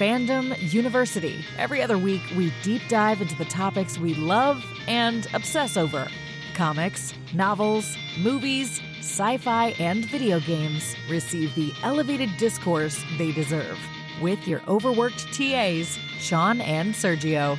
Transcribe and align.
Fandom 0.00 0.56
University. 0.72 1.44
Every 1.58 1.82
other 1.82 1.98
week, 1.98 2.22
we 2.34 2.54
deep 2.62 2.80
dive 2.88 3.20
into 3.20 3.36
the 3.36 3.44
topics 3.44 3.98
we 3.98 4.14
love 4.14 4.64
and 4.88 5.28
obsess 5.34 5.76
over 5.76 6.08
comics, 6.54 7.12
novels, 7.34 7.98
movies, 8.18 8.80
sci 9.00 9.36
fi, 9.36 9.74
and 9.78 10.06
video 10.06 10.40
games 10.40 10.96
receive 11.10 11.54
the 11.54 11.70
elevated 11.82 12.30
discourse 12.38 13.04
they 13.18 13.30
deserve. 13.32 13.78
With 14.22 14.48
your 14.48 14.62
overworked 14.66 15.34
TAs, 15.34 15.98
Sean 16.18 16.62
and 16.62 16.94
Sergio. 16.94 17.58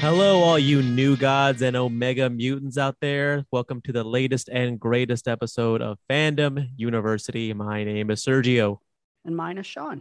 Hello, 0.00 0.40
all 0.40 0.58
you 0.58 0.80
new 0.80 1.14
gods 1.14 1.60
and 1.60 1.76
omega 1.76 2.30
mutants 2.30 2.78
out 2.78 2.96
there. 3.02 3.44
Welcome 3.52 3.82
to 3.82 3.92
the 3.92 4.02
latest 4.02 4.48
and 4.48 4.80
greatest 4.80 5.28
episode 5.28 5.82
of 5.82 5.98
Fandom 6.08 6.70
University. 6.74 7.52
My 7.52 7.84
name 7.84 8.10
is 8.10 8.24
Sergio. 8.24 8.78
And 9.26 9.36
mine 9.36 9.58
is 9.58 9.66
Sean. 9.66 10.00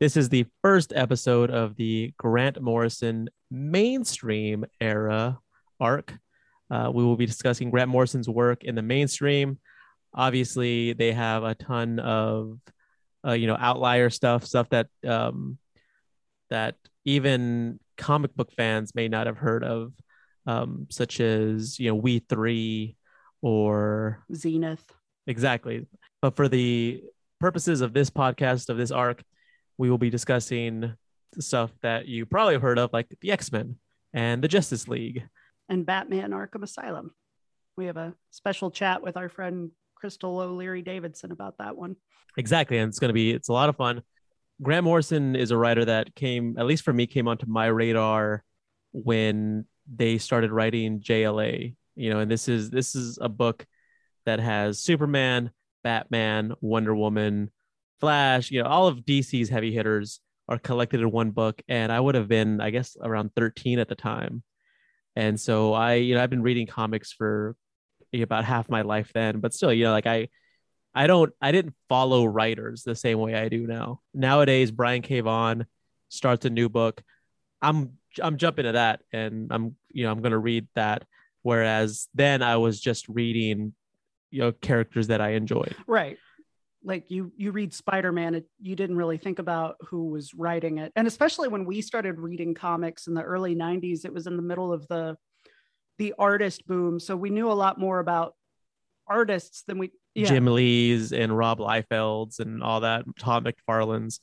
This 0.00 0.16
is 0.16 0.30
the 0.30 0.46
first 0.62 0.94
episode 0.96 1.50
of 1.50 1.76
the 1.76 2.14
Grant 2.16 2.62
Morrison 2.62 3.28
mainstream 3.50 4.64
era 4.80 5.38
arc. 5.78 6.14
Uh, 6.70 6.90
we 6.94 7.04
will 7.04 7.16
be 7.16 7.26
discussing 7.26 7.70
Grant 7.70 7.90
Morrison's 7.90 8.30
work 8.30 8.64
in 8.64 8.76
the 8.76 8.82
mainstream. 8.82 9.58
Obviously, 10.14 10.94
they 10.94 11.12
have 11.12 11.44
a 11.44 11.54
ton 11.54 11.98
of, 11.98 12.58
uh, 13.26 13.32
you 13.32 13.46
know, 13.46 13.58
outlier 13.60 14.08
stuff, 14.08 14.46
stuff 14.46 14.70
that 14.70 14.86
um, 15.06 15.58
that 16.48 16.76
even 17.04 17.78
comic 17.98 18.34
book 18.34 18.50
fans 18.56 18.94
may 18.94 19.08
not 19.08 19.26
have 19.26 19.36
heard 19.36 19.64
of, 19.64 19.92
um, 20.46 20.86
such 20.90 21.20
as 21.20 21.78
you 21.78 21.88
know 21.88 21.94
We 21.94 22.20
Three 22.20 22.96
or 23.42 24.24
Zenith. 24.34 24.84
Exactly. 25.26 25.86
But 26.22 26.36
for 26.36 26.48
the 26.48 27.02
purposes 27.38 27.80
of 27.82 27.92
this 27.92 28.10
podcast 28.10 28.70
of 28.70 28.78
this 28.78 28.90
arc, 28.90 29.22
we 29.76 29.90
will 29.90 29.98
be 29.98 30.10
discussing 30.10 30.94
stuff 31.38 31.70
that 31.82 32.06
you 32.06 32.24
probably 32.24 32.54
have 32.54 32.62
heard 32.62 32.78
of, 32.78 32.92
like 32.92 33.08
the 33.20 33.30
X 33.30 33.52
Men 33.52 33.76
and 34.12 34.42
the 34.42 34.48
Justice 34.48 34.88
League 34.88 35.24
and 35.68 35.84
Batman: 35.84 36.30
Arkham 36.30 36.62
Asylum. 36.62 37.12
We 37.76 37.86
have 37.86 37.96
a 37.96 38.14
special 38.30 38.70
chat 38.70 39.02
with 39.02 39.16
our 39.16 39.28
friend 39.28 39.70
Crystal 39.94 40.38
O'Leary 40.38 40.82
Davidson 40.82 41.30
about 41.30 41.58
that 41.58 41.76
one. 41.76 41.96
Exactly, 42.36 42.78
and 42.78 42.88
it's 42.88 42.98
going 42.98 43.10
to 43.10 43.14
be 43.14 43.32
it's 43.32 43.48
a 43.48 43.52
lot 43.52 43.68
of 43.68 43.76
fun. 43.76 44.02
Grant 44.60 44.84
Morrison 44.84 45.36
is 45.36 45.50
a 45.50 45.56
writer 45.56 45.84
that 45.84 46.14
came, 46.14 46.56
at 46.58 46.66
least 46.66 46.84
for 46.84 46.92
me, 46.92 47.06
came 47.06 47.28
onto 47.28 47.46
my 47.46 47.66
radar 47.66 48.42
when 48.92 49.66
they 49.92 50.18
started 50.18 50.50
writing 50.50 51.00
JLA. 51.00 51.74
You 51.94 52.10
know, 52.10 52.20
and 52.20 52.30
this 52.30 52.48
is 52.48 52.70
this 52.70 52.94
is 52.94 53.18
a 53.20 53.28
book 53.28 53.66
that 54.24 54.40
has 54.40 54.80
Superman, 54.80 55.50
Batman, 55.82 56.54
Wonder 56.60 56.94
Woman, 56.94 57.50
Flash. 58.00 58.50
You 58.50 58.62
know, 58.62 58.68
all 58.68 58.86
of 58.88 59.00
DC's 59.00 59.48
heavy 59.48 59.72
hitters 59.72 60.20
are 60.48 60.58
collected 60.58 61.00
in 61.00 61.10
one 61.10 61.30
book, 61.30 61.60
and 61.68 61.92
I 61.92 62.00
would 62.00 62.14
have 62.14 62.28
been, 62.28 62.60
I 62.60 62.70
guess, 62.70 62.96
around 63.00 63.34
13 63.36 63.78
at 63.78 63.88
the 63.88 63.94
time. 63.94 64.42
And 65.14 65.38
so 65.38 65.72
I, 65.72 65.94
you 65.94 66.14
know, 66.14 66.22
I've 66.22 66.30
been 66.30 66.42
reading 66.42 66.66
comics 66.66 67.12
for 67.12 67.56
about 68.14 68.44
half 68.44 68.68
my 68.68 68.82
life 68.82 69.10
then, 69.12 69.40
but 69.40 69.52
still, 69.52 69.72
you 69.72 69.84
know, 69.84 69.92
like 69.92 70.06
I 70.06 70.28
I 70.98 71.06
don't 71.06 71.32
I 71.40 71.52
didn't 71.52 71.74
follow 71.88 72.24
writers 72.24 72.82
the 72.82 72.96
same 72.96 73.20
way 73.20 73.36
I 73.36 73.48
do 73.48 73.68
now. 73.68 74.00
Nowadays, 74.12 74.72
Brian 74.72 75.00
K. 75.00 75.20
Vaughan 75.20 75.64
starts 76.08 76.44
a 76.44 76.50
new 76.50 76.68
book. 76.68 77.00
I'm 77.62 77.92
I'm 78.20 78.36
jumping 78.36 78.64
to 78.64 78.72
that 78.72 79.02
and 79.12 79.52
I'm 79.52 79.76
you 79.92 80.02
know 80.02 80.10
I'm 80.10 80.20
gonna 80.22 80.38
read 80.38 80.66
that. 80.74 81.04
Whereas 81.42 82.08
then 82.14 82.42
I 82.42 82.56
was 82.56 82.80
just 82.80 83.08
reading 83.08 83.74
you 84.32 84.40
know 84.40 84.50
characters 84.50 85.06
that 85.06 85.20
I 85.20 85.34
enjoyed. 85.34 85.76
Right. 85.86 86.18
Like 86.82 87.12
you 87.12 87.30
you 87.36 87.52
read 87.52 87.72
Spider-Man, 87.72 88.42
you 88.60 88.74
didn't 88.74 88.96
really 88.96 89.18
think 89.18 89.38
about 89.38 89.76
who 89.82 90.06
was 90.06 90.34
writing 90.34 90.78
it. 90.78 90.90
And 90.96 91.06
especially 91.06 91.46
when 91.46 91.64
we 91.64 91.80
started 91.80 92.18
reading 92.18 92.54
comics 92.54 93.06
in 93.06 93.14
the 93.14 93.22
early 93.22 93.54
90s, 93.54 94.04
it 94.04 94.12
was 94.12 94.26
in 94.26 94.34
the 94.34 94.42
middle 94.42 94.72
of 94.72 94.88
the 94.88 95.16
the 95.98 96.14
artist 96.18 96.66
boom. 96.66 96.98
So 96.98 97.14
we 97.14 97.30
knew 97.30 97.52
a 97.52 97.54
lot 97.54 97.78
more 97.78 98.00
about 98.00 98.34
artists 99.08 99.62
than 99.66 99.78
we 99.78 99.92
yeah. 100.14 100.28
Jim 100.28 100.46
Lee's 100.46 101.12
and 101.12 101.36
Rob 101.36 101.58
Liefeld's 101.58 102.40
and 102.40 102.62
all 102.62 102.80
that, 102.80 103.04
Todd 103.18 103.44
McFarlane's. 103.44 104.20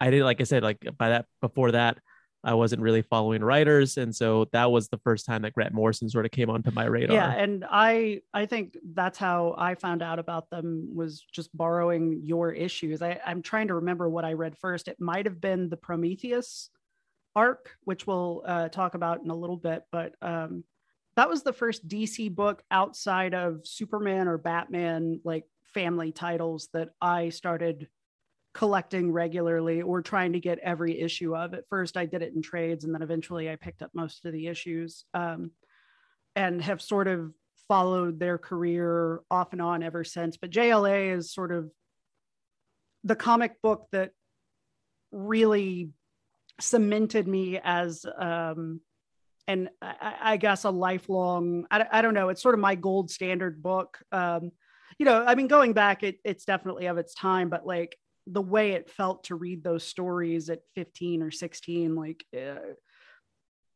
I 0.00 0.10
did, 0.10 0.24
like 0.24 0.40
I 0.40 0.44
said, 0.44 0.62
like 0.62 0.86
by 0.98 1.10
that 1.10 1.26
before 1.40 1.72
that, 1.72 1.98
I 2.44 2.54
wasn't 2.54 2.82
really 2.82 3.02
following 3.02 3.42
writers, 3.42 3.96
and 3.96 4.14
so 4.14 4.46
that 4.52 4.70
was 4.70 4.88
the 4.88 4.98
first 4.98 5.26
time 5.26 5.42
that 5.42 5.52
Grant 5.52 5.74
Morrison 5.74 6.08
sort 6.08 6.26
of 6.26 6.30
came 6.30 6.48
onto 6.48 6.70
my 6.70 6.84
radar. 6.84 7.16
Yeah, 7.16 7.32
and 7.32 7.64
I 7.68 8.20
I 8.32 8.46
think 8.46 8.76
that's 8.94 9.18
how 9.18 9.54
I 9.58 9.74
found 9.74 10.02
out 10.02 10.18
about 10.18 10.48
them 10.50 10.90
was 10.94 11.24
just 11.32 11.54
borrowing 11.56 12.20
your 12.22 12.52
issues. 12.52 13.02
I, 13.02 13.20
I'm 13.26 13.42
trying 13.42 13.68
to 13.68 13.74
remember 13.74 14.08
what 14.08 14.24
I 14.24 14.34
read 14.34 14.56
first. 14.56 14.86
It 14.86 15.00
might 15.00 15.26
have 15.26 15.40
been 15.40 15.68
the 15.70 15.76
Prometheus 15.76 16.70
arc, 17.34 17.76
which 17.84 18.06
we'll 18.06 18.42
uh, 18.46 18.68
talk 18.68 18.94
about 18.94 19.22
in 19.24 19.30
a 19.30 19.36
little 19.36 19.56
bit, 19.56 19.82
but 19.90 20.14
um, 20.22 20.62
that 21.16 21.28
was 21.28 21.42
the 21.42 21.52
first 21.52 21.88
DC 21.88 22.34
book 22.34 22.62
outside 22.70 23.34
of 23.34 23.66
Superman 23.66 24.28
or 24.28 24.38
Batman, 24.38 25.20
like 25.24 25.44
family 25.72 26.12
titles 26.12 26.68
that 26.72 26.90
I 27.00 27.30
started 27.30 27.88
collecting 28.54 29.12
regularly 29.12 29.82
or 29.82 30.00
trying 30.00 30.32
to 30.32 30.40
get 30.40 30.58
every 30.60 31.00
issue 31.00 31.36
of. 31.36 31.54
At 31.54 31.68
first, 31.68 31.96
I 31.96 32.06
did 32.06 32.22
it 32.22 32.34
in 32.34 32.42
trades, 32.42 32.84
and 32.84 32.94
then 32.94 33.02
eventually 33.02 33.50
I 33.50 33.56
picked 33.56 33.82
up 33.82 33.90
most 33.94 34.24
of 34.24 34.32
the 34.32 34.46
issues 34.46 35.04
um, 35.14 35.50
and 36.34 36.62
have 36.62 36.80
sort 36.80 37.08
of 37.08 37.32
followed 37.68 38.18
their 38.18 38.38
career 38.38 39.20
off 39.30 39.52
and 39.52 39.62
on 39.62 39.82
ever 39.82 40.04
since. 40.04 40.36
But 40.36 40.50
JLA 40.50 41.16
is 41.16 41.32
sort 41.32 41.52
of 41.52 41.70
the 43.04 43.16
comic 43.16 43.60
book 43.62 43.86
that 43.92 44.12
really 45.12 45.90
cemented 46.60 47.28
me 47.28 47.60
as 47.62 48.04
um, 48.18 48.80
and 49.48 49.68
I, 49.80 50.14
I, 50.20 50.36
guess 50.36 50.64
a 50.64 50.70
lifelong 50.70 51.66
I, 51.70 51.86
I 51.90 52.02
don't 52.02 52.14
know 52.14 52.28
it's 52.28 52.42
sort 52.42 52.54
of 52.54 52.60
my 52.60 52.74
gold 52.74 53.10
standard 53.10 53.62
book. 53.62 53.98
Um 54.12 54.50
you 54.98 55.04
know 55.04 55.24
i 55.24 55.34
mean 55.34 55.46
going 55.46 55.72
back 55.72 56.02
it, 56.02 56.18
it's 56.24 56.44
definitely 56.44 56.86
of 56.86 56.98
its 56.98 57.14
time 57.14 57.48
but 57.48 57.66
like 57.66 57.96
the 58.26 58.42
way 58.42 58.72
it 58.72 58.90
felt 58.90 59.24
to 59.24 59.36
read 59.36 59.62
those 59.62 59.84
stories 59.84 60.50
at 60.50 60.60
15 60.74 61.22
or 61.22 61.30
16 61.30 61.94
like 61.94 62.24
uh, 62.36 62.56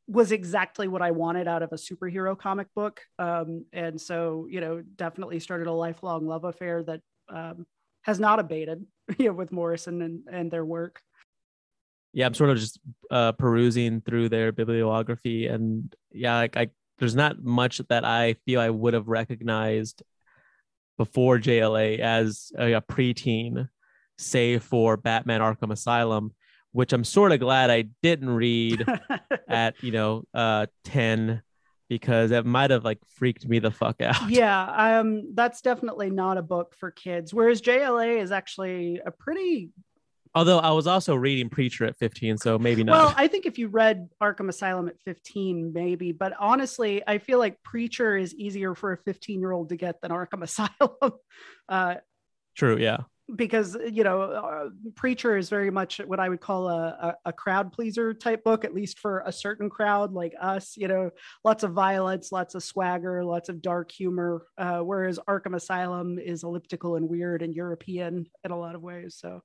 was 0.06 0.32
exactly 0.32 0.88
what 0.88 1.02
i 1.02 1.10
wanted 1.10 1.46
out 1.46 1.62
of 1.62 1.72
a 1.72 1.76
superhero 1.76 2.36
comic 2.38 2.68
book. 2.74 3.00
Um 3.18 3.64
and 3.72 4.00
so 4.00 4.46
you 4.50 4.60
know 4.60 4.82
definitely 4.96 5.40
started 5.40 5.66
a 5.66 5.72
lifelong 5.72 6.26
love 6.26 6.44
affair 6.44 6.82
that 6.84 7.00
um 7.28 7.66
has 8.02 8.18
not 8.18 8.40
abated 8.40 8.84
you 9.18 9.26
know 9.26 9.32
with 9.32 9.52
morrison 9.52 10.02
and 10.02 10.22
and 10.30 10.50
their 10.50 10.64
work 10.64 11.00
yeah, 12.12 12.26
I'm 12.26 12.34
sort 12.34 12.50
of 12.50 12.58
just 12.58 12.80
uh, 13.10 13.32
perusing 13.32 14.00
through 14.00 14.28
their 14.28 14.52
bibliography, 14.52 15.46
and 15.46 15.94
yeah, 16.12 16.36
like 16.36 16.56
I 16.56 16.70
there's 16.98 17.14
not 17.14 17.42
much 17.42 17.78
that 17.88 18.04
I 18.04 18.34
feel 18.44 18.60
I 18.60 18.70
would 18.70 18.94
have 18.94 19.08
recognized 19.08 20.02
before 20.98 21.38
JLA 21.38 21.98
as 21.98 22.52
a, 22.58 22.74
a 22.74 22.82
preteen, 22.82 23.68
save 24.18 24.62
for 24.62 24.96
Batman 24.98 25.40
Arkham 25.40 25.72
Asylum, 25.72 26.34
which 26.72 26.92
I'm 26.92 27.04
sort 27.04 27.32
of 27.32 27.40
glad 27.40 27.70
I 27.70 27.86
didn't 28.02 28.30
read 28.30 28.84
at 29.48 29.82
you 29.82 29.92
know 29.92 30.24
uh 30.34 30.66
10 30.84 31.42
because 31.88 32.30
it 32.30 32.46
might 32.46 32.70
have 32.70 32.84
like 32.84 32.98
freaked 33.16 33.48
me 33.48 33.60
the 33.60 33.70
fuck 33.70 34.02
out. 34.02 34.28
Yeah, 34.28 34.98
um 34.98 35.34
that's 35.34 35.60
definitely 35.60 36.10
not 36.10 36.38
a 36.38 36.42
book 36.42 36.74
for 36.78 36.90
kids. 36.90 37.32
Whereas 37.32 37.62
JLA 37.62 38.20
is 38.20 38.30
actually 38.30 39.00
a 39.04 39.10
pretty 39.10 39.70
Although 40.34 40.60
I 40.60 40.70
was 40.70 40.86
also 40.86 41.16
reading 41.16 41.48
Preacher 41.48 41.86
at 41.86 41.96
15, 41.96 42.38
so 42.38 42.56
maybe 42.56 42.84
not. 42.84 42.92
Well, 42.92 43.14
I 43.16 43.26
think 43.26 43.46
if 43.46 43.58
you 43.58 43.66
read 43.66 44.08
Arkham 44.22 44.48
Asylum 44.48 44.86
at 44.86 45.00
15, 45.00 45.72
maybe. 45.72 46.12
But 46.12 46.34
honestly, 46.38 47.02
I 47.06 47.18
feel 47.18 47.40
like 47.40 47.60
Preacher 47.64 48.16
is 48.16 48.32
easier 48.34 48.76
for 48.76 48.92
a 48.92 48.96
15 48.98 49.40
year 49.40 49.50
old 49.50 49.70
to 49.70 49.76
get 49.76 50.00
than 50.00 50.12
Arkham 50.12 50.42
Asylum. 50.42 51.12
Uh, 51.68 51.96
True, 52.54 52.78
yeah. 52.78 52.98
Because, 53.34 53.76
you 53.90 54.02
know, 54.04 54.22
uh, 54.22 54.68
Preacher 54.94 55.36
is 55.36 55.48
very 55.48 55.70
much 55.70 55.98
what 55.98 56.20
I 56.20 56.28
would 56.28 56.40
call 56.40 56.68
a, 56.68 56.86
a, 56.88 57.16
a 57.26 57.32
crowd 57.32 57.72
pleaser 57.72 58.12
type 58.12 58.44
book, 58.44 58.64
at 58.64 58.74
least 58.74 58.98
for 59.00 59.22
a 59.24 59.32
certain 59.32 59.70
crowd 59.70 60.12
like 60.12 60.34
us, 60.40 60.76
you 60.76 60.88
know, 60.88 61.10
lots 61.44 61.62
of 61.62 61.72
violence, 61.72 62.32
lots 62.32 62.56
of 62.56 62.62
swagger, 62.62 63.24
lots 63.24 63.48
of 63.48 63.62
dark 63.62 63.90
humor. 63.90 64.46
Uh, 64.58 64.78
whereas 64.78 65.18
Arkham 65.28 65.54
Asylum 65.54 66.18
is 66.20 66.44
elliptical 66.44 66.96
and 66.96 67.08
weird 67.08 67.42
and 67.42 67.54
European 67.54 68.26
in 68.44 68.50
a 68.50 68.58
lot 68.58 68.74
of 68.74 68.82
ways. 68.82 69.16
So, 69.18 69.42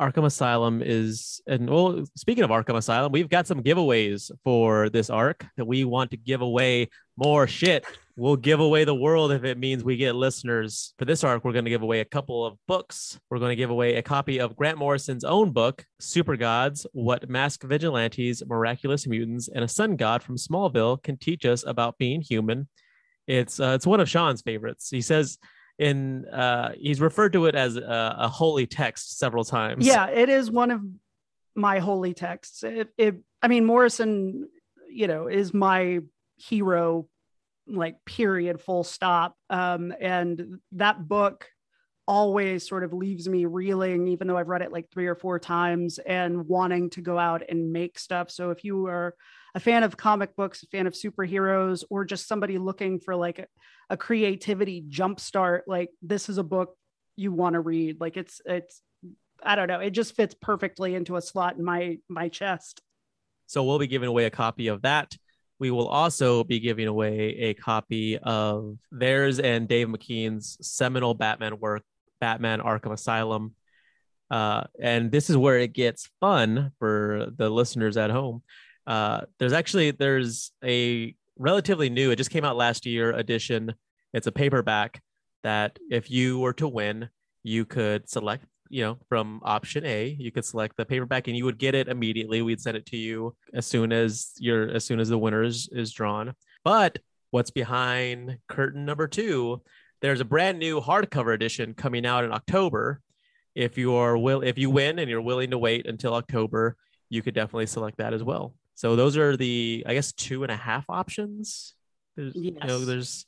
Arkham 0.00 0.24
Asylum 0.24 0.82
is, 0.82 1.40
and 1.46 1.68
well, 1.68 2.04
speaking 2.16 2.44
of 2.44 2.50
Arkham 2.50 2.76
Asylum, 2.76 3.12
we've 3.12 3.28
got 3.28 3.46
some 3.46 3.62
giveaways 3.62 4.30
for 4.42 4.88
this 4.88 5.10
arc 5.10 5.46
that 5.56 5.66
we 5.66 5.84
want 5.84 6.10
to 6.10 6.16
give 6.16 6.40
away 6.40 6.88
more 7.16 7.46
shit. 7.46 7.84
We'll 8.16 8.36
give 8.36 8.60
away 8.60 8.84
the 8.84 8.94
world 8.94 9.32
if 9.32 9.44
it 9.44 9.58
means 9.58 9.84
we 9.84 9.96
get 9.96 10.14
listeners. 10.14 10.92
For 10.98 11.04
this 11.04 11.24
arc, 11.24 11.44
we're 11.44 11.52
going 11.52 11.64
to 11.64 11.70
give 11.70 11.82
away 11.82 12.00
a 12.00 12.04
couple 12.04 12.44
of 12.44 12.58
books. 12.66 13.18
We're 13.30 13.38
going 13.38 13.52
to 13.52 13.56
give 13.56 13.70
away 13.70 13.96
a 13.96 14.02
copy 14.02 14.38
of 14.38 14.56
Grant 14.56 14.76
Morrison's 14.76 15.24
own 15.24 15.52
book, 15.52 15.84
Super 16.00 16.36
Gods 16.36 16.86
What 16.92 17.28
Masked 17.28 17.64
Vigilantes, 17.64 18.42
Miraculous 18.46 19.06
Mutants, 19.06 19.48
and 19.48 19.64
a 19.64 19.68
Sun 19.68 19.96
God 19.96 20.22
from 20.22 20.36
Smallville 20.36 21.02
Can 21.02 21.16
Teach 21.16 21.46
Us 21.46 21.64
About 21.66 21.96
Being 21.96 22.20
Human. 22.20 22.68
It's 23.26 23.60
uh, 23.60 23.72
it's 23.76 23.86
one 23.86 24.00
of 24.00 24.10
Sean's 24.10 24.42
favorites. 24.42 24.90
He 24.90 25.00
says 25.00 25.38
in 25.78 26.26
uh, 26.26 26.72
he's 26.78 27.00
referred 27.00 27.32
to 27.32 27.46
it 27.46 27.54
as 27.54 27.76
a, 27.76 28.16
a 28.18 28.28
holy 28.28 28.66
text 28.66 29.18
several 29.18 29.44
times. 29.44 29.86
Yeah, 29.86 30.08
it 30.08 30.28
is 30.28 30.50
one 30.50 30.70
of 30.70 30.82
my 31.54 31.78
holy 31.78 32.14
texts. 32.14 32.62
It, 32.62 32.88
it 32.96 33.16
I 33.40 33.48
mean, 33.48 33.64
Morrison, 33.64 34.48
you 34.88 35.06
know, 35.06 35.26
is 35.28 35.52
my 35.52 36.00
hero, 36.36 37.08
like 37.66 38.04
period, 38.04 38.60
full 38.60 38.84
stop. 38.84 39.36
Um, 39.50 39.92
and 40.00 40.60
that 40.72 41.08
book 41.08 41.48
always 42.06 42.66
sort 42.66 42.84
of 42.84 42.92
leaves 42.92 43.28
me 43.28 43.44
reeling, 43.44 44.08
even 44.08 44.26
though 44.26 44.36
I've 44.36 44.48
read 44.48 44.62
it 44.62 44.72
like 44.72 44.90
three 44.90 45.06
or 45.06 45.14
four 45.14 45.38
times 45.38 45.98
and 45.98 46.46
wanting 46.48 46.90
to 46.90 47.00
go 47.00 47.18
out 47.18 47.42
and 47.48 47.72
make 47.72 47.98
stuff. 47.98 48.30
So 48.30 48.50
if 48.50 48.64
you 48.64 48.86
are 48.86 49.14
a 49.54 49.60
fan 49.60 49.82
of 49.82 49.96
comic 49.96 50.34
books, 50.36 50.62
a 50.62 50.66
fan 50.66 50.86
of 50.86 50.94
superheroes, 50.94 51.84
or 51.90 52.04
just 52.04 52.26
somebody 52.26 52.58
looking 52.58 52.98
for 53.00 53.14
like 53.14 53.38
a, 53.38 53.46
a 53.90 53.96
creativity 53.96 54.82
jumpstart, 54.88 55.62
like 55.66 55.90
this 56.00 56.28
is 56.28 56.38
a 56.38 56.42
book 56.42 56.76
you 57.16 57.32
want 57.32 57.54
to 57.54 57.60
read. 57.60 58.00
Like 58.00 58.16
it's 58.16 58.40
it's 58.46 58.82
I 59.42 59.56
don't 59.56 59.68
know, 59.68 59.80
it 59.80 59.90
just 59.90 60.14
fits 60.14 60.34
perfectly 60.40 60.94
into 60.94 61.16
a 61.16 61.22
slot 61.22 61.56
in 61.56 61.64
my 61.64 61.98
my 62.08 62.28
chest. 62.28 62.80
So 63.46 63.64
we'll 63.64 63.78
be 63.78 63.86
giving 63.86 64.08
away 64.08 64.24
a 64.24 64.30
copy 64.30 64.68
of 64.68 64.82
that. 64.82 65.14
We 65.58 65.70
will 65.70 65.88
also 65.88 66.42
be 66.42 66.58
giving 66.58 66.88
away 66.88 67.36
a 67.38 67.54
copy 67.54 68.18
of 68.18 68.78
theirs 68.90 69.38
and 69.38 69.68
Dave 69.68 69.86
McKean's 69.88 70.56
seminal 70.60 71.14
Batman 71.14 71.60
work, 71.60 71.82
Batman 72.20 72.60
Arkham 72.60 72.92
Asylum. 72.92 73.54
Uh, 74.30 74.64
and 74.80 75.12
this 75.12 75.28
is 75.28 75.36
where 75.36 75.58
it 75.58 75.74
gets 75.74 76.08
fun 76.18 76.72
for 76.78 77.28
the 77.36 77.50
listeners 77.50 77.98
at 77.98 78.10
home. 78.10 78.42
Uh, 78.86 79.22
there's 79.38 79.52
actually 79.52 79.92
there's 79.92 80.52
a 80.64 81.14
relatively 81.38 81.90
new, 81.90 82.10
it 82.10 82.16
just 82.16 82.30
came 82.30 82.44
out 82.44 82.56
last 82.56 82.86
year 82.86 83.12
edition. 83.12 83.74
It's 84.12 84.26
a 84.26 84.32
paperback 84.32 85.00
that 85.42 85.78
if 85.90 86.10
you 86.10 86.38
were 86.38 86.52
to 86.54 86.68
win, 86.68 87.08
you 87.42 87.64
could 87.64 88.08
select 88.08 88.44
you 88.68 88.82
know 88.82 88.96
from 89.06 89.38
option 89.42 89.84
a 89.84 90.16
you 90.18 90.32
could 90.32 90.46
select 90.46 90.78
the 90.78 90.86
paperback 90.86 91.28
and 91.28 91.36
you 91.36 91.44
would 91.44 91.58
get 91.58 91.74
it 91.74 91.88
immediately. 91.88 92.42
We'd 92.42 92.60
send 92.60 92.76
it 92.76 92.86
to 92.86 92.96
you 92.96 93.36
as 93.52 93.66
soon 93.66 93.92
as 93.92 94.32
your 94.38 94.70
as 94.70 94.84
soon 94.84 94.98
as 94.98 95.08
the 95.08 95.18
winner 95.18 95.42
is, 95.42 95.68
is 95.72 95.92
drawn. 95.92 96.34
But 96.64 96.98
what's 97.30 97.50
behind 97.50 98.38
curtain 98.48 98.84
number 98.84 99.06
two 99.08 99.62
there's 100.00 100.20
a 100.20 100.24
brand 100.24 100.58
new 100.58 100.80
hardcover 100.80 101.32
edition 101.32 101.74
coming 101.74 102.04
out 102.04 102.24
in 102.24 102.32
october. 102.32 103.00
If 103.54 103.76
you 103.76 103.94
are 103.94 104.16
will 104.16 104.42
if 104.42 104.56
you 104.58 104.70
win 104.70 104.98
and 104.98 105.10
you're 105.10 105.20
willing 105.20 105.50
to 105.50 105.58
wait 105.58 105.86
until 105.86 106.14
october 106.14 106.76
you 107.10 107.20
could 107.20 107.34
definitely 107.34 107.66
select 107.66 107.98
that 107.98 108.14
as 108.14 108.24
well 108.24 108.54
so 108.74 108.96
those 108.96 109.16
are 109.16 109.36
the 109.36 109.84
i 109.86 109.94
guess 109.94 110.12
two 110.12 110.42
and 110.42 110.52
a 110.52 110.56
half 110.56 110.84
options 110.88 111.74
there's 112.16 112.34
yes. 112.34 112.54
you 112.60 112.66
know 112.66 112.84
there's 112.84 113.26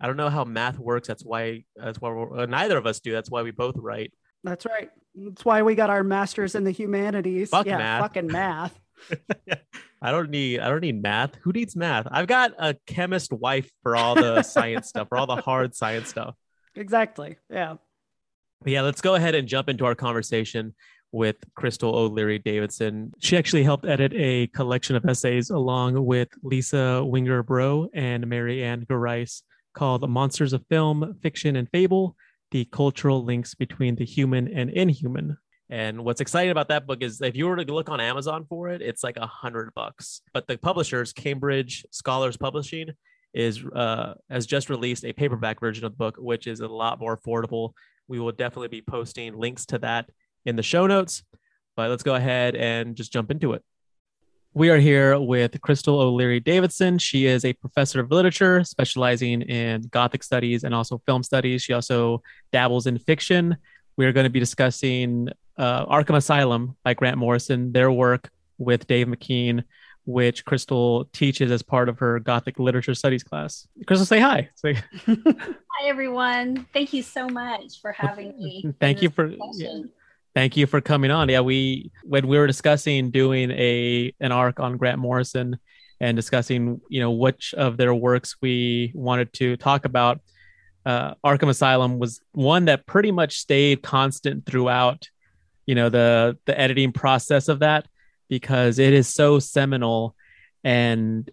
I 0.00 0.06
don't 0.06 0.16
know 0.16 0.28
how 0.28 0.44
math 0.44 0.78
works. 0.78 1.08
That's 1.08 1.24
why 1.24 1.64
that's 1.76 2.00
why 2.00 2.10
uh, 2.10 2.46
neither 2.46 2.76
of 2.76 2.86
us 2.86 3.00
do. 3.00 3.12
That's 3.12 3.30
why 3.30 3.42
we 3.42 3.52
both 3.52 3.76
write. 3.78 4.12
That's 4.42 4.66
right. 4.66 4.90
That's 5.14 5.44
why 5.44 5.62
we 5.62 5.74
got 5.74 5.88
our 5.88 6.04
masters 6.04 6.54
in 6.54 6.64
the 6.64 6.72
humanities. 6.72 7.50
Fuck 7.50 7.66
yeah, 7.66 7.78
math. 7.78 8.02
fucking 8.02 8.26
math. 8.26 8.78
I 10.02 10.10
don't 10.10 10.30
need 10.30 10.60
I 10.60 10.68
don't 10.68 10.82
need 10.82 11.00
math. 11.00 11.36
Who 11.36 11.52
needs 11.52 11.74
math? 11.74 12.06
I've 12.10 12.26
got 12.26 12.52
a 12.58 12.76
chemist 12.86 13.32
wife 13.32 13.70
for 13.82 13.96
all 13.96 14.14
the 14.14 14.42
science 14.42 14.88
stuff, 14.88 15.08
for 15.08 15.16
all 15.16 15.26
the 15.26 15.36
hard 15.36 15.74
science 15.74 16.08
stuff. 16.08 16.34
Exactly. 16.74 17.38
Yeah. 17.48 17.76
But 18.62 18.72
yeah, 18.72 18.82
let's 18.82 19.00
go 19.00 19.14
ahead 19.14 19.34
and 19.34 19.46
jump 19.46 19.68
into 19.68 19.86
our 19.86 19.94
conversation 19.94 20.74
with 21.14 21.36
Crystal 21.54 21.94
O'Leary 21.94 22.40
Davidson. 22.40 23.12
She 23.20 23.36
actually 23.36 23.62
helped 23.62 23.86
edit 23.86 24.12
a 24.16 24.48
collection 24.48 24.96
of 24.96 25.06
essays 25.06 25.48
along 25.48 26.04
with 26.04 26.28
Lisa 26.42 27.04
Wenger 27.04 27.44
Bro 27.44 27.90
and 27.94 28.26
Mary 28.26 28.64
Ann 28.64 28.84
Gareis 28.84 29.42
called 29.74 30.08
Monsters 30.10 30.52
of 30.52 30.64
Film, 30.68 31.16
Fiction, 31.22 31.54
and 31.54 31.68
Fable 31.70 32.16
the 32.50 32.64
cultural 32.66 33.24
links 33.24 33.54
between 33.54 33.94
the 33.94 34.04
human 34.04 34.46
and 34.48 34.70
inhuman. 34.70 35.36
And 35.70 36.04
what's 36.04 36.20
exciting 36.20 36.50
about 36.50 36.68
that 36.68 36.86
book 36.86 37.02
is 37.02 37.20
if 37.20 37.36
you 37.36 37.46
were 37.46 37.56
to 37.56 37.72
look 37.72 37.88
on 37.88 38.00
Amazon 38.00 38.44
for 38.48 38.68
it, 38.68 38.82
it's 38.82 39.02
like 39.02 39.16
a 39.16 39.26
hundred 39.26 39.72
bucks. 39.74 40.20
But 40.32 40.46
the 40.46 40.58
publishers, 40.58 41.12
Cambridge 41.12 41.86
Scholars 41.90 42.36
Publishing, 42.36 42.90
is 43.32 43.64
uh, 43.74 44.14
has 44.30 44.46
just 44.46 44.68
released 44.68 45.04
a 45.04 45.12
paperback 45.12 45.60
version 45.60 45.84
of 45.84 45.92
the 45.92 45.96
book, 45.96 46.16
which 46.18 46.46
is 46.46 46.60
a 46.60 46.68
lot 46.68 47.00
more 47.00 47.16
affordable. 47.16 47.72
We 48.06 48.20
will 48.20 48.32
definitely 48.32 48.68
be 48.68 48.82
posting 48.82 49.36
links 49.36 49.66
to 49.66 49.78
that 49.78 50.10
in 50.44 50.56
the 50.56 50.62
show 50.62 50.86
notes. 50.86 51.22
But 51.76 51.90
let's 51.90 52.02
go 52.02 52.14
ahead 52.14 52.54
and 52.54 52.94
just 52.94 53.12
jump 53.12 53.30
into 53.30 53.52
it. 53.52 53.62
We 54.56 54.70
are 54.70 54.78
here 54.78 55.18
with 55.18 55.60
Crystal 55.60 56.00
O'Leary 56.00 56.38
Davidson. 56.38 56.98
She 56.98 57.26
is 57.26 57.44
a 57.44 57.52
professor 57.54 57.98
of 57.98 58.12
literature 58.12 58.62
specializing 58.62 59.42
in 59.42 59.82
Gothic 59.90 60.22
studies 60.22 60.62
and 60.62 60.72
also 60.72 61.02
film 61.06 61.24
studies. 61.24 61.62
She 61.62 61.72
also 61.72 62.22
dabbles 62.52 62.86
in 62.86 62.98
fiction. 62.98 63.56
We 63.96 64.06
are 64.06 64.12
going 64.12 64.24
to 64.24 64.30
be 64.30 64.38
discussing 64.38 65.30
uh, 65.58 65.86
Arkham 65.86 66.14
Asylum 66.16 66.76
by 66.84 66.94
Grant 66.94 67.18
Morrison, 67.18 67.72
their 67.72 67.90
work 67.90 68.30
with 68.58 68.86
Dave 68.86 69.08
McKean, 69.08 69.64
which 70.04 70.44
Crystal 70.44 71.06
teaches 71.06 71.50
as 71.50 71.62
part 71.62 71.88
of 71.88 71.98
her 71.98 72.20
Gothic 72.20 72.60
literature 72.60 72.94
studies 72.94 73.24
class. 73.24 73.66
Crystal, 73.88 74.06
say 74.06 74.20
hi. 74.20 74.50
Say- 74.54 74.74
hi, 75.06 75.16
everyone. 75.82 76.64
Thank 76.72 76.92
you 76.92 77.02
so 77.02 77.28
much 77.28 77.80
for 77.80 77.90
having 77.90 78.38
me. 78.38 78.72
Thank 78.78 79.02
you 79.02 79.10
for. 79.10 79.32
Yeah. 79.54 79.80
Thank 80.34 80.56
you 80.56 80.66
for 80.66 80.80
coming 80.80 81.12
on. 81.12 81.28
Yeah, 81.28 81.40
we 81.40 81.92
when 82.02 82.26
we 82.26 82.36
were 82.38 82.48
discussing 82.48 83.12
doing 83.12 83.52
a 83.52 84.12
an 84.18 84.32
arc 84.32 84.58
on 84.58 84.76
Grant 84.76 84.98
Morrison 84.98 85.58
and 86.00 86.16
discussing, 86.16 86.80
you 86.88 87.00
know, 87.00 87.12
which 87.12 87.54
of 87.54 87.76
their 87.76 87.94
works 87.94 88.36
we 88.42 88.90
wanted 88.94 89.32
to 89.34 89.56
talk 89.56 89.84
about, 89.84 90.20
uh, 90.84 91.14
Arkham 91.24 91.48
Asylum 91.48 92.00
was 92.00 92.20
one 92.32 92.64
that 92.64 92.84
pretty 92.84 93.12
much 93.12 93.38
stayed 93.38 93.82
constant 93.82 94.44
throughout, 94.44 95.08
you 95.66 95.76
know, 95.76 95.88
the 95.88 96.36
the 96.46 96.58
editing 96.58 96.90
process 96.90 97.46
of 97.46 97.60
that 97.60 97.86
because 98.28 98.80
it 98.80 98.92
is 98.92 99.06
so 99.06 99.38
seminal 99.38 100.16
and 100.64 101.30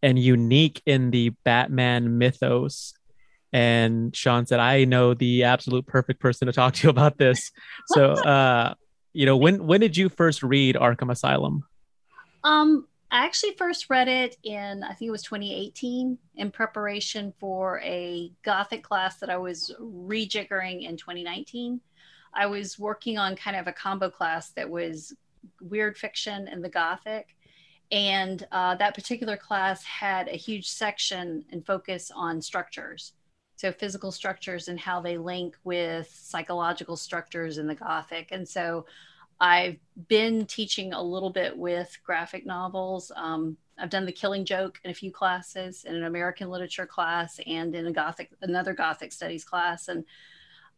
and 0.00 0.16
unique 0.16 0.80
in 0.86 1.10
the 1.10 1.30
Batman 1.44 2.18
mythos 2.18 2.94
and 3.54 4.14
Sean 4.16 4.46
said, 4.46 4.58
I 4.58 4.84
know 4.84 5.14
the 5.14 5.44
absolute 5.44 5.86
perfect 5.86 6.18
person 6.18 6.46
to 6.46 6.52
talk 6.52 6.74
to 6.74 6.88
you 6.88 6.90
about 6.90 7.18
this. 7.18 7.52
So, 7.86 8.10
uh, 8.26 8.74
you 9.12 9.26
know, 9.26 9.36
when 9.36 9.64
when 9.64 9.80
did 9.80 9.96
you 9.96 10.08
first 10.08 10.42
read 10.42 10.74
Arkham 10.74 11.08
Asylum? 11.08 11.62
Um, 12.42 12.88
I 13.12 13.24
actually 13.24 13.52
first 13.52 13.88
read 13.88 14.08
it 14.08 14.36
in 14.42 14.82
I 14.82 14.92
think 14.94 15.06
it 15.08 15.12
was 15.12 15.22
2018 15.22 16.18
in 16.34 16.50
preparation 16.50 17.32
for 17.38 17.80
a 17.84 18.32
Gothic 18.42 18.82
class 18.82 19.18
that 19.20 19.30
I 19.30 19.36
was 19.36 19.72
rejiggering 19.80 20.88
in 20.88 20.96
2019. 20.96 21.80
I 22.34 22.46
was 22.46 22.76
working 22.76 23.18
on 23.18 23.36
kind 23.36 23.56
of 23.56 23.68
a 23.68 23.72
combo 23.72 24.10
class 24.10 24.50
that 24.56 24.68
was 24.68 25.14
weird 25.60 25.96
fiction 25.96 26.48
and 26.48 26.64
the 26.64 26.68
Gothic. 26.68 27.28
And 27.92 28.44
uh, 28.50 28.74
that 28.76 28.96
particular 28.96 29.36
class 29.36 29.84
had 29.84 30.26
a 30.26 30.32
huge 30.32 30.66
section 30.66 31.44
and 31.52 31.64
focus 31.64 32.10
on 32.12 32.42
structures 32.42 33.12
so 33.56 33.72
physical 33.72 34.10
structures 34.10 34.68
and 34.68 34.78
how 34.78 35.00
they 35.00 35.16
link 35.16 35.56
with 35.64 36.10
psychological 36.12 36.96
structures 36.96 37.58
in 37.58 37.66
the 37.66 37.74
gothic. 37.74 38.28
And 38.30 38.48
so 38.48 38.86
i've 39.40 39.76
been 40.06 40.46
teaching 40.46 40.92
a 40.92 41.02
little 41.02 41.30
bit 41.30 41.56
with 41.56 41.98
graphic 42.04 42.46
novels. 42.46 43.10
Um, 43.16 43.56
i've 43.78 43.90
done 43.90 44.06
the 44.06 44.12
killing 44.12 44.44
joke 44.44 44.78
in 44.84 44.92
a 44.92 44.94
few 44.94 45.10
classes 45.10 45.84
in 45.84 45.96
an 45.96 46.04
american 46.04 46.50
literature 46.50 46.86
class 46.86 47.40
and 47.44 47.74
in 47.74 47.88
a 47.88 47.92
gothic 47.92 48.30
another 48.42 48.74
gothic 48.74 49.12
studies 49.12 49.44
class. 49.44 49.88
And 49.88 50.04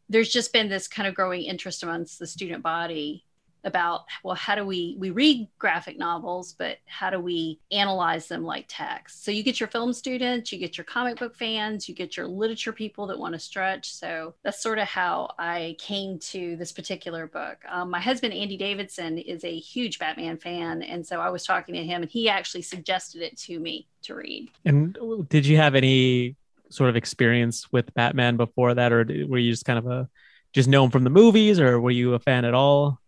there's 0.09 0.31
just 0.31 0.53
been 0.53 0.69
this 0.69 0.89
kind 0.89 1.09
of 1.09 1.15
growing 1.15 1.43
interest 1.43 1.83
amongst 1.83 2.19
the 2.19 2.27
student 2.27 2.63
body 2.63 3.25
about 3.67 4.03
well 4.23 4.35
how 4.35 4.55
do 4.55 4.65
we 4.65 4.97
we 4.99 5.11
read 5.11 5.49
graphic 5.59 5.99
novels 5.99 6.55
but 6.57 6.79
how 6.87 7.11
do 7.11 7.21
we 7.21 7.61
analyze 7.71 8.29
them 8.29 8.45
like 8.45 8.65
text? 8.69 9.25
So 9.25 9.31
you 9.31 9.43
get 9.43 9.61
your 9.61 9.69
film 9.69 9.93
students 9.93 10.53
you 10.53 10.59
get 10.59 10.79
your 10.79 10.85
comic 10.85 11.19
book 11.19 11.35
fans 11.35 11.89
you 11.89 11.95
get 11.95 12.17
your 12.17 12.27
literature 12.27 12.73
people 12.73 13.09
that 13.09 13.19
want 13.19 13.35
to 13.35 13.39
stretch. 13.39 13.93
So 13.93 14.35
that's 14.43 14.63
sort 14.63 14.79
of 14.79 14.87
how 14.87 15.35
i 15.39 15.77
came 15.79 16.19
to 16.21 16.57
this 16.57 16.73
particular 16.73 17.27
book. 17.27 17.59
Um, 17.69 17.91
my 17.91 18.01
husband 18.01 18.33
andy 18.33 18.57
davidson 18.57 19.19
is 19.19 19.45
a 19.45 19.59
huge 19.59 19.99
batman 19.99 20.39
fan 20.39 20.83
and 20.83 21.05
so 21.05 21.21
i 21.21 21.29
was 21.29 21.45
talking 21.45 21.75
to 21.75 21.85
him 21.85 22.03
and 22.03 22.11
he 22.11 22.29
actually 22.29 22.63
suggested 22.63 23.21
it 23.21 23.37
to 23.37 23.59
me 23.59 23.89
to 24.03 24.15
read. 24.15 24.51
And 24.65 24.97
did 25.29 25.47
you 25.47 25.57
have 25.57 25.75
any 25.75 26.37
sort 26.71 26.91
of 26.91 26.97
experience 26.97 27.71
with 27.73 27.93
batman 27.95 28.37
before 28.37 28.75
that 28.75 28.93
or 28.93 29.05
were 29.27 29.39
you 29.39 29.51
just 29.51 29.65
kind 29.65 29.79
of 29.79 29.87
a 29.87 30.09
just 30.53 30.69
know 30.69 30.85
him 30.85 30.91
from 30.91 31.05
the 31.05 31.11
movies 31.11 31.61
or 31.61 31.81
were 31.81 31.91
you 31.91 32.15
a 32.15 32.19
fan 32.19 32.45
at 32.45 32.55
all 32.55 33.01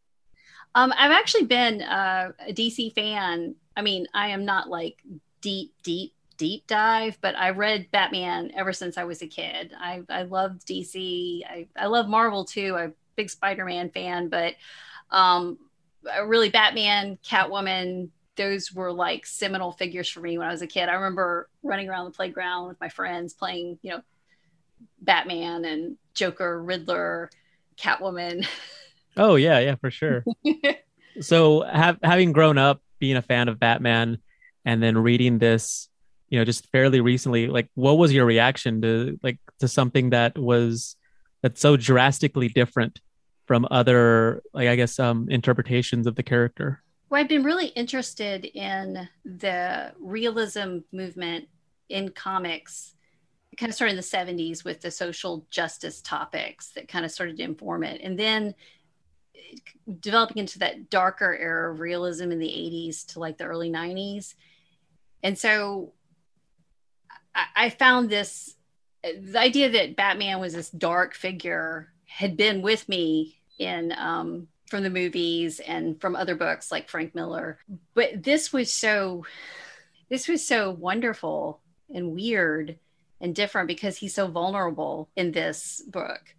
um, 0.75 0.93
I've 0.97 1.11
actually 1.11 1.45
been 1.45 1.83
uh, 1.83 2.33
a 2.47 2.53
DC 2.53 2.95
fan. 2.95 3.55
I 3.77 3.83
mean, 3.83 4.07
I 4.15 4.29
am 4.29 4.45
not 4.45 4.69
like 4.69 4.99
deep, 5.41 5.73
deep, 5.83 6.15
deep 6.37 6.67
dive, 6.67 7.19
but 7.21 7.37
I 7.37 7.51
read 7.51 7.91
Batman 7.91 8.53
ever 8.57 8.73
since 8.73 8.97
I 8.97 9.05
was 9.05 9.23
a 9.23 9.27
kid. 9.27 9.73
I, 9.79 10.03
I 10.09 10.23
loved 10.23 10.67
DC. 10.67 11.43
I, 11.45 11.67
I 11.77 11.87
love 11.87 12.09
Marvel 12.09 12.45
too. 12.45 12.77
I'm 12.77 12.91
a 12.91 12.93
big 13.17 13.31
Spider 13.31 13.65
Man 13.65 13.91
fan, 13.91 14.29
but 14.29 14.55
um, 15.11 15.59
really 16.25 16.51
Batman, 16.51 17.19
Catwoman, 17.25 18.11
those 18.37 18.73
were 18.73 18.93
like 18.93 19.27
seminal 19.27 19.73
figures 19.73 20.09
for 20.09 20.21
me 20.21 20.39
when 20.39 20.47
I 20.47 20.53
was 20.53 20.63
a 20.63 20.67
kid. 20.67 20.89
I 20.89 20.95
remember 20.95 21.49
running 21.63 21.89
around 21.89 22.05
the 22.05 22.13
playground 22.13 22.69
with 22.69 22.81
my 22.81 22.89
friends 22.89 23.35
playing, 23.35 23.79
you 23.83 23.91
know, 23.91 24.03
Batman 25.01 25.65
and 25.65 25.97
Joker, 26.15 26.63
Riddler, 26.63 27.31
Catwoman. 27.77 28.47
Oh 29.19 29.35
yeah, 29.35 29.59
yeah, 29.59 29.75
for 29.75 29.91
sure. 29.91 30.25
so 31.21 31.63
have, 31.63 31.99
having 32.03 32.33
grown 32.33 32.57
up 32.57 32.81
being 32.99 33.17
a 33.17 33.23
fan 33.23 33.49
of 33.49 33.59
Batman 33.59 34.19
and 34.65 34.83
then 34.83 34.97
reading 34.97 35.39
this, 35.39 35.89
you 36.29 36.39
know, 36.39 36.45
just 36.45 36.71
fairly 36.71 37.01
recently, 37.01 37.49
like 37.49 37.69
what 37.75 37.99
was 37.99 38.13
your 38.13 38.25
reaction 38.25 38.81
to 38.83 39.19
like 39.23 39.39
to 39.61 39.69
something 39.69 40.11
that 40.11 40.39
was 40.39 40.97
that's 41.43 41.61
so 41.61 41.77
drastically 41.77 42.49
different 42.49 43.01
from 43.47 43.67
other 43.71 44.43
like 44.53 44.69
I 44.69 44.77
guess 44.77 44.99
um 44.99 45.29
interpretations 45.31 46.07
of 46.07 46.15
the 46.15 46.23
character? 46.23 46.83
Well, 47.11 47.21
I've 47.21 47.29
been 47.29 47.45
really 47.45 47.69
interested 47.69 48.45
in 48.45 49.09
the 49.25 49.93
realism 49.99 50.79
movement 50.93 51.49
in 51.89 52.11
comics. 52.11 52.95
Kind 53.57 53.71
of 53.71 53.75
started 53.75 53.93
in 53.93 53.97
the 53.97 54.03
70s 54.43 54.65
with 54.65 54.83
the 54.83 54.91
social 54.91 55.47
justice 55.51 56.01
topics 56.03 56.71
that 56.75 56.87
kind 56.87 57.05
of 57.05 57.11
started 57.11 57.39
to 57.39 57.43
inform 57.43 57.83
it. 57.83 58.01
And 58.03 58.19
then 58.19 58.55
developing 60.01 60.39
into 60.39 60.59
that 60.61 60.91
darker 60.91 61.35
era 61.35 61.73
of 61.73 61.81
realism 61.81 62.31
in 62.31 62.39
the 62.39 62.47
80s 62.47 63.07
to 63.13 63.21
like 63.21 63.39
the 63.39 63.45
early 63.45 63.71
90s. 63.71 64.35
And 65.23 65.39
so 65.39 65.93
I, 67.35 67.47
I 67.57 67.71
found 67.71 68.11
this 68.11 68.55
the 69.03 69.39
idea 69.39 69.71
that 69.71 69.97
Batman 69.97 70.41
was 70.41 70.55
this 70.55 70.71
dark 70.71 71.15
figure 71.15 71.93
had 72.07 72.37
been 72.37 72.63
with 72.63 72.89
me 72.89 73.41
in 73.59 73.93
um, 73.97 74.49
from 74.67 74.83
the 74.83 74.91
movies 74.91 75.61
and 75.61 76.01
from 76.01 76.17
other 76.17 76.35
books 76.35 76.71
like 76.71 76.89
Frank 76.89 77.15
Miller. 77.15 77.59
But 77.95 78.23
this 78.23 78.53
was 78.53 78.73
so 78.73 79.25
this 80.09 80.29
was 80.29 80.47
so 80.47 80.71
wonderful 80.71 81.61
and 81.95 82.13
weird 82.13 82.79
and 83.21 83.35
different 83.35 83.69
because 83.69 83.97
he's 83.97 84.15
so 84.15 84.27
vulnerable 84.27 85.09
in 85.17 85.33
this 85.33 85.83
book. 85.87 86.35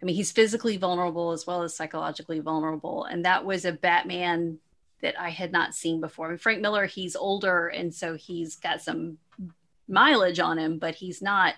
I 0.00 0.04
mean, 0.04 0.16
he's 0.16 0.32
physically 0.32 0.76
vulnerable 0.76 1.32
as 1.32 1.46
well 1.46 1.62
as 1.62 1.74
psychologically 1.74 2.40
vulnerable. 2.40 3.04
And 3.04 3.24
that 3.24 3.44
was 3.44 3.64
a 3.64 3.72
Batman 3.72 4.58
that 5.00 5.18
I 5.20 5.30
had 5.30 5.52
not 5.52 5.74
seen 5.74 6.00
before. 6.00 6.26
I 6.26 6.28
mean, 6.30 6.38
Frank 6.38 6.60
Miller, 6.60 6.86
he's 6.86 7.16
older 7.16 7.68
and 7.68 7.94
so 7.94 8.14
he's 8.14 8.56
got 8.56 8.82
some 8.82 9.18
mileage 9.88 10.40
on 10.40 10.58
him, 10.58 10.78
but 10.78 10.94
he's 10.94 11.22
not, 11.22 11.54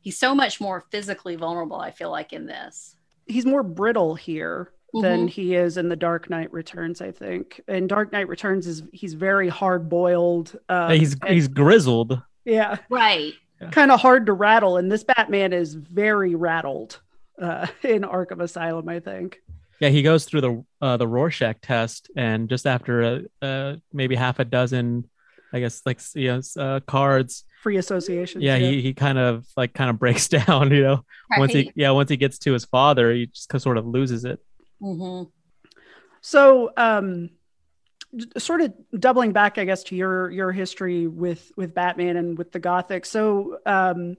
he's 0.00 0.18
so 0.18 0.34
much 0.34 0.60
more 0.60 0.84
physically 0.90 1.36
vulnerable, 1.36 1.78
I 1.78 1.90
feel 1.90 2.10
like, 2.10 2.32
in 2.32 2.46
this. 2.46 2.96
He's 3.26 3.44
more 3.44 3.62
brittle 3.62 4.14
here 4.14 4.72
than 4.92 5.20
mm-hmm. 5.20 5.26
he 5.26 5.54
is 5.54 5.76
in 5.76 5.88
the 5.88 5.96
Dark 5.96 6.30
Knight 6.30 6.52
Returns. 6.52 7.00
I 7.00 7.10
think 7.10 7.60
And 7.68 7.88
Dark 7.88 8.12
Knight 8.12 8.28
Returns 8.28 8.66
is 8.66 8.82
he's 8.92 9.14
very 9.14 9.48
hard 9.48 9.88
boiled. 9.88 10.58
Um, 10.68 10.92
he's 10.92 11.14
and, 11.20 11.34
he's 11.34 11.48
grizzled. 11.48 12.22
Yeah, 12.44 12.76
right. 12.88 13.34
Yeah. 13.60 13.70
Kind 13.70 13.90
of 13.90 14.00
hard 14.00 14.26
to 14.26 14.32
rattle, 14.32 14.76
and 14.76 14.92
this 14.92 15.02
Batman 15.02 15.52
is 15.52 15.74
very 15.74 16.34
rattled 16.34 17.00
uh, 17.40 17.66
in 17.82 18.02
Arkham 18.02 18.42
Asylum. 18.42 18.88
I 18.88 19.00
think. 19.00 19.40
Yeah, 19.80 19.90
he 19.90 20.02
goes 20.02 20.24
through 20.24 20.40
the 20.40 20.64
uh, 20.80 20.96
the 20.96 21.06
Rorschach 21.06 21.60
test, 21.60 22.10
and 22.16 22.48
just 22.48 22.66
after 22.66 23.02
a, 23.02 23.22
uh, 23.42 23.76
maybe 23.92 24.14
half 24.14 24.38
a 24.38 24.44
dozen, 24.44 25.08
I 25.52 25.60
guess 25.60 25.82
like 25.84 26.00
you 26.14 26.28
know, 26.28 26.40
uh, 26.62 26.80
cards, 26.80 27.44
free 27.62 27.76
association. 27.76 28.40
Yeah, 28.40 28.56
yeah, 28.56 28.70
he 28.70 28.80
he 28.80 28.94
kind 28.94 29.18
of 29.18 29.46
like 29.56 29.74
kind 29.74 29.90
of 29.90 29.98
breaks 30.04 30.28
down. 30.38 30.70
You 30.70 30.82
know, 30.82 31.04
right. 31.30 31.40
once 31.40 31.52
he 31.52 31.72
yeah 31.74 31.90
once 31.90 32.10
he 32.10 32.16
gets 32.16 32.38
to 32.40 32.52
his 32.52 32.64
father, 32.64 33.12
he 33.12 33.26
just 33.26 33.60
sort 33.60 33.76
of 33.76 33.86
loses 33.86 34.24
it. 34.24 34.40
Mm-hmm. 34.80 35.28
So, 36.20 36.72
um, 36.76 37.30
sort 38.38 38.60
of 38.60 38.72
doubling 38.98 39.32
back, 39.32 39.58
I 39.58 39.64
guess, 39.64 39.84
to 39.84 39.96
your 39.96 40.30
your 40.30 40.52
history 40.52 41.06
with 41.06 41.52
with 41.56 41.74
Batman 41.74 42.16
and 42.16 42.38
with 42.38 42.52
the 42.52 42.58
Gothic. 42.58 43.04
So, 43.04 43.58
um, 43.66 44.16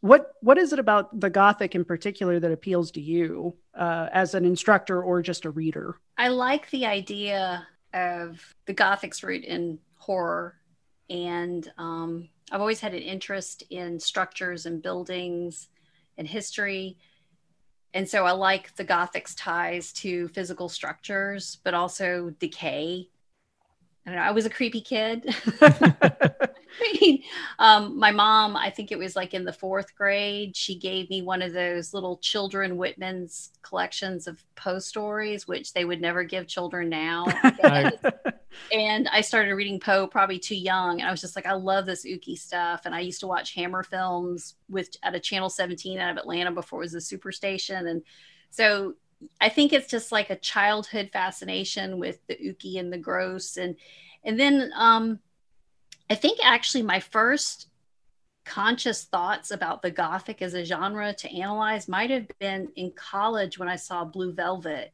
what 0.00 0.32
what 0.40 0.58
is 0.58 0.72
it 0.72 0.78
about 0.78 1.20
the 1.20 1.30
Gothic 1.30 1.74
in 1.74 1.84
particular 1.84 2.40
that 2.40 2.52
appeals 2.52 2.90
to 2.92 3.00
you 3.00 3.56
uh, 3.74 4.08
as 4.12 4.34
an 4.34 4.44
instructor 4.44 5.02
or 5.02 5.22
just 5.22 5.44
a 5.44 5.50
reader? 5.50 5.96
I 6.16 6.28
like 6.28 6.70
the 6.70 6.86
idea 6.86 7.66
of 7.92 8.54
the 8.66 8.72
Gothic's 8.72 9.22
root 9.22 9.44
in 9.44 9.78
horror, 9.96 10.56
and 11.08 11.70
um, 11.76 12.28
I've 12.50 12.60
always 12.60 12.80
had 12.80 12.94
an 12.94 13.02
interest 13.02 13.64
in 13.70 14.00
structures 14.00 14.66
and 14.66 14.82
buildings 14.82 15.68
and 16.16 16.26
history 16.26 16.98
and 17.92 18.08
so 18.08 18.24
I 18.24 18.32
like 18.32 18.74
the 18.76 18.84
Gothic's 18.84 19.34
ties 19.34 19.92
to 19.94 20.28
physical 20.28 20.68
structures, 20.68 21.58
but 21.64 21.74
also 21.74 22.30
decay. 22.38 23.08
I 24.10 24.14
don't 24.14 24.22
know. 24.22 24.28
I 24.28 24.32
was 24.32 24.46
a 24.46 24.50
creepy 24.50 24.80
kid. 24.80 25.34
I 25.60 26.98
mean, 27.00 27.22
um, 27.58 27.96
my 27.96 28.10
mom, 28.10 28.56
I 28.56 28.70
think 28.70 28.90
it 28.90 28.98
was 28.98 29.14
like 29.14 29.34
in 29.34 29.44
the 29.44 29.52
fourth 29.52 29.94
grade, 29.94 30.56
she 30.56 30.74
gave 30.74 31.08
me 31.10 31.22
one 31.22 31.42
of 31.42 31.52
those 31.52 31.94
little 31.94 32.16
children 32.16 32.76
Whitman's 32.76 33.50
collections 33.62 34.26
of 34.26 34.42
Poe 34.56 34.80
stories, 34.80 35.46
which 35.46 35.74
they 35.74 35.84
would 35.84 36.00
never 36.00 36.24
give 36.24 36.48
children 36.48 36.88
now. 36.88 37.26
and 38.72 39.08
I 39.12 39.20
started 39.20 39.54
reading 39.54 39.78
Poe 39.78 40.06
probably 40.06 40.38
too 40.38 40.56
young. 40.56 41.00
And 41.00 41.08
I 41.08 41.12
was 41.12 41.20
just 41.20 41.36
like, 41.36 41.46
I 41.46 41.52
love 41.52 41.86
this 41.86 42.04
ooky 42.04 42.36
stuff. 42.36 42.82
And 42.86 42.94
I 42.94 43.00
used 43.00 43.20
to 43.20 43.28
watch 43.28 43.54
Hammer 43.54 43.84
films 43.84 44.56
with 44.68 44.88
at 45.04 45.14
a 45.14 45.20
channel 45.20 45.50
17 45.50 46.00
out 46.00 46.10
of 46.10 46.16
Atlanta 46.16 46.50
before 46.50 46.80
it 46.80 46.90
was 46.92 46.94
a 46.94 46.98
superstation. 46.98 47.88
And 47.88 48.02
so 48.50 48.94
I 49.40 49.48
think 49.48 49.72
it's 49.72 49.88
just 49.88 50.12
like 50.12 50.30
a 50.30 50.36
childhood 50.36 51.10
fascination 51.12 51.98
with 51.98 52.18
the 52.26 52.36
ooky 52.36 52.78
and 52.78 52.92
the 52.92 52.98
gross. 52.98 53.56
And 53.56 53.76
and 54.24 54.38
then 54.38 54.72
um 54.74 55.18
I 56.08 56.14
think 56.14 56.40
actually 56.42 56.82
my 56.82 57.00
first 57.00 57.68
conscious 58.44 59.04
thoughts 59.04 59.50
about 59.50 59.82
the 59.82 59.90
Gothic 59.90 60.42
as 60.42 60.54
a 60.54 60.64
genre 60.64 61.12
to 61.14 61.36
analyze 61.36 61.88
might 61.88 62.10
have 62.10 62.26
been 62.38 62.68
in 62.74 62.90
college 62.92 63.58
when 63.58 63.68
I 63.68 63.76
saw 63.76 64.04
Blue 64.04 64.32
Velvet. 64.32 64.92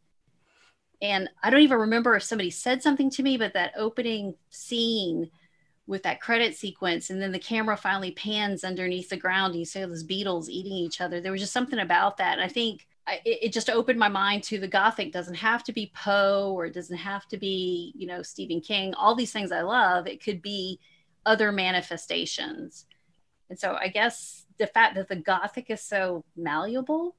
And 1.00 1.28
I 1.42 1.50
don't 1.50 1.60
even 1.60 1.78
remember 1.78 2.16
if 2.16 2.22
somebody 2.22 2.50
said 2.50 2.82
something 2.82 3.10
to 3.10 3.22
me, 3.22 3.36
but 3.36 3.54
that 3.54 3.72
opening 3.76 4.34
scene 4.50 5.30
with 5.86 6.02
that 6.02 6.20
credit 6.20 6.56
sequence, 6.56 7.10
and 7.10 7.22
then 7.22 7.32
the 7.32 7.38
camera 7.38 7.76
finally 7.76 8.10
pans 8.10 8.64
underneath 8.64 9.08
the 9.08 9.16
ground, 9.16 9.52
and 9.52 9.60
you 9.60 9.64
see 9.64 9.80
those 9.80 10.02
beetles 10.02 10.50
eating 10.50 10.72
each 10.72 11.00
other. 11.00 11.20
There 11.20 11.32
was 11.32 11.40
just 11.40 11.52
something 11.52 11.78
about 11.78 12.16
that. 12.16 12.32
And 12.32 12.42
I 12.42 12.48
think 12.48 12.86
I, 13.06 13.20
it, 13.24 13.52
just 13.52 13.70
opened 13.70 13.98
my 13.98 14.08
mind 14.08 14.42
to 14.44 14.58
the 14.58 14.66
Gothic 14.66 15.12
doesn't 15.12 15.34
have 15.34 15.62
to 15.64 15.72
be 15.72 15.92
Poe 15.94 16.52
or 16.52 16.66
it 16.66 16.74
doesn't 16.74 16.96
have 16.96 17.26
to 17.28 17.36
be, 17.36 17.92
you 17.96 18.06
know, 18.06 18.22
Stephen 18.22 18.60
King, 18.60 18.94
all 18.94 19.14
these 19.14 19.32
things 19.32 19.52
I 19.52 19.62
love. 19.62 20.08
It 20.08 20.22
could 20.22 20.42
be 20.42 20.80
other 21.24 21.52
manifestations. 21.52 22.86
And 23.48 23.58
so 23.58 23.76
I 23.80 23.88
guess 23.88 24.44
the 24.58 24.66
fact 24.66 24.96
that 24.96 25.08
the 25.08 25.16
Gothic 25.16 25.70
is 25.70 25.80
so 25.80 26.24
malleable, 26.36 27.14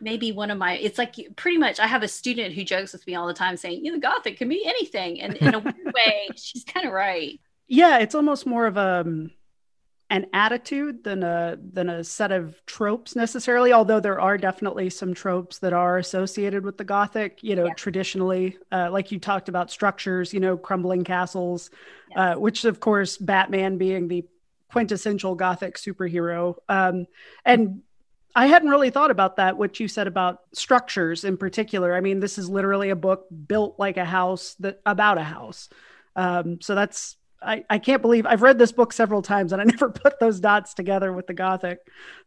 maybe 0.00 0.30
one 0.30 0.52
of 0.52 0.58
my, 0.58 0.74
it's 0.74 0.98
like 0.98 1.16
pretty 1.34 1.58
much, 1.58 1.80
I 1.80 1.88
have 1.88 2.04
a 2.04 2.08
student 2.08 2.54
who 2.54 2.62
jokes 2.62 2.92
with 2.92 3.04
me 3.06 3.16
all 3.16 3.26
the 3.26 3.34
time 3.34 3.56
saying, 3.56 3.84
you 3.84 3.92
know, 3.92 3.98
Gothic 3.98 4.38
can 4.38 4.48
be 4.48 4.64
anything. 4.64 5.20
And 5.20 5.36
in 5.36 5.54
a 5.54 5.58
weird 5.60 5.92
way, 5.94 6.28
she's 6.36 6.64
kind 6.64 6.86
of 6.86 6.92
right. 6.92 7.40
Yeah, 7.66 7.98
it's 7.98 8.14
almost 8.14 8.46
more 8.46 8.66
of 8.66 8.76
a, 8.76 9.00
um, 9.00 9.30
an 10.12 10.26
attitude 10.34 11.02
than 11.04 11.22
a 11.22 11.56
than 11.72 11.88
a 11.88 12.04
set 12.04 12.30
of 12.30 12.54
tropes 12.66 13.16
necessarily 13.16 13.72
although 13.72 13.98
there 13.98 14.20
are 14.20 14.36
definitely 14.36 14.90
some 14.90 15.14
tropes 15.14 15.58
that 15.58 15.72
are 15.72 15.96
associated 15.96 16.66
with 16.66 16.76
the 16.76 16.84
gothic 16.84 17.42
you 17.42 17.56
know 17.56 17.64
yeah. 17.64 17.72
traditionally 17.72 18.58
uh, 18.70 18.90
like 18.90 19.10
you 19.10 19.18
talked 19.18 19.48
about 19.48 19.70
structures 19.70 20.34
you 20.34 20.38
know 20.38 20.54
crumbling 20.54 21.02
castles 21.02 21.70
uh, 22.14 22.34
which 22.34 22.66
of 22.66 22.78
course 22.78 23.16
batman 23.16 23.78
being 23.78 24.06
the 24.06 24.22
quintessential 24.70 25.34
gothic 25.34 25.78
superhero 25.78 26.56
um, 26.68 27.06
and 27.46 27.80
i 28.34 28.46
hadn't 28.46 28.68
really 28.68 28.90
thought 28.90 29.10
about 29.10 29.36
that 29.36 29.56
what 29.56 29.80
you 29.80 29.88
said 29.88 30.06
about 30.06 30.40
structures 30.52 31.24
in 31.24 31.38
particular. 31.38 31.94
I 31.94 32.02
mean 32.02 32.20
this 32.20 32.36
is 32.36 32.50
literally 32.50 32.90
a 32.90 32.96
book 32.96 33.26
built 33.46 33.78
like 33.78 33.96
a 33.96 34.04
house 34.04 34.56
that 34.60 34.80
about 34.84 35.16
a 35.16 35.22
house. 35.22 35.70
Um, 36.16 36.60
so 36.60 36.74
that's 36.74 37.16
I, 37.44 37.64
I 37.68 37.78
can't 37.78 38.02
believe 38.02 38.26
I've 38.26 38.42
read 38.42 38.58
this 38.58 38.72
book 38.72 38.92
several 38.92 39.22
times 39.22 39.52
and 39.52 39.60
I 39.60 39.64
never 39.66 39.90
put 39.90 40.18
those 40.20 40.40
dots 40.40 40.74
together 40.74 41.12
with 41.12 41.26
the 41.26 41.34
Gothic. 41.34 41.78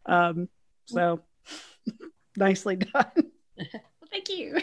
Um, 0.06 0.50
so 0.86 1.22
nicely 2.38 2.78
done. 2.78 3.32
Thank 4.12 4.30
you. 4.30 4.60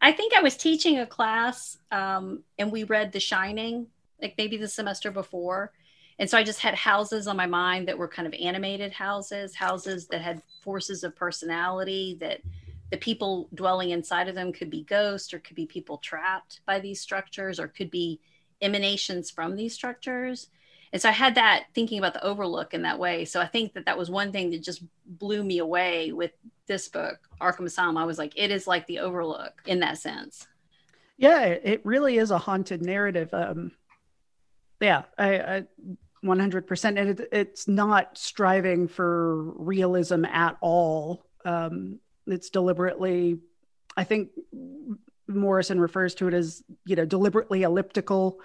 I 0.00 0.12
think 0.12 0.34
I 0.34 0.42
was 0.42 0.56
teaching 0.56 0.98
a 0.98 1.06
class 1.06 1.78
um, 1.90 2.42
and 2.58 2.70
we 2.70 2.84
read 2.84 3.12
The 3.12 3.20
Shining, 3.20 3.86
like 4.20 4.34
maybe 4.36 4.56
the 4.56 4.68
semester 4.68 5.10
before. 5.10 5.72
And 6.18 6.30
so 6.30 6.38
I 6.38 6.44
just 6.44 6.60
had 6.60 6.74
houses 6.74 7.26
on 7.26 7.36
my 7.36 7.46
mind 7.46 7.88
that 7.88 7.98
were 7.98 8.06
kind 8.06 8.28
of 8.28 8.34
animated 8.34 8.92
houses, 8.92 9.54
houses 9.54 10.06
that 10.08 10.20
had 10.20 10.42
forces 10.62 11.02
of 11.02 11.16
personality 11.16 12.16
that 12.20 12.40
the 12.90 12.96
people 12.98 13.48
dwelling 13.54 13.90
inside 13.90 14.28
of 14.28 14.34
them 14.34 14.52
could 14.52 14.70
be 14.70 14.84
ghosts 14.84 15.34
or 15.34 15.40
could 15.40 15.56
be 15.56 15.66
people 15.66 15.98
trapped 15.98 16.60
by 16.66 16.78
these 16.78 17.00
structures 17.00 17.58
or 17.58 17.66
could 17.66 17.90
be 17.90 18.20
emanations 18.64 19.30
from 19.30 19.56
these 19.56 19.74
structures. 19.74 20.48
And 20.92 21.02
so 21.02 21.08
I 21.08 21.12
had 21.12 21.34
that 21.34 21.64
thinking 21.74 21.98
about 21.98 22.14
the 22.14 22.24
overlook 22.24 22.72
in 22.72 22.82
that 22.82 22.98
way. 22.98 23.24
So 23.24 23.40
I 23.40 23.46
think 23.46 23.74
that 23.74 23.86
that 23.86 23.98
was 23.98 24.10
one 24.10 24.32
thing 24.32 24.50
that 24.50 24.62
just 24.62 24.82
blew 25.06 25.42
me 25.42 25.58
away 25.58 26.12
with 26.12 26.30
this 26.66 26.88
book, 26.88 27.18
Arkham 27.40 27.66
Asylum. 27.66 27.96
I 27.96 28.04
was 28.04 28.18
like, 28.18 28.32
it 28.36 28.50
is 28.50 28.66
like 28.66 28.86
the 28.86 29.00
overlook 29.00 29.60
in 29.66 29.80
that 29.80 29.98
sense. 29.98 30.46
Yeah, 31.16 31.42
it 31.42 31.84
really 31.84 32.18
is 32.18 32.30
a 32.30 32.38
haunted 32.38 32.82
narrative. 32.82 33.32
Um, 33.32 33.72
yeah, 34.80 35.02
I, 35.18 35.38
I 35.38 35.64
100%. 36.24 36.84
And 36.84 36.98
it, 36.98 37.28
it's 37.32 37.68
not 37.68 38.16
striving 38.16 38.88
for 38.88 39.42
realism 39.42 40.24
at 40.24 40.56
all. 40.60 41.26
Um, 41.44 41.98
it's 42.26 42.50
deliberately, 42.50 43.38
I 43.96 44.04
think 44.04 44.30
Morrison 45.26 45.80
refers 45.80 46.14
to 46.16 46.28
it 46.28 46.34
as, 46.34 46.62
you 46.84 46.96
know, 46.96 47.04
deliberately 47.04 47.62
elliptical. 47.62 48.40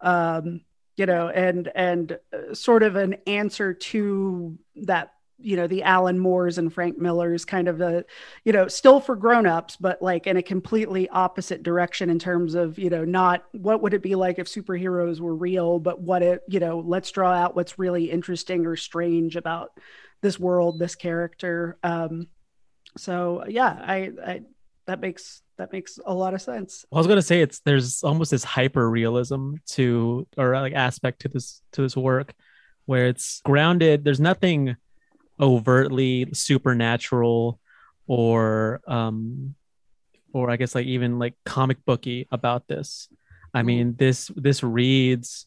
Um, 0.00 0.62
you 0.96 1.06
know, 1.06 1.28
and 1.28 1.70
and 1.74 2.18
uh, 2.34 2.54
sort 2.54 2.82
of 2.82 2.96
an 2.96 3.16
answer 3.26 3.72
to 3.72 4.58
that 4.76 5.14
you 5.42 5.56
know 5.56 5.66
the 5.66 5.82
alan 5.82 6.18
moores 6.18 6.58
and 6.58 6.72
frank 6.72 6.98
millers 6.98 7.44
kind 7.44 7.68
of 7.68 7.80
a 7.80 8.04
you 8.44 8.52
know 8.52 8.68
still 8.68 9.00
for 9.00 9.16
grown-ups 9.16 9.76
but 9.76 10.00
like 10.00 10.26
in 10.26 10.36
a 10.36 10.42
completely 10.42 11.08
opposite 11.08 11.62
direction 11.62 12.10
in 12.10 12.18
terms 12.18 12.54
of 12.54 12.78
you 12.78 12.88
know 12.88 13.04
not 13.04 13.44
what 13.52 13.82
would 13.82 13.94
it 13.94 14.02
be 14.02 14.14
like 14.14 14.38
if 14.38 14.46
superheroes 14.46 15.20
were 15.20 15.34
real 15.34 15.78
but 15.78 16.00
what 16.00 16.22
it 16.22 16.42
you 16.48 16.60
know 16.60 16.78
let's 16.78 17.10
draw 17.10 17.32
out 17.32 17.56
what's 17.56 17.78
really 17.78 18.10
interesting 18.10 18.66
or 18.66 18.76
strange 18.76 19.36
about 19.36 19.72
this 20.20 20.38
world 20.38 20.78
this 20.78 20.94
character 20.94 21.76
um 21.82 22.26
so 22.96 23.44
yeah 23.48 23.82
i 23.84 24.10
i 24.24 24.40
that 24.86 25.00
makes 25.00 25.42
that 25.58 25.72
makes 25.72 25.98
a 26.04 26.14
lot 26.14 26.34
of 26.34 26.42
sense. 26.42 26.84
I 26.92 26.96
was 26.98 27.06
gonna 27.06 27.22
say 27.22 27.40
it's 27.40 27.60
there's 27.60 28.02
almost 28.02 28.30
this 28.30 28.44
hyper 28.44 28.88
realism 28.88 29.54
to 29.70 30.26
or 30.36 30.52
like 30.54 30.72
aspect 30.72 31.22
to 31.22 31.28
this 31.28 31.62
to 31.72 31.82
this 31.82 31.96
work 31.96 32.32
where 32.86 33.06
it's 33.06 33.40
grounded. 33.44 34.04
There's 34.04 34.20
nothing 34.20 34.76
overtly 35.40 36.28
supernatural 36.32 37.58
or 38.06 38.80
um 38.86 39.54
or 40.32 40.50
I 40.50 40.56
guess 40.56 40.74
like 40.74 40.86
even 40.86 41.18
like 41.18 41.34
comic 41.44 41.84
booky 41.84 42.26
about 42.30 42.66
this. 42.66 43.08
I 43.54 43.58
mm-hmm. 43.58 43.66
mean 43.66 43.94
this 43.96 44.30
this 44.34 44.62
reads 44.62 45.46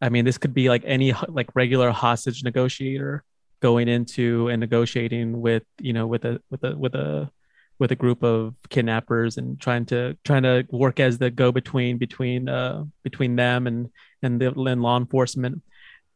I 0.00 0.08
mean 0.10 0.24
this 0.24 0.38
could 0.38 0.54
be 0.54 0.68
like 0.68 0.82
any 0.84 1.14
like 1.28 1.48
regular 1.54 1.90
hostage 1.90 2.44
negotiator 2.44 3.24
going 3.60 3.88
into 3.88 4.48
and 4.48 4.60
negotiating 4.60 5.40
with 5.40 5.62
you 5.80 5.92
know 5.92 6.06
with 6.06 6.24
a 6.24 6.40
with 6.50 6.62
a 6.64 6.76
with 6.76 6.94
a 6.94 7.30
with 7.78 7.92
a 7.92 7.96
group 7.96 8.22
of 8.22 8.54
kidnappers 8.68 9.36
and 9.36 9.60
trying 9.60 9.84
to 9.86 10.16
trying 10.24 10.42
to 10.42 10.66
work 10.70 10.98
as 10.98 11.18
the 11.18 11.30
go 11.30 11.52
between 11.52 11.98
between 11.98 12.48
uh 12.48 12.84
between 13.02 13.36
them 13.36 13.66
and 13.66 13.90
and 14.22 14.40
the 14.40 14.52
and 14.52 14.82
law 14.82 14.96
enforcement 14.96 15.62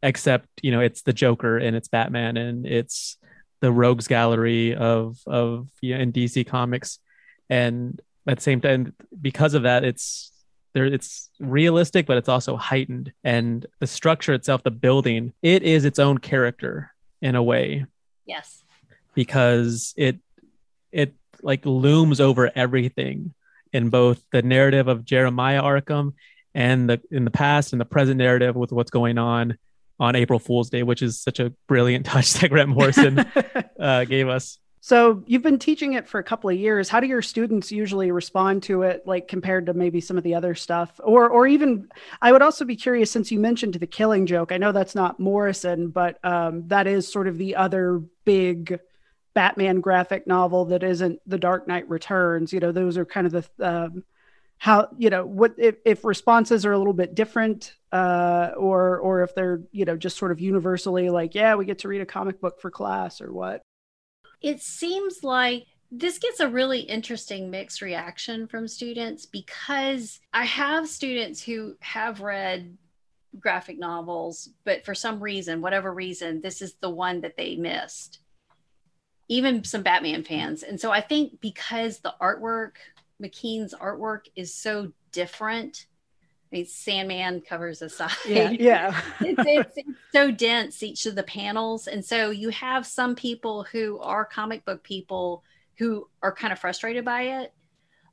except 0.02 0.48
you 0.62 0.70
know 0.70 0.80
it's 0.80 1.02
the 1.02 1.12
Joker 1.12 1.58
and 1.58 1.76
it's 1.76 1.88
Batman 1.88 2.36
and 2.36 2.66
it's 2.66 3.18
the 3.60 3.72
Rogues 3.72 4.08
Gallery 4.08 4.74
of 4.74 5.18
of 5.26 5.68
you 5.80 5.94
know, 5.94 6.00
in 6.00 6.12
DC 6.12 6.46
Comics, 6.46 6.98
and 7.48 8.00
at 8.26 8.38
the 8.38 8.42
same 8.42 8.60
time, 8.60 8.94
because 9.20 9.54
of 9.54 9.64
that, 9.64 9.84
it's 9.84 10.32
there. 10.72 10.86
It's 10.86 11.30
realistic, 11.38 12.06
but 12.06 12.16
it's 12.16 12.28
also 12.28 12.56
heightened, 12.56 13.12
and 13.22 13.64
the 13.78 13.86
structure 13.86 14.32
itself, 14.32 14.62
the 14.62 14.70
building, 14.70 15.32
it 15.42 15.62
is 15.62 15.84
its 15.84 15.98
own 15.98 16.18
character 16.18 16.92
in 17.20 17.34
a 17.34 17.42
way. 17.42 17.84
Yes, 18.24 18.62
because 19.14 19.94
it 19.96 20.18
it 20.90 21.14
like 21.42 21.64
looms 21.64 22.20
over 22.20 22.50
everything 22.54 23.34
in 23.72 23.90
both 23.90 24.22
the 24.32 24.42
narrative 24.42 24.88
of 24.88 25.04
Jeremiah 25.04 25.62
Arkham 25.62 26.14
and 26.54 26.88
the 26.88 27.00
in 27.10 27.24
the 27.24 27.30
past 27.30 27.72
and 27.72 27.80
the 27.80 27.84
present 27.84 28.18
narrative 28.18 28.56
with 28.56 28.72
what's 28.72 28.90
going 28.90 29.18
on 29.18 29.56
on 29.98 30.16
April 30.16 30.38
Fool's 30.38 30.70
Day, 30.70 30.82
which 30.82 31.02
is 31.02 31.20
such 31.20 31.38
a 31.38 31.50
brilliant 31.68 32.06
touch 32.06 32.34
that 32.34 32.48
Grant 32.50 32.70
Morrison 32.70 33.18
uh, 33.80 34.04
gave 34.04 34.28
us. 34.28 34.58
So 34.82 35.22
you've 35.26 35.42
been 35.42 35.58
teaching 35.58 35.92
it 35.92 36.08
for 36.08 36.18
a 36.18 36.24
couple 36.24 36.48
of 36.48 36.56
years. 36.56 36.88
How 36.88 37.00
do 37.00 37.06
your 37.06 37.20
students 37.20 37.70
usually 37.70 38.10
respond 38.10 38.62
to 38.64 38.82
it, 38.82 39.06
like 39.06 39.28
compared 39.28 39.66
to 39.66 39.74
maybe 39.74 40.00
some 40.00 40.16
of 40.16 40.24
the 40.24 40.34
other 40.34 40.54
stuff, 40.54 40.98
or 41.04 41.28
or 41.28 41.46
even? 41.46 41.88
I 42.22 42.32
would 42.32 42.40
also 42.40 42.64
be 42.64 42.76
curious 42.76 43.10
since 43.10 43.30
you 43.30 43.38
mentioned 43.38 43.74
the 43.74 43.86
Killing 43.86 44.24
Joke. 44.24 44.52
I 44.52 44.56
know 44.56 44.72
that's 44.72 44.94
not 44.94 45.20
Morrison, 45.20 45.88
but 45.88 46.18
um, 46.24 46.66
that 46.68 46.86
is 46.86 47.06
sort 47.06 47.28
of 47.28 47.36
the 47.36 47.56
other 47.56 48.02
big 48.24 48.80
Batman 49.34 49.80
graphic 49.80 50.26
novel 50.26 50.66
that 50.66 50.82
isn't 50.82 51.20
The 51.26 51.38
Dark 51.38 51.68
Knight 51.68 51.88
Returns. 51.88 52.52
You 52.52 52.60
know, 52.60 52.72
those 52.72 52.98
are 52.98 53.04
kind 53.04 53.26
of 53.26 53.32
the 53.32 53.44
um, 53.60 54.04
how 54.60 54.88
you 54.98 55.08
know 55.08 55.24
what 55.24 55.54
if, 55.56 55.76
if 55.86 56.04
responses 56.04 56.66
are 56.66 56.72
a 56.72 56.78
little 56.78 56.92
bit 56.92 57.14
different 57.14 57.76
uh, 57.92 58.50
or 58.58 58.98
or 58.98 59.22
if 59.22 59.34
they're 59.34 59.62
you 59.72 59.86
know 59.86 59.96
just 59.96 60.18
sort 60.18 60.30
of 60.30 60.38
universally 60.38 61.08
like 61.08 61.34
yeah 61.34 61.54
we 61.54 61.64
get 61.64 61.78
to 61.78 61.88
read 61.88 62.02
a 62.02 62.06
comic 62.06 62.40
book 62.42 62.60
for 62.60 62.70
class 62.70 63.22
or 63.22 63.32
what 63.32 63.62
it 64.42 64.60
seems 64.60 65.24
like 65.24 65.64
this 65.90 66.18
gets 66.18 66.40
a 66.40 66.48
really 66.48 66.80
interesting 66.80 67.50
mixed 67.50 67.80
reaction 67.80 68.46
from 68.46 68.68
students 68.68 69.24
because 69.24 70.20
i 70.34 70.44
have 70.44 70.86
students 70.86 71.42
who 71.42 71.74
have 71.80 72.20
read 72.20 72.76
graphic 73.38 73.78
novels 73.78 74.50
but 74.64 74.84
for 74.84 74.94
some 74.94 75.22
reason 75.22 75.62
whatever 75.62 75.92
reason 75.92 76.42
this 76.42 76.60
is 76.60 76.74
the 76.82 76.90
one 76.90 77.22
that 77.22 77.36
they 77.38 77.56
missed 77.56 78.18
even 79.30 79.64
some 79.64 79.82
batman 79.82 80.22
fans 80.22 80.62
and 80.62 80.78
so 80.78 80.90
i 80.90 81.00
think 81.00 81.40
because 81.40 82.00
the 82.00 82.12
artwork 82.20 82.72
McKean's 83.20 83.74
artwork 83.74 84.26
is 84.34 84.54
so 84.54 84.92
different. 85.12 85.86
I 86.52 86.56
mean, 86.56 86.66
Sandman 86.66 87.42
covers 87.42 87.82
aside. 87.82 88.10
Yeah, 88.26 88.50
yeah. 88.50 89.00
it's, 89.20 89.42
it's, 89.46 89.72
it's, 89.76 89.98
so 90.12 90.30
dense 90.30 90.82
each 90.82 91.06
of 91.06 91.14
the 91.14 91.22
panels, 91.22 91.86
and 91.86 92.04
so 92.04 92.30
you 92.30 92.48
have 92.50 92.86
some 92.86 93.14
people 93.14 93.64
who 93.64 93.98
are 94.00 94.24
comic 94.24 94.64
book 94.64 94.82
people 94.82 95.44
who 95.78 96.08
are 96.22 96.34
kind 96.34 96.52
of 96.52 96.58
frustrated 96.58 97.04
by 97.04 97.22
it. 97.22 97.52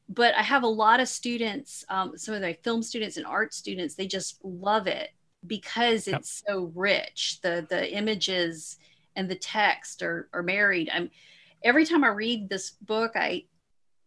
But 0.10 0.36
I 0.36 0.43
have 0.43 0.63
a 0.63 0.67
lot 0.67 0.99
of 0.99 1.10
students, 1.10 1.84
um, 1.89 2.17
some 2.17 2.34
of 2.36 2.41
the 2.41 2.53
film 2.63 2.82
students 2.82 3.17
and 3.17 3.25
art 3.25 3.53
students, 3.53 3.95
they 3.95 4.08
just 4.08 4.39
love 4.43 4.88
it 4.88 5.10
because 5.45 6.08
it's 6.08 6.43
yep. 6.47 6.53
so 6.56 6.71
rich. 6.75 7.39
The 7.41 7.65
the 7.67 7.91
images 7.93 8.77
and 9.17 9.30
the 9.30 9.36
text 9.36 10.01
are 10.01 10.30
are 10.32 10.43
married. 10.43 10.89
I'm 10.93 11.10
every 11.63 11.86
time 11.86 12.03
I 12.03 12.10
read 12.10 12.47
this 12.47 12.71
book, 12.71 13.12
I 13.15 13.43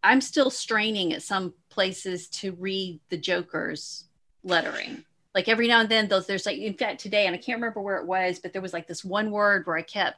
I'm 0.02 0.22
still 0.22 0.50
straining 0.50 1.12
at 1.12 1.22
some 1.22 1.52
places 1.68 2.28
to 2.28 2.52
read 2.52 3.00
the 3.10 3.18
Joker's 3.18 4.04
lettering. 4.42 5.04
Like 5.34 5.48
every 5.48 5.68
now 5.68 5.80
and 5.80 5.88
then, 5.88 6.08
those 6.08 6.26
there's 6.26 6.46
like 6.46 6.58
in 6.58 6.74
fact 6.74 7.00
today, 7.00 7.26
and 7.26 7.34
I 7.34 7.38
can't 7.38 7.58
remember 7.58 7.82
where 7.82 7.98
it 7.98 8.06
was, 8.06 8.38
but 8.38 8.52
there 8.52 8.62
was 8.62 8.72
like 8.72 8.86
this 8.86 9.04
one 9.04 9.30
word 9.30 9.66
where 9.66 9.76
I 9.76 9.82
kept 9.82 10.16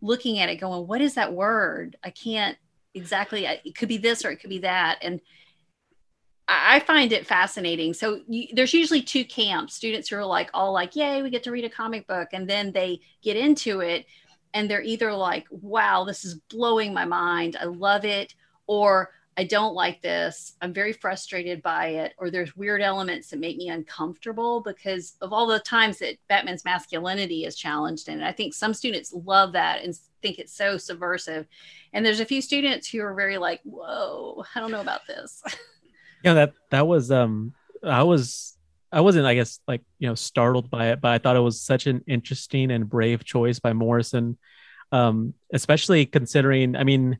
looking 0.00 0.38
at 0.38 0.48
it, 0.48 0.56
going, 0.56 0.86
"What 0.86 1.00
is 1.00 1.14
that 1.14 1.32
word? 1.32 1.96
I 2.04 2.10
can't 2.10 2.56
exactly. 2.94 3.44
It 3.46 3.76
could 3.76 3.88
be 3.88 3.98
this 3.98 4.24
or 4.24 4.30
it 4.30 4.36
could 4.36 4.50
be 4.50 4.60
that." 4.60 4.98
And 5.02 5.20
I 6.48 6.78
find 6.80 7.12
it 7.12 7.26
fascinating. 7.26 7.92
So 7.92 8.20
you, 8.28 8.46
there's 8.54 8.72
usually 8.72 9.02
two 9.02 9.24
camps: 9.24 9.74
students 9.74 10.08
who 10.08 10.16
are 10.16 10.24
like 10.24 10.48
all 10.54 10.72
like, 10.72 10.96
"Yay, 10.96 11.22
we 11.22 11.28
get 11.28 11.42
to 11.42 11.50
read 11.50 11.64
a 11.64 11.70
comic 11.70 12.06
book," 12.06 12.28
and 12.32 12.48
then 12.48 12.72
they 12.72 13.00
get 13.22 13.36
into 13.36 13.80
it, 13.80 14.06
and 14.54 14.70
they're 14.70 14.82
either 14.82 15.12
like, 15.12 15.46
"Wow, 15.50 16.04
this 16.04 16.24
is 16.24 16.34
blowing 16.34 16.94
my 16.94 17.04
mind. 17.04 17.56
I 17.60 17.64
love 17.64 18.04
it," 18.04 18.34
or 18.66 19.10
I 19.38 19.44
don't 19.44 19.74
like 19.74 20.00
this. 20.00 20.54
I'm 20.62 20.72
very 20.72 20.94
frustrated 20.94 21.62
by 21.62 21.88
it. 21.88 22.14
Or 22.16 22.30
there's 22.30 22.56
weird 22.56 22.80
elements 22.80 23.28
that 23.28 23.38
make 23.38 23.58
me 23.58 23.68
uncomfortable 23.68 24.62
because 24.62 25.14
of 25.20 25.32
all 25.32 25.46
the 25.46 25.60
times 25.60 25.98
that 25.98 26.16
Batman's 26.28 26.64
masculinity 26.64 27.44
is 27.44 27.54
challenged. 27.54 28.08
And 28.08 28.24
I 28.24 28.32
think 28.32 28.54
some 28.54 28.72
students 28.72 29.12
love 29.12 29.52
that 29.52 29.82
and 29.82 29.94
think 30.22 30.38
it's 30.38 30.54
so 30.54 30.78
subversive. 30.78 31.46
And 31.92 32.04
there's 32.04 32.20
a 32.20 32.24
few 32.24 32.40
students 32.40 32.88
who 32.88 33.00
are 33.02 33.14
very 33.14 33.36
like, 33.36 33.60
whoa, 33.64 34.42
I 34.54 34.60
don't 34.60 34.70
know 34.70 34.80
about 34.80 35.06
this. 35.06 35.42
yeah, 36.24 36.32
that 36.32 36.54
that 36.70 36.86
was 36.86 37.10
um 37.10 37.52
I 37.82 38.04
was 38.04 38.55
I 38.96 39.00
wasn't, 39.00 39.26
I 39.26 39.34
guess, 39.34 39.60
like, 39.68 39.82
you 39.98 40.08
know, 40.08 40.14
startled 40.14 40.70
by 40.70 40.86
it, 40.86 41.02
but 41.02 41.10
I 41.10 41.18
thought 41.18 41.36
it 41.36 41.40
was 41.40 41.60
such 41.60 41.86
an 41.86 42.02
interesting 42.06 42.70
and 42.70 42.88
brave 42.88 43.24
choice 43.24 43.58
by 43.58 43.74
Morrison. 43.74 44.38
Um, 44.90 45.34
especially 45.52 46.06
considering, 46.06 46.74
I 46.76 46.84
mean, 46.84 47.18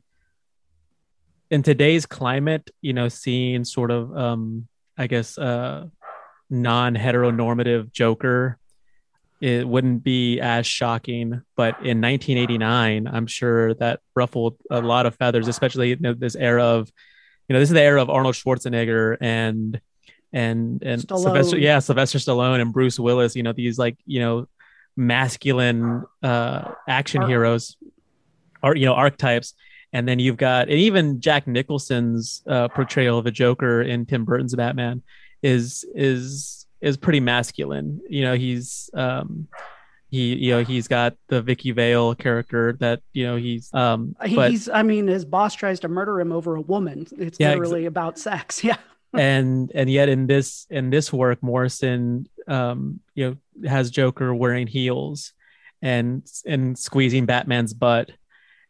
in 1.51 1.61
today's 1.61 2.07
climate, 2.07 2.71
you 2.81 2.93
know, 2.93 3.09
seeing 3.09 3.63
sort 3.63 3.91
of, 3.91 4.17
um, 4.17 4.67
I 4.97 5.05
guess, 5.05 5.37
uh, 5.37 5.85
non-heteronormative 6.49 7.91
Joker, 7.91 8.57
it 9.39 9.67
wouldn't 9.67 10.03
be 10.03 10.39
as 10.39 10.65
shocking. 10.65 11.43
But 11.55 11.75
in 11.85 12.01
1989, 12.01 13.05
I'm 13.07 13.27
sure 13.27 13.75
that 13.75 13.99
ruffled 14.15 14.55
a 14.71 14.81
lot 14.81 15.05
of 15.05 15.13
feathers, 15.13 15.47
especially 15.47 15.89
you 15.89 15.97
know, 15.99 16.15
this 16.15 16.35
era 16.35 16.63
of, 16.63 16.91
you 17.47 17.53
know, 17.53 17.59
this 17.59 17.69
is 17.69 17.75
the 17.75 17.83
era 17.83 18.01
of 18.01 18.09
Arnold 18.09 18.33
Schwarzenegger 18.33 19.17
and 19.21 19.79
and 20.33 20.81
and 20.83 21.01
Stallone. 21.01 21.23
Sylvester, 21.23 21.57
yeah, 21.57 21.79
Sylvester 21.79 22.17
Stallone 22.19 22.61
and 22.61 22.73
Bruce 22.73 22.99
Willis. 22.99 23.35
You 23.35 23.43
know, 23.43 23.53
these 23.53 23.77
like 23.77 23.97
you 24.05 24.19
know 24.19 24.47
masculine 24.95 26.03
uh, 26.23 26.71
action 26.87 27.23
Ar- 27.23 27.29
heroes, 27.29 27.77
or 28.63 28.75
you 28.75 28.85
know 28.85 28.93
archetypes 28.93 29.53
and 29.93 30.07
then 30.07 30.19
you've 30.19 30.37
got 30.37 30.69
and 30.69 30.77
even 30.77 31.21
Jack 31.21 31.47
Nicholson's 31.47 32.43
uh, 32.47 32.67
portrayal 32.67 33.17
of 33.17 33.25
a 33.25 33.31
Joker 33.31 33.81
in 33.81 34.05
Tim 34.05 34.25
Burton's 34.25 34.55
Batman 34.55 35.01
is 35.41 35.85
is 35.95 36.65
is 36.81 36.97
pretty 36.97 37.19
masculine. 37.19 38.01
You 38.09 38.23
know, 38.23 38.35
he's 38.35 38.89
um 38.93 39.47
he 40.09 40.35
you 40.35 40.51
know 40.51 40.63
he's 40.63 40.87
got 40.87 41.15
the 41.27 41.41
Vicky 41.41 41.71
Vale 41.71 42.15
character 42.15 42.77
that 42.79 43.01
you 43.13 43.25
know 43.25 43.37
he's 43.37 43.73
um 43.73 44.15
but, 44.19 44.51
he's 44.51 44.69
I 44.69 44.83
mean 44.83 45.07
his 45.07 45.25
boss 45.25 45.55
tries 45.55 45.79
to 45.81 45.87
murder 45.87 46.19
him 46.19 46.31
over 46.31 46.55
a 46.55 46.61
woman. 46.61 47.07
It's 47.17 47.39
yeah, 47.39 47.49
literally 47.49 47.85
ex- 47.85 47.87
about 47.87 48.19
sex. 48.19 48.63
Yeah. 48.67 48.77
and 49.17 49.71
and 49.73 49.89
yet 49.89 50.09
in 50.09 50.27
this 50.27 50.67
in 50.69 50.89
this 50.89 51.11
work 51.11 51.41
morrison 51.41 52.27
um 52.47 52.99
you 53.15 53.37
know 53.61 53.67
has 53.69 53.89
joker 53.89 54.33
wearing 54.33 54.67
heels 54.67 55.33
and 55.81 56.29
and 56.45 56.77
squeezing 56.77 57.25
batman's 57.25 57.73
butt 57.73 58.11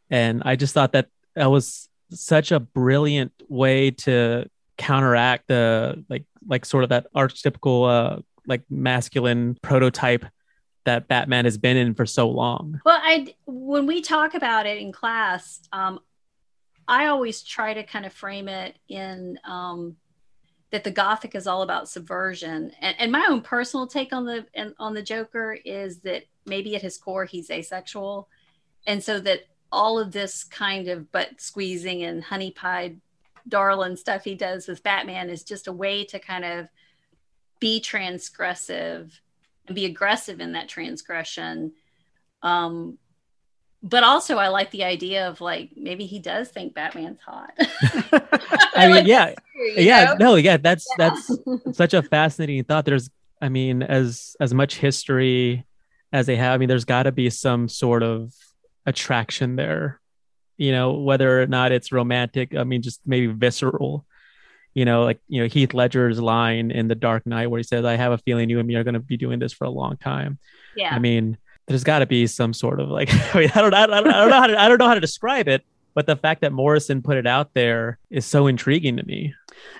and 0.10 0.44
i 0.46 0.56
just 0.56 0.74
thought 0.74 0.92
that 0.92 1.08
that 1.36 1.48
was 1.48 1.90
such 2.12 2.52
a 2.52 2.60
brilliant 2.60 3.32
way 3.50 3.92
to 3.92 4.48
counteract 4.78 5.48
the 5.48 6.04
like 6.10 6.24
like 6.48 6.66
sort 6.66 6.84
of 6.84 6.90
that 6.90 7.08
archetypical 7.14 7.90
uh 7.90 8.22
like 8.48 8.62
masculine 8.70 9.58
prototype 9.62 10.26
that 10.88 11.10
Batman 11.10 11.44
has 11.44 11.58
been 11.58 11.76
in 11.76 11.94
for 11.94 12.06
so 12.06 12.30
long. 12.30 12.80
Well, 12.86 12.98
I 13.00 13.36
when 13.46 13.86
we 13.86 14.02
talk 14.02 14.34
about 14.34 14.66
it 14.66 14.78
in 14.78 14.94
class, 14.94 15.60
um, 15.74 16.00
I 16.88 17.08
always 17.08 17.44
try 17.44 17.74
to 17.74 17.84
kind 17.84 18.06
of 18.06 18.14
frame 18.14 18.48
it 18.48 18.78
in 18.88 19.38
um, 19.44 19.98
that 20.72 20.84
the 20.84 20.92
Gothic 20.92 21.34
is 21.36 21.48
all 21.48 21.62
about 21.62 21.90
subversion, 21.90 22.72
and, 22.82 22.96
and 23.00 23.12
my 23.12 23.26
own 23.30 23.42
personal 23.42 23.88
take 23.88 24.12
on 24.12 24.26
the 24.26 24.46
on 24.80 24.94
the 24.94 25.02
Joker 25.02 25.58
is 25.66 26.00
that 26.00 26.24
maybe 26.46 26.76
at 26.76 26.82
his 26.82 26.98
core 26.98 27.26
he's 27.26 27.50
asexual, 27.50 28.28
and 28.86 29.04
so 29.04 29.20
that 29.20 29.48
all 29.72 30.00
of 30.00 30.12
this 30.12 30.44
kind 30.44 30.88
of 30.88 31.12
butt 31.12 31.40
squeezing 31.40 32.04
and 32.04 32.24
honey 32.24 32.52
pie 32.52 32.96
darling 33.48 33.96
stuff 33.96 34.24
he 34.24 34.36
does 34.36 34.68
with 34.68 34.84
Batman 34.84 35.30
is 35.30 35.44
just 35.44 35.68
a 35.68 35.74
way 35.74 36.04
to 36.06 36.20
kind 36.20 36.46
of 36.46 36.68
be 37.60 37.82
transgressive 37.82 39.12
and 39.68 39.76
be 39.76 39.86
aggressive 39.86 40.40
in 40.40 40.54
that 40.54 40.70
transgression. 40.70 41.74
Um, 42.44 42.98
but 43.84 44.04
also, 44.04 44.38
I 44.38 44.48
like 44.48 44.72
the 44.72 44.84
idea 44.84 45.28
of 45.28 45.40
like 45.42 45.72
maybe 45.76 46.06
he 46.06 46.20
does 46.20 46.50
think 46.50 46.74
Batman's 46.74 47.20
hot. 47.20 47.52
I 48.76 48.88
mean, 48.88 48.92
like 48.92 49.08
yeah, 49.08 49.34
yeah, 49.76 50.16
know? 50.18 50.32
no, 50.32 50.36
yeah, 50.36 50.58
that's 50.58 50.86
yeah. 50.98 51.10
that's 51.10 51.78
such 51.78 51.94
a 51.94 52.02
fascinating 52.02 52.64
thought. 52.64 52.86
There's, 52.86 53.10
I 53.42 53.50
mean, 53.50 53.84
as 53.84 54.36
as 54.40 54.54
much 54.54 54.78
history 54.78 55.66
as 56.12 56.26
they 56.26 56.36
have, 56.38 56.54
I 56.54 56.58
mean, 56.58 56.70
there's 56.70 56.86
got 56.86 57.04
to 57.04 57.12
be 57.12 57.30
some 57.30 57.70
sort 57.70 58.04
of 58.04 58.34
attraction 58.86 59.56
there. 59.56 60.00
You 60.58 60.72
know, 60.72 60.94
whether 60.94 61.42
or 61.42 61.48
not 61.48 61.72
it's 61.72 61.92
romantic, 61.92 62.56
I 62.56 62.64
mean, 62.64 62.82
just 62.82 63.02
maybe 63.06 63.28
visceral 63.28 64.06
you 64.78 64.86
know, 64.86 65.06
like 65.06 65.20
you 65.28 65.42
know 65.42 65.48
Heath 65.48 65.74
Ledger's 65.74 66.20
line 66.20 66.70
in 66.70 66.88
The 66.88 66.94
Dark 66.94 67.26
Knight 67.26 67.48
where 67.48 67.58
he 67.58 67.64
says, 67.64 67.84
"I 67.84 67.96
have 67.96 68.12
a 68.12 68.20
feeling 68.20 68.48
you 68.48 68.60
and 68.60 68.68
me 68.68 68.76
are 68.76 68.84
going 68.84 68.94
to 68.94 69.00
be 69.00 69.18
doing 69.18 69.40
this 69.40 69.52
for 69.52 69.64
a 69.64 69.72
long 69.72 69.98
time." 69.98 70.38
Yeah. 70.76 70.94
I 70.94 71.00
mean, 71.00 71.40
there's 71.68 71.84
got 71.84 72.00
to 72.00 72.06
be 72.06 72.28
some 72.28 72.54
sort 72.54 72.80
of 72.80 72.90
like 72.90 73.14
I 73.36 73.40
mean, 73.40 73.52
I 73.54 73.62
don't 73.62 73.74
I 73.74 73.86
don't, 73.86 73.94
I 73.94 74.02
don't 74.02 74.30
know 74.30 74.40
how 74.40 74.48
to 74.48 74.60
I 74.60 74.68
don't 74.68 74.78
know 74.78 74.88
how 74.88 74.96
to 74.96 75.00
describe 75.00 75.48
it, 75.48 75.64
but 75.94 76.06
the 76.06 76.16
fact 76.16 76.42
that 76.42 76.54
Morrison 76.54 77.02
put 77.02 77.18
it 77.18 77.28
out 77.28 77.54
there 77.54 78.00
is 78.10 78.26
so 78.26 78.48
intriguing 78.48 78.98
to 78.98 79.04
me. 79.04 79.34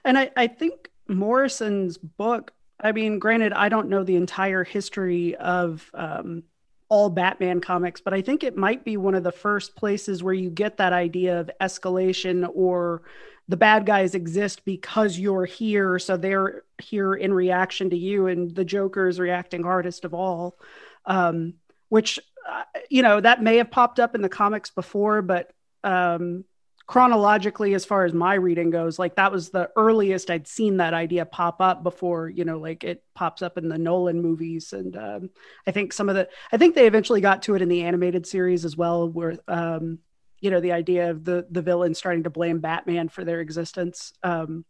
And 0.04 0.18
I 0.18 0.32
I 0.36 0.48
think 0.48 0.90
Morrison's 1.08 1.98
book. 1.98 2.54
I 2.80 2.92
mean, 2.92 3.18
granted, 3.18 3.54
I 3.54 3.70
don't 3.70 3.90
know 3.90 4.04
the 4.04 4.18
entire 4.18 4.64
history 4.64 5.36
of 5.38 5.90
um, 5.96 6.44
all 6.90 7.10
Batman 7.10 7.60
comics, 7.60 8.02
but 8.02 8.14
I 8.14 8.22
think 8.22 8.44
it 8.44 8.56
might 8.56 8.86
be 8.86 8.98
one 8.98 9.16
of 9.16 9.24
the 9.24 9.32
first 9.32 9.76
places 9.76 10.22
where 10.22 10.34
you 10.34 10.52
get 10.52 10.78
that 10.78 10.94
idea 10.94 11.40
of 11.40 11.50
escalation 11.60 12.48
or 12.54 13.02
the 13.48 13.58
bad 13.58 13.86
guys 13.86 14.14
exist 14.14 14.64
because 14.66 15.18
you're 15.18 15.46
here 15.46 15.98
so 16.00 16.18
they're 16.18 16.64
here 16.80 17.14
in 17.14 17.34
reaction 17.34 17.90
to 17.90 17.98
you 17.98 18.28
and 18.28 18.54
the 18.54 18.66
joker 18.66 19.08
is 19.08 19.22
reacting 19.22 19.64
hardest 19.64 20.04
of 20.04 20.14
all 20.14 20.58
um, 21.06 21.54
which 21.90 22.20
uh, 22.50 22.64
you 22.90 23.02
know 23.02 23.20
that 23.20 23.42
may 23.42 23.58
have 23.58 23.72
popped 23.72 24.00
up 24.00 24.16
in 24.16 24.22
the 24.22 24.30
comics 24.30 24.70
before 24.70 25.22
but 25.22 25.52
um, 25.84 26.44
chronologically 26.86 27.74
as 27.74 27.84
far 27.86 28.06
as 28.06 28.14
my 28.14 28.34
reading 28.34 28.70
goes 28.70 28.98
like 28.98 29.16
that 29.16 29.32
was 29.32 29.50
the 29.50 29.70
earliest 29.76 30.30
i'd 30.30 30.48
seen 30.48 30.78
that 30.78 30.94
idea 30.94 31.26
pop 31.26 31.60
up 31.60 31.84
before 31.84 32.30
you 32.30 32.46
know 32.46 32.58
like 32.58 32.84
it 32.84 33.04
pops 33.14 33.42
up 33.42 33.58
in 33.58 33.68
the 33.68 33.78
nolan 33.78 34.22
movies. 34.22 34.74
And 34.74 34.96
um, 34.96 35.30
i 35.68 35.72
think 35.72 35.92
some 35.92 36.10
of 36.10 36.16
the 36.16 36.30
i 36.52 36.58
think 36.58 36.76
they 36.76 36.88
eventually 36.88 37.22
got 37.22 37.44
to 37.44 37.56
it 37.56 37.62
in 37.62 37.70
the 37.70 37.84
animated 37.84 38.26
series 38.26 38.64
as 38.64 38.78
well 38.78 39.10
where 39.10 39.38
um, 39.48 40.00
you 40.40 40.50
know 40.50 40.62
the 40.62 40.72
idea 40.72 41.12
of 41.12 41.26
the 41.26 41.46
the 41.50 41.62
villain 41.62 41.94
starting 41.94 42.24
to 42.24 42.30
blame 42.30 42.60
batman 42.60 43.10
for 43.10 43.26
their 43.26 43.42
existence. 43.42 44.14
Um 44.24 44.66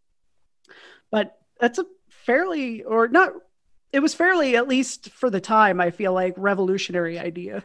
but 1.12 1.38
that's 1.60 1.80
a 1.80 1.86
fairly 2.10 2.84
or 2.84 3.08
not 3.08 3.34
it 3.92 4.00
was 4.00 4.14
fairly 4.14 4.56
at 4.56 4.68
least 4.68 5.10
for 5.12 5.30
the 5.30 5.42
time 5.42 5.80
i 5.80 5.92
feel 5.92 6.14
like 6.14 6.34
revolutionary 6.38 7.20
idea. 7.20 7.64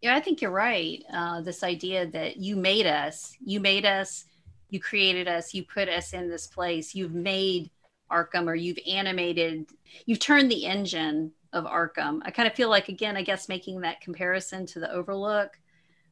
Yeah 0.00 0.14
i 0.14 0.20
think 0.20 0.40
you're 0.40 0.50
right. 0.50 1.02
Uh, 1.12 1.40
this 1.40 1.62
idea 1.62 2.06
that 2.06 2.36
you 2.36 2.56
made 2.56 2.86
us 2.86 3.36
you 3.44 3.60
made 3.60 3.86
us 3.86 4.24
you 4.70 4.80
created 4.80 5.28
us 5.28 5.54
you 5.54 5.64
put 5.64 5.88
us 5.88 6.12
in 6.12 6.28
this 6.28 6.46
place 6.46 6.94
you've 6.94 7.14
made 7.14 7.70
arkham 8.10 8.46
or 8.46 8.54
you've 8.54 8.78
animated 8.90 9.66
you've 10.06 10.20
turned 10.20 10.50
the 10.50 10.64
engine 10.66 11.32
of 11.52 11.64
arkham. 11.64 12.20
I 12.24 12.30
kind 12.30 12.46
of 12.46 12.54
feel 12.54 12.68
like 12.68 12.88
again 12.88 13.16
i 13.16 13.22
guess 13.22 13.48
making 13.48 13.80
that 13.80 14.00
comparison 14.00 14.66
to 14.66 14.80
the 14.80 14.92
overlook. 14.92 15.58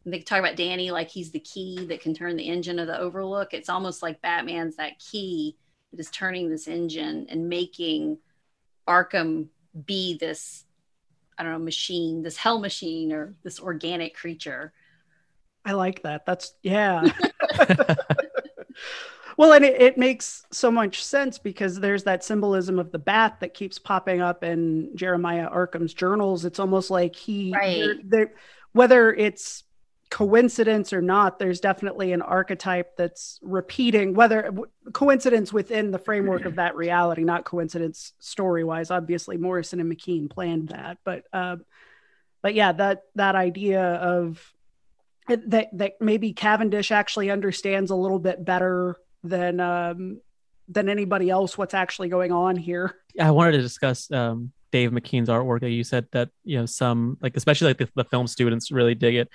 They 0.06 0.20
talk 0.20 0.38
about 0.38 0.54
Danny 0.54 0.92
like 0.92 1.10
he's 1.10 1.32
the 1.32 1.40
key 1.40 1.84
that 1.86 2.00
can 2.00 2.14
turn 2.14 2.36
the 2.36 2.48
engine 2.48 2.78
of 2.78 2.86
the 2.86 2.96
Overlook. 2.96 3.52
It's 3.52 3.68
almost 3.68 4.02
like 4.02 4.22
Batman's 4.22 4.76
that 4.76 5.00
key 5.00 5.56
that 5.90 5.98
is 5.98 6.10
turning 6.10 6.48
this 6.48 6.68
engine 6.68 7.26
and 7.28 7.48
making 7.48 8.18
Arkham 8.88 9.46
be 9.84 10.16
this, 10.18 10.64
I 11.38 11.42
don't 11.42 11.52
know, 11.52 11.58
machine, 11.58 12.22
this 12.22 12.36
hell 12.36 12.58
machine 12.58 13.12
or 13.12 13.34
this 13.42 13.60
organic 13.60 14.14
creature. 14.14 14.72
I 15.64 15.72
like 15.72 16.02
that. 16.02 16.24
That's, 16.26 16.54
yeah. 16.62 17.02
well, 19.36 19.52
and 19.52 19.64
it, 19.64 19.80
it, 19.80 19.98
makes 19.98 20.44
so 20.52 20.70
much 20.70 21.04
sense 21.04 21.38
because 21.38 21.80
there's 21.80 22.04
that 22.04 22.24
symbolism 22.24 22.78
of 22.78 22.92
the 22.92 22.98
bat 22.98 23.38
that 23.40 23.54
keeps 23.54 23.78
popping 23.78 24.20
up 24.20 24.44
in 24.44 24.90
Jeremiah 24.94 25.50
Arkham's 25.50 25.94
journals. 25.94 26.44
It's 26.44 26.60
almost 26.60 26.90
like 26.90 27.16
he, 27.16 27.52
right. 27.52 27.78
they're, 27.78 27.96
they're, 28.04 28.32
whether 28.72 29.12
it's 29.12 29.64
coincidence 30.10 30.92
or 30.92 31.02
not 31.02 31.38
there's 31.38 31.60
definitely 31.60 32.12
an 32.12 32.22
archetype 32.22 32.96
that's 32.96 33.40
repeating 33.42 34.14
whether 34.14 34.54
coincidence 34.92 35.52
within 35.52 35.90
the 35.90 35.98
framework 35.98 36.44
of 36.44 36.56
that 36.56 36.76
reality 36.76 37.24
not 37.24 37.44
coincidence 37.44 38.12
story 38.20 38.62
wise 38.62 38.90
obviously 38.90 39.36
morrison 39.36 39.80
and 39.80 39.92
mckean 39.92 40.30
planned 40.30 40.68
that 40.68 40.98
but 41.04 41.24
uh, 41.32 41.56
but 42.40 42.54
yeah 42.54 42.70
that 42.70 43.02
that 43.16 43.34
idea 43.34 43.82
of 43.82 44.54
that 45.28 45.68
that 45.72 45.94
maybe 46.00 46.32
cavendish 46.32 46.92
actually 46.92 47.30
understands 47.30 47.90
a 47.90 47.96
little 47.96 48.20
bit 48.20 48.44
better 48.44 48.96
than 49.24 49.58
um 49.60 50.20
than 50.68 50.88
anybody 50.88 51.30
else 51.30 51.56
what's 51.56 51.74
actually 51.74 52.08
going 52.08 52.32
on 52.32 52.56
here. 52.56 52.96
I 53.20 53.30
wanted 53.30 53.52
to 53.52 53.62
discuss 53.62 54.10
um 54.10 54.52
dave 54.72 54.90
mckean's 54.90 55.28
artwork 55.28 55.60
that 55.60 55.70
you 55.70 55.84
said 55.84 56.06
that 56.10 56.28
you 56.44 56.58
know 56.58 56.66
some 56.66 57.16
like 57.20 57.36
especially 57.36 57.68
like 57.68 57.78
the, 57.78 57.88
the 57.94 58.04
film 58.04 58.26
students 58.26 58.72
really 58.72 58.96
dig 58.96 59.14
it 59.14 59.28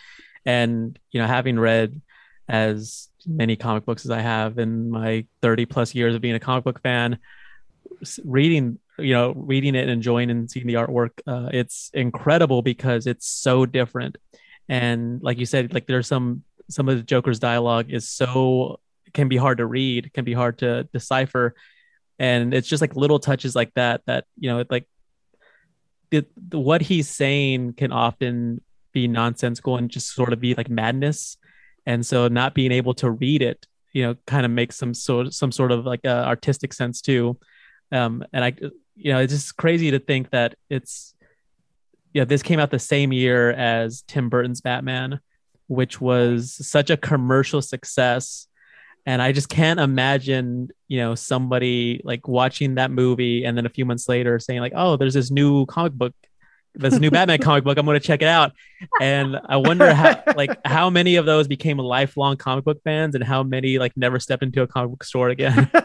and 0.46 0.98
you 1.12 1.22
know 1.22 1.28
having 1.28 1.60
read 1.60 2.02
as 2.48 3.10
many 3.26 3.56
comic 3.56 3.86
books 3.86 4.04
as 4.06 4.12
i 4.12 4.20
have 4.20 4.58
in 4.58 4.90
my 4.90 5.26
30 5.42 5.66
plus 5.66 5.94
years 5.96 6.16
of 6.16 6.22
being 6.22 6.36
a 6.36 6.40
comic 6.40 6.64
book 6.64 6.82
fan 6.82 7.20
reading 8.24 8.80
you 8.98 9.14
know 9.14 9.34
reading 9.36 9.76
it 9.76 9.82
and 9.82 9.90
enjoying 9.90 10.30
and 10.30 10.50
seeing 10.50 10.68
the 10.68 10.76
artwork 10.76 11.12
uh, 11.28 11.50
it's 11.54 11.92
incredible 11.94 12.62
because 12.62 13.08
it's 13.08 13.28
so 13.28 13.66
different. 13.66 14.18
And 14.70 15.22
like 15.22 15.38
you 15.38 15.46
said 15.46 15.74
like 15.74 15.88
there's 15.88 16.08
some 16.08 16.44
some 16.70 16.88
of 16.88 16.98
the 16.98 17.04
joker's 17.04 17.40
dialogue 17.40 17.88
is 17.90 18.08
so 18.08 18.80
can 19.14 19.28
be 19.28 19.38
hard 19.38 19.58
to 19.58 19.66
read 19.66 20.14
can 20.14 20.26
be 20.26 20.34
hard 20.34 20.60
to 20.60 20.84
decipher. 20.94 21.56
And 22.20 22.54
it's 22.54 22.68
just 22.68 22.82
like 22.82 22.96
little 22.96 23.20
touches 23.20 23.56
like 23.56 23.74
that 23.74 24.02
that 24.06 24.26
you 24.38 24.50
know 24.50 24.60
it 24.60 24.70
like 24.70 24.88
the, 26.12 26.26
the, 26.36 26.60
what 26.60 26.82
he's 26.82 27.10
saying 27.10 27.74
can 27.74 27.92
often 27.92 28.62
be 28.92 29.08
nonsensical 29.08 29.78
and 29.78 29.90
just 29.90 30.14
sort 30.14 30.34
of 30.34 30.40
be 30.40 30.54
like 30.56 30.70
madness. 30.70 31.38
And 31.86 32.06
so 32.06 32.28
not 32.28 32.54
being 32.54 32.72
able 32.72 32.94
to 32.96 33.10
read 33.10 33.42
it 33.42 33.66
you 33.94 34.04
know 34.04 34.16
kind 34.26 34.46
of 34.46 34.52
makes 34.52 34.76
some 34.76 34.94
sort 34.94 35.34
some 35.34 35.52
sort 35.52 35.72
of 35.72 35.86
like 35.86 36.06
artistic 36.06 36.74
sense 36.74 37.02
too. 37.02 37.38
Um 37.92 38.24
and 38.34 38.44
i 38.44 38.54
you 38.96 39.12
know 39.12 39.20
it's 39.20 39.34
just 39.34 39.58
crazy 39.58 39.92
to 39.92 40.00
think 40.00 40.30
that 40.32 40.56
it's 40.70 41.14
yeah 42.14 42.26
this 42.26 42.44
came 42.44 42.60
out 42.60 42.72
the 42.72 42.80
same 42.80 43.12
year 43.12 43.52
as 43.52 44.04
tim 44.04 44.30
burton's 44.30 44.62
batman 44.62 45.20
which 45.68 46.02
was 46.02 46.54
such 46.68 46.90
a 46.90 46.98
commercial 46.98 47.62
success. 47.62 48.48
And 49.06 49.22
i 49.22 49.32
just 49.32 49.50
can't 49.50 49.80
imagine 49.80 50.70
you 50.88 51.00
know 51.00 51.16
somebody 51.16 52.02
like 52.04 52.28
watching 52.28 52.76
that 52.76 52.92
movie 52.92 53.46
and 53.46 53.58
then 53.58 53.66
a 53.66 53.70
few 53.70 53.86
months 53.86 54.08
later 54.08 54.38
saying 54.40 54.60
like 54.60 54.74
oh 54.76 54.96
there's 54.96 55.16
this 55.16 55.32
new 55.32 55.66
comic 55.66 55.94
book 55.94 56.14
this 56.74 57.00
new 57.00 57.12
Batman 57.12 57.40
comic 57.40 57.64
book. 57.64 57.78
I'm 57.78 57.86
going 57.86 58.00
to 58.00 58.06
check 58.06 58.22
it 58.22 58.28
out. 58.28 58.54
And 59.00 59.40
I 59.46 59.58
wonder 59.58 59.94
how, 59.94 60.22
like, 60.36 60.58
how 60.66 60.90
many 60.90 61.16
of 61.16 61.26
those 61.26 61.48
became 61.48 61.78
lifelong 61.78 62.38
comic 62.38 62.66
book 62.66 62.82
fans, 62.84 63.16
and 63.16 63.24
how 63.24 63.44
many 63.44 63.78
like 63.78 63.96
never 63.96 64.20
stepped 64.20 64.44
into 64.44 64.62
a 64.62 64.68
comic 64.68 64.92
book 64.92 65.04
store 65.04 65.30
again. 65.30 65.70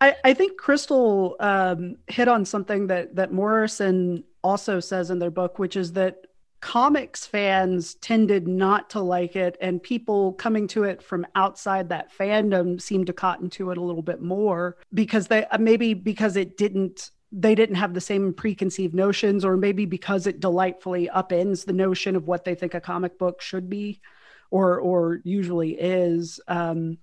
I, 0.00 0.16
I 0.24 0.34
think 0.34 0.58
Crystal 0.58 1.36
um, 1.38 1.96
hit 2.08 2.28
on 2.28 2.44
something 2.44 2.88
that 2.88 3.16
that 3.16 3.32
Morrison 3.32 4.24
also 4.42 4.80
says 4.80 5.10
in 5.10 5.18
their 5.18 5.30
book, 5.30 5.58
which 5.58 5.76
is 5.76 5.92
that 5.92 6.26
comics 6.60 7.26
fans 7.26 7.94
tended 7.94 8.46
not 8.46 8.90
to 8.90 9.00
like 9.00 9.34
it 9.34 9.56
and 9.60 9.82
people 9.82 10.32
coming 10.34 10.68
to 10.68 10.84
it 10.84 11.02
from 11.02 11.26
outside 11.34 11.88
that 11.88 12.16
fandom 12.16 12.80
seemed 12.80 13.08
to 13.08 13.12
cotton 13.12 13.50
to 13.50 13.72
it 13.72 13.78
a 13.78 13.82
little 13.82 14.02
bit 14.02 14.22
more 14.22 14.76
because 14.94 15.26
they 15.26 15.44
uh, 15.46 15.58
maybe 15.58 15.92
because 15.92 16.36
it 16.36 16.56
didn't 16.56 17.10
they 17.32 17.54
didn't 17.54 17.76
have 17.76 17.94
the 17.94 18.00
same 18.00 18.34
preconceived 18.34 18.94
notions 18.94 19.44
or 19.44 19.56
maybe 19.56 19.86
because 19.86 20.26
it 20.26 20.38
delightfully 20.38 21.08
upends 21.14 21.64
the 21.64 21.72
notion 21.72 22.14
of 22.14 22.26
what 22.26 22.44
they 22.44 22.54
think 22.54 22.74
a 22.74 22.80
comic 22.80 23.18
book 23.18 23.40
should 23.40 23.70
be 23.70 24.00
or 24.50 24.78
or 24.78 25.20
usually 25.24 25.72
is 25.72 26.40
um 26.46 26.98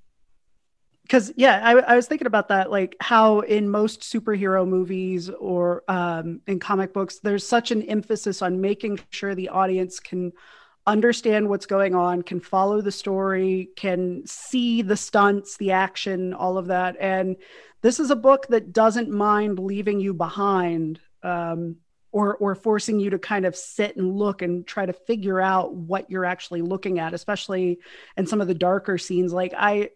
because 1.02 1.34
yeah 1.36 1.60
I, 1.64 1.72
I 1.80 1.96
was 1.96 2.06
thinking 2.06 2.28
about 2.28 2.50
that 2.50 2.70
like 2.70 2.96
how 3.02 3.40
in 3.40 3.70
most 3.70 4.02
superhero 4.02 4.68
movies 4.68 5.30
or 5.32 5.84
um, 5.88 6.42
in 6.46 6.60
comic 6.60 6.94
books 6.94 7.20
there's 7.20 7.46
such 7.48 7.72
an 7.72 7.82
emphasis 7.82 8.44
on 8.44 8.62
making 8.62 9.00
sure 9.10 9.34
the 9.34 9.50
audience 9.50 10.00
can 10.00 10.32
understand 10.86 11.48
what's 11.48 11.66
going 11.66 11.94
on 11.94 12.22
can 12.22 12.40
follow 12.40 12.82
the 12.82 12.92
story 12.92 13.70
can 13.76 14.24
see 14.26 14.82
the 14.82 14.98
stunts 14.98 15.58
the 15.58 15.72
action 15.72 16.34
all 16.34 16.58
of 16.58 16.68
that. 16.68 16.96
And 17.00 17.36
this 17.82 18.00
is 18.00 18.12
a 18.12 18.16
book 18.16 18.48
that 18.48 18.74
doesn't 18.74 19.10
mind 19.10 19.60
leaving 19.60 20.00
you 20.00 20.14
behind 20.14 21.00
um, 21.24 21.78
or 22.12 22.36
or 22.38 22.56
forcing 22.56 23.00
you 23.00 23.12
to 23.12 23.20
kind 23.20 23.46
of 23.46 23.56
sit 23.56 23.96
and 23.98 24.16
look 24.16 24.42
and 24.42 24.66
try 24.66 24.86
to 24.86 24.94
figure 24.94 25.40
out 25.40 25.74
what 25.74 26.10
you're 26.10 26.26
actually 26.26 26.62
looking 26.62 27.00
at 27.00 27.14
especially 27.14 27.80
in 28.18 28.26
some 28.26 28.42
of 28.42 28.48
the 28.48 28.54
darker 28.54 28.98
scenes 28.98 29.32
like 29.32 29.54
i 29.56 29.90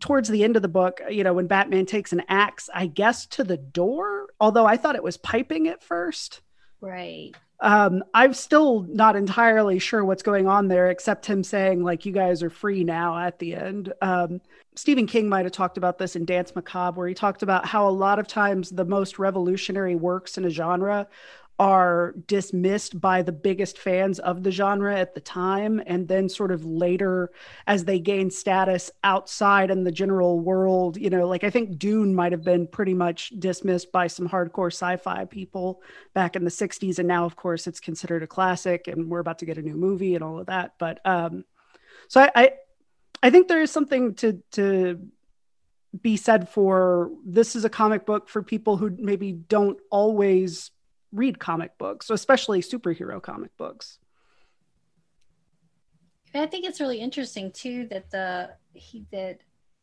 towards 0.00 0.28
the 0.28 0.44
end 0.44 0.56
of 0.56 0.62
the 0.62 0.68
book, 0.68 1.00
you 1.10 1.24
know, 1.24 1.32
when 1.32 1.46
Batman 1.46 1.86
takes 1.86 2.12
an 2.12 2.22
axe, 2.28 2.68
I 2.72 2.86
guess 2.86 3.26
to 3.26 3.44
the 3.44 3.56
door, 3.56 4.28
although 4.40 4.66
I 4.66 4.76
thought 4.76 4.96
it 4.96 5.02
was 5.02 5.16
piping 5.16 5.68
at 5.68 5.82
first. 5.82 6.40
Right. 6.80 7.32
Um, 7.60 8.04
I'm 8.12 8.34
still 8.34 8.82
not 8.82 9.16
entirely 9.16 9.78
sure 9.78 10.04
what's 10.04 10.22
going 10.22 10.46
on 10.46 10.68
there, 10.68 10.90
except 10.90 11.24
him 11.24 11.42
saying, 11.42 11.82
like, 11.82 12.04
you 12.04 12.12
guys 12.12 12.42
are 12.42 12.50
free 12.50 12.84
now 12.84 13.18
at 13.18 13.38
the 13.38 13.54
end. 13.54 13.92
Um, 14.02 14.42
Stephen 14.76 15.06
King 15.06 15.28
might 15.28 15.46
have 15.46 15.52
talked 15.52 15.78
about 15.78 15.98
this 15.98 16.16
in 16.16 16.26
Danse 16.26 16.54
Macabre, 16.54 16.98
where 16.98 17.08
he 17.08 17.14
talked 17.14 17.42
about 17.42 17.64
how 17.64 17.88
a 17.88 17.90
lot 17.90 18.18
of 18.18 18.28
times 18.28 18.70
the 18.70 18.84
most 18.84 19.18
revolutionary 19.18 19.96
works 19.96 20.36
in 20.36 20.44
a 20.44 20.50
genre 20.50 21.08
are 21.58 22.14
dismissed 22.26 23.00
by 23.00 23.22
the 23.22 23.32
biggest 23.32 23.78
fans 23.78 24.18
of 24.18 24.42
the 24.42 24.50
genre 24.50 24.94
at 24.94 25.14
the 25.14 25.20
time 25.20 25.80
and 25.86 26.06
then 26.06 26.28
sort 26.28 26.52
of 26.52 26.66
later 26.66 27.30
as 27.66 27.86
they 27.86 27.98
gain 27.98 28.30
status 28.30 28.90
outside 29.04 29.70
in 29.70 29.82
the 29.82 29.90
general 29.90 30.38
world 30.38 30.98
you 30.98 31.08
know 31.08 31.26
like 31.26 31.44
i 31.44 31.48
think 31.48 31.78
dune 31.78 32.14
might 32.14 32.30
have 32.32 32.44
been 32.44 32.66
pretty 32.66 32.92
much 32.92 33.32
dismissed 33.38 33.90
by 33.90 34.06
some 34.06 34.28
hardcore 34.28 34.66
sci-fi 34.66 35.24
people 35.24 35.80
back 36.12 36.36
in 36.36 36.44
the 36.44 36.50
60s 36.50 36.98
and 36.98 37.08
now 37.08 37.24
of 37.24 37.36
course 37.36 37.66
it's 37.66 37.80
considered 37.80 38.22
a 38.22 38.26
classic 38.26 38.86
and 38.86 39.08
we're 39.08 39.20
about 39.20 39.38
to 39.38 39.46
get 39.46 39.56
a 39.56 39.62
new 39.62 39.76
movie 39.76 40.14
and 40.14 40.22
all 40.22 40.38
of 40.38 40.46
that 40.48 40.72
but 40.78 41.00
um 41.06 41.42
so 42.08 42.20
i 42.20 42.30
i, 42.34 42.50
I 43.26 43.30
think 43.30 43.48
there 43.48 43.60
is 43.60 43.72
something 43.72 44.14
to 44.16 44.40
to 44.52 45.00
be 46.00 46.16
said 46.16 46.48
for 46.48 47.10
this 47.24 47.56
is 47.56 47.64
a 47.64 47.68
comic 47.68 48.06
book 48.06 48.28
for 48.28 48.40
people 48.40 48.76
who 48.76 48.96
maybe 48.96 49.32
don't 49.32 49.80
always 49.90 50.70
read 51.10 51.40
comic 51.40 51.76
books, 51.76 52.08
especially 52.08 52.60
superhero 52.60 53.20
comic 53.20 53.50
books. 53.56 53.98
I 56.32 56.46
think 56.46 56.66
it's 56.66 56.78
really 56.78 57.00
interesting 57.00 57.50
too 57.50 57.88
that 57.90 58.12
the 58.12 58.50
he 58.74 59.06
that 59.10 59.40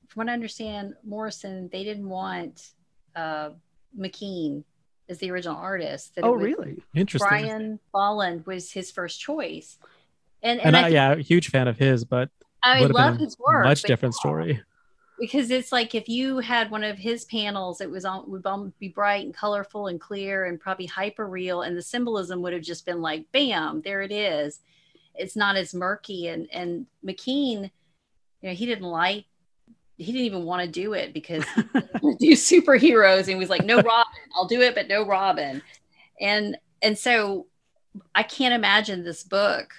from 0.08 0.22
what 0.22 0.30
I 0.30 0.34
understand, 0.34 0.94
Morrison 1.04 1.68
they 1.70 1.84
didn't 1.84 2.08
want 2.08 2.70
uh, 3.14 3.50
McKean 4.00 4.64
as 5.10 5.18
the 5.18 5.32
original 5.32 5.58
artist. 5.58 6.16
That 6.16 6.24
oh, 6.24 6.32
really? 6.32 6.82
Interesting. 6.96 7.28
Brian 7.28 7.80
Bolland 7.92 8.46
was 8.46 8.72
his 8.72 8.90
first 8.90 9.20
choice, 9.20 9.78
and 10.42 10.62
and, 10.62 10.78
and 10.78 10.78
I, 10.78 10.88
I 10.88 10.88
yeah, 10.88 11.16
huge 11.16 11.50
fan 11.50 11.68
of 11.68 11.78
his, 11.78 12.06
but 12.06 12.30
I 12.64 12.86
love 12.86 13.18
his 13.18 13.38
work. 13.40 13.66
Much 13.66 13.84
different 13.84 14.16
story. 14.16 14.62
Because 15.20 15.52
it's 15.52 15.72
like 15.72 15.94
if 15.96 16.10
you 16.10 16.40
had 16.40 16.72
one 16.72 16.84
of 16.84 16.98
his 16.98 17.26
panels 17.26 17.82
it 17.82 17.90
was 17.90 18.04
on 18.04 18.30
would 18.30 18.44
be 18.80 18.90
bright 18.90 19.26
and 19.26 19.34
colorful 19.34 19.88
and 19.88 20.02
clear 20.02 20.46
and 20.46 20.60
probably 20.60 20.86
hyper 20.86 21.28
real 21.28 21.62
and 21.62 21.78
the 21.78 21.82
symbolism 21.82 22.42
would 22.42 22.54
have 22.54 22.64
just 22.64 22.86
been 22.86 23.02
like 23.02 23.32
bam 23.32 23.82
there 23.82 24.02
it 24.02 24.12
is. 24.12 24.60
It's 25.16 25.36
not 25.36 25.56
as 25.56 25.74
murky 25.74 26.28
and 26.28 26.48
and 26.52 26.88
McKean 27.06 27.70
you 28.44 28.50
know 28.50 28.56
he 28.56 28.66
didn't 28.66 28.86
like 28.86 29.26
he 29.98 30.12
didn't 30.12 30.26
even 30.26 30.44
want 30.44 30.62
to 30.62 30.68
do 30.68 30.94
it 30.94 31.14
because 31.14 31.46
do 31.56 32.32
superheroes 32.34 33.20
and 33.20 33.30
he 33.30 33.36
was 33.36 33.50
like 33.50 33.66
no 33.66 33.78
robin 33.82 34.14
i'll 34.36 34.48
do 34.48 34.62
it 34.62 34.76
but 34.76 34.88
no 34.88 35.06
robin. 35.06 35.62
And 36.20 36.58
and 36.82 36.98
so 36.98 37.48
i 38.14 38.22
can't 38.22 38.54
imagine 38.54 39.04
this 39.04 39.24
book 39.24 39.74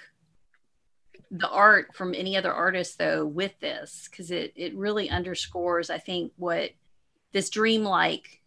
the 1.37 1.49
art 1.49 1.93
from 1.93 2.13
any 2.13 2.37
other 2.37 2.51
artist 2.51 2.97
though 2.97 3.25
with 3.25 3.59
this 3.59 4.07
because 4.09 4.31
it 4.31 4.53
it 4.55 4.75
really 4.75 5.09
underscores 5.09 5.89
I 5.89 5.97
think 5.97 6.31
what 6.37 6.71
this 7.33 7.49
dreamlike 7.49 8.41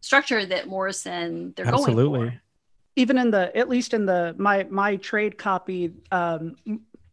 structure 0.00 0.44
that 0.44 0.66
Morrison 0.66 1.52
they're 1.56 1.66
Absolutely. 1.66 2.18
going 2.18 2.30
for. 2.32 2.42
Even 2.96 3.18
in 3.18 3.30
the 3.30 3.56
at 3.56 3.68
least 3.68 3.94
in 3.94 4.06
the 4.06 4.34
my 4.36 4.64
my 4.64 4.96
trade 4.96 5.38
copy, 5.38 5.92
um, 6.10 6.56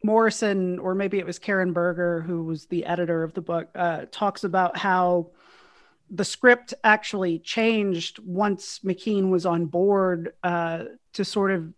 Morrison 0.04 0.80
or 0.80 0.96
maybe 0.96 1.20
it 1.20 1.26
was 1.26 1.38
Karen 1.38 1.72
Berger 1.72 2.22
who 2.22 2.44
was 2.44 2.66
the 2.66 2.86
editor 2.86 3.24
of 3.24 3.34
the 3.34 3.42
book 3.42 3.70
uh, 3.76 4.06
talks 4.12 4.44
about 4.44 4.78
how 4.78 5.30
the 6.10 6.26
script 6.26 6.74
actually 6.84 7.40
changed 7.40 8.20
once 8.20 8.80
McKean 8.80 9.30
was 9.30 9.46
on 9.46 9.66
board 9.66 10.34
uh, 10.44 10.86
to 11.14 11.26
sort 11.26 11.52
of 11.52 11.74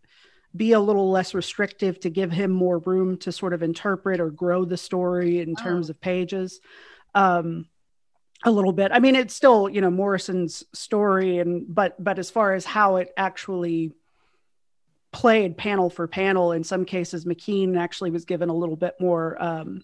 be 0.55 0.71
a 0.73 0.79
little 0.79 1.11
less 1.11 1.33
restrictive 1.33 1.99
to 1.99 2.09
give 2.09 2.31
him 2.31 2.51
more 2.51 2.79
room 2.79 3.17
to 3.17 3.31
sort 3.31 3.53
of 3.53 3.61
interpret 3.61 4.19
or 4.19 4.29
grow 4.29 4.65
the 4.65 4.77
story 4.77 5.39
in 5.39 5.55
terms 5.55 5.89
oh. 5.89 5.91
of 5.91 6.01
pages 6.01 6.59
um, 7.15 7.67
a 8.43 8.51
little 8.51 8.71
bit 8.71 8.91
i 8.93 8.99
mean 8.99 9.15
it's 9.15 9.35
still 9.35 9.67
you 9.67 9.81
know 9.81 9.89
morrison's 9.89 10.63
story 10.73 11.39
and 11.39 11.65
but 11.67 12.01
but 12.01 12.17
as 12.17 12.31
far 12.31 12.53
as 12.53 12.65
how 12.65 12.95
it 12.95 13.11
actually 13.17 13.91
played 15.11 15.57
panel 15.57 15.89
for 15.89 16.07
panel 16.07 16.51
in 16.51 16.63
some 16.63 16.85
cases 16.85 17.25
McKean 17.25 17.77
actually 17.77 18.11
was 18.11 18.25
given 18.25 18.49
a 18.49 18.55
little 18.55 18.75
bit 18.75 18.93
more 18.99 19.41
um, 19.41 19.83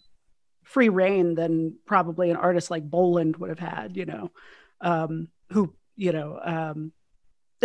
free 0.63 0.89
reign 0.89 1.35
than 1.35 1.75
probably 1.85 2.29
an 2.29 2.37
artist 2.37 2.69
like 2.69 2.89
Bolland 2.89 3.35
would 3.37 3.49
have 3.49 3.59
had 3.59 3.97
you 3.97 4.05
know 4.05 4.31
um, 4.81 5.27
who 5.51 5.73
you 5.95 6.11
know 6.11 6.39
um, 6.41 6.91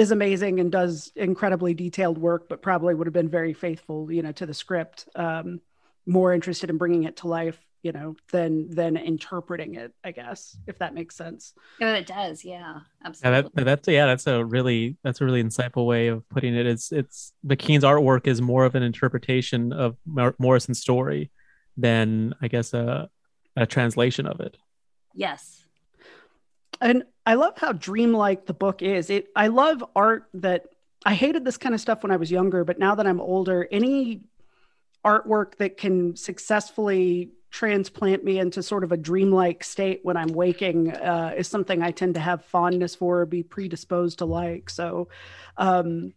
is 0.00 0.10
amazing 0.10 0.60
and 0.60 0.72
does 0.72 1.12
incredibly 1.14 1.74
detailed 1.74 2.16
work, 2.16 2.48
but 2.48 2.62
probably 2.62 2.94
would 2.94 3.06
have 3.06 3.12
been 3.12 3.28
very 3.28 3.52
faithful, 3.52 4.10
you 4.10 4.22
know, 4.22 4.32
to 4.32 4.46
the 4.46 4.54
script. 4.54 5.06
Um, 5.14 5.60
more 6.06 6.32
interested 6.32 6.70
in 6.70 6.78
bringing 6.78 7.04
it 7.04 7.18
to 7.18 7.28
life, 7.28 7.58
you 7.82 7.92
know, 7.92 8.16
than 8.32 8.70
than 8.70 8.96
interpreting 8.96 9.74
it. 9.74 9.92
I 10.02 10.12
guess 10.12 10.56
if 10.66 10.78
that 10.78 10.94
makes 10.94 11.16
sense. 11.16 11.52
Oh, 11.82 11.92
it 11.92 12.06
does. 12.06 12.42
Yeah, 12.44 12.80
absolutely. 13.04 13.36
Yeah, 13.36 13.42
that, 13.54 13.64
that's 13.64 13.88
yeah, 13.88 14.06
that's 14.06 14.26
a 14.26 14.42
really 14.42 14.96
that's 15.04 15.20
a 15.20 15.24
really 15.26 15.44
insightful 15.44 15.86
way 15.86 16.06
of 16.06 16.26
putting 16.30 16.56
it. 16.56 16.66
It's 16.66 16.90
it's 16.92 17.34
McKean's 17.46 17.84
artwork 17.84 18.26
is 18.26 18.40
more 18.40 18.64
of 18.64 18.74
an 18.74 18.82
interpretation 18.82 19.74
of 19.74 19.98
Mar- 20.06 20.34
Morrison's 20.38 20.80
story 20.80 21.30
than 21.76 22.34
I 22.40 22.48
guess 22.48 22.72
a 22.72 23.10
a 23.54 23.66
translation 23.66 24.26
of 24.26 24.40
it. 24.40 24.56
Yes. 25.14 25.62
And 26.80 27.04
I 27.30 27.34
love 27.34 27.56
how 27.56 27.70
dreamlike 27.70 28.46
the 28.46 28.54
book 28.54 28.82
is. 28.82 29.08
It 29.08 29.28
I 29.36 29.46
love 29.46 29.84
art 29.94 30.24
that 30.34 30.66
I 31.06 31.14
hated 31.14 31.44
this 31.44 31.58
kind 31.58 31.76
of 31.76 31.80
stuff 31.80 32.02
when 32.02 32.10
I 32.10 32.16
was 32.16 32.28
younger, 32.28 32.64
but 32.64 32.80
now 32.80 32.96
that 32.96 33.06
I'm 33.06 33.20
older, 33.20 33.68
any 33.70 34.22
artwork 35.04 35.54
that 35.58 35.76
can 35.76 36.16
successfully 36.16 37.30
transplant 37.52 38.24
me 38.24 38.40
into 38.40 38.64
sort 38.64 38.82
of 38.82 38.90
a 38.90 38.96
dreamlike 38.96 39.62
state 39.62 40.00
when 40.02 40.16
I'm 40.16 40.32
waking 40.32 40.90
uh, 40.90 41.34
is 41.36 41.46
something 41.46 41.80
I 41.82 41.92
tend 41.92 42.14
to 42.14 42.20
have 42.20 42.44
fondness 42.46 42.96
for 42.96 43.20
or 43.20 43.26
be 43.26 43.44
predisposed 43.44 44.18
to 44.18 44.24
like. 44.24 44.68
So 44.68 45.06
um, 45.56 46.12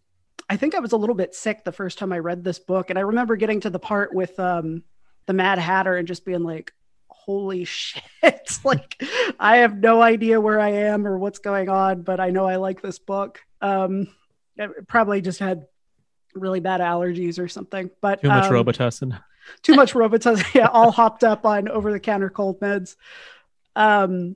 I 0.49 0.58
think 0.58 0.73
I 0.73 0.80
was 0.80 0.93
a 0.93 0.97
little 0.97 1.15
bit 1.15 1.36
sick 1.36 1.63
the 1.63 1.71
first 1.71 1.99
time 1.99 2.12
I 2.12 2.19
read 2.19 2.43
this 2.43 2.58
book. 2.58 2.89
And 2.89 2.97
I 2.97 3.04
remember 3.04 3.36
getting 3.36 3.60
to 3.60 3.69
the 3.69 3.78
part 3.78 4.15
with 4.15 4.39
um, 4.39 4.82
the 5.28 5.34
Mad 5.34 5.60
Hatter 5.60 5.95
and 5.95 6.08
just 6.08 6.26
being 6.26 6.41
like, 6.41 6.73
holy 7.26 7.64
shit. 7.66 8.02
Like 8.64 9.02
i 9.40 9.58
have 9.58 9.78
no 9.78 10.02
idea 10.02 10.40
where 10.40 10.60
i 10.60 10.70
am 10.70 11.08
or 11.08 11.18
what's 11.18 11.40
going 11.40 11.70
on 11.70 12.02
but 12.02 12.20
i 12.20 12.30
know 12.30 12.46
i 12.46 12.58
like 12.58 12.82
this 12.82 13.00
book. 13.00 13.42
Um 13.62 14.08
probably 14.88 15.22
just 15.22 15.40
had 15.40 15.66
really 16.36 16.60
bad 16.60 16.82
allergies 16.82 17.40
or 17.40 17.48
something 17.48 17.90
but 18.02 18.22
too 18.22 18.28
much 18.28 18.46
um, 18.46 18.52
robitussin. 18.54 19.20
too 19.62 19.76
much 19.76 19.94
robitussin. 19.94 20.44
Yeah 20.56 20.68
all 20.68 20.92
hopped 20.92 21.24
up 21.24 21.46
on 21.46 21.68
over 21.68 21.92
the 21.92 22.00
counter 22.00 22.30
cold 22.30 22.60
meds. 22.60 22.96
Um 23.76 24.36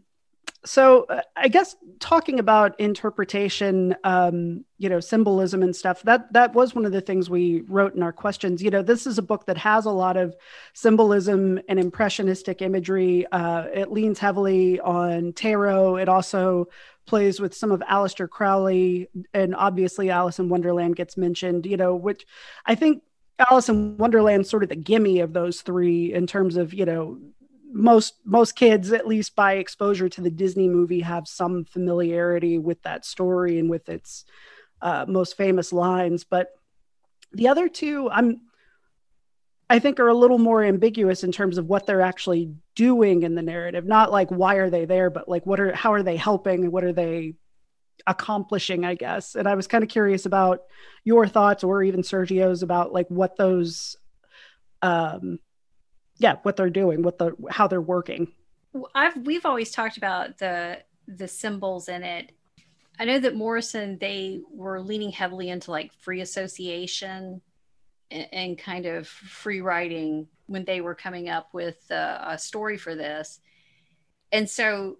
so 0.67 1.05
uh, 1.09 1.21
i 1.35 1.47
guess 1.47 1.75
talking 1.99 2.39
about 2.39 2.79
interpretation 2.79 3.95
um, 4.03 4.63
you 4.77 4.89
know 4.89 4.99
symbolism 4.99 5.63
and 5.63 5.75
stuff 5.75 6.03
that 6.03 6.31
that 6.33 6.53
was 6.53 6.75
one 6.75 6.85
of 6.85 6.91
the 6.91 7.01
things 7.01 7.29
we 7.29 7.61
wrote 7.67 7.95
in 7.95 8.03
our 8.03 8.11
questions. 8.11 8.61
You 8.61 8.69
know 8.69 8.81
this 8.81 9.07
is 9.07 9.17
a 9.17 9.21
book 9.21 9.45
that 9.47 9.57
has 9.57 9.85
a 9.85 9.91
lot 9.91 10.17
of 10.17 10.35
symbolism 10.73 11.59
and 11.67 11.79
impressionistic 11.79 12.61
imagery. 12.61 13.25
Uh, 13.31 13.63
it 13.73 13.91
leans 13.91 14.19
heavily 14.19 14.79
on 14.79 15.33
tarot. 15.33 15.97
It 15.97 16.09
also 16.09 16.67
plays 17.05 17.39
with 17.39 17.55
some 17.55 17.71
of 17.71 17.79
Aleister 17.81 18.29
Crowley 18.29 19.07
and 19.33 19.55
obviously 19.55 20.09
Alice 20.09 20.39
in 20.39 20.49
Wonderland 20.49 20.95
gets 20.95 21.17
mentioned 21.17 21.65
you 21.65 21.77
know 21.77 21.95
which 21.95 22.25
I 22.65 22.75
think 22.75 23.01
Alice 23.39 23.69
in 23.69 23.97
Wonderland 23.97 24.45
sort 24.47 24.63
of 24.63 24.69
the 24.69 24.75
gimme 24.75 25.19
of 25.21 25.33
those 25.33 25.61
three 25.61 26.13
in 26.13 26.27
terms 26.27 26.57
of 26.57 26.73
you 26.73 26.85
know 26.85 27.19
most 27.71 28.15
most 28.25 28.55
kids 28.55 28.91
at 28.91 29.07
least 29.07 29.35
by 29.35 29.53
exposure 29.53 30.09
to 30.09 30.21
the 30.21 30.29
Disney 30.29 30.67
movie 30.67 31.01
have 31.01 31.27
some 31.27 31.65
familiarity 31.65 32.57
with 32.57 32.81
that 32.83 33.05
story 33.05 33.59
and 33.59 33.69
with 33.69 33.89
its 33.89 34.25
uh, 34.81 35.05
most 35.07 35.35
famous 35.35 35.73
lines, 35.73 36.23
but 36.23 36.49
the 37.33 37.47
other 37.47 37.67
two 37.67 38.09
I'm 38.09 38.41
I 39.69 39.79
think 39.79 39.99
are 39.99 40.07
a 40.07 40.13
little 40.13 40.37
more 40.37 40.63
ambiguous 40.63 41.23
in 41.23 41.31
terms 41.31 41.57
of 41.57 41.65
what 41.65 41.85
they're 41.85 42.01
actually 42.01 42.53
doing 42.75 43.23
in 43.23 43.35
the 43.35 43.41
narrative. 43.41 43.85
Not 43.85 44.11
like 44.11 44.29
why 44.29 44.55
are 44.55 44.69
they 44.69 44.85
there, 44.85 45.09
but 45.09 45.27
like 45.27 45.45
what 45.45 45.59
are 45.59 45.73
how 45.73 45.93
are 45.93 46.03
they 46.03 46.15
helping 46.15 46.63
and 46.63 46.71
what 46.71 46.85
are 46.85 46.93
they 46.93 47.33
accomplishing, 48.05 48.85
I 48.85 48.95
guess. 48.95 49.35
And 49.35 49.47
I 49.47 49.55
was 49.55 49.67
kind 49.67 49.83
of 49.83 49.89
curious 49.89 50.25
about 50.25 50.61
your 51.03 51.27
thoughts 51.27 51.63
or 51.63 51.83
even 51.83 52.01
Sergio's 52.01 52.63
about 52.63 52.93
like 52.93 53.07
what 53.09 53.35
those 53.35 53.97
um 54.81 55.39
yeah, 56.17 56.37
what 56.43 56.55
they're 56.55 56.69
doing, 56.69 57.03
what 57.03 57.17
the 57.17 57.35
how 57.49 57.67
they're 57.67 57.81
working. 57.81 58.31
I've 58.93 59.17
we've 59.25 59.45
always 59.45 59.71
talked 59.71 59.97
about 59.97 60.37
the 60.37 60.79
the 61.07 61.27
symbols 61.27 61.87
in 61.89 62.03
it. 62.03 62.31
I 62.99 63.05
know 63.05 63.19
that 63.19 63.35
Morrison 63.35 63.97
they 63.99 64.41
were 64.51 64.81
leaning 64.81 65.11
heavily 65.11 65.49
into 65.49 65.71
like 65.71 65.93
free 65.93 66.21
association 66.21 67.41
and, 68.09 68.27
and 68.31 68.57
kind 68.57 68.85
of 68.85 69.07
free 69.07 69.61
writing 69.61 70.27
when 70.47 70.65
they 70.65 70.81
were 70.81 70.95
coming 70.95 71.29
up 71.29 71.53
with 71.53 71.89
uh, 71.91 72.19
a 72.21 72.37
story 72.37 72.77
for 72.77 72.95
this. 72.95 73.39
And 74.31 74.49
so 74.49 74.97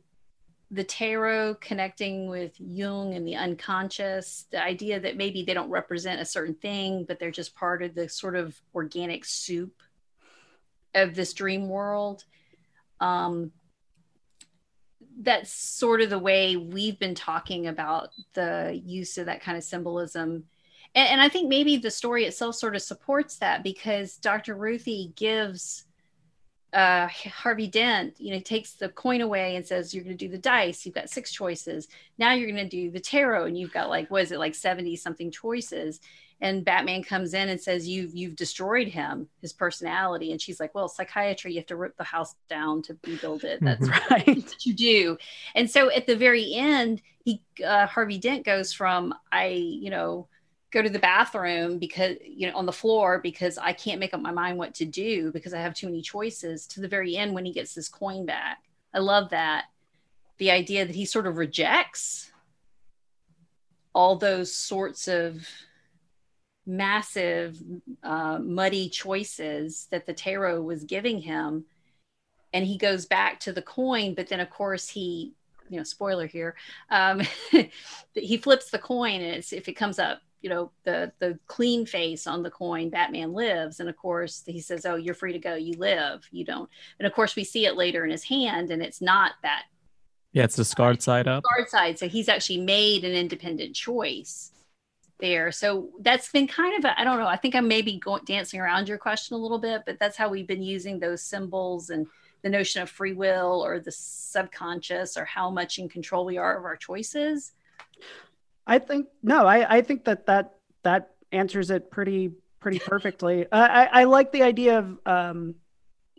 the 0.70 0.84
tarot 0.84 1.56
connecting 1.56 2.30
with 2.30 2.54
Jung 2.60 3.14
and 3.14 3.26
the 3.26 3.36
unconscious, 3.36 4.46
the 4.52 4.62
idea 4.62 5.00
that 5.00 5.16
maybe 5.16 5.44
they 5.44 5.54
don't 5.54 5.70
represent 5.70 6.22
a 6.22 6.26
certain 6.26 6.56
thing, 6.56 7.06
but 7.08 7.20
they're 7.20 7.32
just 7.32 7.56
part 7.56 7.82
of 7.82 7.96
the 7.96 8.10
sort 8.10 8.36
of 8.36 8.60
organic 8.76 9.24
soup 9.24 9.82
of 10.98 11.16
this 11.16 11.34
dream 11.34 11.70
world. 11.70 12.24
Um, 13.00 13.52
that's 15.20 15.52
sort 15.52 16.02
of 16.02 16.10
the 16.10 16.20
way 16.20 16.56
we've 16.56 17.00
been 17.00 17.16
talking 17.16 17.68
about 17.68 18.10
the 18.34 18.80
use 18.86 19.18
of 19.18 19.26
that 19.26 19.42
kind 19.42 19.58
of 19.58 19.64
symbolism. 19.64 20.44
And, 20.94 21.10
and 21.10 21.22
I 21.22 21.30
think 21.30 21.50
maybe 21.50 21.78
the 21.78 21.92
story 21.92 22.26
itself 22.26 22.56
sort 22.56 22.76
of 22.76 22.82
supports 22.82 23.38
that 23.38 23.64
because 23.64 24.18
Dr. 24.18 24.56
Ruthie 24.56 25.14
gives 25.16 25.86
uh, 26.74 27.08
Harvey 27.08 27.68
Dent, 27.68 28.20
you 28.20 28.34
know, 28.34 28.40
takes 28.40 28.74
the 28.74 28.90
coin 28.90 29.22
away 29.22 29.56
and 29.56 29.66
says, 29.66 29.94
You're 29.94 30.04
going 30.04 30.18
to 30.18 30.26
do 30.26 30.32
the 30.32 30.38
dice. 30.38 30.86
You've 30.86 30.96
got 30.96 31.10
six 31.10 31.32
choices. 31.32 31.88
Now 32.18 32.34
you're 32.34 32.52
going 32.52 32.64
to 32.64 32.70
do 32.70 32.92
the 32.92 33.00
tarot, 33.00 33.46
and 33.46 33.58
you've 33.58 33.74
got 33.74 33.90
like, 33.90 34.12
what 34.12 34.24
is 34.24 34.32
it, 34.32 34.40
like 34.40 34.54
70 34.54 34.96
something 34.98 35.32
choices. 35.32 36.00
And 36.40 36.64
Batman 36.64 37.04
comes 37.04 37.34
in 37.34 37.50
and 37.50 37.60
says, 37.60 37.88
You've 37.88 38.16
you've 38.16 38.36
destroyed 38.36 38.88
him, 38.88 39.28
his 39.42 39.54
personality. 39.54 40.32
And 40.32 40.42
she's 40.42 40.60
like, 40.60 40.76
Well, 40.76 40.88
psychiatry, 40.88 41.54
you 41.54 41.60
have 41.60 41.68
to 41.68 41.76
rip 41.76 41.98
the 41.98 42.04
house 42.04 42.36
down 42.50 42.84
to 42.84 42.98
rebuild 43.06 43.44
it. 43.44 43.60
That's 43.62 43.88
right. 44.12 44.28
what 44.28 44.66
you 44.66 44.74
do. 44.74 45.18
And 45.56 45.70
so 45.70 45.92
at 45.92 46.06
the 46.06 46.16
very 46.16 46.54
end, 46.54 47.02
he 47.24 47.42
uh, 47.66 47.88
Harvey 47.88 48.20
Dent 48.20 48.46
goes 48.46 48.72
from 48.72 49.14
I, 49.32 49.48
you 49.48 49.90
know, 49.90 50.28
go 50.72 50.82
to 50.82 50.90
the 50.90 51.00
bathroom 51.00 51.80
because 51.80 52.18
you 52.24 52.50
know 52.50 52.58
on 52.58 52.66
the 52.66 52.72
floor 52.72 53.20
because 53.20 53.58
I 53.58 53.74
can't 53.74 54.00
make 54.00 54.14
up 54.14 54.22
my 54.22 54.32
mind 54.32 54.58
what 54.58 54.76
to 54.76 54.86
do 54.86 55.32
because 55.32 55.54
I 55.54 55.60
have 55.60 55.74
too 55.74 55.88
many 55.88 56.02
choices 56.02 56.68
to 56.68 56.82
the 56.82 56.88
very 56.88 57.16
end 57.18 57.34
when 57.34 57.46
he 57.46 57.54
gets 57.54 57.74
his 57.74 57.90
coin 57.90 58.26
back. 58.26 58.60
I 58.94 59.00
love 59.00 59.30
that. 59.32 59.66
The 60.38 60.52
idea 60.52 60.86
that 60.86 60.96
he 60.96 61.06
sort 61.06 61.26
of 61.26 61.38
rejects 61.38 62.32
all 63.94 64.16
those 64.16 64.54
sorts 64.54 65.08
of 65.08 65.48
massive 66.68 67.58
uh, 68.04 68.40
muddy 68.40 68.90
choices 68.90 69.88
that 69.92 70.06
the 70.06 70.14
tarot 70.14 70.62
was 70.62 70.84
giving 70.84 71.20
him. 71.20 71.66
And 72.54 72.66
he 72.66 72.78
goes 72.78 73.06
back 73.06 73.40
to 73.42 73.54
the 73.54 73.62
coin 73.62 74.14
but 74.14 74.28
then 74.30 74.40
of 74.40 74.50
course 74.50 74.90
he 74.90 75.34
you 75.70 75.78
know 75.78 75.84
spoiler 75.84 76.28
here 76.28 76.56
um, 76.90 77.22
he 78.14 78.38
flips 78.38 78.72
the 78.72 78.80
coin 78.80 79.22
and 79.22 79.36
it's 79.36 79.54
if 79.54 79.68
it 79.68 79.74
comes 79.74 80.00
up 80.00 80.22
you 80.42 80.50
know 80.50 80.72
the 80.84 81.12
the 81.20 81.38
clean 81.48 81.86
face 81.86 82.28
on 82.28 82.44
the 82.44 82.50
coin 82.50 82.90
batman 82.90 83.34
lives. 83.34 83.80
And 83.80 83.90
of 83.90 83.98
course 83.98 84.44
he 84.46 84.60
says 84.60 84.86
oh 84.86 84.96
you're 84.96 85.14
free 85.14 85.34
to 85.34 85.40
go. 85.40 85.56
You 85.56 85.74
live. 85.74 86.28
You 86.32 86.46
don't. 86.46 86.70
And 87.00 87.08
of 87.08 87.14
course 87.14 87.36
we 87.36 87.44
see 87.44 87.66
it 87.66 87.76
later 87.76 88.04
in 88.06 88.12
his 88.12 88.24
hand 88.24 88.72
and 88.72 88.82
it's 88.82 89.02
not 89.02 89.34
that 89.44 89.64
yeah 90.34 90.44
it's 90.44 90.56
the 90.56 90.66
scarred 90.66 91.02
side 91.02 91.28
up. 91.28 91.44
scarred 91.46 91.70
side. 91.70 92.00
So 92.00 92.08
he's 92.08 92.30
actually 92.30 92.62
made 92.62 93.04
an 93.04 93.14
independent 93.14 93.76
choice 93.76 94.52
there 95.20 95.52
so 95.52 95.90
that's 96.02 96.32
been 96.32 96.48
kind 96.48 96.78
of 96.78 96.92
I 96.98 97.04
don't 97.04 97.20
know 97.20 97.28
i 97.28 97.36
think 97.36 97.56
i'm 97.56 97.68
maybe 97.68 97.98
going 97.98 98.24
dancing 98.26 98.60
around 98.60 98.88
your 98.88 98.98
question 98.98 99.36
a 99.36 99.40
little 99.40 99.60
bit 99.60 99.84
but 99.86 99.98
that's 100.00 100.18
how 100.18 100.30
we've 100.30 100.48
been 100.48 100.62
using 100.62 101.00
those 101.00 101.24
symbols 101.24 101.90
and 101.90 102.08
the 102.44 102.50
notion 102.50 102.82
of 102.84 102.90
free 102.90 103.14
will 103.14 103.64
or 103.66 103.80
the 103.80 103.92
subconscious 103.92 105.18
or 105.18 105.26
how 105.26 105.50
much 105.50 105.80
in 105.80 105.90
control 105.90 106.24
we 106.24 106.38
are 106.38 106.58
of 106.58 106.66
our 106.66 106.76
choices 106.76 107.54
I 108.68 108.80
think 108.80 109.08
no, 109.24 109.48
I, 109.48 109.78
I 109.78 109.82
think 109.82 110.04
that 110.06 110.26
that 110.28 110.56
that 110.84 111.12
answers 111.32 111.72
it 111.72 111.90
pretty 111.90 112.32
pretty 112.60 112.80
perfectly. 112.80 113.48
I, 113.52 113.86
I 113.86 114.04
like 114.04 114.32
the 114.32 114.44
idea 114.44 114.80
of 114.80 115.00
um, 115.06 115.56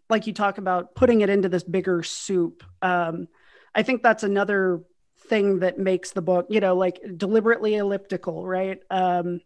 like 0.09 0.27
you 0.27 0.33
talk 0.33 0.57
about 0.57 0.95
putting 0.95 1.21
it 1.21 1.29
into 1.29 1.51
this 1.51 1.63
bigger 1.63 2.03
soup. 2.03 2.65
Um, 2.81 3.29
I 3.75 3.83
think 3.83 4.03
that's 4.03 4.23
another 4.23 4.81
thing 5.29 5.61
that 5.61 5.79
makes 5.79 6.11
the 6.13 6.23
book, 6.23 6.47
you 6.49 6.61
know, 6.61 6.77
like 6.77 7.01
deliberately 7.17 7.77
elliptical, 7.77 8.47
right? 8.47 8.81
Um, 8.91 9.41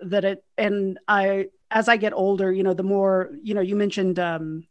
that 0.00 0.24
it 0.24 0.44
and 0.58 0.98
I 1.08 1.46
as 1.70 1.88
I 1.88 1.96
get 1.96 2.12
older, 2.12 2.52
you 2.52 2.62
know, 2.62 2.74
the 2.74 2.82
more 2.82 3.30
you 3.42 3.54
know, 3.54 3.60
you 3.60 3.76
mentioned 3.76 4.18
um, 4.18 4.66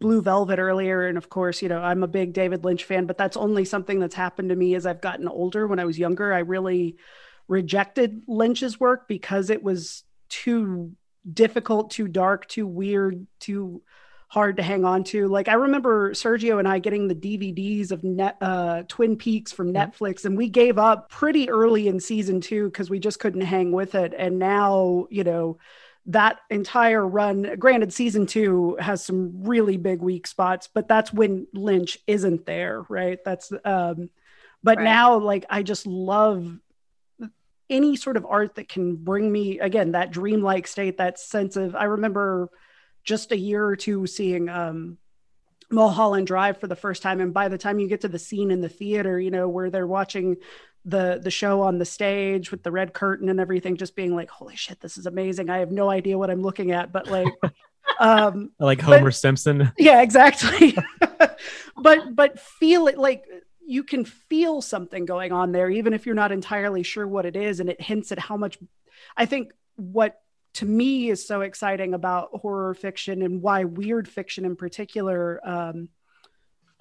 Blue 0.00 0.22
Velvet 0.22 0.58
earlier, 0.58 1.06
and 1.06 1.18
of 1.18 1.28
course, 1.28 1.62
you 1.62 1.68
know, 1.68 1.80
I'm 1.80 2.02
a 2.02 2.08
big 2.08 2.32
David 2.32 2.64
Lynch 2.64 2.84
fan, 2.84 3.06
but 3.06 3.18
that's 3.18 3.36
only 3.36 3.64
something 3.64 4.00
that's 4.00 4.14
happened 4.14 4.50
to 4.50 4.56
me 4.56 4.74
as 4.74 4.86
I've 4.86 5.00
gotten 5.00 5.28
older. 5.28 5.66
When 5.66 5.78
I 5.78 5.84
was 5.84 5.98
younger, 5.98 6.32
I 6.32 6.40
really 6.40 6.96
rejected 7.48 8.22
Lynch's 8.26 8.78
work 8.78 9.08
because 9.08 9.50
it 9.50 9.62
was 9.62 10.04
too 10.28 10.92
difficult, 11.30 11.90
too 11.90 12.08
dark, 12.08 12.46
too 12.48 12.66
weird, 12.66 13.26
too 13.40 13.82
hard 14.36 14.58
to 14.58 14.62
hang 14.62 14.84
on 14.84 15.02
to. 15.02 15.28
Like 15.28 15.48
I 15.48 15.54
remember 15.54 16.12
Sergio 16.12 16.58
and 16.58 16.68
I 16.68 16.78
getting 16.78 17.08
the 17.08 17.14
DVDs 17.14 17.90
of 17.90 18.04
net, 18.04 18.36
uh, 18.42 18.82
Twin 18.86 19.16
Peaks 19.16 19.50
from 19.50 19.72
Netflix, 19.72 20.26
and 20.26 20.36
we 20.36 20.50
gave 20.50 20.76
up 20.76 21.08
pretty 21.08 21.48
early 21.48 21.88
in 21.88 21.98
season 21.98 22.42
two 22.42 22.66
because 22.66 22.90
we 22.90 22.98
just 22.98 23.18
couldn't 23.18 23.40
hang 23.40 23.72
with 23.72 23.94
it. 23.94 24.12
And 24.14 24.38
now, 24.38 25.06
you 25.08 25.24
know, 25.24 25.56
that 26.04 26.40
entire 26.50 27.08
run 27.08 27.56
granted 27.58 27.94
season 27.94 28.26
two 28.26 28.76
has 28.78 29.02
some 29.02 29.42
really 29.42 29.76
big 29.76 30.00
weak 30.00 30.28
spots 30.28 30.68
but 30.72 30.86
that's 30.86 31.12
when 31.12 31.48
lynch 31.52 31.98
isn't 32.06 32.46
there 32.46 32.84
right 32.88 33.18
that's 33.24 33.50
um 33.64 34.08
but 34.62 34.78
right. 34.78 34.84
now 34.84 35.18
like 35.18 35.44
i 35.50 35.64
just 35.64 35.84
love 35.84 36.60
any 37.68 37.96
sort 37.96 38.16
of 38.16 38.24
art 38.24 38.54
that 38.54 38.68
can 38.68 38.94
bring 38.94 39.32
me 39.32 39.58
again 39.58 39.90
that 39.92 40.12
dreamlike 40.12 40.68
state 40.68 40.98
that 40.98 41.18
sense 41.18 41.56
of 41.56 41.74
i 41.74 41.82
remember 41.82 42.48
just 43.06 43.32
a 43.32 43.38
year 43.38 43.64
or 43.64 43.76
two 43.76 44.06
seeing 44.06 44.48
um 44.50 44.98
mulholland 45.70 46.26
drive 46.26 46.58
for 46.58 46.66
the 46.66 46.76
first 46.76 47.02
time. 47.02 47.20
And 47.20 47.32
by 47.32 47.48
the 47.48 47.58
time 47.58 47.78
you 47.78 47.88
get 47.88 48.02
to 48.02 48.08
the 48.08 48.18
scene 48.18 48.50
in 48.50 48.60
the 48.60 48.68
theater 48.68 49.18
you 49.18 49.30
know 49.30 49.48
where 49.48 49.70
they're 49.70 49.86
watching 49.86 50.36
the 50.84 51.18
the 51.22 51.30
show 51.30 51.62
on 51.62 51.78
the 51.78 51.84
stage 51.84 52.50
with 52.50 52.62
the 52.62 52.70
red 52.70 52.92
curtain 52.92 53.28
and 53.28 53.40
everything 53.40 53.76
just 53.76 53.96
being 53.96 54.14
like 54.14 54.30
holy 54.30 54.56
shit 54.56 54.80
this 54.80 54.98
is 54.98 55.06
amazing. 55.06 55.48
I 55.48 55.58
have 55.58 55.72
no 55.72 55.90
idea 55.90 56.18
what 56.18 56.30
i'm 56.30 56.42
looking 56.42 56.72
at. 56.72 56.92
But 56.92 57.08
like 57.08 57.32
um 58.00 58.50
like 58.58 58.80
homer 58.80 59.04
but, 59.04 59.14
simpson. 59.14 59.72
Yeah 59.78 60.02
exactly. 60.02 60.76
But 61.76 62.16
but 62.16 62.40
feel 62.40 62.86
it 62.88 62.98
like 62.98 63.24
you 63.66 63.82
can 63.82 64.04
feel 64.04 64.62
something 64.62 65.04
going 65.04 65.32
on 65.32 65.52
there 65.52 65.68
even 65.68 65.92
if 65.92 66.06
you're 66.06 66.14
not 66.14 66.32
entirely 66.32 66.82
sure 66.82 67.06
what 67.06 67.26
it 67.26 67.36
is 67.36 67.60
and 67.60 67.68
it 67.68 67.80
hints 67.80 68.12
at 68.12 68.18
how 68.18 68.36
much 68.36 68.58
i 69.16 69.26
think 69.26 69.52
what 69.74 70.20
to 70.56 70.64
me 70.64 71.10
is 71.10 71.26
so 71.26 71.42
exciting 71.42 71.92
about 71.92 72.30
horror 72.32 72.72
fiction 72.72 73.22
and 73.22 73.42
why 73.42 73.64
weird 73.64 74.08
fiction 74.08 74.46
in 74.46 74.56
particular 74.56 75.40
um, 75.46 75.90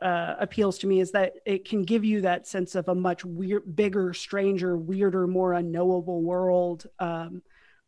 uh, 0.01 0.35
appeals 0.39 0.77
to 0.79 0.87
me 0.87 1.01
is 1.01 1.11
that 1.11 1.33
it 1.45 1.67
can 1.67 1.83
give 1.83 2.05
you 2.05 2.21
that 2.21 2.47
sense 2.47 2.75
of 2.75 2.87
a 2.87 2.95
much 2.95 3.25
weird, 3.25 3.75
bigger, 3.75 4.13
stranger, 4.13 4.77
weirder, 4.77 5.27
more 5.27 5.53
unknowable 5.53 6.21
world 6.21 6.87
um, 6.99 7.41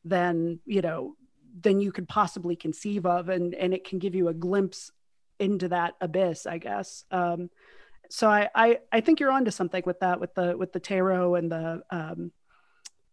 than 0.04 0.60
you 0.66 0.82
know 0.82 1.16
than 1.62 1.80
you 1.80 1.92
could 1.92 2.08
possibly 2.08 2.56
conceive 2.56 3.06
of, 3.06 3.30
and 3.30 3.56
and 3.56 3.74
it 3.74 3.86
can 3.86 4.00
give 4.00 4.16
you 4.16 4.28
a 4.28 4.34
glimpse 4.34 4.92
into 5.40 5.70
that 5.70 5.96
abyss, 6.02 6.46
I 6.46 6.58
guess. 6.58 7.06
Um, 7.12 7.50
so 8.10 8.30
I, 8.30 8.50
I 8.56 8.80
I 8.92 9.02
think 9.02 9.20
you're 9.20 9.32
onto 9.32 9.52
something 9.52 9.84
with 9.86 10.00
that, 10.02 10.20
with 10.20 10.34
the 10.34 10.58
with 10.58 10.74
the 10.74 10.80
tarot 10.80 11.36
and 11.36 11.52
the 11.52 11.82
um, 11.92 12.32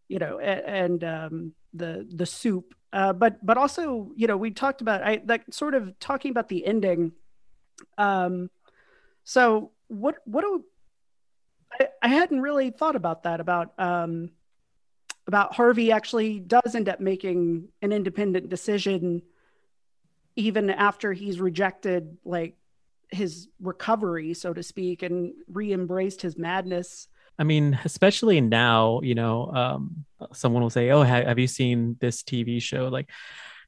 you 0.08 0.18
know 0.18 0.38
and, 0.38 1.02
um, 1.04 1.52
the 1.72 2.06
the 2.12 2.26
soup, 2.26 2.74
uh, 2.92 3.12
but 3.12 3.44
but 3.44 3.58
also 3.58 4.12
you 4.16 4.26
know 4.26 4.36
we 4.36 4.50
talked 4.50 4.80
about 4.80 5.02
I 5.02 5.22
that 5.24 5.52
sort 5.52 5.74
of 5.74 5.98
talking 5.98 6.30
about 6.30 6.48
the 6.48 6.64
ending. 6.64 7.12
Um, 7.98 8.50
so 9.24 9.72
what 9.88 10.16
what 10.24 10.42
do 10.42 10.64
I, 11.80 11.88
I 12.02 12.08
hadn't 12.08 12.40
really 12.40 12.70
thought 12.70 12.96
about 12.96 13.24
that 13.24 13.40
about 13.40 13.72
um 13.78 14.30
about 15.26 15.54
Harvey 15.54 15.90
actually 15.90 16.38
does 16.38 16.74
end 16.74 16.88
up 16.88 17.00
making 17.00 17.68
an 17.82 17.92
independent 17.92 18.48
decision 18.48 19.22
even 20.36 20.70
after 20.70 21.12
he's 21.12 21.40
rejected 21.40 22.18
like 22.24 22.56
his 23.10 23.48
recovery, 23.60 24.34
so 24.34 24.52
to 24.52 24.62
speak, 24.62 25.02
and 25.02 25.32
re-embraced 25.48 26.22
his 26.22 26.36
madness. 26.36 27.08
I 27.38 27.44
mean, 27.44 27.78
especially 27.84 28.40
now, 28.40 29.00
you 29.02 29.14
know, 29.14 29.50
um, 29.52 30.04
someone 30.32 30.62
will 30.62 30.70
say, 30.70 30.90
"Oh, 30.90 31.02
have 31.02 31.38
you 31.38 31.46
seen 31.46 31.96
this 32.00 32.22
TV 32.22 32.60
show?" 32.62 32.88
Like, 32.88 33.10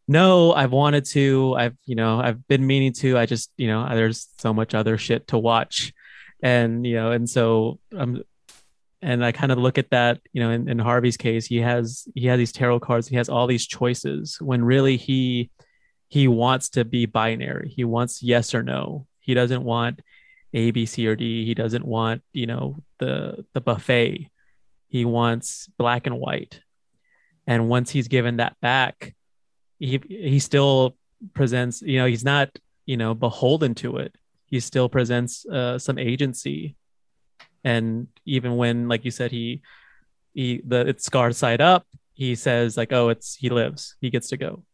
no, 0.07 0.53
I've 0.53 0.73
wanted 0.73 1.05
to. 1.07 1.55
I've, 1.57 1.77
you 1.85 1.97
know, 1.97 2.21
I've 2.21 2.47
been 2.47 2.67
meaning 2.67 2.93
to. 2.95 3.19
I 3.19 3.27
just, 3.27 3.51
you 3.57 3.69
know, 3.69 3.87
there's 3.91 4.29
so 4.39 4.55
much 4.55 4.75
other 4.75 4.99
shit 4.99 5.29
to 5.29 5.39
watch, 5.39 5.93
and 6.43 6.87
you 6.87 6.95
know, 6.95 7.11
and 7.11 7.29
so 7.29 7.81
um, 7.97 8.23
and 9.03 9.25
I 9.25 9.33
kind 9.33 9.53
of 9.53 9.59
look 9.59 9.79
at 9.79 9.91
that, 9.91 10.21
you 10.33 10.43
know, 10.43 10.51
in, 10.51 10.69
in 10.69 10.79
Harvey's 10.79 11.17
case, 11.17 11.47
he 11.47 11.59
has 11.59 12.09
he 12.15 12.27
has 12.27 12.39
these 12.39 12.53
tarot 12.53 12.81
cards. 12.81 13.09
He 13.09 13.17
has 13.17 13.29
all 13.29 13.47
these 13.47 13.67
choices 13.67 14.39
when 14.41 14.65
really 14.65 14.97
he 14.97 15.51
he 16.09 16.29
wants 16.29 16.71
to 16.71 16.85
be 16.85 17.07
binary. 17.07 17.73
He 17.75 17.85
wants 17.85 18.23
yes 18.23 18.55
or 18.55 18.63
no. 18.63 19.07
He 19.21 19.35
doesn't 19.35 19.63
want 19.63 20.01
A, 20.55 20.71
B, 20.71 20.87
C, 20.87 21.07
or 21.07 21.17
D. 21.17 21.45
He 21.45 21.55
doesn't 21.55 21.85
want, 21.85 22.23
you 22.33 22.47
know, 22.47 22.77
the 22.99 23.45
the 23.53 23.61
buffet. 23.61 24.31
He 24.89 25.05
wants 25.05 25.69
black 25.79 26.07
and 26.07 26.19
white. 26.19 26.61
And 27.47 27.69
once 27.69 27.91
he's 27.91 28.09
given 28.09 28.39
that 28.39 28.57
back, 28.61 29.15
he 29.79 30.01
he 30.09 30.39
still 30.39 30.97
presents, 31.35 31.83
you 31.83 31.99
know, 31.99 32.07
he's 32.07 32.25
not, 32.25 32.51
you 32.87 32.97
know, 32.97 33.15
beholden 33.15 33.75
to 33.77 33.99
it. 33.99 34.15
He 34.47 34.61
still 34.61 34.89
presents 34.89 35.45
uh, 35.47 35.79
some 35.79 35.99
agency. 35.99 36.77
And 37.65 38.07
even 38.25 38.57
when, 38.57 38.89
like 38.89 39.05
you 39.05 39.11
said, 39.11 39.33
he 39.33 39.63
he 40.35 40.63
the 40.65 40.87
it's 40.87 41.05
scarred 41.05 41.35
side 41.35 41.61
up, 41.61 41.87
he 42.15 42.35
says 42.35 42.77
like, 42.77 42.93
oh, 42.93 43.09
it's 43.09 43.35
he 43.35 43.51
lives, 43.51 43.97
he 44.01 44.11
gets 44.11 44.29
to 44.31 44.37
go, 44.37 44.65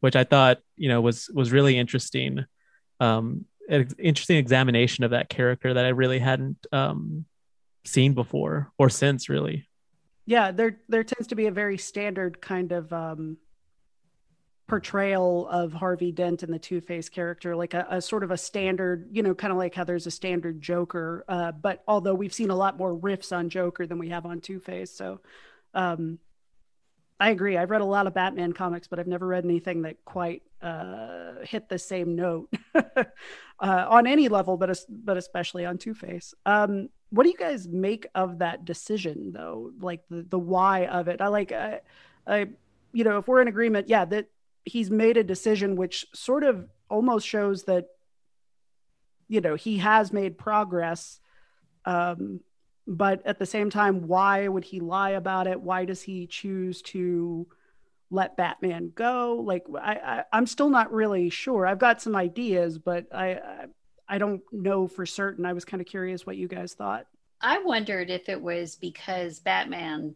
which 0.00 0.16
I 0.16 0.24
thought, 0.24 0.58
you 0.76 0.88
know, 0.88 1.00
was 1.00 1.28
was 1.34 1.52
really 1.52 1.76
interesting. 1.76 2.44
Um, 3.00 3.44
an 3.68 3.88
interesting 3.98 4.36
examination 4.36 5.04
of 5.04 5.10
that 5.10 5.28
character 5.28 5.74
that 5.74 5.84
I 5.84 5.88
really 5.88 6.18
hadn't 6.18 6.66
um, 6.72 7.24
seen 7.84 8.14
before 8.14 8.72
or 8.78 8.88
since, 8.88 9.28
really. 9.28 9.68
Yeah, 10.26 10.50
there 10.50 10.78
there 10.88 11.04
tends 11.04 11.28
to 11.28 11.34
be 11.36 11.46
a 11.46 11.52
very 11.52 11.78
standard 11.78 12.40
kind 12.40 12.72
of 12.72 12.92
um, 12.92 13.36
portrayal 14.66 15.46
of 15.48 15.72
Harvey 15.72 16.10
Dent 16.10 16.42
and 16.42 16.52
the 16.52 16.58
Two 16.58 16.80
Face 16.80 17.08
character, 17.08 17.54
like 17.54 17.74
a, 17.74 17.86
a, 17.88 18.02
sort 18.02 18.24
of 18.24 18.32
a 18.32 18.36
standard, 18.36 19.08
you 19.12 19.22
know, 19.22 19.34
kind 19.34 19.52
of 19.52 19.58
like 19.58 19.74
how 19.74 19.84
there's 19.84 20.06
a 20.06 20.10
standard 20.10 20.60
Joker. 20.60 21.24
Uh, 21.28 21.52
but 21.52 21.84
although 21.86 22.14
we've 22.14 22.34
seen 22.34 22.50
a 22.50 22.56
lot 22.56 22.76
more 22.76 22.96
riffs 22.96 23.36
on 23.36 23.48
Joker 23.48 23.86
than 23.86 23.98
we 23.98 24.08
have 24.08 24.26
on 24.26 24.40
Two 24.40 24.58
Face, 24.58 24.90
so 24.90 25.20
um, 25.74 26.18
I 27.18 27.30
agree. 27.30 27.56
I've 27.56 27.70
read 27.70 27.80
a 27.80 27.86
lot 27.86 28.06
of 28.06 28.14
Batman 28.14 28.52
comics, 28.52 28.88
but 28.88 28.98
I've 28.98 29.06
never 29.06 29.26
read 29.26 29.44
anything 29.44 29.82
that 29.82 30.04
quite 30.04 30.42
uh, 30.60 31.34
hit 31.42 31.68
the 31.68 31.78
same 31.78 32.14
note 32.14 32.52
uh, 32.74 33.04
on 33.58 34.06
any 34.06 34.28
level, 34.28 34.56
but 34.56 34.78
but 34.88 35.16
especially 35.16 35.64
on 35.64 35.78
Two 35.78 35.94
Face. 35.94 36.34
Um, 36.44 36.90
what 37.10 37.22
do 37.22 37.30
you 37.30 37.36
guys 37.36 37.66
make 37.68 38.06
of 38.14 38.40
that 38.40 38.64
decision, 38.64 39.32
though? 39.32 39.70
Like 39.80 40.02
the 40.10 40.22
the 40.28 40.38
why 40.38 40.86
of 40.86 41.08
it? 41.08 41.22
I 41.22 41.28
like, 41.28 41.52
I, 41.52 41.80
I, 42.26 42.48
you 42.92 43.04
know, 43.04 43.18
if 43.18 43.28
we're 43.28 43.40
in 43.40 43.48
agreement, 43.48 43.88
yeah, 43.88 44.04
that 44.04 44.26
he's 44.64 44.90
made 44.90 45.16
a 45.16 45.24
decision 45.24 45.76
which 45.76 46.04
sort 46.14 46.44
of 46.44 46.68
almost 46.90 47.26
shows 47.26 47.62
that, 47.64 47.86
you 49.28 49.40
know, 49.40 49.54
he 49.54 49.78
has 49.78 50.12
made 50.12 50.36
progress. 50.36 51.18
Um, 51.86 52.40
but 52.86 53.24
at 53.26 53.38
the 53.38 53.46
same 53.46 53.70
time 53.70 54.06
why 54.06 54.48
would 54.48 54.64
he 54.64 54.80
lie 54.80 55.10
about 55.10 55.46
it? 55.46 55.60
Why 55.60 55.84
does 55.84 56.02
he 56.02 56.26
choose 56.26 56.82
to 56.82 57.46
let 58.10 58.36
batman 58.36 58.92
go? 58.94 59.42
Like 59.44 59.64
I, 59.80 60.24
I 60.32 60.38
am 60.38 60.46
still 60.46 60.70
not 60.70 60.92
really 60.92 61.28
sure. 61.30 61.66
I've 61.66 61.78
got 61.78 62.00
some 62.00 62.16
ideas 62.16 62.78
but 62.78 63.06
I, 63.12 63.32
I 63.32 63.64
i 64.08 64.18
don't 64.18 64.42
know 64.52 64.86
for 64.86 65.04
certain. 65.06 65.44
I 65.44 65.52
was 65.52 65.64
kind 65.64 65.80
of 65.80 65.86
curious 65.86 66.26
what 66.26 66.36
you 66.36 66.48
guys 66.48 66.74
thought. 66.74 67.06
I 67.40 67.58
wondered 67.58 68.10
if 68.10 68.28
it 68.28 68.40
was 68.40 68.76
because 68.76 69.40
batman 69.40 70.14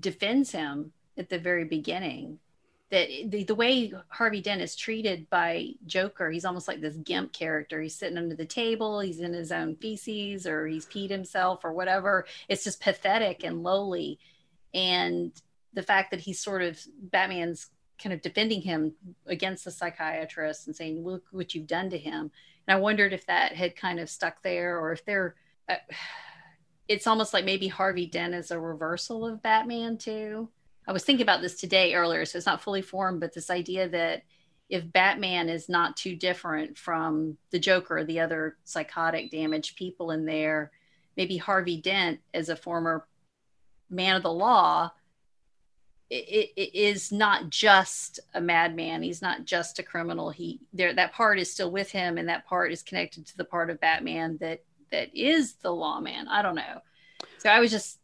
defends 0.00 0.50
him 0.50 0.92
at 1.16 1.28
the 1.28 1.38
very 1.38 1.64
beginning 1.64 2.38
that 2.90 3.08
the, 3.26 3.44
the 3.44 3.54
way 3.54 3.92
Harvey 4.08 4.40
Dent 4.40 4.62
is 4.62 4.74
treated 4.74 5.28
by 5.28 5.74
Joker, 5.86 6.30
he's 6.30 6.46
almost 6.46 6.68
like 6.68 6.80
this 6.80 6.96
gimp 6.96 7.32
character. 7.32 7.82
He's 7.82 7.94
sitting 7.94 8.16
under 8.16 8.34
the 8.34 8.46
table, 8.46 9.00
he's 9.00 9.20
in 9.20 9.34
his 9.34 9.52
own 9.52 9.76
feces, 9.76 10.46
or 10.46 10.66
he's 10.66 10.86
peed 10.86 11.10
himself, 11.10 11.64
or 11.64 11.72
whatever. 11.72 12.26
It's 12.48 12.64
just 12.64 12.80
pathetic 12.80 13.44
and 13.44 13.62
lowly. 13.62 14.18
And 14.72 15.32
the 15.74 15.82
fact 15.82 16.10
that 16.12 16.20
he's 16.20 16.40
sort 16.40 16.62
of 16.62 16.80
Batman's 16.98 17.68
kind 18.02 18.12
of 18.12 18.22
defending 18.22 18.62
him 18.62 18.94
against 19.26 19.64
the 19.64 19.70
psychiatrist 19.70 20.66
and 20.66 20.74
saying, 20.74 21.04
"Look 21.04 21.24
what 21.30 21.54
you've 21.54 21.66
done 21.66 21.90
to 21.90 21.98
him." 21.98 22.30
And 22.66 22.76
I 22.76 22.80
wondered 22.80 23.12
if 23.12 23.26
that 23.26 23.52
had 23.52 23.76
kind 23.76 24.00
of 24.00 24.08
stuck 24.08 24.42
there, 24.42 24.78
or 24.78 24.92
if 24.92 25.04
they're. 25.04 25.34
Uh, 25.68 25.76
it's 26.88 27.06
almost 27.06 27.34
like 27.34 27.44
maybe 27.44 27.68
Harvey 27.68 28.06
Dent 28.06 28.32
is 28.32 28.50
a 28.50 28.58
reversal 28.58 29.26
of 29.26 29.42
Batman 29.42 29.98
too 29.98 30.48
I 30.88 30.92
was 30.92 31.04
thinking 31.04 31.22
about 31.22 31.42
this 31.42 31.54
today 31.54 31.92
earlier, 31.92 32.24
so 32.24 32.38
it's 32.38 32.46
not 32.46 32.62
fully 32.62 32.80
formed, 32.80 33.20
but 33.20 33.34
this 33.34 33.50
idea 33.50 33.90
that 33.90 34.22
if 34.70 34.90
Batman 34.90 35.50
is 35.50 35.68
not 35.68 35.98
too 35.98 36.16
different 36.16 36.78
from 36.78 37.36
the 37.50 37.58
Joker 37.58 37.98
or 37.98 38.04
the 38.04 38.20
other 38.20 38.56
psychotic, 38.64 39.30
damaged 39.30 39.76
people 39.76 40.12
in 40.12 40.24
there, 40.24 40.70
maybe 41.14 41.36
Harvey 41.36 41.78
Dent, 41.78 42.20
as 42.32 42.48
a 42.48 42.56
former 42.56 43.06
man 43.90 44.16
of 44.16 44.22
the 44.22 44.32
law, 44.32 44.90
it, 46.08 46.52
it 46.56 46.74
is 46.74 47.12
not 47.12 47.50
just 47.50 48.18
a 48.32 48.40
madman. 48.40 49.02
He's 49.02 49.20
not 49.20 49.44
just 49.44 49.78
a 49.78 49.82
criminal. 49.82 50.30
He 50.30 50.58
there 50.72 50.94
that 50.94 51.12
part 51.12 51.38
is 51.38 51.52
still 51.52 51.70
with 51.70 51.90
him, 51.90 52.16
and 52.16 52.30
that 52.30 52.46
part 52.46 52.72
is 52.72 52.82
connected 52.82 53.26
to 53.26 53.36
the 53.36 53.44
part 53.44 53.68
of 53.68 53.78
Batman 53.78 54.38
that 54.40 54.62
that 54.90 55.14
is 55.14 55.56
the 55.56 55.70
lawman. 55.70 56.28
I 56.28 56.40
don't 56.40 56.54
know. 56.54 56.80
So 57.36 57.50
I 57.50 57.60
was 57.60 57.70
just 57.70 57.97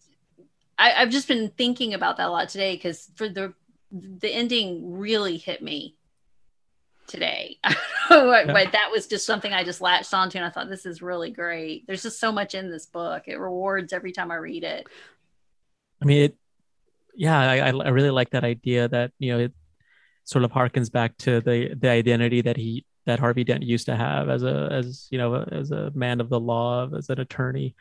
I, 0.78 0.90
have 0.90 1.10
just 1.10 1.28
been 1.28 1.50
thinking 1.50 1.94
about 1.94 2.16
that 2.16 2.28
a 2.28 2.30
lot 2.30 2.48
today 2.48 2.74
because 2.74 3.10
for 3.14 3.28
the 3.28 3.54
the 3.90 4.28
ending 4.28 4.98
really 4.98 5.36
hit 5.36 5.62
me 5.62 5.96
today. 7.06 7.58
but, 8.08 8.46
yeah. 8.46 8.70
that 8.70 8.88
was 8.90 9.06
just 9.06 9.24
something 9.24 9.52
I 9.52 9.62
just 9.62 9.80
latched 9.80 10.12
onto 10.12 10.38
and 10.38 10.44
I 10.44 10.50
thought 10.50 10.68
this 10.68 10.86
is 10.86 11.00
really 11.00 11.30
great. 11.30 11.86
There's 11.86 12.02
just 12.02 12.18
so 12.18 12.32
much 12.32 12.54
in 12.54 12.70
this 12.70 12.86
book. 12.86 13.24
It 13.26 13.38
rewards 13.38 13.92
every 13.92 14.10
time 14.10 14.30
I 14.30 14.36
read 14.36 14.64
it. 14.64 14.86
I 16.02 16.06
mean 16.06 16.22
it 16.22 16.36
yeah, 17.16 17.38
I, 17.38 17.68
I 17.68 17.88
really 17.90 18.10
like 18.10 18.30
that 18.30 18.42
idea 18.42 18.88
that, 18.88 19.12
you 19.20 19.32
know, 19.32 19.38
it 19.38 19.52
sort 20.24 20.44
of 20.44 20.50
harkens 20.50 20.90
back 20.90 21.16
to 21.18 21.40
the 21.40 21.74
the 21.74 21.88
identity 21.88 22.40
that 22.42 22.56
he 22.56 22.84
that 23.06 23.18
Harvey 23.18 23.44
Dent 23.44 23.62
used 23.62 23.86
to 23.86 23.96
have 23.96 24.28
as 24.28 24.42
a 24.42 24.68
as 24.72 25.06
you 25.10 25.18
know 25.18 25.34
as 25.34 25.70
a 25.70 25.90
man 25.94 26.20
of 26.20 26.30
the 26.30 26.40
law 26.40 26.88
as 26.96 27.10
an 27.10 27.20
attorney 27.20 27.74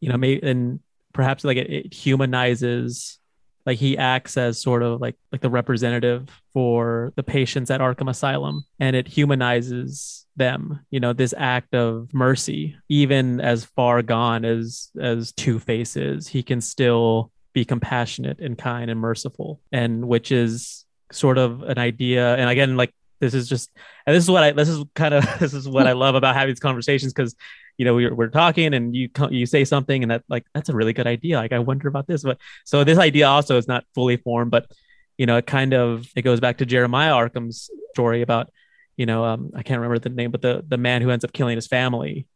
you 0.00 0.08
know 0.08 0.16
maybe 0.16 0.46
and 0.46 0.78
perhaps 1.12 1.44
like 1.44 1.56
it, 1.56 1.70
it 1.70 1.94
humanizes 1.94 3.18
like 3.64 3.78
he 3.78 3.96
acts 3.96 4.36
as 4.36 4.60
sort 4.60 4.82
of 4.82 5.00
like 5.00 5.16
like 5.30 5.40
the 5.40 5.50
representative 5.50 6.28
for 6.52 7.12
the 7.16 7.22
patients 7.22 7.70
at 7.70 7.80
Arkham 7.80 8.10
Asylum 8.10 8.64
and 8.80 8.96
it 8.96 9.06
humanizes 9.06 10.26
them 10.36 10.80
you 10.90 10.98
know 10.98 11.12
this 11.12 11.34
act 11.36 11.74
of 11.74 12.12
mercy 12.14 12.76
even 12.88 13.40
as 13.40 13.64
far 13.64 14.02
gone 14.02 14.44
as 14.44 14.90
as 15.00 15.32
two 15.32 15.58
faces 15.58 16.26
he 16.26 16.42
can 16.42 16.60
still 16.60 17.30
be 17.52 17.64
compassionate 17.64 18.40
and 18.40 18.56
kind 18.56 18.90
and 18.90 18.98
merciful 18.98 19.60
and 19.72 20.08
which 20.08 20.32
is 20.32 20.86
sort 21.10 21.36
of 21.36 21.62
an 21.64 21.78
idea 21.78 22.34
and 22.36 22.48
again 22.48 22.78
like 22.78 22.94
this 23.20 23.34
is 23.34 23.46
just 23.46 23.70
and 24.06 24.16
this 24.16 24.24
is 24.24 24.30
what 24.30 24.42
i 24.42 24.52
this 24.52 24.70
is 24.70 24.82
kind 24.94 25.12
of 25.12 25.24
this 25.38 25.52
is 25.52 25.68
what 25.68 25.86
i 25.86 25.92
love 25.92 26.14
about 26.14 26.34
having 26.34 26.52
these 26.52 26.60
conversations 26.60 27.12
because 27.12 27.36
you 27.78 27.84
know 27.84 27.94
we're, 27.94 28.14
we're 28.14 28.28
talking 28.28 28.74
and 28.74 28.94
you 28.94 29.08
you 29.30 29.46
say 29.46 29.64
something 29.64 30.02
and 30.02 30.10
that 30.10 30.22
like 30.28 30.44
that's 30.54 30.68
a 30.68 30.74
really 30.74 30.92
good 30.92 31.06
idea. 31.06 31.36
Like 31.36 31.52
i 31.52 31.58
wonder 31.58 31.88
about 31.88 32.06
this 32.06 32.22
but 32.22 32.38
so 32.64 32.84
this 32.84 32.98
idea 32.98 33.28
also 33.28 33.56
is 33.56 33.68
not 33.68 33.84
fully 33.94 34.16
formed 34.16 34.50
but 34.50 34.70
you 35.18 35.26
know 35.26 35.36
it 35.36 35.46
kind 35.46 35.74
of 35.74 36.06
it 36.16 36.22
goes 36.22 36.40
back 36.40 36.58
to 36.58 36.66
jeremiah 36.66 37.12
arkham's 37.12 37.70
story 37.90 38.22
about 38.22 38.50
you 38.96 39.06
know 39.06 39.24
um, 39.24 39.50
i 39.54 39.62
can't 39.62 39.80
remember 39.80 39.98
the 39.98 40.08
name 40.08 40.30
but 40.30 40.42
the 40.42 40.64
the 40.66 40.78
man 40.78 41.02
who 41.02 41.10
ends 41.10 41.24
up 41.24 41.32
killing 41.32 41.56
his 41.56 41.66
family 41.66 42.26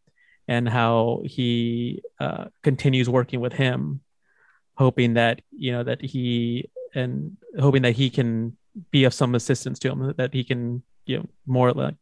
and 0.49 0.69
how 0.69 1.23
he 1.25 2.03
uh, 2.21 2.45
continues 2.63 3.09
working 3.09 3.41
with 3.41 3.53
him 3.53 4.01
hoping 4.77 5.15
that 5.15 5.43
you 5.51 5.73
know 5.73 5.83
that 5.83 6.03
he 6.03 6.71
and 6.95 7.37
hoping 7.59 7.83
that 7.83 7.93
he 7.93 8.11
can 8.11 8.57
be 8.91 9.05
of 9.05 9.15
some 9.15 9.35
assistance 9.35 9.79
to 9.79 9.91
him 9.91 10.15
that 10.17 10.33
he 10.35 10.45
can 10.45 10.83
you 11.07 11.19
know 11.19 11.27
more 11.47 11.73
like 11.73 11.95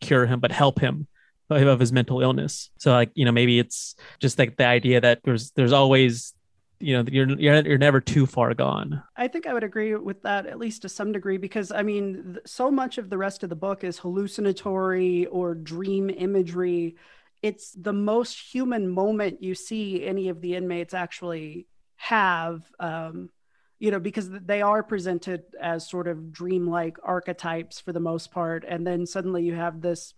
cure 0.00 0.26
him 0.26 0.40
but 0.40 0.52
help 0.52 0.78
him 0.78 1.06
of 1.50 1.80
his 1.80 1.92
mental 1.92 2.20
illness. 2.20 2.70
So 2.78 2.92
like, 2.92 3.10
you 3.14 3.24
know, 3.24 3.32
maybe 3.32 3.58
it's 3.58 3.94
just 4.20 4.38
like 4.38 4.56
the 4.56 4.66
idea 4.66 5.00
that 5.00 5.20
there's 5.24 5.50
there's 5.52 5.72
always 5.72 6.34
you 6.80 6.96
know 6.96 7.04
you're 7.10 7.28
you're 7.38 7.66
you're 7.66 7.78
never 7.78 8.00
too 8.00 8.26
far 8.26 8.54
gone. 8.54 9.02
I 9.16 9.28
think 9.28 9.46
I 9.46 9.54
would 9.54 9.64
agree 9.64 9.94
with 9.94 10.22
that 10.22 10.46
at 10.46 10.58
least 10.58 10.82
to 10.82 10.88
some 10.88 11.12
degree 11.12 11.36
because 11.36 11.72
I 11.72 11.82
mean 11.82 12.38
so 12.46 12.70
much 12.70 12.98
of 12.98 13.10
the 13.10 13.18
rest 13.18 13.42
of 13.42 13.50
the 13.50 13.56
book 13.56 13.84
is 13.84 13.98
hallucinatory 13.98 15.26
or 15.26 15.54
dream 15.54 16.10
imagery. 16.10 16.96
It's 17.42 17.72
the 17.72 17.92
most 17.92 18.52
human 18.52 18.88
moment 18.88 19.42
you 19.42 19.54
see 19.54 20.04
any 20.04 20.28
of 20.28 20.40
the 20.40 20.54
inmates 20.54 20.94
actually 20.94 21.66
have 21.96 22.62
um, 22.78 23.30
you 23.78 23.92
know, 23.92 24.00
because 24.00 24.28
they 24.30 24.60
are 24.60 24.82
presented 24.82 25.42
as 25.60 25.88
sort 25.88 26.08
of 26.08 26.32
dreamlike 26.32 26.96
archetypes 27.02 27.80
for 27.80 27.92
the 27.92 28.00
most 28.00 28.32
part. 28.32 28.64
And 28.66 28.86
then 28.86 29.06
suddenly 29.06 29.44
you 29.44 29.54
have 29.54 29.80
this 29.80 30.14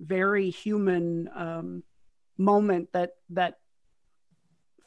very 0.00 0.50
human 0.50 1.28
um, 1.34 1.82
moment 2.38 2.88
that, 2.92 3.16
that 3.30 3.58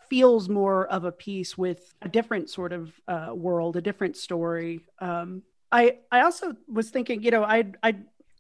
feels 0.10 0.50
more 0.50 0.88
of 0.88 1.06
a 1.06 1.12
piece 1.12 1.58
with 1.58 1.94
a 2.02 2.10
different 2.10 2.50
sort 2.50 2.74
of 2.74 2.92
uh, 3.08 3.30
world, 3.34 3.78
a 3.78 3.82
different 3.82 4.18
story. 4.18 4.82
Um, 5.00 5.44
I, 5.72 5.98
I 6.12 6.22
also 6.22 6.56
was 6.68 6.90
thinking, 6.90 7.24
you 7.24 7.32
know, 7.32 7.44
I, 7.44 7.66
I, 7.82 7.96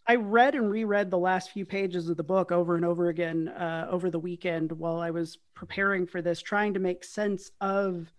I 0.05 0.15
read 0.15 0.55
and 0.55 0.69
reread 0.69 1.09
the 1.09 1.17
last 1.17 1.51
few 1.51 1.65
pages 1.65 2.09
of 2.09 2.17
the 2.17 2.23
book 2.23 2.51
over 2.51 2.75
and 2.75 2.83
over 2.83 3.09
again 3.09 3.47
uh, 3.47 3.87
over 3.89 4.09
the 4.09 4.19
weekend 4.19 4.71
while 4.71 4.99
I 4.99 5.11
was 5.11 5.37
preparing 5.55 6.05
for 6.05 6.21
this, 6.21 6.41
trying 6.41 6.73
to 6.73 6.79
make 6.79 7.03
sense 7.03 7.51
of 7.61 8.11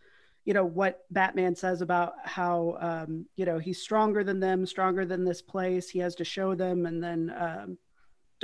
you 0.45 0.53
know 0.53 0.65
what 0.65 1.07
batman 1.11 1.55
says 1.55 1.81
about 1.81 2.15
how 2.23 2.77
um, 2.81 3.25
you 3.37 3.47
know 3.47 3.59
he's 3.59 3.81
stronger 3.81 4.23
than 4.23 4.41
them 4.41 4.67
stronger 4.67 5.07
than 5.07 5.25
this 5.25 5.41
place 5.41 5.89
he 5.89 5.99
has 5.99 6.15
to 6.15 6.25
show 6.25 6.55
them 6.55 6.85
and 6.85 7.03
then 7.03 7.35
um, 7.39 7.79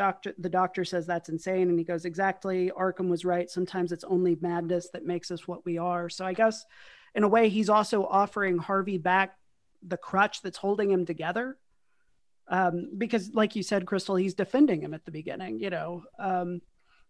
doctor 0.01 0.35
the 0.39 0.49
doctor 0.49 0.83
says 0.83 1.07
that's 1.07 1.29
insane 1.29 1.69
and 1.69 1.79
he 1.79 1.85
goes 1.85 2.07
exactly. 2.07 2.73
Arkham 2.75 3.11
was 3.11 3.27
right. 3.27 3.51
Sometimes 3.51 3.93
it's 3.93 4.05
only 4.05 4.35
madness 4.41 4.89
that 4.95 5.05
makes 5.05 5.31
us 5.31 5.47
what 5.47 5.63
we 5.67 5.77
are. 5.77 6.09
So 6.09 6.25
i 6.25 6.33
guess 6.33 6.65
in 7.15 7.23
a 7.23 7.29
way 7.29 7.51
he's 7.51 7.69
also 7.69 8.07
offering 8.07 8.57
harvey 8.57 8.97
back 8.97 9.37
the 9.87 9.99
crutch 9.99 10.41
that's 10.41 10.57
holding 10.57 10.91
him 10.91 11.05
together. 11.05 11.59
Um, 12.49 12.93
because 12.97 13.35
like 13.35 13.55
you 13.57 13.63
said 13.63 13.85
crystal 13.85 14.17
he's 14.17 14.33
defending 14.33 14.81
him 14.81 14.95
at 14.95 15.05
the 15.05 15.11
beginning 15.11 15.61
you 15.61 15.69
know? 15.69 16.05
Um, 16.19 16.63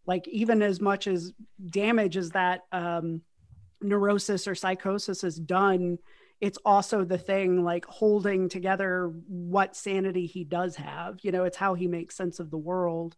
like 0.04 0.26
even 0.26 0.60
as 0.60 0.80
much 0.80 1.06
as 1.06 1.32
damage 1.70 2.16
as 2.16 2.30
that 2.30 2.62
um, 2.72 3.22
neurosis 3.80 4.48
or 4.48 4.56
psychosis 4.56 5.22
is 5.22 5.36
done 5.36 5.98
it's 6.40 6.58
also 6.64 7.04
the 7.04 7.18
thing 7.18 7.62
like 7.62 7.84
holding 7.84 8.48
together 8.48 9.12
what 9.28 9.76
sanity 9.76 10.26
he 10.26 10.44
does 10.44 10.76
have 10.76 11.18
you 11.22 11.30
know 11.30 11.44
it's 11.44 11.56
how 11.56 11.74
he 11.74 11.86
makes 11.86 12.16
sense 12.16 12.40
of 12.40 12.50
the 12.50 12.58
world. 12.58 13.16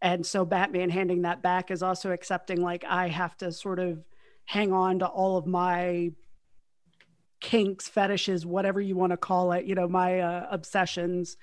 And 0.00 0.26
so 0.26 0.44
batman 0.44 0.90
handing 0.90 1.22
that 1.22 1.42
back 1.42 1.70
is 1.70 1.82
also 1.82 2.10
accepting 2.10 2.60
like 2.60 2.84
i 2.88 3.08
have 3.08 3.36
to 3.36 3.52
sort 3.52 3.78
of 3.78 4.04
hang 4.44 4.72
on 4.72 4.98
to 4.98 5.06
all 5.06 5.36
of 5.36 5.46
my 5.46 6.10
kinks 7.40 7.88
fetishes 7.88 8.44
whatever 8.44 8.80
you 8.80 8.96
want 8.96 9.10
to 9.12 9.16
call 9.16 9.52
it 9.52 9.64
you 9.64 9.74
know 9.74 9.88
my 9.88 10.20
uh, 10.20 10.46
obsessions 10.50 11.36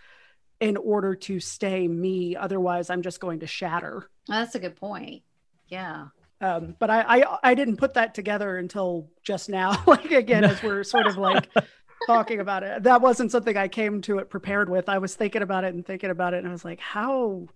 in 0.59 0.75
order 0.75 1.15
to 1.15 1.39
stay 1.39 1.88
me. 1.88 2.36
Otherwise 2.36 2.89
i'm 2.89 3.01
just 3.01 3.21
going 3.21 3.39
to 3.39 3.47
shatter. 3.47 4.09
That's 4.27 4.55
a 4.55 4.59
good 4.59 4.75
point. 4.75 5.23
Yeah 5.69 6.07
um, 6.42 6.76
but 6.80 6.90
I, 6.90 7.20
I 7.20 7.38
I 7.44 7.54
didn't 7.54 7.78
put 7.78 7.96
that 7.96 8.14
together 8.14 8.58
until 8.58 9.10
just 9.24 9.50
now. 9.50 9.84
like 9.88 10.12
again, 10.12 10.44
as 10.44 10.62
we're 10.64 10.84
sort 10.84 11.08
of 11.08 11.18
like 11.18 11.50
talking 12.08 12.40
about 12.40 12.64
it, 12.64 12.84
that 12.84 13.02
wasn't 13.02 13.32
something 13.32 13.58
I 13.58 13.68
came 13.68 14.02
to 14.04 14.20
it 14.20 14.30
prepared 14.30 14.70
with. 14.70 14.88
I 14.88 15.00
was 15.00 15.16
thinking 15.16 15.42
about 15.42 15.64
it 15.64 15.74
and 15.74 15.86
thinking 15.86 16.10
about 16.10 16.34
it, 16.34 16.38
and 16.38 16.48
I 16.48 16.52
was 16.52 16.64
like, 16.64 16.80
how 16.80 17.48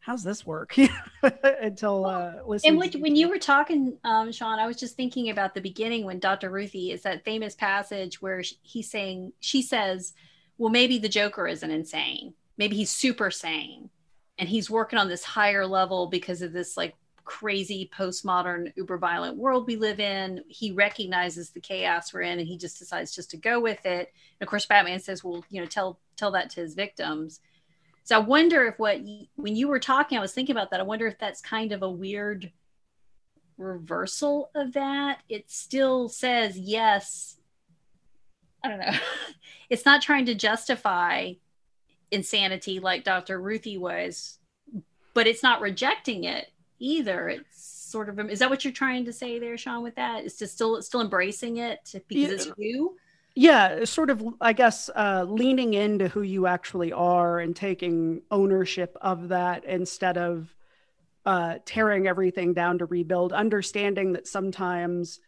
how's 0.00 0.24
this 0.24 0.46
work? 0.46 0.74
until 1.42 2.06
uh, 2.06 2.32
listening. 2.46 2.82
And 2.82 3.02
when 3.02 3.16
you 3.16 3.28
were 3.28 3.38
talking, 3.38 3.98
um, 4.02 4.32
Sean, 4.32 4.58
I 4.58 4.66
was 4.66 4.78
just 4.78 4.96
thinking 4.96 5.28
about 5.28 5.54
the 5.54 5.60
beginning 5.60 6.06
when 6.06 6.18
Dr. 6.18 6.48
Ruthie 6.48 6.92
is 6.92 7.02
that 7.02 7.24
famous 7.24 7.54
passage 7.54 8.22
where 8.22 8.42
he's 8.62 8.90
saying 8.90 9.32
she 9.40 9.60
says, 9.60 10.14
"Well, 10.56 10.70
maybe 10.70 10.98
the 10.98 11.08
Joker 11.08 11.46
isn't 11.46 11.70
insane. 11.70 12.32
Maybe 12.56 12.76
he's 12.76 12.90
super 12.90 13.30
sane." 13.30 13.90
and 14.40 14.48
he's 14.48 14.70
working 14.70 14.98
on 14.98 15.06
this 15.06 15.22
higher 15.22 15.66
level 15.66 16.06
because 16.06 16.40
of 16.40 16.52
this 16.52 16.74
like 16.74 16.94
crazy 17.24 17.90
postmodern 17.96 18.72
uber 18.76 18.98
violent 18.98 19.36
world 19.36 19.66
we 19.66 19.76
live 19.76 20.00
in. 20.00 20.42
He 20.48 20.72
recognizes 20.72 21.50
the 21.50 21.60
chaos 21.60 22.12
we're 22.12 22.22
in 22.22 22.38
and 22.38 22.48
he 22.48 22.56
just 22.56 22.78
decides 22.78 23.14
just 23.14 23.30
to 23.30 23.36
go 23.36 23.60
with 23.60 23.84
it. 23.86 24.12
And 24.40 24.46
of 24.46 24.48
course 24.48 24.66
batman 24.66 25.00
says 25.00 25.24
well 25.24 25.44
you 25.50 25.60
know 25.60 25.66
tell 25.66 25.98
tell 26.16 26.30
that 26.32 26.50
to 26.50 26.60
his 26.60 26.74
victims. 26.74 27.40
So 28.04 28.16
i 28.16 28.18
wonder 28.18 28.66
if 28.66 28.78
what 28.78 29.00
you, 29.00 29.26
when 29.36 29.56
you 29.56 29.68
were 29.68 29.78
talking 29.78 30.18
i 30.18 30.20
was 30.20 30.32
thinking 30.32 30.54
about 30.54 30.70
that. 30.70 30.80
I 30.80 30.84
wonder 30.84 31.06
if 31.06 31.18
that's 31.18 31.40
kind 31.40 31.72
of 31.72 31.82
a 31.82 31.90
weird 31.90 32.52
reversal 33.56 34.50
of 34.54 34.72
that. 34.72 35.20
It 35.28 35.50
still 35.50 36.08
says 36.08 36.58
yes 36.58 37.36
i 38.64 38.68
don't 38.68 38.80
know. 38.80 38.92
It's 39.70 39.86
not 39.86 40.02
trying 40.02 40.26
to 40.26 40.34
justify 40.34 41.34
insanity 42.10 42.80
like 42.80 43.04
dr 43.04 43.40
ruthie 43.40 43.78
was 43.78 44.40
but 45.14 45.26
it's 45.26 45.42
not 45.42 45.60
rejecting 45.60 46.24
it 46.24 46.50
either. 46.80 47.28
It's 47.28 47.62
sort 47.62 48.08
of 48.08 48.18
is 48.30 48.40
that 48.40 48.50
what 48.50 48.64
you're 48.64 48.72
trying 48.72 49.04
to 49.04 49.12
say 49.12 49.38
there, 49.38 49.56
Sean? 49.56 49.82
With 49.82 49.94
that, 49.96 50.24
is 50.24 50.36
to 50.36 50.46
still 50.46 50.82
still 50.82 51.00
embracing 51.00 51.58
it 51.58 51.94
because 52.08 52.30
yeah. 52.30 52.30
it's 52.30 52.50
you. 52.56 52.96
Yeah, 53.36 53.84
sort 53.84 54.10
of. 54.10 54.24
I 54.40 54.52
guess 54.52 54.90
uh, 54.94 55.24
leaning 55.28 55.74
into 55.74 56.08
who 56.08 56.22
you 56.22 56.46
actually 56.46 56.92
are 56.92 57.38
and 57.38 57.54
taking 57.54 58.22
ownership 58.30 58.96
of 59.00 59.28
that 59.28 59.64
instead 59.64 60.18
of 60.18 60.54
uh, 61.24 61.58
tearing 61.64 62.06
everything 62.08 62.54
down 62.54 62.78
to 62.78 62.86
rebuild. 62.86 63.32
Understanding 63.32 64.14
that 64.14 64.26
sometimes 64.26 65.20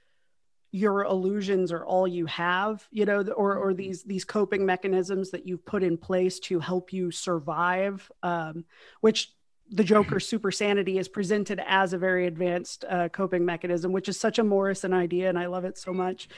your 0.72 1.04
illusions 1.04 1.70
are 1.70 1.84
all 1.84 2.08
you 2.08 2.24
have 2.24 2.88
you 2.90 3.04
know 3.04 3.20
or 3.36 3.56
or 3.56 3.74
these 3.74 4.02
these 4.04 4.24
coping 4.24 4.64
mechanisms 4.64 5.30
that 5.30 5.46
you've 5.46 5.64
put 5.66 5.82
in 5.82 5.98
place 5.98 6.40
to 6.40 6.58
help 6.58 6.94
you 6.94 7.10
survive 7.10 8.10
um, 8.22 8.64
which 9.02 9.32
the 9.72 9.84
Joker 9.84 10.20
super 10.20 10.52
sanity 10.52 10.98
is 10.98 11.08
presented 11.08 11.60
as 11.66 11.92
a 11.92 11.98
very 11.98 12.26
advanced 12.26 12.84
uh, 12.88 13.08
coping 13.08 13.44
mechanism, 13.44 13.90
which 13.90 14.08
is 14.08 14.20
such 14.20 14.38
a 14.38 14.44
Morrison 14.44 14.92
idea, 14.92 15.28
and 15.28 15.38
I 15.38 15.46
love 15.46 15.64
it 15.64 15.78
so 15.78 15.92
much. 15.92 16.28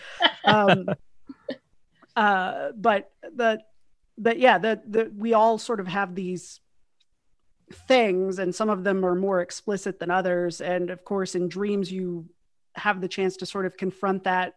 Um, 0.44 0.88
uh, 2.16 2.70
but 2.76 3.10
the, 3.22 3.60
but 4.16 4.38
yeah, 4.38 4.58
the 4.58 4.80
the 4.86 5.12
we 5.16 5.34
all 5.34 5.58
sort 5.58 5.80
of 5.80 5.88
have 5.88 6.14
these 6.14 6.60
things, 7.88 8.38
and 8.38 8.54
some 8.54 8.70
of 8.70 8.84
them 8.84 9.04
are 9.04 9.16
more 9.16 9.40
explicit 9.40 9.98
than 9.98 10.10
others. 10.10 10.60
And 10.60 10.90
of 10.90 11.04
course, 11.04 11.34
in 11.34 11.48
dreams, 11.48 11.90
you 11.90 12.26
have 12.76 13.00
the 13.00 13.08
chance 13.08 13.36
to 13.38 13.46
sort 13.46 13.66
of 13.66 13.76
confront 13.76 14.24
that 14.24 14.54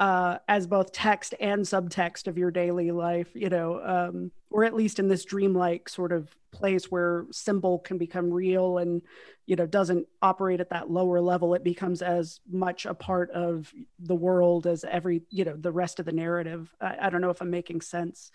uh, 0.00 0.38
as 0.48 0.66
both 0.66 0.92
text 0.92 1.34
and 1.40 1.62
subtext 1.62 2.26
of 2.26 2.36
your 2.36 2.50
daily 2.50 2.90
life, 2.90 3.28
you 3.34 3.48
know, 3.48 3.80
um, 3.82 4.32
or 4.50 4.64
at 4.64 4.74
least 4.74 4.98
in 4.98 5.08
this 5.08 5.24
dreamlike 5.24 5.88
sort 5.88 6.12
of 6.12 6.34
place 6.50 6.90
where 6.90 7.26
symbol 7.30 7.78
can 7.78 7.98
become 7.98 8.32
real 8.32 8.78
and, 8.78 9.02
you 9.46 9.56
know, 9.56 9.66
doesn't 9.66 10.06
operate 10.20 10.60
at 10.60 10.70
that 10.70 10.90
lower 10.90 11.20
level. 11.20 11.54
It 11.54 11.62
becomes 11.62 12.02
as 12.02 12.40
much 12.50 12.86
a 12.86 12.94
part 12.94 13.30
of 13.30 13.72
the 14.00 14.14
world 14.14 14.66
as 14.66 14.84
every, 14.84 15.22
you 15.30 15.44
know, 15.44 15.56
the 15.56 15.72
rest 15.72 16.00
of 16.00 16.06
the 16.06 16.12
narrative. 16.12 16.74
I, 16.80 16.96
I 17.02 17.10
don't 17.10 17.20
know 17.20 17.30
if 17.30 17.40
I'm 17.40 17.50
making 17.50 17.80
sense 17.80 18.32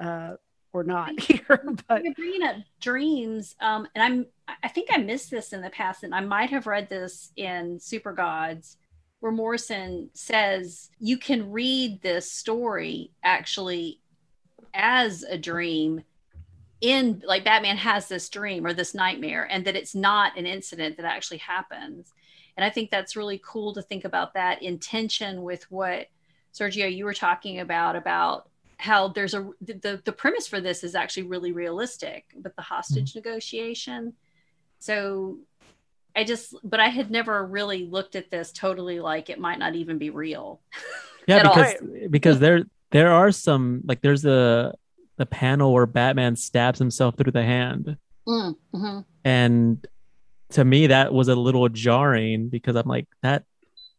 uh, 0.00 0.34
or 0.72 0.84
not 0.84 1.18
here, 1.20 1.64
but 1.88 2.04
you're 2.04 2.14
bringing 2.14 2.44
up 2.44 2.56
dreams, 2.80 3.56
um, 3.60 3.88
and 3.96 4.04
I'm, 4.04 4.26
I 4.62 4.68
think 4.68 4.88
I 4.92 4.98
missed 4.98 5.30
this 5.30 5.52
in 5.52 5.60
the 5.60 5.70
past, 5.70 6.04
and 6.04 6.14
I 6.14 6.20
might 6.20 6.50
have 6.50 6.66
read 6.66 6.88
this 6.88 7.32
in 7.36 7.78
Supergods 7.78 8.76
where 9.20 9.32
Morrison 9.32 10.10
says 10.14 10.90
you 10.98 11.18
can 11.18 11.50
read 11.50 12.02
this 12.02 12.30
story 12.30 13.12
actually 13.22 14.00
as 14.74 15.22
a 15.22 15.38
dream 15.38 16.02
in 16.80 17.22
like 17.26 17.44
Batman 17.44 17.76
has 17.76 18.08
this 18.08 18.28
dream 18.28 18.66
or 18.66 18.72
this 18.72 18.94
nightmare 18.94 19.46
and 19.50 19.64
that 19.66 19.76
it's 19.76 19.94
not 19.94 20.36
an 20.38 20.46
incident 20.46 20.96
that 20.96 21.04
actually 21.04 21.38
happens. 21.38 22.12
And 22.56 22.64
I 22.64 22.70
think 22.70 22.90
that's 22.90 23.16
really 23.16 23.40
cool 23.44 23.74
to 23.74 23.82
think 23.82 24.04
about 24.04 24.34
that 24.34 24.62
intention 24.62 25.42
with 25.42 25.70
what 25.70 26.08
Sergio 26.54 26.92
you 26.94 27.04
were 27.04 27.14
talking 27.14 27.60
about 27.60 27.96
about 27.96 28.48
how 28.78 29.08
there's 29.08 29.34
a 29.34 29.50
the 29.60 30.00
the 30.04 30.12
premise 30.12 30.46
for 30.46 30.60
this 30.60 30.82
is 30.82 30.94
actually 30.94 31.24
really 31.24 31.52
realistic 31.52 32.24
with 32.42 32.56
the 32.56 32.62
hostage 32.62 33.10
mm-hmm. 33.10 33.18
negotiation. 33.18 34.14
So 34.78 35.38
I 36.14 36.24
just, 36.24 36.54
but 36.64 36.80
I 36.80 36.88
had 36.88 37.10
never 37.10 37.44
really 37.46 37.86
looked 37.86 38.16
at 38.16 38.30
this 38.30 38.52
totally 38.52 39.00
like 39.00 39.30
it 39.30 39.38
might 39.38 39.58
not 39.58 39.74
even 39.74 39.98
be 39.98 40.10
real. 40.10 40.60
Yeah, 41.26 41.42
because 41.42 41.74
all. 41.74 42.08
because 42.08 42.38
there 42.40 42.64
there 42.90 43.12
are 43.12 43.30
some 43.30 43.82
like 43.84 44.00
there's 44.00 44.24
a 44.24 44.74
the 45.16 45.26
panel 45.26 45.72
where 45.72 45.86
Batman 45.86 46.34
stabs 46.34 46.78
himself 46.78 47.16
through 47.16 47.30
the 47.32 47.44
hand, 47.44 47.96
mm, 48.26 48.56
mm-hmm. 48.74 49.00
and 49.24 49.86
to 50.52 50.64
me 50.64 50.88
that 50.88 51.12
was 51.12 51.28
a 51.28 51.36
little 51.36 51.68
jarring 51.68 52.48
because 52.48 52.74
I'm 52.74 52.88
like 52.88 53.06
that 53.22 53.44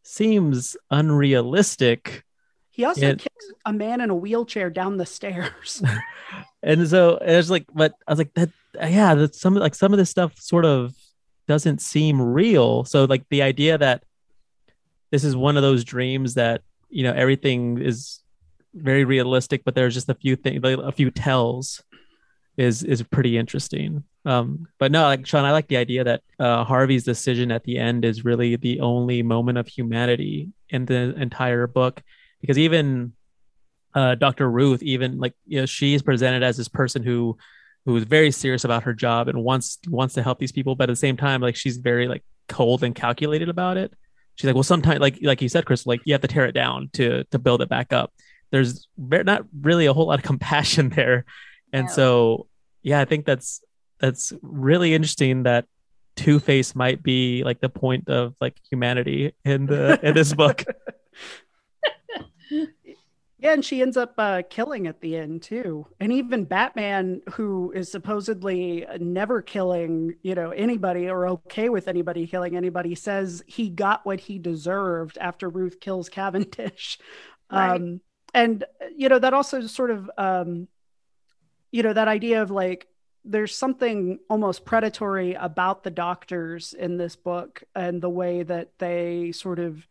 seems 0.04 0.76
unrealistic. 0.90 2.24
He 2.72 2.86
also 2.86 3.06
and, 3.06 3.20
kicks 3.20 3.46
a 3.66 3.72
man 3.74 4.02
in 4.02 4.10
a 4.10 4.16
wheelchair 4.16 4.70
down 4.70 4.98
the 4.98 5.06
stairs. 5.06 5.84
and 6.64 6.88
so 6.88 7.18
it's 7.22 7.50
like, 7.50 7.66
but 7.74 7.94
I 8.08 8.12
was 8.12 8.18
like 8.18 8.34
that. 8.34 8.50
Yeah, 8.74 9.16
that 9.16 9.36
some 9.36 9.56
like 9.56 9.76
some 9.76 9.94
of 9.94 10.00
this 10.00 10.10
stuff 10.10 10.40
sort 10.40 10.66
of 10.66 10.96
doesn't 11.48 11.82
seem 11.82 12.22
real. 12.22 12.84
So 12.84 13.06
like 13.06 13.26
the 13.30 13.42
idea 13.42 13.78
that 13.78 14.04
this 15.12 15.24
is 15.24 15.36
one 15.36 15.58
of 15.58 15.64
those 15.64 15.84
dreams 15.84 16.36
that 16.36 16.62
you 16.90 17.04
know 17.04 17.14
everything 17.14 17.80
is 17.80 18.22
very 18.74 19.04
realistic, 19.04 19.64
but 19.64 19.76
there's 19.76 19.94
just 19.94 20.10
a 20.10 20.16
few 20.16 20.36
things, 20.36 20.62
a 20.64 20.92
few 20.92 21.12
tells, 21.12 21.84
is 22.58 22.84
is 22.84 23.04
pretty 23.04 23.38
interesting. 23.38 24.04
Um, 24.24 24.68
but 24.78 24.92
no, 24.92 25.04
like 25.04 25.26
Sean, 25.26 25.46
I 25.46 25.52
like 25.52 25.68
the 25.68 25.78
idea 25.78 26.04
that 26.04 26.22
uh, 26.40 26.64
Harvey's 26.64 27.04
decision 27.04 27.52
at 27.52 27.64
the 27.64 27.78
end 27.78 28.06
is 28.06 28.24
really 28.24 28.56
the 28.56 28.80
only 28.82 29.24
moment 29.24 29.58
of 29.58 29.68
humanity 29.68 30.52
in 30.70 30.86
the 30.86 31.16
entire 31.20 31.68
book, 31.68 32.02
because 32.40 32.58
even 32.58 33.14
uh, 33.94 34.16
Dr. 34.16 34.50
Ruth, 34.50 34.84
even 34.84 35.20
like 35.20 35.34
you 35.46 35.62
know, 35.62 35.66
she's 35.66 36.02
presented 36.02 36.44
as 36.44 36.58
this 36.58 36.70
person 36.70 37.04
who 37.04 37.38
who 37.86 37.96
is 37.96 38.04
very 38.04 38.32
serious 38.32 38.64
about 38.64 38.84
her 38.84 38.94
job 38.94 39.28
and 39.28 39.44
wants 39.44 39.80
wants 39.88 40.14
to 40.16 40.24
help 40.24 40.40
these 40.40 40.52
people, 40.52 40.76
but 40.76 40.90
at 40.90 40.94
the 40.94 40.98
same 40.98 41.18
time, 41.18 41.42
like 41.42 41.56
she's 41.56 41.78
very 41.78 42.08
like 42.08 42.24
cold 42.48 42.84
and 42.84 42.94
calculated 42.94 43.50
about 43.50 43.78
it. 43.78 43.94
She's 44.36 44.48
like, 44.48 44.56
well, 44.56 44.64
sometimes 44.64 45.00
like 45.00 45.20
like 45.22 45.42
you 45.42 45.50
said, 45.50 45.66
Chris, 45.66 45.86
like 45.86 46.02
you 46.06 46.14
have 46.14 46.22
to 46.22 46.28
tear 46.28 46.46
it 46.46 46.54
down 46.54 46.90
to 46.94 47.24
to 47.26 47.40
build 47.40 47.62
it 47.62 47.70
back 47.70 47.92
up. 47.94 48.14
There's 48.52 48.88
not 48.98 49.46
really 49.62 49.86
a 49.86 49.94
whole 49.94 50.08
lot 50.08 50.20
of 50.20 50.26
compassion 50.32 50.90
there, 50.90 51.26
and 51.74 51.88
no. 51.88 51.94
so 51.94 52.48
yeah, 52.84 53.00
I 53.00 53.06
think 53.06 53.26
that's 53.26 53.64
that's 54.00 54.34
really 54.42 54.94
interesting 54.94 55.44
that 55.44 55.66
Two 56.16 56.40
Face 56.40 56.76
might 56.76 57.02
be 57.02 57.44
like 57.44 57.62
the 57.62 57.70
point 57.70 58.10
of 58.10 58.36
like 58.42 58.56
humanity 58.70 59.34
in 59.44 59.66
the 59.66 60.00
in 60.04 60.14
this 60.14 60.34
book. 60.34 60.64
Yeah, 63.42 63.54
and 63.54 63.66
she 63.66 63.82
ends 63.82 63.98
up 63.98 64.14
uh, 64.20 64.44
killing 64.48 64.86
at 64.86 65.02
the 65.02 65.18
end 65.18 65.42
too. 65.42 65.88
And 66.00 66.14
even 66.14 66.46
Batman, 66.46 67.22
who 67.32 67.72
is 67.72 67.92
supposedly 67.92 68.86
never 69.00 69.42
killing, 69.42 70.14
you 70.22 70.36
know, 70.36 70.52
anybody 70.52 71.10
or 71.10 71.28
okay 71.28 71.68
with 71.70 71.88
anybody 71.88 72.28
killing 72.28 72.56
anybody, 72.56 72.94
says 72.94 73.44
he 73.48 73.68
got 73.70 74.06
what 74.06 74.20
he 74.20 74.38
deserved 74.38 75.18
after 75.20 75.50
Ruth 75.50 75.80
kills 75.80 76.08
Cavendish. 76.08 77.00
Right. 77.54 77.82
Um, 77.82 78.00
and 78.34 78.64
you 78.96 79.10
know 79.10 79.20
that 79.20 79.34
also 79.34 79.68
sort 79.68 79.92
of, 79.92 80.10
um, 80.18 80.70
you 81.70 81.84
know, 81.84 81.92
that 81.92 82.08
idea 82.08 82.42
of 82.42 82.50
like 82.50 82.88
there's 83.26 83.54
something 83.54 84.20
almost 84.30 84.64
predatory 84.64 85.34
about 85.34 85.84
the 85.84 85.92
doctors 85.92 86.72
in 86.72 86.96
this 86.96 87.18
book 87.18 87.64
and 87.76 88.02
the 88.02 88.10
way 88.10 88.44
that 88.44 88.70
they 88.80 89.34
sort 89.34 89.60
of 89.60 89.86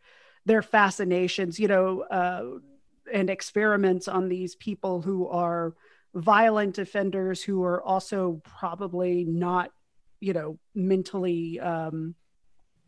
their 0.46 0.62
fascinations 0.62 1.60
you 1.60 1.68
know 1.68 2.00
uh, 2.10 2.44
and 3.12 3.30
experiments 3.30 4.08
on 4.08 4.28
these 4.28 4.54
people 4.54 5.00
who 5.00 5.28
are 5.28 5.74
violent 6.14 6.78
offenders 6.78 7.42
who 7.42 7.62
are 7.62 7.82
also 7.82 8.40
probably 8.44 9.24
not 9.24 9.70
you 10.20 10.32
know 10.32 10.58
mentally 10.74 11.58
um, 11.60 12.14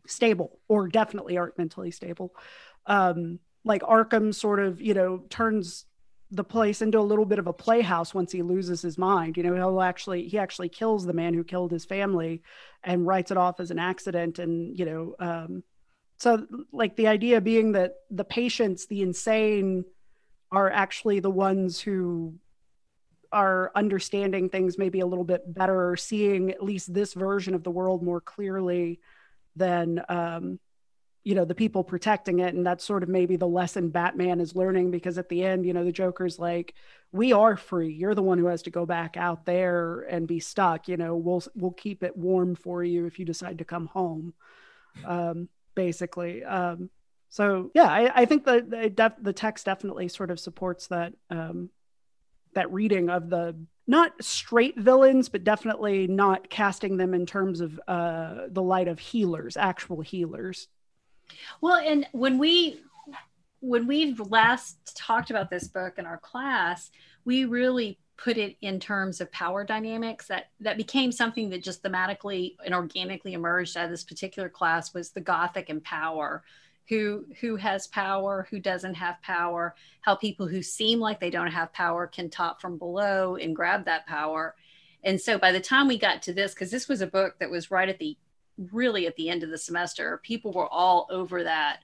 stable 0.07 0.59
or 0.67 0.87
definitely 0.87 1.37
aren't 1.37 1.57
mentally 1.57 1.91
stable. 1.91 2.33
Um, 2.85 3.39
like 3.65 3.81
arkham 3.81 4.33
sort 4.33 4.59
of 4.59 4.81
you 4.81 4.93
know 4.93 5.23
turns 5.29 5.85
the 6.31 6.43
place 6.43 6.81
into 6.81 6.99
a 6.99 7.01
little 7.01 7.25
bit 7.25 7.37
of 7.37 7.45
a 7.45 7.53
playhouse 7.53 8.13
once 8.13 8.31
he 8.31 8.41
loses 8.41 8.81
his 8.81 8.97
mind. 8.97 9.37
You 9.37 9.43
know 9.43 9.55
he'll 9.55 9.81
actually 9.81 10.27
he 10.27 10.37
actually 10.37 10.69
kills 10.69 11.05
the 11.05 11.13
man 11.13 11.33
who 11.33 11.43
killed 11.43 11.71
his 11.71 11.85
family 11.85 12.41
and 12.83 13.07
writes 13.07 13.31
it 13.31 13.37
off 13.37 13.59
as 13.59 13.71
an 13.71 13.79
accident 13.79 14.39
and 14.39 14.77
you 14.77 14.85
know 14.85 15.15
um, 15.19 15.63
so 16.17 16.45
like 16.71 16.95
the 16.95 17.07
idea 17.07 17.41
being 17.41 17.73
that 17.73 17.95
the 18.09 18.23
patients 18.23 18.87
the 18.87 19.01
insane 19.01 19.85
are 20.53 20.69
actually 20.69 21.19
the 21.19 21.29
ones 21.29 21.81
who 21.81 22.35
are 23.31 23.71
understanding 23.75 24.47
things 24.47 24.77
maybe 24.77 24.99
a 24.99 25.05
little 25.05 25.23
bit 25.23 25.41
better 25.51 25.89
or 25.89 25.97
seeing 25.97 26.51
at 26.51 26.63
least 26.63 26.93
this 26.93 27.15
version 27.15 27.55
of 27.55 27.63
the 27.63 27.71
world 27.71 28.03
more 28.03 28.21
clearly 28.21 28.99
than 29.55 29.99
um, 30.07 30.59
you 31.23 31.33
know 31.33 31.43
the 31.43 31.55
people 31.55 31.83
protecting 31.83 32.39
it. 32.39 32.53
And 32.53 32.65
that's 32.65 32.83
sort 32.83 33.01
of 33.01 33.09
maybe 33.09 33.35
the 33.35 33.47
lesson 33.47 33.89
batman 33.89 34.39
is 34.39 34.55
learning 34.55 34.91
because 34.91 35.17
at 35.17 35.29
the 35.29 35.43
end 35.43 35.65
you 35.65 35.73
know 35.73 35.83
the 35.83 35.91
joker's 35.91 36.37
like 36.37 36.75
we 37.11 37.33
are 37.33 37.57
free. 37.57 37.91
You're 37.91 38.15
the 38.15 38.21
one 38.21 38.37
who 38.37 38.47
has 38.47 38.61
to 38.63 38.69
go 38.69 38.85
back 38.85 39.17
out 39.17 39.45
there 39.45 40.01
and 40.01 40.27
be 40.27 40.39
stuck. 40.39 40.87
You 40.87 40.97
know 40.97 41.15
we'll 41.15 41.43
we'll 41.55 41.71
keep 41.71 42.03
it 42.03 42.15
warm 42.15 42.53
for 42.53 42.83
you 42.83 43.07
if 43.07 43.17
you 43.17 43.25
decide 43.25 43.57
to 43.57 43.65
come 43.65 43.87
home 43.87 44.33
um, 45.05 45.49
basically. 45.73 46.43
Um, 46.43 46.91
so 47.33 47.71
yeah, 47.73 47.87
I, 47.87 48.21
I 48.21 48.25
think 48.25 48.45
the 48.45 48.61
the, 48.61 48.91
def, 48.91 49.13
the 49.19 49.33
text 49.33 49.65
definitely 49.65 50.07
sort 50.07 50.29
of 50.29 50.39
supports 50.39 50.85
that 50.89 51.13
um, 51.31 51.71
that 52.53 52.71
reading 52.71 53.09
of 53.09 53.27
the 53.31 53.55
not 53.87 54.11
straight 54.23 54.77
villains, 54.77 55.29
but 55.29 55.43
definitely 55.43 56.05
not 56.05 56.51
casting 56.51 56.95
them 56.97 57.15
in 57.15 57.25
terms 57.25 57.59
of 57.59 57.79
uh, 57.87 58.41
the 58.49 58.61
light 58.61 58.87
of 58.87 58.99
healers, 58.99 59.57
actual 59.57 60.01
healers. 60.01 60.67
Well, 61.59 61.77
and 61.83 62.05
when 62.11 62.37
we 62.37 62.79
when 63.61 63.87
we 63.87 64.13
last 64.13 64.95
talked 64.95 65.31
about 65.31 65.49
this 65.49 65.67
book 65.67 65.97
in 65.97 66.05
our 66.05 66.19
class, 66.19 66.91
we 67.25 67.45
really 67.45 67.97
put 68.15 68.37
it 68.37 68.57
in 68.61 68.79
terms 68.79 69.21
of 69.21 69.31
power 69.31 69.63
dynamics 69.63 70.27
that 70.27 70.51
that 70.59 70.77
became 70.77 71.11
something 71.11 71.49
that 71.49 71.63
just 71.63 71.81
thematically 71.81 72.57
and 72.63 72.75
organically 72.75 73.33
emerged 73.33 73.75
out 73.75 73.85
of 73.85 73.89
this 73.89 74.03
particular 74.03 74.49
class 74.49 74.93
was 74.93 75.09
the 75.09 75.19
gothic 75.19 75.69
and 75.69 75.83
power 75.83 76.43
who 76.89 77.25
who 77.39 77.55
has 77.55 77.87
power 77.87 78.47
who 78.49 78.59
doesn't 78.59 78.95
have 78.95 79.21
power 79.21 79.73
how 80.01 80.15
people 80.15 80.47
who 80.47 80.61
seem 80.61 80.99
like 80.99 81.19
they 81.19 81.29
don't 81.29 81.51
have 81.51 81.71
power 81.73 82.07
can 82.07 82.29
top 82.29 82.59
from 82.59 82.77
below 82.77 83.35
and 83.35 83.55
grab 83.55 83.85
that 83.85 84.05
power. 84.05 84.55
And 85.03 85.19
so 85.19 85.37
by 85.37 85.51
the 85.51 85.59
time 85.59 85.87
we 85.87 85.97
got 85.97 86.21
to 86.23 86.33
this 86.33 86.53
because 86.53 86.71
this 86.71 86.87
was 86.87 87.01
a 87.01 87.07
book 87.07 87.35
that 87.39 87.49
was 87.49 87.71
right 87.71 87.89
at 87.89 87.99
the 87.99 88.17
really 88.71 89.07
at 89.07 89.15
the 89.15 89.29
end 89.29 89.43
of 89.43 89.49
the 89.49 89.57
semester 89.57 90.19
people 90.23 90.51
were 90.51 90.67
all 90.67 91.07
over 91.09 91.43
that 91.43 91.79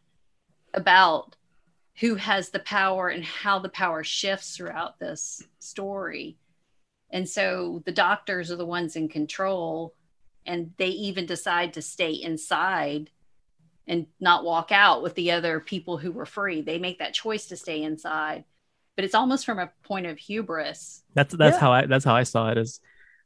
about 0.74 1.36
who 2.00 2.16
has 2.16 2.50
the 2.50 2.60
power 2.60 3.10
and 3.10 3.24
how 3.26 3.60
the 3.60 3.70
power 3.70 4.04
shifts 4.04 4.56
throughout 4.56 5.00
this 5.00 5.44
story. 5.60 6.38
And 7.10 7.28
so 7.28 7.82
the 7.86 7.92
doctors 7.92 8.52
are 8.52 8.56
the 8.56 8.66
ones 8.66 8.96
in 8.96 9.10
control 9.10 9.96
and 10.46 10.72
they 10.78 10.88
even 10.88 11.26
decide 11.26 11.74
to 11.74 11.82
stay 11.82 12.12
inside 12.12 13.10
and 13.90 14.06
not 14.20 14.46
walk 14.46 14.72
out 14.72 15.02
with 15.02 15.16
the 15.16 15.32
other 15.32 15.60
people 15.60 15.98
who 15.98 16.12
were 16.12 16.28
free. 16.28 16.62
They 16.62 16.78
make 16.78 17.00
that 17.00 17.16
choice 17.16 17.48
to 17.48 17.58
stay 17.58 17.82
inside, 17.82 18.46
but 18.96 19.04
it's 19.04 19.16
almost 19.16 19.46
from 19.46 19.58
a 19.58 19.72
point 19.84 20.06
of 20.06 20.20
hubris. 20.20 21.04
That's 21.16 21.34
that's 21.34 21.56
yeah. 21.56 21.60
how 21.60 21.74
I 21.74 21.86
that's 21.88 22.06
how 22.06 22.16
I 22.16 22.24
saw 22.24 22.52
it. 22.52 22.60
Is 22.60 22.80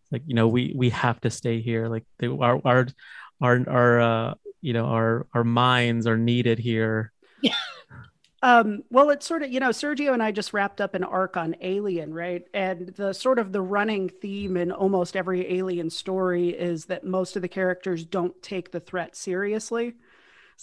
like 0.10 0.24
you 0.26 0.34
know 0.34 0.48
we 0.48 0.74
we 0.76 0.90
have 0.92 1.20
to 1.22 1.30
stay 1.30 1.62
here. 1.62 1.90
Like 1.90 2.06
they, 2.18 2.28
our 2.28 2.62
our 2.64 2.88
our 3.42 3.70
our 3.70 4.02
uh, 4.02 4.34
you 4.62 4.72
know 4.72 4.86
our 4.86 5.28
our 5.34 5.44
minds 5.44 6.08
are 6.08 6.18
needed 6.18 6.58
here. 6.58 7.12
Yeah. 7.42 7.54
Um, 8.46 8.84
well, 8.90 9.10
it's 9.10 9.26
sort 9.26 9.42
of, 9.42 9.54
you 9.54 9.62
know, 9.62 9.70
Sergio 9.70 10.12
and 10.12 10.22
I 10.22 10.34
just 10.34 10.52
wrapped 10.52 10.82
up 10.82 10.96
an 10.96 11.06
arc 11.06 11.38
on 11.38 11.56
Alien, 11.62 12.14
right? 12.14 12.44
And 12.54 12.90
the 12.90 13.14
sort 13.14 13.40
of 13.40 13.54
the 13.54 13.62
running 13.62 14.10
theme 14.10 14.58
in 14.58 14.70
almost 14.70 15.16
every 15.16 15.60
Alien 15.60 15.90
story 15.90 16.50
is 16.50 16.88
that 16.88 17.06
most 17.06 17.38
of 17.38 17.42
the 17.42 17.48
characters 17.48 18.04
don't 18.04 18.44
take 18.44 18.72
the 18.72 18.82
threat 18.82 19.16
seriously 19.16 19.94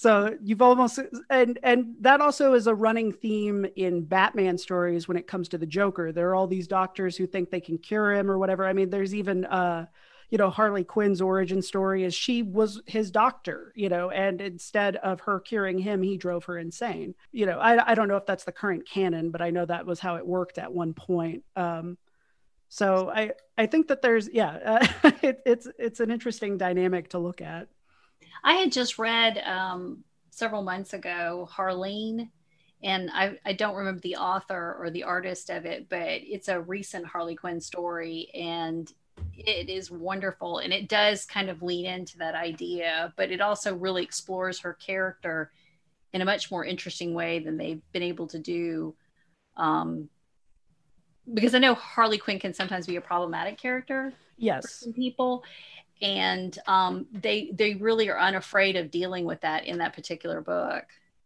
so 0.00 0.34
you've 0.42 0.62
almost 0.62 0.98
and 1.28 1.58
and 1.62 1.94
that 2.00 2.22
also 2.22 2.54
is 2.54 2.66
a 2.66 2.74
running 2.74 3.12
theme 3.12 3.66
in 3.76 4.02
batman 4.02 4.56
stories 4.56 5.06
when 5.06 5.18
it 5.18 5.26
comes 5.26 5.46
to 5.50 5.58
the 5.58 5.66
joker. 5.66 6.10
There 6.10 6.30
are 6.30 6.34
all 6.34 6.46
these 6.46 6.66
doctors 6.66 7.18
who 7.18 7.26
think 7.26 7.50
they 7.50 7.60
can 7.60 7.76
cure 7.76 8.14
him 8.14 8.30
or 8.30 8.38
whatever. 8.38 8.66
I 8.66 8.72
mean 8.72 8.88
there's 8.88 9.14
even 9.14 9.44
uh 9.44 9.84
you 10.30 10.38
know 10.38 10.48
harley 10.48 10.84
quinn's 10.84 11.20
origin 11.20 11.60
story 11.60 12.04
is 12.04 12.14
she 12.14 12.42
was 12.42 12.80
his 12.86 13.10
doctor 13.10 13.74
you 13.76 13.90
know 13.90 14.08
and 14.08 14.40
instead 14.40 14.96
of 14.96 15.20
her 15.20 15.38
curing 15.38 15.78
him 15.78 16.02
he 16.02 16.16
drove 16.16 16.44
her 16.44 16.56
insane. 16.56 17.14
You 17.30 17.44
know 17.44 17.58
i, 17.58 17.90
I 17.90 17.94
don't 17.94 18.08
know 18.08 18.16
if 18.16 18.24
that's 18.24 18.44
the 18.44 18.52
current 18.52 18.88
canon 18.88 19.30
but 19.30 19.42
i 19.42 19.50
know 19.50 19.66
that 19.66 19.84
was 19.84 20.00
how 20.00 20.16
it 20.16 20.26
worked 20.26 20.56
at 20.56 20.72
one 20.72 20.94
point. 20.94 21.44
Um 21.56 21.98
so 22.70 23.10
i 23.10 23.32
i 23.58 23.66
think 23.66 23.88
that 23.88 24.00
there's 24.00 24.30
yeah 24.32 24.80
uh, 25.02 25.10
it, 25.22 25.42
it's 25.44 25.68
it's 25.78 26.00
an 26.00 26.10
interesting 26.10 26.56
dynamic 26.56 27.10
to 27.10 27.18
look 27.18 27.42
at 27.42 27.68
I 28.44 28.54
had 28.54 28.72
just 28.72 28.98
read 28.98 29.38
um, 29.38 30.04
several 30.30 30.62
months 30.62 30.92
ago 30.92 31.48
Harleen, 31.52 32.28
and 32.82 33.10
I, 33.12 33.38
I 33.44 33.52
don't 33.52 33.76
remember 33.76 34.00
the 34.00 34.16
author 34.16 34.76
or 34.78 34.90
the 34.90 35.02
artist 35.02 35.50
of 35.50 35.66
it, 35.66 35.88
but 35.88 36.20
it's 36.22 36.48
a 36.48 36.60
recent 36.60 37.06
Harley 37.06 37.36
Quinn 37.36 37.60
story, 37.60 38.30
and 38.34 38.90
it 39.36 39.68
is 39.68 39.90
wonderful. 39.90 40.58
And 40.58 40.72
it 40.72 40.88
does 40.88 41.26
kind 41.26 41.50
of 41.50 41.62
lean 41.62 41.86
into 41.86 42.18
that 42.18 42.34
idea, 42.34 43.12
but 43.16 43.30
it 43.30 43.40
also 43.40 43.76
really 43.76 44.02
explores 44.02 44.60
her 44.60 44.74
character 44.74 45.50
in 46.12 46.22
a 46.22 46.24
much 46.24 46.50
more 46.50 46.64
interesting 46.64 47.14
way 47.14 47.38
than 47.38 47.56
they've 47.56 47.82
been 47.92 48.02
able 48.02 48.26
to 48.28 48.38
do. 48.38 48.94
Um, 49.56 50.08
because 51.32 51.54
I 51.54 51.58
know 51.58 51.74
Harley 51.74 52.18
Quinn 52.18 52.38
can 52.38 52.54
sometimes 52.54 52.86
be 52.86 52.96
a 52.96 53.00
problematic 53.00 53.58
character. 53.58 54.12
Yes. 54.38 54.64
For 54.64 54.84
some 54.84 54.92
people 54.94 55.44
and 56.02 56.58
um, 56.66 57.06
they 57.12 57.50
they 57.52 57.74
really 57.74 58.08
are 58.08 58.18
unafraid 58.18 58.76
of 58.76 58.90
dealing 58.90 59.24
with 59.24 59.40
that 59.42 59.66
in 59.66 59.78
that 59.78 59.92
particular 59.92 60.40
book. 60.40 60.84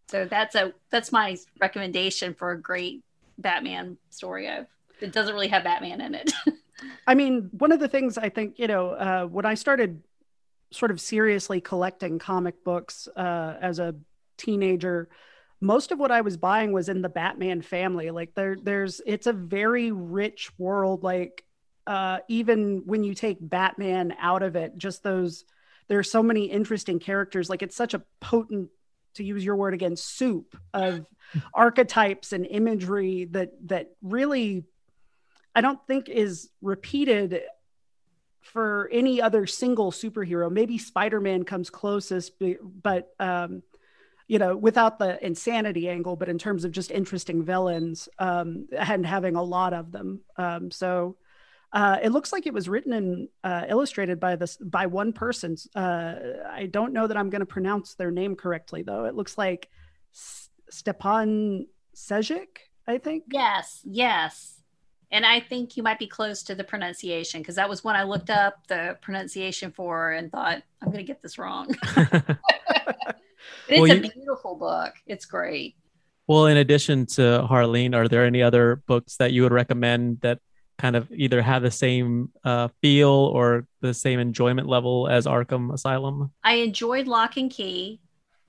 So 0.08 0.26
that's 0.26 0.54
a 0.54 0.72
that's 0.90 1.12
my 1.12 1.36
recommendation 1.60 2.34
for 2.34 2.50
a 2.50 2.60
great 2.60 3.02
Batman 3.38 3.96
story 4.10 4.48
of 4.48 4.66
it 5.00 5.12
doesn't 5.12 5.34
really 5.34 5.48
have 5.48 5.64
Batman 5.64 6.00
in 6.00 6.14
it. 6.14 6.32
I 7.06 7.14
mean, 7.14 7.50
one 7.52 7.72
of 7.72 7.80
the 7.80 7.88
things 7.88 8.18
I 8.18 8.28
think 8.28 8.58
you 8.58 8.66
know 8.66 8.90
uh, 8.90 9.24
when 9.24 9.46
I 9.46 9.54
started 9.54 10.02
sort 10.70 10.90
of 10.90 11.00
seriously 11.00 11.60
collecting 11.60 12.18
comic 12.18 12.64
books 12.64 13.08
uh, 13.16 13.54
as 13.60 13.78
a 13.78 13.94
teenager 14.36 15.08
most 15.64 15.92
of 15.92 15.98
what 15.98 16.10
I 16.10 16.20
was 16.20 16.36
buying 16.36 16.72
was 16.72 16.88
in 16.90 17.00
the 17.00 17.08
Batman 17.08 17.62
family. 17.62 18.10
Like 18.10 18.34
there, 18.34 18.56
there's 18.62 19.00
it's 19.06 19.26
a 19.26 19.32
very 19.32 19.92
rich 19.92 20.50
world. 20.58 21.02
Like 21.02 21.44
uh, 21.86 22.18
even 22.28 22.82
when 22.86 23.04
you 23.04 23.14
take 23.14 23.38
Batman 23.40 24.14
out 24.18 24.42
of 24.42 24.56
it, 24.56 24.76
just 24.76 25.02
those 25.02 25.44
there's 25.88 26.10
so 26.10 26.22
many 26.22 26.46
interesting 26.46 26.98
characters. 26.98 27.50
Like 27.50 27.62
it's 27.62 27.76
such 27.76 27.94
a 27.94 28.02
potent 28.20 28.70
to 29.14 29.24
use 29.24 29.44
your 29.44 29.56
word 29.56 29.74
again, 29.74 29.96
soup 29.96 30.56
of 30.72 31.06
archetypes 31.54 32.32
and 32.32 32.46
imagery 32.46 33.26
that 33.32 33.52
that 33.66 33.90
really 34.02 34.64
I 35.54 35.60
don't 35.60 35.84
think 35.86 36.08
is 36.08 36.50
repeated 36.60 37.42
for 38.40 38.90
any 38.92 39.22
other 39.22 39.46
single 39.46 39.90
superhero. 39.90 40.50
Maybe 40.50 40.76
Spider-Man 40.76 41.44
comes 41.44 41.70
closest, 41.70 42.32
but 42.82 43.14
um, 43.18 43.62
you 44.26 44.38
know, 44.38 44.56
without 44.56 44.98
the 44.98 45.24
insanity 45.24 45.88
angle, 45.88 46.16
but 46.16 46.28
in 46.28 46.38
terms 46.38 46.64
of 46.64 46.72
just 46.72 46.90
interesting 46.90 47.44
villains 47.44 48.08
um, 48.18 48.68
and 48.76 49.04
having 49.04 49.36
a 49.36 49.42
lot 49.42 49.72
of 49.72 49.92
them. 49.92 50.20
Um, 50.36 50.70
so 50.70 51.16
uh, 51.74 51.98
it 52.00 52.10
looks 52.10 52.32
like 52.32 52.46
it 52.46 52.54
was 52.54 52.68
written 52.68 52.92
and 52.92 53.28
uh, 53.42 53.64
illustrated 53.68 54.20
by 54.20 54.36
this 54.36 54.56
by 54.56 54.86
one 54.86 55.12
person. 55.12 55.56
Uh, 55.74 56.14
I 56.48 56.66
don't 56.66 56.92
know 56.92 57.08
that 57.08 57.16
I'm 57.16 57.30
going 57.30 57.40
to 57.40 57.46
pronounce 57.46 57.94
their 57.94 58.12
name 58.12 58.36
correctly, 58.36 58.82
though. 58.82 59.06
It 59.06 59.16
looks 59.16 59.36
like 59.36 59.68
S- 60.14 60.50
Stjepan 60.72 61.66
Sejic, 61.96 62.58
I 62.86 62.98
think. 62.98 63.24
Yes, 63.28 63.80
yes. 63.84 64.60
And 65.10 65.26
I 65.26 65.40
think 65.40 65.76
you 65.76 65.82
might 65.82 65.98
be 65.98 66.06
close 66.06 66.44
to 66.44 66.54
the 66.54 66.62
pronunciation 66.62 67.40
because 67.40 67.56
that 67.56 67.68
was 67.68 67.82
when 67.82 67.96
I 67.96 68.04
looked 68.04 68.30
up 68.30 68.66
the 68.68 68.96
pronunciation 69.02 69.72
for 69.72 70.12
and 70.12 70.30
thought, 70.30 70.62
I'm 70.80 70.88
going 70.88 71.04
to 71.04 71.04
get 71.04 71.22
this 71.22 71.38
wrong. 71.38 71.74
it's 71.96 72.38
well, 73.68 73.90
a 73.90 74.00
beautiful 74.00 74.54
book. 74.54 74.94
It's 75.06 75.26
great. 75.26 75.74
Well, 76.28 76.46
in 76.46 76.56
addition 76.56 77.06
to 77.06 77.46
Harleen, 77.50 77.96
are 77.96 78.06
there 78.06 78.24
any 78.24 78.42
other 78.42 78.76
books 78.86 79.16
that 79.16 79.32
you 79.32 79.42
would 79.42 79.52
recommend 79.52 80.20
that 80.20 80.38
kind 80.78 80.96
of 80.96 81.10
either 81.12 81.40
have 81.40 81.62
the 81.62 81.70
same 81.70 82.30
uh, 82.44 82.68
feel 82.80 83.08
or 83.08 83.66
the 83.80 83.94
same 83.94 84.18
enjoyment 84.18 84.68
level 84.68 85.08
as 85.08 85.26
Arkham 85.26 85.72
Asylum? 85.72 86.32
I 86.42 86.54
enjoyed 86.54 87.06
Locke 87.06 87.36
and 87.36 87.50
Key. 87.50 88.00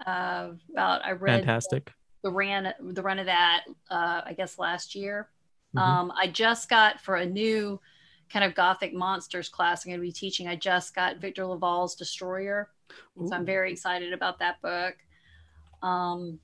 Uh, 0.05 0.49
about 0.71 1.05
I 1.05 1.11
read 1.11 1.39
fantastic 1.39 1.86
the, 2.21 2.30
the 2.30 2.32
ran 2.32 2.73
the 2.82 3.01
run 3.01 3.17
of 3.17 3.28
that 3.28 3.63
uh, 3.89 4.21
I 4.26 4.34
guess 4.34 4.59
last 4.59 4.93
year. 4.93 5.30
Mm-hmm. 5.76 5.78
Um, 5.78 6.13
I 6.19 6.28
just 6.28 6.69
got 6.69 6.99
for 7.01 7.15
a 7.15 7.26
new 7.26 7.80
kind 8.30 8.43
of 8.43 8.55
gothic 8.55 8.93
monsters 8.93 9.49
class 9.49 9.86
I'm 9.86 9.91
going 9.91 9.99
to 9.99 10.05
be 10.05 10.11
teaching. 10.11 10.47
I 10.47 10.55
just 10.55 10.95
got 10.95 11.17
Victor 11.17 11.45
LaValle's 11.45 11.95
Destroyer, 11.95 12.69
so 13.17 13.34
I'm 13.34 13.45
very 13.45 13.71
excited 13.71 14.13
about 14.13 14.39
that 14.39 14.61
book. 14.61 14.95
Um, 15.82 16.39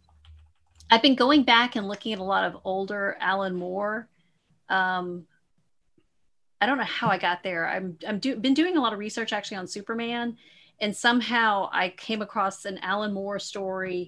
I've 0.92 1.02
been 1.02 1.16
going 1.16 1.44
back 1.44 1.76
and 1.76 1.88
looking 1.88 2.14
at 2.14 2.20
a 2.20 2.24
lot 2.24 2.44
of 2.44 2.62
older 2.64 3.18
Alan 3.20 3.56
Moore. 3.56 4.08
Um, 4.70 5.26
I 6.62 6.68
don't 6.68 6.78
know 6.78 6.84
how 6.84 7.08
I 7.10 7.18
got 7.18 7.44
there. 7.44 7.68
I'm 7.68 7.98
I'm 8.08 8.20
do, 8.20 8.36
been 8.36 8.54
doing 8.54 8.78
a 8.78 8.82
lot 8.82 8.94
of 8.94 9.00
research 9.00 9.34
actually 9.34 9.58
on 9.58 9.68
Superman, 9.68 10.38
and 10.80 10.96
somehow 10.96 11.70
I 11.74 11.90
came 11.90 12.22
across 12.22 12.66
an 12.66 12.78
Alan 12.84 13.14
Moore 13.14 13.40
story, 13.40 14.06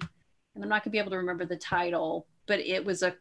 and 0.54 0.62
I'm 0.62 0.70
not 0.70 0.84
gonna 0.84 0.92
be 0.92 0.98
able 0.98 1.10
to 1.10 1.18
remember 1.18 1.44
the 1.44 1.56
title, 1.56 2.26
but 2.46 2.60
it 2.60 2.84
was 2.84 3.02
a 3.02 3.16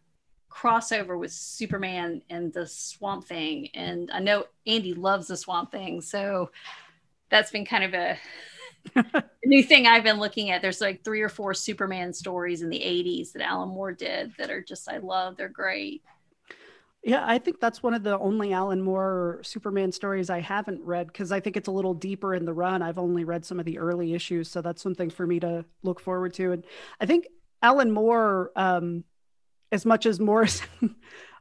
crossover 0.51 1.19
with 1.19 1.31
Superman 1.31 2.21
and 2.29 2.53
the 2.53 2.67
Swamp 2.67 3.25
Thing, 3.25 3.69
and 3.73 4.11
I 4.11 4.19
know 4.19 4.45
Andy 4.67 4.93
loves 4.93 5.27
the 5.27 5.37
Swamp 5.37 5.71
Thing, 5.71 5.99
so 5.99 6.51
that's 7.29 7.51
been 7.51 7.65
kind 7.65 7.83
of 7.83 7.93
a 7.95 8.17
new 9.45 9.63
thing 9.63 9.87
I've 9.87 10.03
been 10.03 10.19
looking 10.19 10.51
at. 10.51 10.61
There's 10.61 10.81
like 10.81 11.03
three 11.03 11.21
or 11.21 11.29
four 11.29 11.53
Superman 11.53 12.13
stories 12.13 12.61
in 12.61 12.69
the 12.69 12.79
80s 12.79 13.31
that 13.31 13.41
Alan 13.41 13.69
Moore 13.69 13.91
did 13.91 14.33
that 14.37 14.51
are 14.51 14.61
just 14.61 14.89
I 14.89 14.97
love. 14.97 15.37
They're 15.37 15.49
great. 15.49 16.03
Yeah, 17.03 17.23
I 17.25 17.37
think 17.37 17.59
that's 17.59 17.83
one 17.83 17.93
of 17.93 18.03
the 18.03 18.17
only 18.17 18.53
Alan 18.53 18.81
Moore 18.81 19.41
Superman 19.43 19.91
stories 19.91 20.29
I 20.29 20.39
haven't 20.39 20.81
read 20.83 21.07
because 21.07 21.31
I 21.31 21.39
think 21.39 21.57
it's 21.57 21.67
a 21.67 21.71
little 21.71 21.93
deeper 21.93 22.33
in 22.33 22.45
the 22.45 22.53
run. 22.53 22.81
I've 22.81 22.97
only 22.97 23.25
read 23.25 23.45
some 23.45 23.59
of 23.59 23.65
the 23.65 23.77
early 23.77 24.13
issues, 24.13 24.49
so 24.49 24.61
that's 24.61 24.81
something 24.81 25.09
for 25.09 25.27
me 25.27 25.39
to 25.41 25.65
look 25.83 25.99
forward 25.99 26.33
to. 26.35 26.53
And 26.53 26.65
I 27.01 27.05
think 27.05 27.27
Alan 27.61 27.91
Moore, 27.91 28.51
um, 28.55 29.03
as 29.71 29.85
much 29.85 30.05
as 30.05 30.19
Morrison 30.19 30.67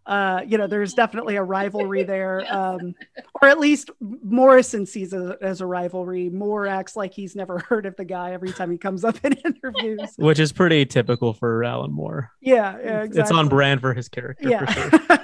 uh, 0.06 0.40
you 0.46 0.58
know, 0.58 0.66
there's 0.66 0.94
definitely 0.94 1.36
a 1.36 1.42
rivalry 1.42 2.02
there, 2.02 2.44
um, 2.54 2.94
or 3.40 3.48
at 3.48 3.58
least 3.58 3.90
Morrison 4.00 4.86
sees 4.86 5.12
it 5.12 5.38
as 5.40 5.60
a 5.60 5.66
rivalry. 5.66 6.28
Moore 6.28 6.66
acts 6.66 6.96
like 6.96 7.14
he's 7.14 7.36
never 7.36 7.58
heard 7.68 7.86
of 7.86 7.96
the 7.96 8.04
guy 8.04 8.32
every 8.32 8.52
time 8.52 8.70
he 8.70 8.78
comes 8.78 9.04
up 9.04 9.16
in 9.24 9.32
interviews, 9.44 10.14
which 10.16 10.40
is 10.40 10.52
pretty 10.52 10.84
typical 10.86 11.32
for 11.32 11.62
Alan 11.64 11.92
Moore. 11.92 12.30
Yeah, 12.40 12.76
yeah 12.78 13.02
exactly. 13.02 13.20
It's 13.20 13.30
on 13.30 13.48
brand 13.48 13.80
for 13.80 13.94
his 13.94 14.08
character. 14.08 14.48
Yeah. 14.48 14.64
Sure. 14.72 15.18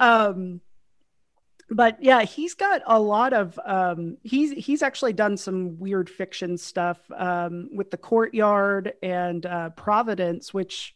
Um, 0.00 0.60
but 1.68 2.02
yeah, 2.02 2.22
he's 2.22 2.54
got 2.54 2.82
a 2.86 3.00
lot 3.00 3.32
of 3.32 3.58
um, 3.64 4.18
he's 4.22 4.52
he's 4.52 4.82
actually 4.82 5.12
done 5.12 5.36
some 5.36 5.78
weird 5.78 6.08
fiction 6.08 6.56
stuff 6.56 6.98
um, 7.16 7.68
with 7.72 7.90
the 7.90 7.96
Courtyard 7.96 8.92
and 9.02 9.44
uh, 9.44 9.70
Providence, 9.70 10.54
which 10.54 10.94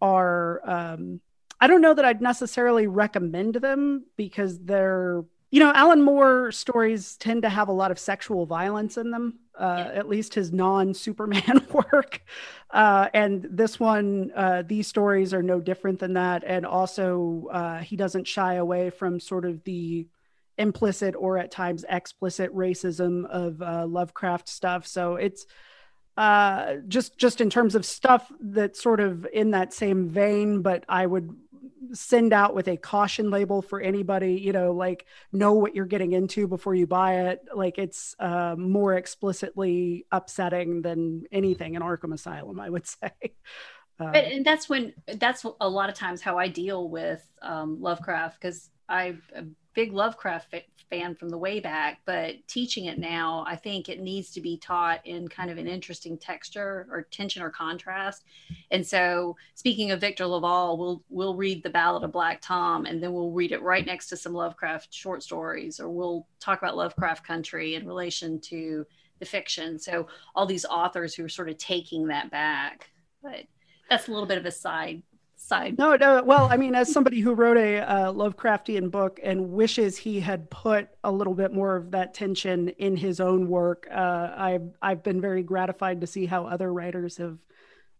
are 0.00 0.60
um, 0.68 1.20
I 1.62 1.68
don't 1.68 1.80
know 1.80 1.94
that 1.94 2.04
I'd 2.04 2.20
necessarily 2.20 2.88
recommend 2.88 3.54
them 3.54 4.04
because 4.16 4.58
they're, 4.58 5.22
you 5.52 5.60
know, 5.60 5.70
Alan 5.74 6.00
Moore 6.00 6.50
stories 6.50 7.16
tend 7.18 7.42
to 7.42 7.50
have 7.50 7.68
a 7.68 7.72
lot 7.72 7.90
of 7.90 7.98
sexual 7.98 8.46
violence 8.46 8.96
in 8.96 9.10
them, 9.10 9.38
uh, 9.54 9.84
yeah. 9.86 9.98
at 9.98 10.08
least 10.08 10.32
his 10.32 10.50
non 10.50 10.94
Superman 10.94 11.66
work. 11.72 12.22
Uh, 12.70 13.08
and 13.12 13.46
this 13.50 13.78
one, 13.78 14.32
uh, 14.34 14.62
these 14.66 14.86
stories 14.88 15.34
are 15.34 15.42
no 15.42 15.60
different 15.60 15.98
than 16.00 16.14
that. 16.14 16.42
And 16.46 16.64
also, 16.64 17.48
uh, 17.52 17.78
he 17.80 17.96
doesn't 17.96 18.26
shy 18.26 18.54
away 18.54 18.88
from 18.88 19.20
sort 19.20 19.44
of 19.44 19.62
the 19.64 20.08
implicit 20.56 21.14
or 21.18 21.36
at 21.36 21.50
times 21.50 21.84
explicit 21.86 22.54
racism 22.56 23.26
of 23.26 23.60
uh, 23.60 23.86
Lovecraft 23.86 24.48
stuff. 24.48 24.86
So 24.86 25.16
it's, 25.16 25.46
uh 26.14 26.74
just 26.88 27.16
just 27.16 27.40
in 27.40 27.48
terms 27.48 27.74
of 27.74 27.86
stuff 27.86 28.30
that's 28.38 28.82
sort 28.82 29.00
of 29.00 29.26
in 29.32 29.52
that 29.52 29.72
same 29.72 30.10
vein 30.10 30.60
but 30.60 30.84
i 30.86 31.06
would 31.06 31.34
send 31.92 32.32
out 32.32 32.54
with 32.54 32.68
a 32.68 32.76
caution 32.76 33.30
label 33.30 33.62
for 33.62 33.80
anybody, 33.80 34.34
you 34.34 34.52
know, 34.52 34.72
like 34.72 35.06
know 35.32 35.52
what 35.52 35.74
you're 35.74 35.86
getting 35.86 36.12
into 36.12 36.46
before 36.46 36.74
you 36.74 36.86
buy 36.86 37.28
it. 37.28 37.40
Like 37.54 37.78
it's 37.78 38.14
uh, 38.18 38.54
more 38.56 38.94
explicitly 38.94 40.06
upsetting 40.10 40.82
than 40.82 41.24
anything 41.30 41.74
in 41.74 41.82
Arkham 41.82 42.12
Asylum, 42.12 42.60
I 42.60 42.70
would 42.70 42.86
say. 43.02 43.10
Uh, 44.00 44.12
but, 44.12 44.24
and 44.24 44.44
that's 44.44 44.68
when 44.68 44.94
that's 45.18 45.44
a 45.60 45.68
lot 45.68 45.88
of 45.88 45.94
times 45.94 46.22
how 46.22 46.38
I 46.38 46.48
deal 46.48 46.88
with 46.88 47.26
um, 47.42 47.80
Lovecraft 47.80 48.40
because 48.40 48.70
I'm 48.88 49.22
a 49.34 49.44
big 49.74 49.92
Lovecraft 49.92 50.50
fan 50.92 51.14
from 51.14 51.30
the 51.30 51.38
way 51.38 51.58
back, 51.58 52.00
but 52.04 52.34
teaching 52.46 52.84
it 52.84 52.98
now, 52.98 53.44
I 53.48 53.56
think 53.56 53.88
it 53.88 54.00
needs 54.00 54.30
to 54.32 54.42
be 54.42 54.58
taught 54.58 55.00
in 55.06 55.26
kind 55.26 55.50
of 55.50 55.56
an 55.56 55.66
interesting 55.66 56.18
texture 56.18 56.86
or 56.90 57.06
tension 57.10 57.42
or 57.42 57.48
contrast. 57.48 58.24
And 58.70 58.86
so, 58.86 59.36
speaking 59.54 59.90
of 59.90 60.00
Victor 60.00 60.26
LaValle, 60.26 60.76
we'll 60.76 61.02
we'll 61.08 61.34
read 61.34 61.62
the 61.62 61.70
Ballad 61.70 62.04
of 62.04 62.12
Black 62.12 62.42
Tom, 62.42 62.84
and 62.84 63.02
then 63.02 63.14
we'll 63.14 63.30
read 63.30 63.52
it 63.52 63.62
right 63.62 63.86
next 63.86 64.08
to 64.08 64.16
some 64.18 64.34
Lovecraft 64.34 64.92
short 64.92 65.22
stories, 65.22 65.80
or 65.80 65.88
we'll 65.88 66.26
talk 66.40 66.58
about 66.60 66.76
Lovecraft 66.76 67.26
Country 67.26 67.74
in 67.74 67.86
relation 67.86 68.38
to 68.40 68.86
the 69.18 69.24
fiction. 69.24 69.78
So 69.78 70.08
all 70.34 70.44
these 70.44 70.66
authors 70.66 71.14
who 71.14 71.24
are 71.24 71.30
sort 71.30 71.48
of 71.48 71.56
taking 71.56 72.08
that 72.08 72.30
back, 72.30 72.90
but 73.22 73.44
that's 73.88 74.08
a 74.08 74.12
little 74.12 74.26
bit 74.26 74.38
of 74.38 74.44
a 74.44 74.50
side 74.50 75.02
side. 75.52 75.78
No, 75.78 75.96
no. 75.96 76.22
Well, 76.22 76.48
I 76.50 76.56
mean, 76.56 76.74
as 76.74 76.90
somebody 76.90 77.20
who 77.20 77.34
wrote 77.34 77.58
a 77.58 77.80
uh, 77.80 78.12
Lovecraftian 78.12 78.90
book 78.90 79.20
and 79.22 79.50
wishes 79.50 79.98
he 79.98 80.18
had 80.20 80.48
put 80.48 80.88
a 81.04 81.12
little 81.12 81.34
bit 81.34 81.52
more 81.52 81.76
of 81.76 81.90
that 81.90 82.14
tension 82.14 82.70
in 82.70 82.96
his 82.96 83.20
own 83.20 83.48
work, 83.48 83.86
uh, 83.90 84.32
I've 84.34 84.70
I've 84.80 85.02
been 85.02 85.20
very 85.20 85.42
gratified 85.42 86.00
to 86.00 86.06
see 86.06 86.24
how 86.24 86.46
other 86.46 86.72
writers 86.72 87.18
have 87.18 87.36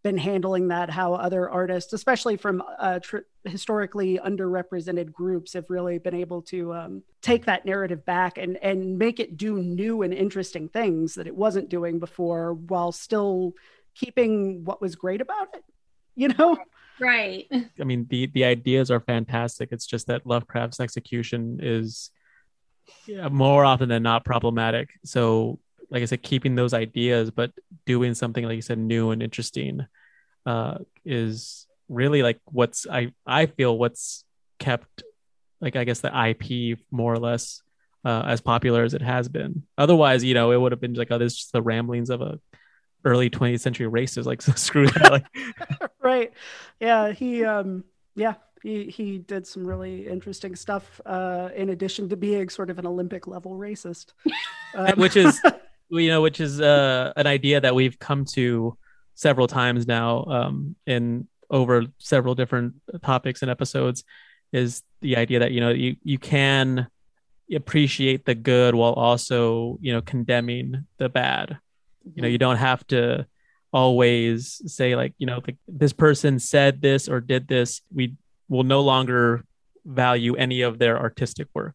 been 0.02 0.16
handling 0.16 0.68
that. 0.68 0.88
How 0.88 1.12
other 1.12 1.48
artists, 1.50 1.92
especially 1.92 2.38
from 2.38 2.62
uh, 2.78 3.00
tr- 3.00 3.28
historically 3.44 4.18
underrepresented 4.18 5.12
groups, 5.12 5.52
have 5.52 5.68
really 5.68 5.98
been 5.98 6.14
able 6.14 6.40
to 6.42 6.72
um, 6.72 7.02
take 7.20 7.44
that 7.44 7.66
narrative 7.66 8.04
back 8.06 8.38
and 8.38 8.56
and 8.62 8.98
make 8.98 9.20
it 9.20 9.36
do 9.36 9.58
new 9.58 10.00
and 10.02 10.14
interesting 10.14 10.70
things 10.70 11.16
that 11.16 11.26
it 11.26 11.36
wasn't 11.36 11.68
doing 11.68 11.98
before, 11.98 12.54
while 12.54 12.92
still 12.92 13.52
keeping 13.94 14.64
what 14.64 14.80
was 14.80 14.94
great 14.96 15.20
about 15.20 15.48
it. 15.54 15.64
You 16.14 16.28
know. 16.28 16.56
Right. 17.00 17.46
I 17.80 17.84
mean, 17.84 18.06
the 18.08 18.26
the 18.26 18.44
ideas 18.44 18.90
are 18.90 19.00
fantastic. 19.00 19.70
It's 19.72 19.86
just 19.86 20.06
that 20.06 20.26
Lovecraft's 20.26 20.80
execution 20.80 21.58
is 21.62 22.10
yeah, 23.06 23.28
more 23.28 23.64
often 23.64 23.88
than 23.88 24.02
not 24.02 24.24
problematic. 24.24 24.90
So, 25.04 25.58
like 25.90 26.02
I 26.02 26.06
said, 26.06 26.22
keeping 26.22 26.54
those 26.54 26.74
ideas 26.74 27.30
but 27.30 27.52
doing 27.86 28.14
something 28.14 28.44
like 28.44 28.56
you 28.56 28.62
said, 28.62 28.78
new 28.78 29.10
and 29.10 29.22
interesting, 29.22 29.86
uh, 30.46 30.78
is 31.04 31.66
really 31.88 32.22
like 32.22 32.40
what's 32.46 32.86
I 32.86 33.12
I 33.26 33.46
feel 33.46 33.76
what's 33.76 34.24
kept 34.58 35.02
like 35.60 35.76
I 35.76 35.84
guess 35.84 36.00
the 36.00 36.28
IP 36.28 36.78
more 36.90 37.12
or 37.12 37.18
less 37.18 37.62
uh, 38.04 38.22
as 38.26 38.40
popular 38.40 38.82
as 38.82 38.94
it 38.94 39.02
has 39.02 39.28
been. 39.28 39.62
Otherwise, 39.78 40.24
you 40.24 40.34
know, 40.34 40.50
it 40.50 40.60
would 40.60 40.72
have 40.72 40.80
been 40.80 40.94
like, 40.94 41.10
oh, 41.10 41.18
this 41.18 41.32
is 41.32 41.38
just 41.38 41.52
the 41.52 41.62
ramblings 41.62 42.10
of 42.10 42.20
a 42.20 42.40
early 43.04 43.30
20th 43.30 43.60
century 43.60 43.86
racist. 43.86 44.26
Like, 44.26 44.42
so 44.42 44.52
screw 44.52 44.86
that. 44.86 45.12
Like, 45.12 45.90
right. 46.02 46.32
Yeah. 46.80 47.12
He, 47.12 47.44
um, 47.44 47.84
yeah, 48.14 48.34
he, 48.62 48.84
he 48.84 49.18
did 49.18 49.46
some 49.46 49.66
really 49.66 50.06
interesting 50.06 50.54
stuff 50.56 51.00
uh, 51.06 51.48
in 51.54 51.70
addition 51.70 52.08
to 52.10 52.16
being 52.16 52.48
sort 52.48 52.70
of 52.70 52.78
an 52.78 52.86
Olympic 52.86 53.26
level 53.26 53.52
racist. 53.52 54.12
Um, 54.74 54.92
which 54.96 55.16
is, 55.16 55.38
you 55.90 56.08
know, 56.08 56.22
which 56.22 56.40
is 56.40 56.58
uh, 56.58 57.12
an 57.14 57.26
idea 57.26 57.60
that 57.60 57.74
we've 57.74 57.98
come 57.98 58.24
to 58.24 58.78
several 59.14 59.46
times 59.46 59.86
now 59.86 60.24
um, 60.24 60.76
in 60.86 61.28
over 61.50 61.84
several 61.98 62.34
different 62.34 62.74
topics 63.02 63.42
and 63.42 63.50
episodes 63.50 64.02
is 64.52 64.82
the 65.00 65.16
idea 65.16 65.40
that 65.40 65.52
you 65.52 65.60
know 65.60 65.70
you 65.70 65.96
you 66.02 66.18
can 66.18 66.88
appreciate 67.54 68.24
the 68.24 68.34
good 68.34 68.74
while 68.74 68.92
also 68.92 69.78
you 69.80 69.92
know 69.92 70.00
condemning 70.00 70.86
the 70.98 71.08
bad 71.08 71.58
you 72.14 72.22
know 72.22 72.28
you 72.28 72.38
don't 72.38 72.56
have 72.56 72.86
to 72.88 73.26
always 73.72 74.60
say 74.66 74.96
like 74.96 75.14
you 75.18 75.26
know 75.26 75.40
like 75.46 75.56
this 75.66 75.92
person 75.92 76.38
said 76.38 76.80
this 76.80 77.08
or 77.08 77.20
did 77.20 77.48
this. 77.48 77.82
We 77.94 78.14
will 78.48 78.64
no 78.64 78.80
longer 78.80 79.44
value 79.84 80.34
any 80.36 80.62
of 80.62 80.78
their 80.78 80.98
artistic 80.98 81.48
work 81.54 81.74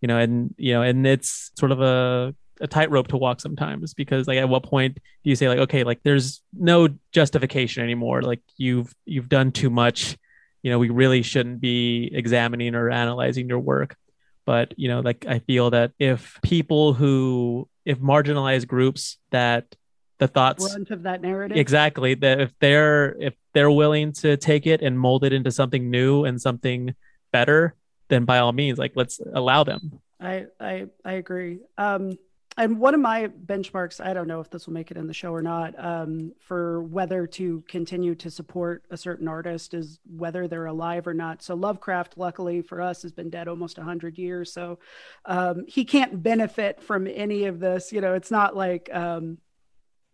you 0.00 0.06
know 0.06 0.18
and 0.18 0.54
you 0.56 0.72
know 0.72 0.82
and 0.82 1.06
it's 1.06 1.50
sort 1.58 1.72
of 1.72 1.80
a 1.80 2.34
a 2.60 2.66
tightrope 2.66 3.08
to 3.08 3.16
walk 3.16 3.40
sometimes 3.40 3.94
because 3.94 4.26
like 4.26 4.38
at 4.38 4.48
what 4.48 4.64
point 4.64 4.94
do 4.96 5.30
you 5.30 5.36
say 5.36 5.48
like 5.48 5.58
okay 5.58 5.84
like 5.84 6.00
there's 6.02 6.42
no 6.52 6.88
justification 7.12 7.82
anymore. 7.82 8.22
Like 8.22 8.40
you've 8.56 8.92
you've 9.04 9.28
done 9.28 9.52
too 9.52 9.70
much. 9.70 10.16
You 10.62 10.70
know 10.70 10.78
we 10.78 10.90
really 10.90 11.22
shouldn't 11.22 11.60
be 11.60 12.10
examining 12.12 12.74
or 12.74 12.90
analyzing 12.90 13.48
your 13.48 13.60
work. 13.60 13.96
But 14.44 14.74
you 14.76 14.88
know 14.88 15.00
like 15.00 15.26
i 15.26 15.40
feel 15.40 15.70
that 15.70 15.92
if 15.98 16.38
people 16.42 16.94
who 16.94 17.68
if 17.88 17.98
marginalized 17.98 18.68
groups 18.68 19.18
that 19.30 19.74
the 20.18 20.28
thoughts 20.28 20.68
Brunt 20.68 20.90
of 20.90 21.04
that 21.04 21.22
narrative. 21.22 21.56
exactly 21.56 22.14
that 22.14 22.40
if 22.40 22.52
they're 22.60 23.16
if 23.20 23.34
they're 23.54 23.70
willing 23.70 24.12
to 24.12 24.36
take 24.36 24.66
it 24.66 24.82
and 24.82 24.98
mold 24.98 25.24
it 25.24 25.32
into 25.32 25.50
something 25.50 25.90
new 25.90 26.24
and 26.24 26.40
something 26.40 26.94
better 27.32 27.74
then 28.08 28.24
by 28.24 28.38
all 28.38 28.52
means 28.52 28.78
like 28.78 28.92
let's 28.94 29.20
allow 29.32 29.64
them 29.64 30.00
I 30.20 30.46
I 30.60 30.86
I 31.04 31.12
agree. 31.12 31.60
Um, 31.76 32.18
and 32.58 32.80
one 32.80 32.92
of 32.92 33.00
my 33.00 33.28
benchmarks, 33.28 34.04
I 34.04 34.12
don't 34.12 34.26
know 34.26 34.40
if 34.40 34.50
this 34.50 34.66
will 34.66 34.74
make 34.74 34.90
it 34.90 34.96
in 34.96 35.06
the 35.06 35.14
show 35.14 35.32
or 35.32 35.42
not, 35.42 35.74
um, 35.82 36.32
for 36.40 36.82
whether 36.82 37.24
to 37.28 37.62
continue 37.68 38.16
to 38.16 38.30
support 38.30 38.82
a 38.90 38.96
certain 38.96 39.28
artist 39.28 39.74
is 39.74 40.00
whether 40.04 40.48
they're 40.48 40.66
alive 40.66 41.06
or 41.06 41.14
not. 41.14 41.40
So 41.40 41.54
Lovecraft, 41.54 42.18
luckily 42.18 42.60
for 42.62 42.82
us, 42.82 43.02
has 43.02 43.12
been 43.12 43.30
dead 43.30 43.46
almost 43.46 43.78
hundred 43.78 44.18
years, 44.18 44.52
so 44.52 44.80
um, 45.24 45.64
he 45.68 45.84
can't 45.84 46.20
benefit 46.20 46.82
from 46.82 47.06
any 47.06 47.44
of 47.44 47.60
this. 47.60 47.92
You 47.92 48.00
know, 48.00 48.14
it's 48.14 48.30
not 48.30 48.56
like. 48.56 48.90
Um, 48.92 49.38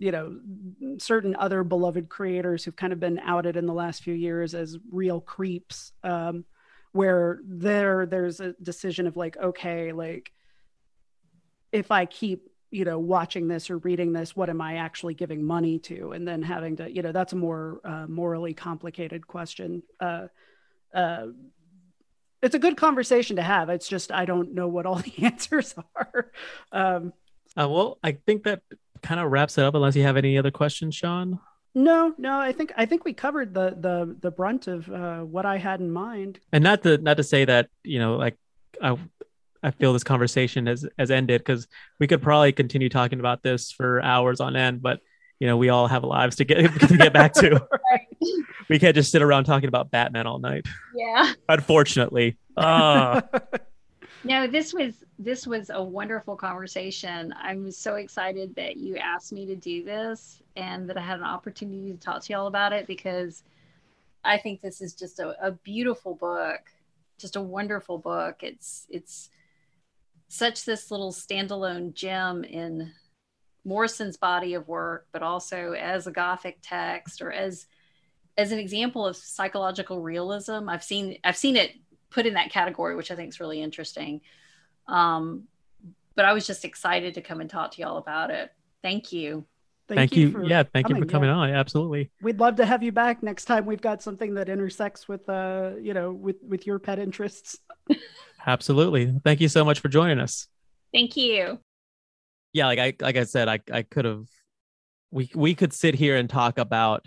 you 0.00 0.10
know 0.10 0.38
certain 0.98 1.36
other 1.36 1.62
beloved 1.62 2.08
creators 2.08 2.64
who've 2.64 2.74
kind 2.74 2.92
of 2.92 2.98
been 2.98 3.20
outed 3.20 3.56
in 3.56 3.64
the 3.64 3.72
last 3.72 4.02
few 4.02 4.12
years 4.12 4.52
as 4.52 4.76
real 4.90 5.20
creeps 5.20 5.92
um, 6.02 6.44
where 6.90 7.40
there 7.46 8.04
there's 8.04 8.40
a 8.40 8.54
decision 8.60 9.06
of 9.06 9.16
like 9.16 9.36
okay 9.36 9.92
like 9.92 10.33
if 11.74 11.90
i 11.90 12.06
keep 12.06 12.48
you 12.70 12.84
know 12.84 12.98
watching 12.98 13.48
this 13.48 13.68
or 13.68 13.78
reading 13.78 14.12
this 14.12 14.34
what 14.34 14.48
am 14.48 14.60
i 14.60 14.76
actually 14.76 15.14
giving 15.14 15.44
money 15.44 15.78
to? 15.78 16.12
And 16.12 16.26
then 16.26 16.42
having 16.42 16.76
to 16.76 16.90
you 16.90 17.02
know 17.02 17.12
that's 17.12 17.32
a 17.32 17.36
more 17.36 17.80
uh, 17.84 18.06
morally 18.08 18.54
complicated 18.54 19.26
question. 19.26 19.82
Uh, 20.00 20.28
uh, 20.94 21.26
it's 22.42 22.54
a 22.54 22.58
good 22.58 22.76
conversation 22.76 23.36
to 23.36 23.42
have. 23.42 23.68
It's 23.68 23.88
just 23.88 24.10
i 24.10 24.24
don't 24.24 24.54
know 24.54 24.68
what 24.68 24.86
all 24.86 24.96
the 25.08 25.24
answers 25.24 25.74
are. 25.94 26.30
Um, 26.72 27.12
uh, 27.56 27.68
well 27.68 27.98
i 28.02 28.12
think 28.12 28.44
that 28.44 28.62
kind 29.02 29.20
of 29.20 29.30
wraps 29.30 29.58
it 29.58 29.64
up 29.64 29.74
unless 29.74 29.94
you 29.94 30.02
have 30.02 30.16
any 30.16 30.38
other 30.38 30.50
questions 30.50 30.94
sean? 30.94 31.38
No, 31.76 32.14
no, 32.18 32.38
I 32.38 32.52
think 32.52 32.72
I 32.76 32.86
think 32.86 33.04
we 33.04 33.12
covered 33.12 33.52
the 33.52 33.76
the 33.86 34.16
the 34.20 34.30
brunt 34.30 34.68
of 34.68 34.88
uh, 34.88 35.20
what 35.20 35.44
I 35.44 35.58
had 35.58 35.80
in 35.80 35.90
mind. 35.90 36.38
and 36.52 36.62
not 36.62 36.82
to 36.84 36.98
not 36.98 37.16
to 37.16 37.24
say 37.24 37.44
that 37.44 37.68
you 37.82 37.98
know 37.98 38.16
like 38.16 38.36
i 38.80 38.96
i 39.64 39.70
feel 39.70 39.92
this 39.92 40.04
conversation 40.04 40.66
has 40.66 40.86
has 40.98 41.10
ended 41.10 41.40
because 41.40 41.66
we 41.98 42.06
could 42.06 42.22
probably 42.22 42.52
continue 42.52 42.88
talking 42.88 43.18
about 43.20 43.42
this 43.42 43.72
for 43.72 44.00
hours 44.02 44.40
on 44.40 44.54
end 44.54 44.80
but 44.82 45.00
you 45.40 45.46
know 45.48 45.56
we 45.56 45.68
all 45.68 45.88
have 45.88 46.04
lives 46.04 46.36
to 46.36 46.44
get 46.44 46.70
to 46.88 46.96
get 46.96 47.12
back 47.12 47.32
to 47.32 47.60
we 48.68 48.78
can't 48.78 48.94
just 48.94 49.10
sit 49.10 49.22
around 49.22 49.44
talking 49.44 49.68
about 49.68 49.90
batman 49.90 50.26
all 50.26 50.38
night 50.38 50.64
Yeah. 50.94 51.32
unfortunately 51.48 52.36
uh, 52.56 53.20
No, 54.26 54.46
this 54.46 54.72
was 54.72 55.04
this 55.18 55.46
was 55.46 55.68
a 55.68 55.82
wonderful 55.82 56.34
conversation. 56.34 57.34
I'm 57.38 57.70
so 57.70 57.96
excited 57.96 58.54
that 58.56 58.78
you 58.78 58.96
asked 58.96 59.34
me 59.34 59.44
to 59.44 59.54
do 59.54 59.84
this 59.84 60.40
and 60.56 60.88
that 60.88 60.96
I 60.96 61.02
had 61.02 61.18
an 61.18 61.26
opportunity 61.26 61.92
to 61.92 61.98
talk 61.98 62.22
to 62.22 62.32
y'all 62.32 62.46
about 62.46 62.72
it 62.72 62.86
because 62.86 63.42
I 64.24 64.38
think 64.38 64.62
this 64.62 64.80
is 64.80 64.94
just 64.94 65.20
a, 65.20 65.36
a 65.46 65.50
beautiful 65.50 66.14
book, 66.14 66.60
just 67.18 67.36
a 67.36 67.40
wonderful 67.42 67.98
book. 67.98 68.36
It's 68.42 68.86
it's 68.88 69.28
such 70.34 70.64
this 70.64 70.90
little 70.90 71.12
standalone 71.12 71.94
gem 71.94 72.42
in 72.44 72.90
Morrison's 73.64 74.16
body 74.16 74.54
of 74.54 74.66
work, 74.66 75.06
but 75.12 75.22
also 75.22 75.72
as 75.72 76.06
a 76.06 76.10
gothic 76.10 76.58
text 76.60 77.22
or 77.22 77.32
as 77.32 77.66
as 78.36 78.50
an 78.50 78.58
example 78.58 79.06
of 79.06 79.16
psychological 79.16 80.00
realism. 80.00 80.68
I've 80.68 80.82
seen 80.82 81.18
I've 81.22 81.36
seen 81.36 81.56
it 81.56 81.72
put 82.10 82.26
in 82.26 82.34
that 82.34 82.50
category, 82.50 82.96
which 82.96 83.10
I 83.10 83.16
think 83.16 83.28
is 83.28 83.40
really 83.40 83.62
interesting. 83.62 84.20
Um, 84.88 85.44
but 86.16 86.24
I 86.24 86.32
was 86.32 86.46
just 86.46 86.64
excited 86.64 87.14
to 87.14 87.22
come 87.22 87.40
and 87.40 87.48
talk 87.48 87.72
to 87.72 87.80
y'all 87.80 87.96
about 87.96 88.30
it. 88.30 88.52
Thank 88.82 89.12
you. 89.12 89.46
thank, 89.88 90.16
you, 90.16 90.30
for 90.30 90.44
yeah 90.44 90.62
thank 90.62 90.88
you 90.88 90.96
for 90.96 91.04
coming 91.04 91.28
yeah. 91.28 91.36
on 91.36 91.50
absolutely 91.50 92.10
We'd 92.22 92.40
love 92.40 92.56
to 92.56 92.66
have 92.66 92.82
you 92.82 92.90
back 92.90 93.22
next 93.22 93.44
time. 93.44 93.66
We've 93.66 93.80
got 93.80 94.02
something 94.02 94.34
that 94.34 94.48
intersects 94.48 95.06
with, 95.08 95.28
uh, 95.28 95.72
you 95.80 95.94
know, 95.94 96.10
with 96.10 96.36
with 96.42 96.66
your 96.66 96.78
pet 96.78 96.98
interests. 96.98 97.58
absolutely 98.46 99.14
thank 99.24 99.40
you 99.40 99.48
so 99.48 99.64
much 99.64 99.80
for 99.80 99.88
joining 99.88 100.18
us 100.18 100.48
Thank 100.92 101.16
you. 101.16 101.58
yeah 102.52 102.66
like 102.66 102.78
i 102.78 102.94
like 103.00 103.16
i 103.16 103.24
said 103.24 103.48
i 103.48 103.58
i 103.72 103.82
could 103.82 104.04
have 104.04 104.26
we 105.10 105.30
we 105.34 105.54
could 105.54 105.72
sit 105.72 105.94
here 105.94 106.16
and 106.16 106.28
talk 106.28 106.58
about 106.58 107.06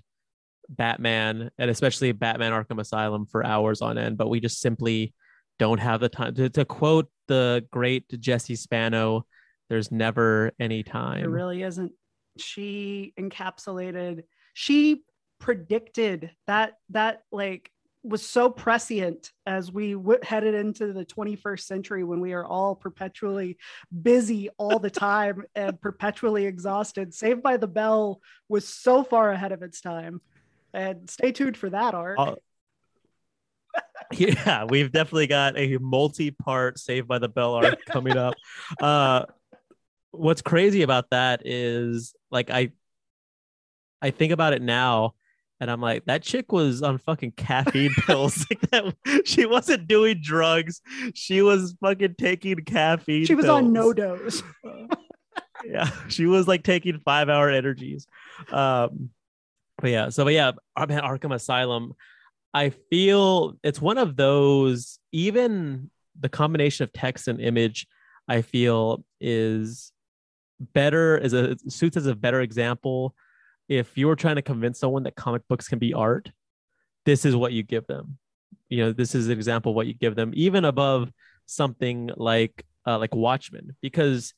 batman 0.69 1.49
and 1.57 1.69
especially 1.69 2.11
batman 2.11 2.51
arkham 2.51 2.79
asylum 2.79 3.25
for 3.25 3.45
hours 3.45 3.81
on 3.81 3.97
end 3.97 4.17
but 4.17 4.29
we 4.29 4.39
just 4.39 4.59
simply 4.59 5.13
don't 5.59 5.79
have 5.79 5.99
the 6.01 6.09
time 6.09 6.35
to, 6.35 6.49
to 6.49 6.65
quote 6.65 7.09
the 7.27 7.65
great 7.71 8.03
jessie 8.19 8.55
spano 8.55 9.25
there's 9.69 9.91
never 9.91 10.51
any 10.59 10.83
time 10.83 11.23
It 11.23 11.29
really 11.29 11.61
isn't. 11.61 11.91
She 12.37 13.13
encapsulated. 13.19 14.23
She 14.53 15.03
predicted 15.39 16.31
that 16.47 16.73
that 16.89 17.23
like 17.31 17.69
was 18.07 18.27
so 18.27 18.49
prescient 18.49 19.31
as 19.45 19.71
we 19.71 19.93
w- 19.93 20.19
headed 20.23 20.55
into 20.55 20.93
the 20.93 21.05
21st 21.05 21.61
century 21.61 22.03
when 22.03 22.19
we 22.19 22.33
are 22.33 22.45
all 22.45 22.75
perpetually 22.75 23.57
busy 24.01 24.49
all 24.57 24.79
the 24.79 24.89
time 24.89 25.43
and 25.55 25.79
perpetually 25.79 26.45
exhausted. 26.45 27.13
Saved 27.13 27.43
by 27.43 27.57
the 27.57 27.67
Bell 27.67 28.21
was 28.49 28.67
so 28.67 29.03
far 29.03 29.31
ahead 29.31 29.51
of 29.51 29.61
its 29.61 29.81
time. 29.81 30.21
And 30.73 31.09
stay 31.09 31.31
tuned 31.31 31.57
for 31.57 31.69
that 31.69 31.93
arc. 31.93 32.19
Uh, 32.19 32.35
yeah 34.13 34.63
we've 34.63 34.91
definitely 34.91 35.27
got 35.27 35.57
a 35.57 35.77
multi-part 35.77 36.79
saved 36.79 37.07
by 37.07 37.19
the 37.19 37.27
bell 37.27 37.55
arc 37.55 37.77
coming 37.85 38.15
up 38.15 38.33
uh 38.81 39.25
what's 40.11 40.41
crazy 40.41 40.81
about 40.81 41.09
that 41.09 41.41
is 41.45 42.15
like 42.31 42.49
i 42.49 42.71
i 44.01 44.09
think 44.09 44.31
about 44.31 44.53
it 44.53 44.61
now 44.61 45.13
and 45.59 45.71
i'm 45.71 45.81
like 45.81 46.05
that 46.05 46.21
chick 46.21 46.51
was 46.51 46.81
on 46.81 46.97
fucking 46.97 47.31
caffeine 47.31 47.93
pills 48.05 48.45
like 48.49 48.61
that 48.71 48.93
she 49.25 49.45
wasn't 49.45 49.87
doing 49.87 50.19
drugs 50.21 50.81
she 51.13 51.41
was 51.41 51.75
fucking 51.81 52.15
taking 52.17 52.57
caffeine 52.57 53.25
she 53.25 53.35
was 53.35 53.47
on 53.47 53.73
no 53.73 53.93
pills. 53.93 54.41
dose. 54.41 54.43
yeah 55.65 55.89
she 56.07 56.25
was 56.25 56.47
like 56.47 56.63
taking 56.63 56.99
five 56.99 57.29
hour 57.29 57.49
energies 57.49 58.07
um 58.51 59.09
but 59.79 59.89
yeah 59.89 60.09
so 60.09 60.23
but 60.23 60.33
yeah 60.33 60.51
Ar- 60.75 60.87
man, 60.87 61.01
arkham 61.01 61.33
asylum 61.33 61.93
i 62.53 62.69
feel 62.69 63.57
it's 63.63 63.81
one 63.81 63.97
of 63.97 64.15
those 64.15 64.99
even 65.11 65.89
the 66.19 66.29
combination 66.29 66.83
of 66.83 66.93
text 66.93 67.27
and 67.27 67.41
image 67.41 67.87
i 68.27 68.41
feel 68.41 69.03
is 69.19 69.91
better 70.73 71.17
is 71.17 71.33
a 71.33 71.55
suits 71.67 71.97
as 71.97 72.07
a 72.07 72.15
better 72.15 72.41
example 72.41 73.15
if 73.69 73.97
you're 73.97 74.15
trying 74.15 74.35
to 74.35 74.41
convince 74.41 74.79
someone 74.79 75.03
that 75.03 75.15
comic 75.15 75.41
books 75.47 75.67
can 75.67 75.79
be 75.79 75.93
art 75.93 76.31
this 77.05 77.25
is 77.25 77.35
what 77.35 77.53
you 77.53 77.63
give 77.63 77.85
them 77.87 78.17
you 78.69 78.83
know 78.83 78.91
this 78.91 79.15
is 79.15 79.27
an 79.27 79.33
example 79.33 79.71
of 79.71 79.75
what 79.75 79.87
you 79.87 79.93
give 79.93 80.15
them 80.15 80.31
even 80.33 80.65
above 80.65 81.11
something 81.45 82.09
like 82.15 82.65
uh, 82.85 82.97
like 82.97 83.13
watchmen 83.15 83.75
because 83.81 84.33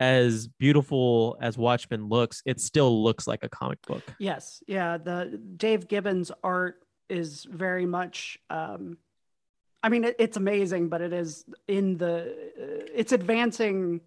as 0.00 0.46
beautiful 0.46 1.36
as 1.40 1.58
watchmen 1.58 2.08
looks 2.08 2.42
it 2.46 2.60
still 2.60 3.02
looks 3.02 3.26
like 3.26 3.42
a 3.42 3.48
comic 3.48 3.80
book 3.86 4.02
Yes, 4.18 4.62
yeah. 4.66 4.98
The 4.98 5.40
Dave 5.56 5.88
Gibbons 5.88 6.30
art 6.42 6.82
is 7.08 7.44
very 7.44 7.86
much. 7.86 8.38
Um, 8.50 8.98
I 9.82 9.88
mean, 9.88 10.04
it, 10.04 10.16
it's 10.18 10.36
amazing, 10.36 10.88
but 10.88 11.00
it 11.00 11.12
is 11.12 11.44
in 11.66 11.96
the. 11.96 12.32
Uh, 12.60 12.86
it's 12.94 13.12
advancing 13.12 14.00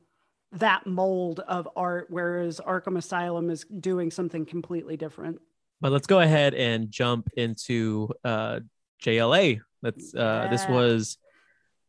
that 0.53 0.85
mold 0.85 1.39
of 1.41 1.67
art, 1.75 2.07
whereas 2.09 2.59
Arkham 2.59 2.97
Asylum 2.97 3.49
is 3.49 3.63
doing 3.65 4.11
something 4.11 4.45
completely 4.45 4.97
different. 4.97 5.39
but 5.79 5.91
let's 5.91 6.07
go 6.07 6.19
ahead 6.19 6.53
and 6.53 6.91
jump 6.91 7.29
into 7.37 8.09
uh 8.23 8.59
jla 9.03 9.59
let's 9.81 10.13
uh 10.13 10.47
this 10.51 10.67
was 10.67 11.17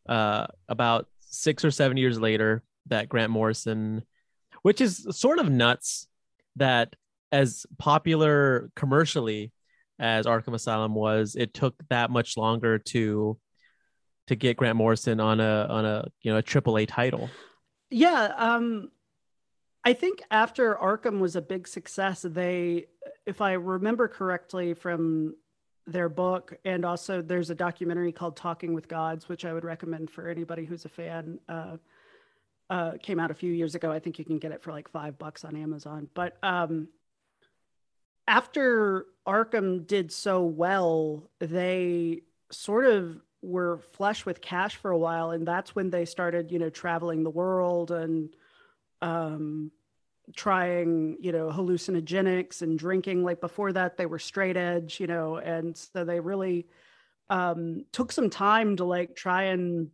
uh 0.09 0.47
about 0.69 1.09
six 1.21 1.63
or 1.63 1.71
seven 1.71 1.99
years 1.99 2.19
later 2.19 2.63
that 2.87 3.07
grant 3.09 3.31
morrison 3.31 4.03
which 4.63 4.81
is 4.81 5.07
sort 5.11 5.39
of 5.39 5.51
nuts 5.51 6.07
that 6.57 6.97
as 7.33 7.67
popular 7.79 8.71
commercially 8.77 9.53
as 9.99 10.27
Arkham 10.27 10.55
Asylum 10.55 10.95
was, 10.95 11.37
it 11.37 11.55
took 11.55 11.75
that 11.91 12.11
much 12.11 12.37
longer 12.37 12.79
to 12.79 13.39
to 14.27 14.35
get 14.37 14.57
Grant 14.57 14.77
Morrison 14.77 15.21
on 15.21 15.39
a 15.41 15.67
on 15.69 15.85
a 15.85 16.05
you 16.23 16.33
know 16.33 16.39
a 16.39 16.43
triple 16.43 16.77
A 16.79 16.87
title. 16.87 17.31
Yeah, 17.93 18.33
um, 18.39 18.91
I 19.85 19.93
think 19.93 20.23
after 20.31 20.75
Arkham 20.77 21.19
was 21.19 21.37
a 21.37 21.43
big 21.43 21.69
success, 21.69 22.23
they, 22.23 22.87
if 23.27 23.43
I 23.43 23.53
remember 23.53 24.09
correctly 24.09 24.73
from 24.73 25.35
their 25.87 26.09
book, 26.09 26.55
and 26.65 26.87
also 26.87 27.21
there's 27.21 27.51
a 27.51 27.55
documentary 27.55 28.11
called 28.11 28.37
Talking 28.37 28.73
with 28.73 28.89
Gods, 28.89 29.29
which 29.29 29.45
I 29.45 29.53
would 29.53 29.65
recommend 29.65 30.11
for 30.11 30.29
anybody 30.29 30.65
who's 30.65 30.87
a 30.87 30.89
fan. 30.89 31.39
Uh, 31.49 31.77
uh, 32.71 32.93
came 33.03 33.21
out 33.21 33.31
a 33.31 33.35
few 33.35 33.53
years 33.53 33.75
ago. 33.75 33.93
I 33.93 33.99
think 33.99 34.19
you 34.19 34.25
can 34.25 34.39
get 34.39 34.53
it 34.53 34.63
for 34.63 34.73
like 34.73 34.89
five 34.89 35.19
bucks 35.19 35.45
on 35.45 35.55
Amazon. 35.55 36.09
But 36.15 36.39
um, 36.43 36.89
after 38.27 39.05
Arkham 39.27 39.87
did 39.87 40.11
so 40.11 40.43
well, 40.43 41.29
they 41.41 42.23
sort 42.51 42.87
of 42.87 43.21
were 43.43 43.79
flush 43.93 44.25
with 44.25 44.41
cash 44.41 44.77
for 44.77 44.91
a 44.91 44.99
while, 44.99 45.33
and 45.33 45.47
that's 45.47 45.75
when 45.75 45.91
they 45.91 46.05
started, 46.05 46.51
you 46.51 46.59
know, 46.59 46.71
traveling 46.71 47.25
the 47.25 47.31
world 47.31 47.91
and 47.91 48.31
um, 49.03 49.71
trying, 50.35 51.17
you 51.21 51.33
know, 51.33 51.51
hallucinogenics 51.51 52.63
and 52.63 52.79
drinking. 52.79 53.25
Like 53.25 53.41
before 53.41 53.73
that, 53.73 53.97
they 53.97 54.07
were 54.07 54.21
straight 54.21 54.57
edge, 54.57 55.01
you 55.01 55.07
know, 55.07 55.37
and 55.37 55.77
so 55.77 56.05
they 56.05 56.21
really 56.21 56.67
um, 57.29 57.85
took 57.93 58.13
some 58.13 58.31
time 58.31 58.77
to 58.77 58.85
like 58.85 59.17
try 59.17 59.45
and 59.45 59.91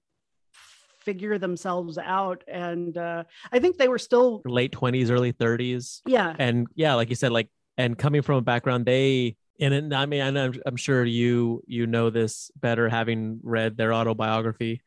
figure 1.00 1.38
themselves 1.38 1.96
out. 1.96 2.44
And 2.46 2.96
uh, 2.98 3.24
i 3.50 3.58
think 3.58 3.78
they 3.78 3.88
were 3.88 3.98
still 3.98 4.42
late 4.44 4.72
20s 4.72 5.10
early 5.10 5.32
30s 5.32 6.02
yeah. 6.06 6.34
And 6.38 6.66
yeah 6.74 6.94
like 6.94 7.08
you 7.08 7.16
said 7.16 7.32
like 7.32 7.48
and 7.78 7.96
coming 7.96 8.20
from 8.20 8.36
a 8.36 8.42
background 8.42 8.84
they 8.84 9.36
and 9.60 9.94
I 9.94 10.06
mean, 10.06 10.36
I'm, 10.36 10.54
I'm 10.64 10.76
sure 10.76 11.04
you 11.04 11.62
you 11.66 11.86
know 11.86 12.10
this 12.10 12.50
better 12.56 12.88
having 12.88 13.40
read 13.42 13.76
their 13.76 13.92
autobiography. 13.92 14.82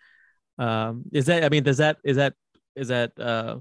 Um, 0.57 1.03
is 1.11 1.25
that 1.25 1.43
I 1.43 1.49
mean, 1.49 1.63
does 1.63 1.77
that 1.77 1.97
is 2.03 2.17
that 2.17 2.33
is 2.75 2.87
that 2.89 3.19
uh, 3.19 3.57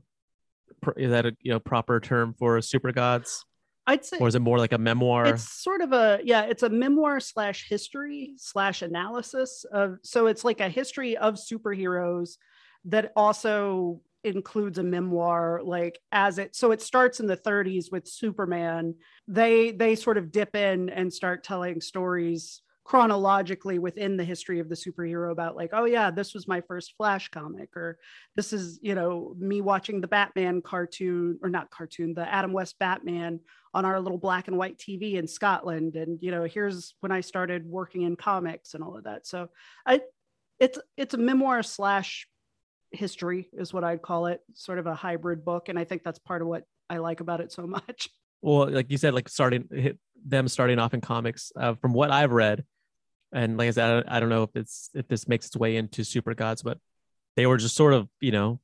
is 0.96 1.10
that 1.10 1.26
a 1.26 1.36
you 1.40 1.52
know 1.52 1.60
proper 1.60 2.00
term 2.00 2.34
for 2.38 2.58
Supergods? 2.58 3.44
I'd 3.86 4.04
say, 4.04 4.18
or 4.18 4.28
is 4.28 4.34
it 4.34 4.40
more 4.40 4.58
like 4.58 4.72
a 4.72 4.78
memoir? 4.78 5.26
It's 5.26 5.62
sort 5.62 5.80
of 5.80 5.92
a 5.92 6.20
yeah, 6.22 6.42
it's 6.42 6.62
a 6.62 6.68
memoir 6.68 7.18
slash 7.18 7.66
history 7.68 8.34
slash 8.36 8.82
analysis 8.82 9.64
of. 9.72 9.98
So 10.02 10.26
it's 10.26 10.44
like 10.44 10.60
a 10.60 10.68
history 10.68 11.16
of 11.16 11.34
superheroes 11.34 12.36
that 12.84 13.12
also 13.16 14.00
includes 14.24 14.78
a 14.78 14.82
memoir 14.82 15.60
like 15.64 15.98
as 16.12 16.38
it 16.38 16.54
so 16.54 16.72
it 16.72 16.82
starts 16.82 17.20
in 17.20 17.26
the 17.26 17.36
30s 17.36 17.90
with 17.90 18.06
superman. 18.06 18.94
They 19.28 19.70
they 19.72 19.94
sort 19.94 20.18
of 20.18 20.32
dip 20.32 20.54
in 20.54 20.90
and 20.90 21.12
start 21.12 21.44
telling 21.44 21.80
stories 21.80 22.62
chronologically 22.84 23.78
within 23.78 24.16
the 24.16 24.24
history 24.24 24.58
of 24.58 24.68
the 24.68 24.74
superhero 24.74 25.30
about 25.30 25.54
like 25.54 25.70
oh 25.72 25.84
yeah 25.84 26.10
this 26.10 26.34
was 26.34 26.48
my 26.48 26.60
first 26.62 26.94
flash 26.96 27.28
comic 27.28 27.76
or 27.76 27.98
this 28.34 28.52
is 28.52 28.80
you 28.82 28.96
know 28.96 29.32
me 29.38 29.60
watching 29.60 30.00
the 30.00 30.08
batman 30.08 30.60
cartoon 30.60 31.38
or 31.40 31.48
not 31.48 31.70
cartoon 31.70 32.14
the 32.14 32.34
adam 32.34 32.52
west 32.52 32.76
batman 32.80 33.38
on 33.72 33.84
our 33.84 34.00
little 34.00 34.18
black 34.18 34.48
and 34.48 34.56
white 34.56 34.78
tv 34.78 35.14
in 35.14 35.26
scotland. 35.26 35.96
And 35.96 36.18
you 36.20 36.30
know 36.30 36.44
here's 36.44 36.94
when 37.00 37.12
i 37.12 37.20
started 37.20 37.66
working 37.66 38.02
in 38.02 38.16
comics 38.16 38.74
and 38.74 38.82
all 38.82 38.96
of 38.96 39.04
that. 39.04 39.26
So 39.26 39.48
i 39.86 40.00
it's 40.58 40.78
it's 40.96 41.14
a 41.14 41.18
memoir 41.18 41.62
slash 41.62 42.26
history 42.92 43.48
is 43.52 43.72
what 43.72 43.84
I'd 43.84 44.02
call 44.02 44.26
it, 44.26 44.40
sort 44.54 44.78
of 44.78 44.86
a 44.86 44.94
hybrid 44.94 45.44
book. 45.44 45.68
And 45.68 45.78
I 45.78 45.84
think 45.84 46.02
that's 46.02 46.18
part 46.18 46.42
of 46.42 46.48
what 46.48 46.64
I 46.88 46.98
like 46.98 47.20
about 47.20 47.40
it 47.40 47.52
so 47.52 47.66
much. 47.66 48.08
Well, 48.42 48.70
like 48.70 48.90
you 48.90 48.96
said, 48.96 49.14
like 49.14 49.28
starting 49.28 49.96
them 50.24 50.48
starting 50.48 50.78
off 50.78 50.94
in 50.94 51.00
comics, 51.00 51.52
uh, 51.56 51.74
from 51.74 51.92
what 51.92 52.10
I've 52.10 52.32
read, 52.32 52.64
and 53.32 53.56
like 53.56 53.68
I 53.68 53.70
said, 53.70 53.84
I 53.84 53.92
don't, 53.92 54.08
I 54.08 54.20
don't 54.20 54.28
know 54.28 54.42
if 54.42 54.50
it's 54.54 54.90
if 54.94 55.06
this 55.08 55.28
makes 55.28 55.46
its 55.46 55.56
way 55.56 55.76
into 55.76 56.02
Supergods, 56.02 56.64
but 56.64 56.78
they 57.36 57.46
were 57.46 57.58
just 57.58 57.76
sort 57.76 57.92
of 57.92 58.08
you 58.20 58.32
know 58.32 58.60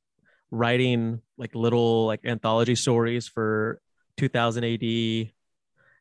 writing 0.51 1.21
like 1.37 1.53
little 1.55 2.05
like 2.05 2.21
anthology 2.25 2.75
stories 2.75 3.27
for 3.27 3.79
2000 4.17 4.63
AD 4.63 5.31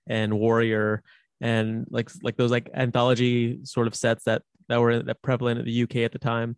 and 0.06 0.38
Warrior 0.38 1.02
and 1.40 1.86
like 1.90 2.10
like 2.22 2.36
those 2.36 2.50
like 2.50 2.70
anthology 2.74 3.60
sort 3.64 3.86
of 3.86 3.94
sets 3.94 4.24
that 4.24 4.42
that 4.68 4.80
were 4.80 5.02
that 5.02 5.22
prevalent 5.22 5.60
in 5.60 5.66
the 5.66 5.82
UK 5.82 5.96
at 5.96 6.12
the 6.12 6.18
time 6.18 6.56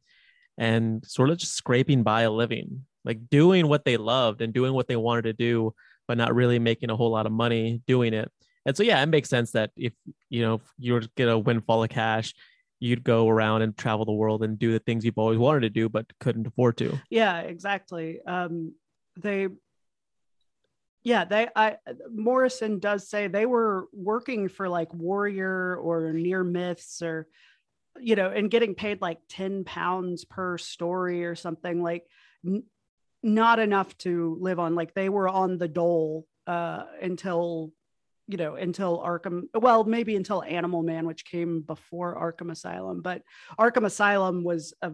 and 0.58 1.06
sort 1.06 1.30
of 1.30 1.38
just 1.38 1.54
scraping 1.54 2.02
by 2.02 2.22
a 2.22 2.30
living, 2.30 2.84
like 3.04 3.30
doing 3.30 3.68
what 3.68 3.84
they 3.84 3.96
loved 3.96 4.42
and 4.42 4.52
doing 4.52 4.74
what 4.74 4.88
they 4.88 4.96
wanted 4.96 5.22
to 5.22 5.32
do, 5.32 5.72
but 6.06 6.18
not 6.18 6.34
really 6.34 6.58
making 6.58 6.90
a 6.90 6.96
whole 6.96 7.10
lot 7.10 7.26
of 7.26 7.32
money 7.32 7.80
doing 7.86 8.12
it. 8.12 8.30
And 8.66 8.76
so, 8.76 8.82
yeah, 8.82 9.00
it 9.02 9.06
makes 9.06 9.30
sense 9.30 9.52
that 9.52 9.70
if 9.76 9.94
you 10.28 10.42
know 10.42 10.54
if 10.54 10.62
you 10.78 10.92
were 10.92 11.00
to 11.00 11.10
get 11.16 11.28
a 11.28 11.38
windfall 11.38 11.84
of 11.84 11.90
cash, 11.90 12.34
you'd 12.80 13.04
go 13.04 13.28
around 13.28 13.62
and 13.62 13.76
travel 13.76 14.04
the 14.04 14.12
world 14.12 14.42
and 14.42 14.58
do 14.58 14.72
the 14.72 14.80
things 14.80 15.04
you've 15.04 15.16
always 15.16 15.38
wanted 15.38 15.60
to 15.60 15.70
do 15.70 15.88
but 15.88 16.06
couldn't 16.20 16.46
afford 16.46 16.76
to. 16.78 16.98
Yeah, 17.08 17.40
exactly. 17.40 18.20
Um, 18.26 18.74
they 19.16 19.48
yeah 21.04 21.24
they 21.24 21.48
i 21.54 21.76
morrison 22.12 22.80
does 22.80 23.08
say 23.08 23.28
they 23.28 23.46
were 23.46 23.86
working 23.92 24.48
for 24.48 24.68
like 24.68 24.92
warrior 24.92 25.76
or 25.76 26.12
near 26.12 26.42
myths 26.42 27.02
or 27.02 27.28
you 28.00 28.16
know, 28.16 28.30
and 28.30 28.50
getting 28.50 28.74
paid 28.74 29.00
like 29.00 29.18
10 29.28 29.64
pounds 29.64 30.24
per 30.24 30.58
story 30.58 31.24
or 31.24 31.34
something 31.34 31.82
like 31.82 32.06
n- 32.46 32.64
not 33.22 33.58
enough 33.58 33.96
to 33.98 34.36
live 34.40 34.58
on. 34.58 34.74
Like 34.74 34.94
they 34.94 35.08
were 35.08 35.28
on 35.28 35.58
the 35.58 35.68
dole 35.68 36.26
uh, 36.46 36.84
until, 37.02 37.72
you 38.26 38.36
know, 38.36 38.54
until 38.54 38.98
Arkham, 38.98 39.42
well, 39.54 39.84
maybe 39.84 40.16
until 40.16 40.42
Animal 40.42 40.82
Man, 40.82 41.06
which 41.06 41.24
came 41.24 41.60
before 41.60 42.16
Arkham 42.16 42.50
Asylum, 42.50 43.02
but 43.02 43.22
Arkham 43.58 43.84
Asylum 43.84 44.44
was 44.44 44.74
a, 44.82 44.92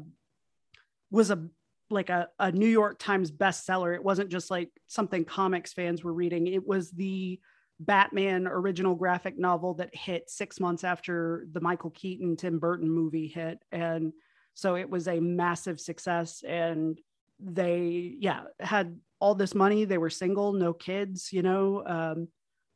was 1.11 1.31
a, 1.31 1.49
like 1.91 2.09
a, 2.09 2.29
a 2.39 2.51
New 2.51 2.69
York 2.69 2.99
Times 2.99 3.31
bestseller. 3.31 3.95
It 3.95 4.03
wasn't 4.03 4.31
just 4.31 4.51
like 4.51 4.71
something 4.87 5.25
comics 5.25 5.73
fans 5.73 6.03
were 6.03 6.13
reading. 6.13 6.47
It 6.47 6.67
was 6.67 6.91
the, 6.91 7.39
Batman 7.81 8.47
original 8.47 8.95
graphic 8.95 9.39
novel 9.39 9.75
that 9.75 9.95
hit 9.95 10.31
six 10.31 10.61
months 10.61 10.85
after 10.85 11.47
the 11.53 11.61
Michael 11.61 11.91
Keaton 11.91 12.37
Tim 12.37 12.59
Burton 12.59 12.89
movie 12.89 13.27
hit. 13.29 13.59
And 13.73 14.13
so 14.55 14.77
it 14.77 14.89
was 14.89 15.09
a 15.09 15.21
massive 15.21 15.81
success. 15.81 16.43
And 16.47 16.99
they, 17.41 18.15
yeah, 18.19 18.43
had 18.61 18.99
all 19.19 19.35
this 19.35 19.55
money. 19.55 19.85
They 19.85 19.99
were 19.99 20.11
single, 20.11 20.53
no 20.53 20.73
kids, 20.73 21.33
you 21.33 21.43
know. 21.43 21.83
Um, 21.85 22.29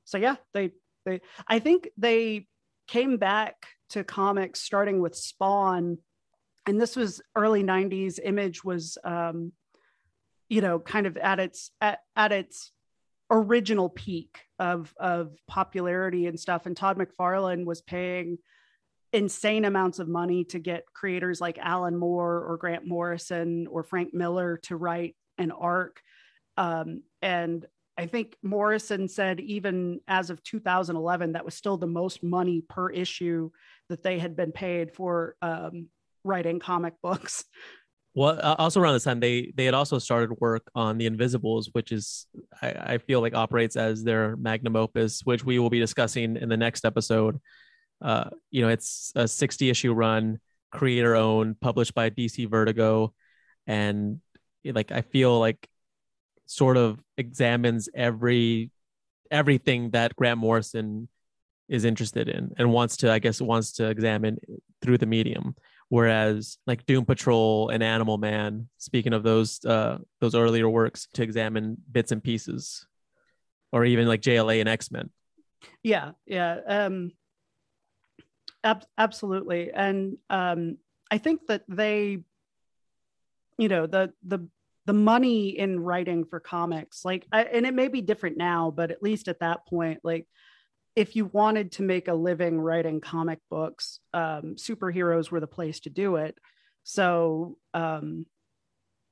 so 0.05 0.19
yeah, 0.19 0.37
they, 0.53 0.73
they, 1.07 1.21
I 1.47 1.61
think 1.61 1.89
they 1.97 2.49
came 2.89 3.19
back 3.19 3.67
to 3.91 4.03
comics 4.03 4.61
starting 4.61 5.01
with 5.01 5.15
Spawn. 5.15 5.99
And 6.67 6.81
this 6.81 6.97
was 6.97 7.23
early 7.37 7.63
90s. 7.63 8.19
Image 8.23 8.65
was, 8.65 8.99
um, 9.05 9.53
you 10.49 10.61
know, 10.61 10.81
kind 10.81 11.07
of 11.07 11.17
at 11.17 11.39
its, 11.39 11.71
at, 11.81 12.01
at 12.17 12.33
its, 12.33 12.73
original 13.31 13.89
peak 13.89 14.41
of 14.59 14.95
of 14.99 15.33
popularity 15.47 16.27
and 16.27 16.39
stuff. 16.39 16.67
And 16.67 16.77
Todd 16.77 16.99
McFarlane 16.99 17.65
was 17.65 17.83
paying 17.83 18.39
insane 19.13 19.65
amounts 19.65 19.99
of 19.99 20.09
money 20.09 20.45
to 20.45 20.59
get 20.59 20.93
creators 20.93 21.41
like 21.41 21.59
Alan 21.59 21.97
Moore 21.97 22.45
or 22.47 22.57
Grant 22.59 22.87
Morrison 22.87 23.67
or 23.67 23.83
Frank 23.83 24.13
Miller 24.13 24.59
to 24.65 24.77
write 24.77 25.17
an 25.39 25.51
arc. 25.51 26.01
Um, 26.57 27.03
and 27.23 27.65
I 27.97 28.07
think 28.07 28.37
Morrison 28.43 29.09
said 29.09 29.41
even 29.41 30.01
as 30.07 30.31
of 30.31 30.43
2011 30.43 31.33
that 31.33 31.45
was 31.45 31.55
still 31.55 31.77
the 31.77 31.87
most 31.87 32.23
money 32.23 32.63
per 32.69 32.91
issue 32.91 33.51
that 33.89 34.03
they 34.03 34.19
had 34.19 34.37
been 34.37 34.53
paid 34.53 34.93
for 34.93 35.37
um, 35.43 35.89
writing 36.23 36.61
comic 36.61 36.95
books 37.03 37.45
well, 38.19 38.57
also 38.59 38.81
around 38.81 38.95
this 38.95 39.05
time, 39.05 39.21
they 39.21 39.53
they 39.55 39.65
had 39.65 39.75
also 39.75 39.99
started 40.01 40.33
work 40.41 40.69
on 40.75 40.99
the 40.99 41.07
Invisibles, 41.07 41.71
which 41.73 41.93
is 41.93 42.27
I, 42.61 42.71
I, 42.71 42.99
feel 42.99 43.21
like 43.21 43.33
operates 43.33 43.77
as 43.77 44.03
their 44.03 44.37
magnum 44.37 44.75
opus, 44.75 45.21
which 45.23 45.45
we 45.45 45.61
will 45.61 45.71
be 45.71 45.79
discussing 45.79 46.37
in 46.37 46.49
the 46.49 46.57
next 46.57 46.85
episode. 46.85 47.41
Uh, 48.03 48.31
you 48.51 48.63
know, 48.63 48.71
it's 48.71 49.13
a 49.15 49.29
60 49.29 49.71
issue 49.71 49.93
run, 49.93 50.41
creator 50.73 51.15
owned, 51.15 51.61
published 51.61 51.95
by 51.95 52.11
DC 52.11 52.51
Vertigo, 52.51 53.15
and 53.69 54.21
like 54.65 54.91
I 54.91 55.03
feel 55.03 55.39
like 55.39 55.69
sort 56.47 56.77
of 56.77 56.99
examines 57.17 57.89
every 57.95 58.73
everything 59.31 59.91
that 59.91 60.17
Grant 60.17 60.41
Morrison 60.41 61.09
is 61.69 61.85
interested 61.85 62.29
in 62.29 62.51
and 62.59 62.73
wants 62.73 62.97
to, 62.97 63.13
I 63.13 63.21
guess, 63.21 63.41
wants 63.41 63.75
to 63.75 63.89
examine 63.89 64.39
through 64.83 64.99
the 64.99 65.07
medium 65.07 65.55
whereas 65.89 66.59
like 66.67 66.85
doom 66.87 67.05
patrol 67.05 67.71
and 67.71 67.83
animal 67.83 68.19
man 68.19 68.69
speaking 68.77 69.13
of 69.13 69.23
those 69.23 69.65
uh 69.65 69.99
those 70.21 70.35
earlier 70.35 70.69
works 70.69 71.09
to 71.15 71.23
examine 71.23 71.77
bits 71.91 72.13
and 72.13 72.23
pieces 72.23 72.87
or 73.73 73.85
even 73.85 74.07
like 74.07 74.21
jla 74.21 74.61
and 74.61 74.69
x-men. 74.69 75.11
Yeah 75.83 76.13
yeah 76.27 76.59
um 76.67 77.13
ab- 78.65 78.87
absolutely. 78.97 79.71
And 79.73 80.19
um 80.31 80.79
i 81.11 81.19
think 81.19 81.47
that 81.49 81.63
they 81.69 82.19
you 83.59 83.69
know 83.69 83.87
the 83.87 84.13
the 84.23 84.47
the 84.87 84.93
money 84.95 85.51
in 85.59 85.81
writing 85.81 86.25
for 86.25 86.41
comics 86.41 87.05
like 87.05 87.27
I, 87.31 87.43
and 87.43 87.67
it 87.67 87.75
may 87.75 87.89
be 87.89 88.01
different 88.01 88.39
now 88.39 88.71
but 88.71 88.91
at 88.91 89.03
least 89.03 89.29
at 89.29 89.41
that 89.41 89.67
point 89.67 90.01
like 90.03 90.27
if 90.99 91.15
you 91.15 91.27
wanted 91.27 91.71
to 91.71 91.83
make 91.83 92.09
a 92.09 92.15
living 92.15 92.61
writing 92.61 93.01
comic 93.01 93.39
books 93.49 94.01
um, 94.13 94.57
superheroes 94.57 95.31
were 95.31 95.39
the 95.39 95.47
place 95.47 95.79
to 95.81 95.91
do 95.91 96.17
it. 96.17 96.37
So 96.83 97.57
um, 97.73 98.27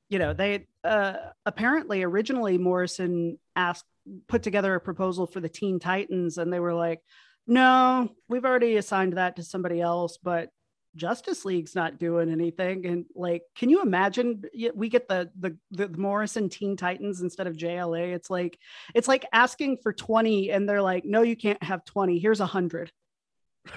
you 0.09 0.19
know 0.19 0.33
they 0.33 0.67
uh, 0.83 1.13
apparently 1.45 2.03
originally 2.03 2.57
morrison 2.57 3.37
asked 3.55 3.85
put 4.27 4.43
together 4.43 4.75
a 4.75 4.79
proposal 4.79 5.27
for 5.27 5.39
the 5.39 5.49
teen 5.49 5.79
titans 5.79 6.37
and 6.37 6.51
they 6.51 6.59
were 6.59 6.73
like 6.73 7.01
no 7.45 8.09
we've 8.29 8.45
already 8.45 8.77
assigned 8.77 9.13
that 9.13 9.35
to 9.35 9.43
somebody 9.43 9.81
else 9.81 10.17
but 10.21 10.49
Justice 10.97 11.45
League's 11.45 11.75
not 11.75 11.99
doing 11.99 12.29
anything. 12.29 12.85
And 12.85 13.05
like, 13.15 13.43
can 13.55 13.69
you 13.69 13.81
imagine 13.81 14.43
we 14.75 14.89
get 14.89 15.07
the, 15.07 15.29
the 15.39 15.55
the 15.71 15.87
Morrison 15.89 16.49
Teen 16.49 16.75
Titans 16.75 17.21
instead 17.21 17.47
of 17.47 17.55
JLA? 17.55 18.13
It's 18.13 18.29
like 18.29 18.59
it's 18.93 19.07
like 19.07 19.25
asking 19.31 19.77
for 19.77 19.93
20 19.93 20.51
and 20.51 20.67
they're 20.67 20.81
like, 20.81 21.05
no, 21.05 21.21
you 21.21 21.35
can't 21.35 21.61
have 21.63 21.85
20. 21.85 22.19
Here's 22.19 22.41
a 22.41 22.45
hundred. 22.45 22.91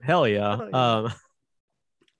Hell 0.00 0.28
yeah. 0.28 0.56
Hell 0.56 0.68
yeah. 0.70 0.72
Um, 0.72 1.12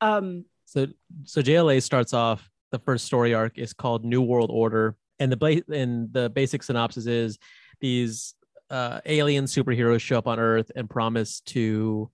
um 0.00 0.44
so 0.66 0.86
so 1.24 1.40
JLA 1.40 1.82
starts 1.82 2.12
off 2.12 2.50
the 2.72 2.78
first 2.80 3.06
story 3.06 3.32
arc 3.32 3.58
is 3.58 3.72
called 3.72 4.04
New 4.04 4.20
World 4.20 4.50
Order. 4.52 4.96
And 5.18 5.32
the 5.32 5.36
bla- 5.36 5.62
and 5.72 6.12
the 6.12 6.28
basic 6.28 6.62
synopsis 6.62 7.06
is 7.06 7.38
these 7.80 8.34
uh, 8.70 9.00
alien 9.06 9.44
superheroes 9.44 10.00
show 10.00 10.18
up 10.18 10.26
on 10.26 10.38
Earth 10.38 10.70
and 10.74 10.90
promise 10.90 11.40
to 11.40 12.10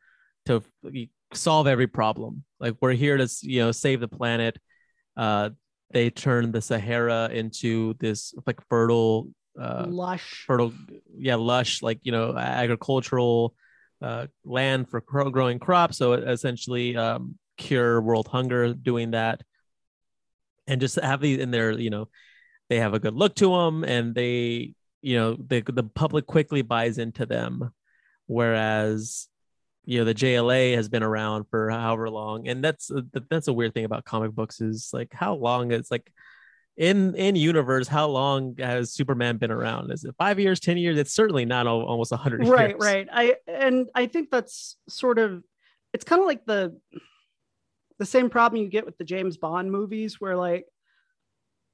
to 0.47 0.63
solve 1.33 1.67
every 1.67 1.87
problem. 1.87 2.45
Like 2.61 2.77
we're 2.81 2.93
here 2.93 3.17
to 3.17 3.29
you 3.43 3.61
know 3.61 3.73
save 3.73 4.01
the 4.01 4.09
planet. 4.09 4.59
Uh, 5.17 5.51
they 5.93 6.11
turn 6.11 6.53
the 6.53 6.63
Sahara 6.63 7.29
into 7.33 7.95
this 8.01 8.35
like 8.47 8.61
fertile, 8.69 9.29
uh, 9.61 9.85
lush, 9.89 10.45
fertile, 10.47 10.73
yeah, 11.17 11.35
lush, 11.35 11.83
like 11.83 12.01
you 12.03 12.13
know 12.13 12.37
agricultural 12.37 13.55
uh, 14.01 14.27
land 14.45 14.89
for 14.89 15.01
growing 15.01 15.59
crops. 15.59 15.99
So 15.99 16.15
essentially, 16.15 16.97
um, 16.97 17.39
cure 17.57 18.01
world 18.01 18.29
hunger 18.29 18.73
doing 18.75 19.13
that, 19.13 19.43
and 20.67 20.81
just 20.81 20.97
have 20.97 21.21
these 21.21 21.39
in 21.39 21.51
there. 21.51 21.73
You 21.73 21.91
know, 21.91 22.09
they 22.69 22.79
have 22.79 22.95
a 22.95 23.01
good 23.01 23.15
look 23.15 23.35
to 23.37 23.51
them, 23.51 23.85
and 23.85 24.15
they, 24.15 24.75
you 25.03 25.17
know, 25.17 25.37
the 25.37 25.61
the 25.61 25.85
public 25.85 26.27
quickly 26.27 26.63
buys 26.63 26.99
into 26.99 27.27
them, 27.27 27.71
whereas 28.27 29.29
you 29.85 29.99
know 29.99 30.05
the 30.05 30.15
JLA 30.15 30.75
has 30.75 30.89
been 30.89 31.03
around 31.03 31.45
for 31.51 31.71
however 31.71 32.09
long, 32.09 32.49
and 32.49 32.63
that's 32.63 32.91
that's 33.31 33.49
a 33.49 33.53
weird 33.53 33.75
thing 33.75 33.85
about 33.85 34.05
comic 34.05 34.33
books 34.33 34.61
is 34.61 34.91
like 34.93 35.13
how 35.13 35.35
long 35.35 35.73
it's 35.73 35.91
like 35.91 36.13
in 36.77 37.15
in 37.17 37.37
universe 37.37 37.89
how 37.89 38.09
long 38.09 38.57
has 38.59 38.93
superman 38.93 39.39
been 39.39 39.51
around? 39.51 39.91
Is 39.91 40.05
it 40.05 40.15
five 40.19 40.39
years 40.39 40.61
ten 40.61 40.77
years? 40.77 40.99
It's 40.99 41.13
certainly 41.13 41.45
not 41.45 41.67
all, 41.67 41.83
almost 41.83 42.13
100 42.13 42.47
right 42.49 42.71
years. 42.71 42.81
right. 42.81 43.09
I 43.13 43.37
and 43.47 43.89
i 43.95 44.07
think 44.07 44.31
that's 44.31 44.77
sort 44.89 45.19
of 45.19 45.43
it's 45.93 46.05
kind 46.05 46.21
of 46.21 46.27
like 46.27 46.45
the 46.47 46.79
the 47.99 48.07
same 48.07 48.31
problem 48.31 48.63
you 48.63 48.69
get 48.69 48.87
with 48.87 48.97
the 48.99 49.05
james 49.05 49.37
bond 49.37 49.71
movies 49.71 50.21
where 50.21 50.37
like 50.37 50.67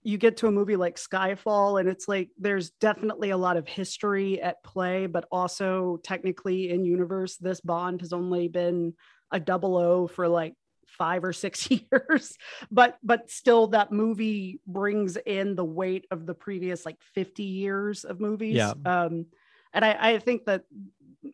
you 0.02 0.18
get 0.18 0.38
to 0.38 0.46
a 0.46 0.52
movie 0.52 0.76
like 0.76 0.96
Skyfall, 0.96 1.80
and 1.80 1.88
it's 1.88 2.08
like 2.08 2.30
there's 2.38 2.70
definitely 2.70 3.30
a 3.30 3.36
lot 3.36 3.56
of 3.56 3.66
history 3.66 4.40
at 4.40 4.62
play, 4.62 5.06
but 5.06 5.26
also 5.30 5.98
technically 6.02 6.70
in 6.70 6.84
universe, 6.84 7.36
this 7.36 7.60
Bond 7.60 8.00
has 8.00 8.12
only 8.12 8.48
been 8.48 8.94
a 9.30 9.40
double 9.40 9.76
O 9.76 10.06
for 10.06 10.28
like 10.28 10.54
five 10.86 11.24
or 11.24 11.32
six 11.32 11.68
years. 11.92 12.36
But 12.70 12.98
but 13.02 13.30
still 13.30 13.68
that 13.68 13.92
movie 13.92 14.60
brings 14.66 15.16
in 15.16 15.54
the 15.54 15.64
weight 15.64 16.06
of 16.10 16.26
the 16.26 16.34
previous 16.34 16.86
like 16.86 16.96
50 17.14 17.42
years 17.42 18.04
of 18.04 18.20
movies. 18.20 18.56
Yeah. 18.56 18.72
Um 18.84 19.26
and 19.72 19.84
i 19.84 20.12
i 20.12 20.18
think 20.18 20.44
that 20.46 20.62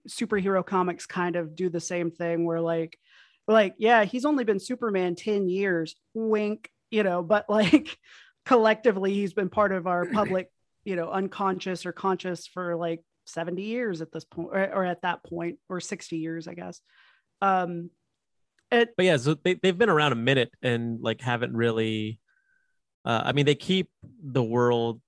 superhero 0.08 0.64
comics 0.64 1.06
kind 1.06 1.36
of 1.36 1.54
do 1.54 1.68
the 1.68 1.80
same 1.80 2.10
thing 2.10 2.44
where 2.44 2.60
like 2.60 2.98
like 3.46 3.74
yeah 3.78 4.04
he's 4.04 4.24
only 4.24 4.44
been 4.44 4.58
superman 4.58 5.14
10 5.14 5.48
years 5.48 5.94
wink 6.14 6.70
you 6.90 7.02
know 7.02 7.22
but 7.22 7.48
like 7.48 7.96
collectively 8.44 9.14
he's 9.14 9.32
been 9.32 9.48
part 9.48 9.72
of 9.72 9.86
our 9.86 10.06
public 10.06 10.50
you 10.84 10.96
know 10.96 11.10
unconscious 11.10 11.86
or 11.86 11.92
conscious 11.92 12.46
for 12.46 12.76
like 12.76 13.00
70 13.26 13.62
years 13.62 14.02
at 14.02 14.12
this 14.12 14.24
point 14.24 14.48
or, 14.52 14.74
or 14.74 14.84
at 14.84 15.02
that 15.02 15.24
point 15.24 15.58
or 15.68 15.80
60 15.80 16.16
years 16.16 16.46
i 16.46 16.54
guess. 16.54 16.80
Um 17.40 17.90
it, 18.70 18.90
but 18.96 19.06
yeah 19.06 19.16
so 19.16 19.34
they, 19.34 19.54
they've 19.54 19.76
been 19.76 19.88
around 19.88 20.12
a 20.12 20.16
minute 20.16 20.50
and 20.62 21.00
like 21.00 21.20
haven't 21.20 21.54
really 21.54 22.18
uh, 23.04 23.22
i 23.24 23.32
mean 23.32 23.46
they 23.46 23.54
keep 23.54 23.88
the 24.22 24.42
world 24.42 25.00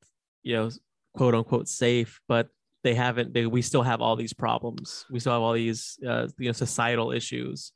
you 0.42 0.54
know 0.54 0.70
quote 1.14 1.34
unquote 1.34 1.66
safe 1.66 2.20
but 2.28 2.48
they 2.86 2.94
haven't 2.94 3.34
they, 3.34 3.46
we 3.46 3.62
still 3.62 3.82
have 3.82 4.00
all 4.00 4.14
these 4.14 4.32
problems. 4.32 5.06
We 5.10 5.18
still 5.18 5.32
have 5.32 5.42
all 5.42 5.54
these 5.54 5.98
uh, 6.06 6.28
you 6.38 6.46
know 6.46 6.52
societal 6.52 7.10
issues 7.10 7.72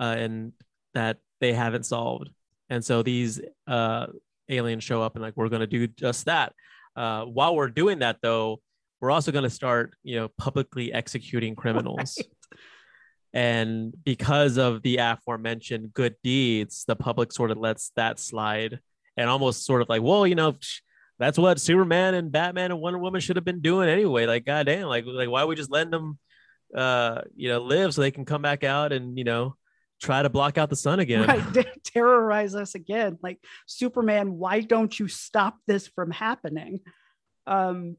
uh, 0.00 0.16
and 0.18 0.52
that 0.94 1.18
they 1.40 1.52
haven't 1.52 1.86
solved. 1.86 2.28
And 2.68 2.84
so 2.84 3.04
these 3.04 3.40
uh, 3.68 4.06
aliens 4.52 4.84
show 4.84 5.02
up 5.02 5.14
and 5.14 5.22
like 5.22 5.36
we're 5.36 5.48
going 5.48 5.60
to 5.60 5.66
do 5.66 5.86
just 5.86 6.26
that. 6.26 6.52
Uh, 6.94 7.24
while 7.24 7.56
we're 7.56 7.68
doing 7.68 8.00
that, 8.00 8.18
though, 8.22 8.60
we're 9.00 9.10
also 9.10 9.32
going 9.32 9.44
to 9.44 9.50
start, 9.50 9.94
you 10.02 10.16
know, 10.16 10.28
publicly 10.38 10.92
executing 10.92 11.56
criminals. 11.56 12.16
Right. 12.18 12.60
And 13.34 13.94
because 14.04 14.58
of 14.58 14.82
the 14.82 14.98
aforementioned 14.98 15.94
good 15.94 16.16
deeds, 16.22 16.84
the 16.86 16.96
public 16.96 17.32
sort 17.32 17.50
of 17.50 17.56
lets 17.58 17.90
that 17.96 18.20
slide 18.20 18.78
and 19.16 19.30
almost 19.30 19.64
sort 19.64 19.82
of 19.82 19.88
like, 19.88 20.02
well, 20.02 20.26
you 20.26 20.34
know, 20.34 20.54
that's 21.18 21.38
what 21.38 21.60
Superman 21.60 22.14
and 22.14 22.30
Batman 22.30 22.72
and 22.72 22.80
Wonder 22.80 22.98
Woman 22.98 23.20
should 23.20 23.36
have 23.36 23.44
been 23.44 23.62
doing 23.62 23.88
anyway. 23.88 24.26
Like, 24.26 24.44
goddamn, 24.44 24.86
like, 24.86 25.04
like 25.06 25.30
why 25.30 25.42
are 25.42 25.46
we 25.46 25.56
just 25.56 25.70
letting 25.70 25.90
them, 25.90 26.18
uh, 26.76 27.22
you 27.34 27.48
know, 27.48 27.60
live 27.62 27.94
so 27.94 28.02
they 28.02 28.10
can 28.10 28.24
come 28.24 28.42
back 28.42 28.64
out 28.64 28.92
and 28.92 29.16
you 29.16 29.24
know 29.24 29.56
try 30.02 30.22
to 30.22 30.28
block 30.28 30.58
out 30.58 30.68
the 30.68 30.76
sun 30.76 31.00
again. 31.00 31.26
Right. 31.26 31.66
Terrorize 31.84 32.54
us 32.54 32.74
again. 32.74 33.18
Like 33.22 33.38
Superman, 33.66 34.36
why 34.36 34.60
don't 34.60 34.98
you 34.98 35.08
stop 35.08 35.58
this 35.66 35.86
from 35.86 36.10
happening? 36.10 36.80
Um, 37.46 37.96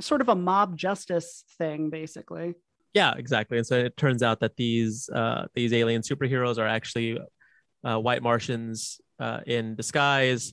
sort 0.00 0.20
of 0.20 0.28
a 0.28 0.34
mob 0.34 0.76
justice 0.76 1.44
thing, 1.58 1.90
basically. 1.90 2.54
Yeah, 2.92 3.14
exactly. 3.16 3.58
And 3.58 3.66
so 3.66 3.76
it 3.76 3.96
turns 3.96 4.22
out 4.22 4.40
that 4.40 4.56
these 4.56 5.08
uh, 5.08 5.46
these 5.54 5.72
alien 5.72 6.02
superheroes 6.02 6.58
are 6.58 6.66
actually 6.66 7.18
uh, 7.84 7.98
white 7.98 8.22
Martians 8.22 9.00
uh, 9.18 9.40
in 9.46 9.74
disguise 9.74 10.52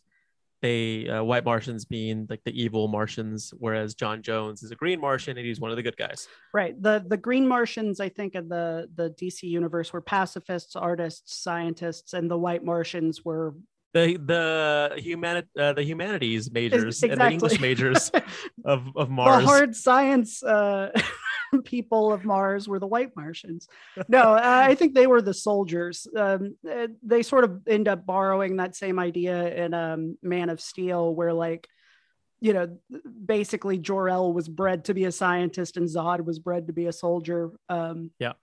they 0.64 1.10
uh, 1.10 1.24
white 1.24 1.44
Martians 1.44 1.84
being 1.86 2.26
like 2.30 2.42
the 2.46 2.60
evil 2.60 2.88
Martians, 2.88 3.54
whereas 3.58 3.94
John 3.94 4.24
Jones 4.24 4.64
is 4.64 4.72
a 4.72 4.76
green 4.76 5.00
Martian 5.00 5.38
and 5.38 5.46
he's 5.46 5.60
one 5.60 5.70
of 5.70 5.78
the 5.78 5.84
good 5.84 5.98
guys. 5.98 6.28
Right. 6.54 6.82
The 6.82 7.04
the 7.06 7.18
green 7.18 7.48
Martians, 7.48 8.00
I 8.00 8.10
think, 8.10 8.34
in 8.34 8.48
the 8.48 8.88
the 8.96 9.12
DC 9.12 9.44
universe 9.44 9.94
were 9.94 10.02
pacifists, 10.02 10.76
artists, 10.76 11.36
scientists, 11.44 12.14
and 12.14 12.32
the 12.32 12.38
white 12.38 12.64
Martians 12.64 13.24
were 13.24 13.54
the 13.94 14.18
the 14.18 14.94
humanit 14.98 15.48
uh, 15.60 15.74
the 15.74 15.84
humanities 15.84 16.50
majors 16.52 17.04
exactly. 17.04 17.12
and 17.12 17.22
the 17.22 17.34
English 17.34 17.60
majors 17.60 18.10
of 18.66 18.88
of 18.96 19.10
Mars. 19.10 19.44
The 19.44 19.48
hard 19.48 19.76
science 19.76 20.42
uh, 20.42 20.92
people 21.64 22.12
of 22.12 22.26
Mars 22.26 22.68
were 22.68 22.80
the 22.80 22.88
white 22.88 23.16
Martians. 23.16 23.68
No, 24.08 24.34
I 24.34 24.76
think 24.76 24.94
they 24.94 25.08
were 25.08 25.22
the 25.22 25.34
soldiers. 25.34 26.08
Um, 26.16 26.56
uh, 26.70 26.88
they 27.02 27.24
sort 27.24 27.44
of 27.44 27.62
end 27.68 27.88
up 27.88 28.06
borrowing 28.06 28.58
that 28.58 28.76
same 28.76 29.00
idea 29.00 29.54
in 29.54 29.74
um, 29.74 30.18
Man 30.22 30.50
of 30.50 30.60
Steel, 30.60 31.16
where 31.16 31.34
like, 31.34 31.68
you 32.42 32.54
know, 32.54 32.78
basically 33.26 33.78
Jor 33.78 34.10
El 34.10 34.34
was 34.34 34.48
bred 34.48 34.86
to 34.86 34.94
be 34.94 35.06
a 35.06 35.12
scientist 35.12 35.78
and 35.78 35.88
Zod 35.88 36.26
was 36.26 36.40
bred 36.40 36.68
to 36.68 36.74
be 36.74 36.88
a 36.88 36.92
soldier. 36.92 37.52
Um, 37.70 38.12
yeah. 38.20 38.34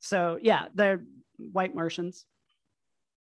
So 0.00 0.38
yeah, 0.40 0.66
they're 0.74 1.02
white 1.38 1.74
Martians. 1.74 2.24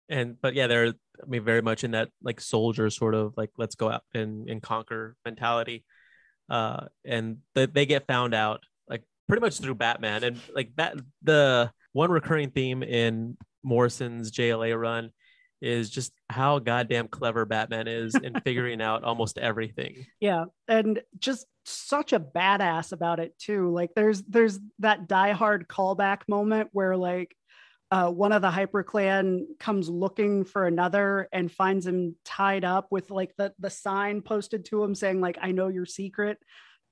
And 0.09 0.39
but 0.41 0.53
yeah, 0.53 0.67
they're 0.67 0.87
I 0.87 1.25
mean 1.27 1.43
very 1.43 1.61
much 1.61 1.83
in 1.83 1.91
that 1.91 2.09
like 2.21 2.41
soldier 2.41 2.89
sort 2.89 3.15
of 3.15 3.33
like 3.37 3.51
let's 3.57 3.75
go 3.75 3.89
out 3.89 4.03
and, 4.13 4.49
and 4.49 4.61
conquer 4.61 5.15
mentality. 5.25 5.85
Uh, 6.49 6.85
and 7.03 7.37
they, 7.55 7.65
they 7.65 7.85
get 7.85 8.05
found 8.05 8.33
out 8.33 8.61
pretty 9.27 9.41
much 9.41 9.59
through 9.59 9.75
Batman 9.75 10.23
and 10.23 10.39
like 10.53 10.71
that 10.75 10.95
the 11.23 11.71
one 11.93 12.11
recurring 12.11 12.51
theme 12.51 12.83
in 12.83 13.37
Morrison's 13.63 14.31
JLA 14.31 14.79
run 14.79 15.11
is 15.61 15.89
just 15.89 16.11
how 16.29 16.59
goddamn 16.59 17.07
clever 17.07 17.45
Batman 17.45 17.87
is 17.87 18.15
in 18.15 18.39
figuring 18.43 18.81
out 18.81 19.03
almost 19.03 19.37
everything. 19.37 20.05
Yeah, 20.19 20.45
and 20.67 21.01
just 21.17 21.47
such 21.65 22.13
a 22.13 22.19
badass 22.19 22.91
about 22.91 23.19
it 23.19 23.37
too. 23.39 23.71
Like 23.71 23.91
there's 23.95 24.21
there's 24.23 24.59
that 24.79 25.07
diehard 25.07 25.67
callback 25.67 26.21
moment 26.27 26.69
where 26.71 26.95
like 26.95 27.35
uh, 27.91 28.09
one 28.09 28.31
of 28.31 28.41
the 28.41 28.51
hyper 28.51 28.83
clan 28.83 29.47
comes 29.59 29.89
looking 29.89 30.43
for 30.43 30.65
another 30.67 31.27
and 31.31 31.51
finds 31.51 31.87
him 31.87 32.15
tied 32.25 32.65
up 32.65 32.87
with 32.91 33.09
like 33.09 33.33
the 33.37 33.53
the 33.59 33.69
sign 33.69 34.21
posted 34.21 34.65
to 34.65 34.83
him 34.83 34.93
saying 34.93 35.21
like 35.21 35.37
I 35.41 35.51
know 35.51 35.67
your 35.67 35.85
secret. 35.85 36.37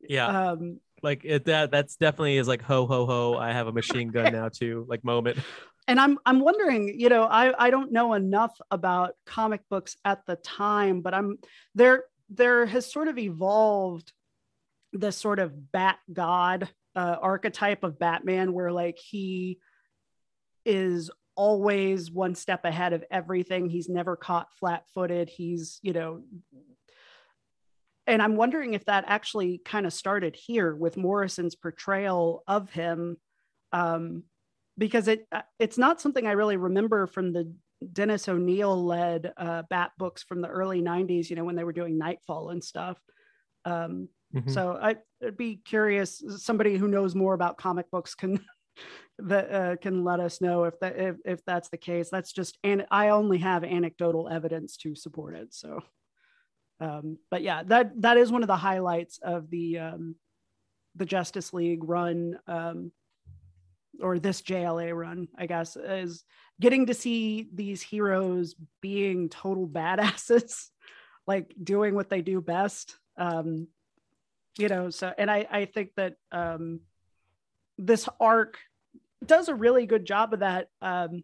Yeah. 0.02 0.52
Um, 0.52 0.80
like 1.04 1.22
it 1.24 1.46
that 1.46 1.70
that's 1.70 1.96
definitely 1.98 2.38
is 2.38 2.48
like 2.48 2.62
ho 2.62 2.88
ho 2.88 3.06
ho 3.06 3.38
i 3.38 3.52
have 3.52 3.68
a 3.68 3.72
machine 3.72 4.10
gun 4.10 4.32
now 4.32 4.50
too 4.50 4.86
like 4.88 5.04
moment 5.04 5.38
and 5.88 6.00
I'm 6.00 6.18
I'm 6.26 6.40
wondering, 6.40 6.98
you 6.98 7.10
know, 7.10 7.24
I 7.24 7.54
I 7.66 7.70
don't 7.70 7.92
know 7.92 8.14
enough 8.14 8.58
about 8.72 9.16
comic 9.26 9.62
books 9.70 9.98
at 10.06 10.26
the 10.26 10.36
time, 10.38 11.02
but 11.02 11.14
I'm 11.14 11.38
there 11.76 12.06
there 12.30 12.66
has 12.66 12.92
sort 12.92 13.08
of 13.08 13.18
evolved 13.18 14.12
this 14.94 15.18
sort 15.18 15.40
of 15.40 15.72
bat 15.72 15.98
god 16.12 16.70
uh, 16.96 17.18
archetype 17.22 17.84
of 17.84 18.00
Batman 18.00 18.54
where 18.54 18.72
like 18.72 18.98
he 18.98 19.60
is 20.66 21.10
always 21.36 22.12
one 22.12 22.36
step 22.36 22.64
ahead 22.64 22.94
of 22.94 23.04
everything. 23.12 23.68
He's 23.68 23.90
never 23.90 24.16
caught 24.16 24.54
flat-footed. 24.60 25.30
He's, 25.30 25.80
you 25.82 25.92
know, 25.92 26.22
and 28.08 28.22
I'm 28.22 28.36
wondering 28.36 28.74
if 28.74 28.86
that 28.86 29.06
actually 29.08 29.62
kind 29.64 29.86
of 29.86 29.94
started 29.94 30.36
here 30.36 30.76
with 30.76 30.98
Morrison's 30.98 31.56
portrayal 31.56 32.44
of 32.48 32.70
him, 32.70 33.18
um, 33.72 34.24
because 34.78 35.08
it 35.08 35.26
uh, 35.32 35.42
it's 35.60 35.78
not 35.78 36.02
something 36.02 36.28
I 36.28 36.34
really 36.34 36.58
remember 36.58 37.08
from 37.08 37.32
the 37.32 37.54
Dennis 37.92 38.28
O'Neil 38.28 38.84
led 38.84 39.34
uh, 39.38 39.64
Bat 39.70 39.92
books 39.98 40.24
from 40.24 40.42
the 40.42 40.50
early 40.50 40.82
'90s. 40.82 41.30
You 41.30 41.36
know, 41.36 41.46
when 41.46 41.56
they 41.56 41.64
were 41.64 41.74
doing 41.74 41.98
Knightfall 41.98 42.50
and 42.50 42.64
stuff. 42.64 42.98
Um, 43.66 44.10
mm-hmm. 44.36 44.50
So 44.50 44.78
I, 44.82 44.98
would 45.22 45.38
be 45.38 45.58
curious. 45.58 46.22
Somebody 46.38 46.78
who 46.78 46.90
knows 46.90 47.16
more 47.16 47.34
about 47.34 47.58
comic 47.58 47.90
books 47.90 48.16
can 48.16 48.44
that 49.20 49.52
uh, 49.52 49.76
can 49.78 50.04
let 50.04 50.20
us 50.20 50.42
know 50.42 50.66
if 50.66 50.78
that 50.82 51.00
if, 51.00 51.16
if 51.24 51.46
that's 51.46 51.70
the 51.70 51.78
case. 51.78 52.10
That's 52.10 52.34
just 52.34 52.58
and 52.66 52.86
I 52.92 53.10
only 53.10 53.38
have 53.38 53.64
anecdotal 53.64 54.28
evidence 54.28 54.76
to 54.78 54.94
support 54.94 55.36
it. 55.36 55.54
So 55.54 55.84
um, 56.84 57.18
but 57.32 57.42
yeah, 57.44 57.64
that 57.64 58.02
that 58.02 58.18
is 58.18 58.32
one 58.32 58.44
of 58.44 58.48
the 58.48 58.58
highlights 58.58 59.18
of 59.24 59.50
the 59.50 59.80
um, 59.80 60.16
the 60.96 61.06
Justice 61.06 61.54
League 61.54 61.84
run, 61.84 62.38
um, 62.46 62.92
or 64.02 64.20
this 64.20 64.42
JLA 64.42 64.94
run, 64.94 65.30
I 65.38 65.46
guess, 65.46 65.78
is 65.78 66.26
getting 66.60 66.88
to 66.88 66.94
see 66.94 67.48
these 67.54 67.82
heroes 67.82 68.56
being 68.82 69.30
total 69.30 69.66
badasses, 69.66 70.68
like 71.28 71.56
doing 71.64 71.96
what 71.96 72.10
they 72.10 72.22
do 72.22 72.42
best. 72.42 72.98
Um, 73.18 73.68
you 74.58 74.68
know, 74.68 74.90
so 74.90 75.14
and 75.18 75.32
I 75.32 75.48
I 75.50 75.66
think 75.66 75.92
that 75.96 76.16
um, 76.34 76.82
this 77.78 78.10
arc 78.20 78.58
does 79.26 79.48
a 79.48 79.56
really 79.56 79.86
good 79.86 80.04
job 80.06 80.34
of 80.34 80.42
that. 80.42 80.68
Um, 80.82 81.24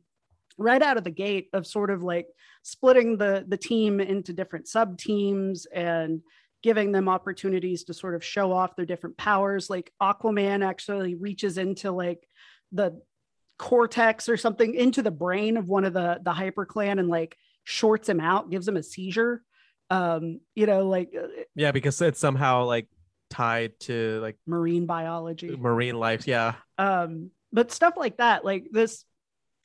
right 0.59 0.81
out 0.81 0.97
of 0.97 1.03
the 1.03 1.11
gate 1.11 1.49
of 1.53 1.65
sort 1.65 1.89
of 1.89 2.03
like 2.03 2.27
splitting 2.63 3.17
the 3.17 3.45
the 3.47 3.57
team 3.57 3.99
into 3.99 4.33
different 4.33 4.67
sub 4.67 4.97
teams 4.97 5.65
and 5.67 6.21
giving 6.61 6.91
them 6.91 7.07
opportunities 7.07 7.85
to 7.85 7.93
sort 7.93 8.15
of 8.15 8.23
show 8.23 8.51
off 8.51 8.75
their 8.75 8.85
different 8.85 9.17
powers. 9.17 9.69
Like 9.69 9.91
aquaman 10.01 10.63
actually 10.65 11.15
reaches 11.15 11.57
into 11.57 11.91
like 11.91 12.27
the 12.71 13.01
cortex 13.57 14.29
or 14.29 14.37
something 14.37 14.73
into 14.73 15.01
the 15.01 15.11
brain 15.11 15.57
of 15.57 15.67
one 15.67 15.85
of 15.85 15.93
the 15.93 16.19
the 16.23 16.31
hyper 16.31 16.65
clan 16.65 16.99
and 16.99 17.09
like 17.09 17.37
shorts 17.63 18.07
him 18.07 18.19
out 18.19 18.49
gives 18.49 18.67
him 18.67 18.77
a 18.77 18.83
seizure. 18.83 19.41
Um 19.89 20.41
you 20.55 20.65
know 20.65 20.87
like 20.87 21.13
uh, 21.17 21.27
yeah 21.55 21.71
because 21.71 22.01
it's 22.01 22.19
somehow 22.19 22.65
like 22.65 22.87
tied 23.29 23.79
to 23.81 24.19
like 24.21 24.37
marine 24.45 24.85
biology. 24.85 25.55
marine 25.55 25.95
life 25.95 26.27
yeah. 26.27 26.55
Um 26.77 27.31
but 27.51 27.71
stuff 27.71 27.95
like 27.97 28.17
that 28.17 28.45
like 28.45 28.67
this 28.71 29.03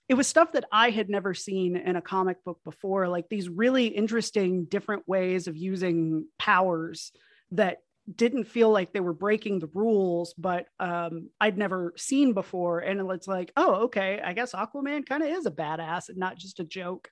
it 0.08 0.14
was 0.14 0.26
stuff 0.26 0.52
that 0.52 0.64
I 0.70 0.90
had 0.90 1.08
never 1.08 1.32
seen 1.32 1.76
in 1.76 1.96
a 1.96 2.02
comic 2.02 2.44
book 2.44 2.60
before, 2.64 3.08
like 3.08 3.28
these 3.28 3.48
really 3.48 3.86
interesting 3.86 4.66
different 4.66 5.08
ways 5.08 5.46
of 5.46 5.56
using 5.56 6.26
powers 6.38 7.12
that 7.52 7.78
didn't 8.14 8.44
feel 8.44 8.70
like 8.70 8.92
they 8.92 9.00
were 9.00 9.14
breaking 9.14 9.60
the 9.60 9.70
rules, 9.72 10.34
but 10.36 10.66
um, 10.78 11.30
I'd 11.40 11.56
never 11.56 11.94
seen 11.96 12.34
before. 12.34 12.80
And 12.80 13.10
it's 13.12 13.26
like, 13.26 13.50
oh, 13.56 13.84
okay, 13.84 14.20
I 14.22 14.34
guess 14.34 14.52
Aquaman 14.52 15.06
kind 15.06 15.22
of 15.22 15.30
is 15.30 15.46
a 15.46 15.50
badass 15.50 16.10
and 16.10 16.18
not 16.18 16.36
just 16.36 16.60
a 16.60 16.64
joke, 16.64 17.08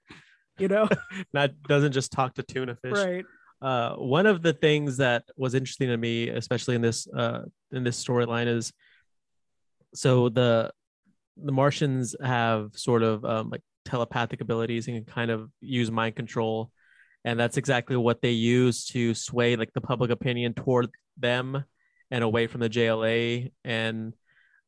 you 0.59 0.69
know? 0.69 0.89
not 1.32 1.51
doesn't 1.62 1.93
just 1.93 2.12
talk 2.12 2.35
to 2.35 2.43
tuna 2.43 2.77
fish. 2.77 2.93
Right. 2.93 3.24
Uh, 3.62 3.94
one 3.94 4.27
of 4.27 4.43
the 4.43 4.52
things 4.52 4.98
that 4.98 5.24
was 5.36 5.55
interesting 5.55 5.89
to 5.89 5.97
me, 5.97 6.28
especially 6.28 6.74
in 6.74 6.82
this 6.82 7.06
uh, 7.09 7.43
in 7.70 7.85
this 7.85 8.05
storyline, 8.05 8.48
is 8.48 8.73
so 9.94 10.28
the 10.28 10.73
the 11.36 11.52
Martians 11.52 12.14
have 12.22 12.70
sort 12.74 13.02
of 13.02 13.24
um, 13.24 13.50
like 13.50 13.62
telepathic 13.84 14.40
abilities 14.40 14.88
and 14.88 15.04
can 15.04 15.12
kind 15.12 15.30
of 15.30 15.50
use 15.60 15.90
mind 15.90 16.16
control, 16.16 16.70
and 17.24 17.38
that's 17.38 17.56
exactly 17.56 17.96
what 17.96 18.22
they 18.22 18.30
use 18.30 18.86
to 18.86 19.14
sway 19.14 19.56
like 19.56 19.72
the 19.72 19.80
public 19.80 20.10
opinion 20.10 20.54
toward 20.54 20.90
them 21.16 21.64
and 22.10 22.24
away 22.24 22.46
from 22.46 22.60
the 22.60 22.68
JLA, 22.68 23.52
and 23.64 24.12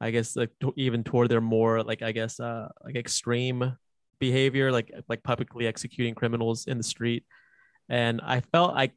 I 0.01 0.11
guess 0.11 0.37
like 0.37 0.51
to, 0.61 0.73
even 0.77 1.05
toward 1.05 1.29
their 1.29 1.41
more 1.41 1.83
like 1.83 2.03
I 2.03 2.13
guess 2.13 2.41
uh, 2.41 2.69
like 2.85 2.97
extreme 2.97 3.77
behavior, 4.19 4.73
like 4.73 4.91
like 5.09 5.23
publicly 5.23 5.67
executing 5.67 6.15
criminals 6.15 6.67
in 6.67 6.79
the 6.79 6.85
street, 6.85 7.25
and 7.89 8.21
I 8.23 8.41
felt 8.41 8.75
like 8.75 8.93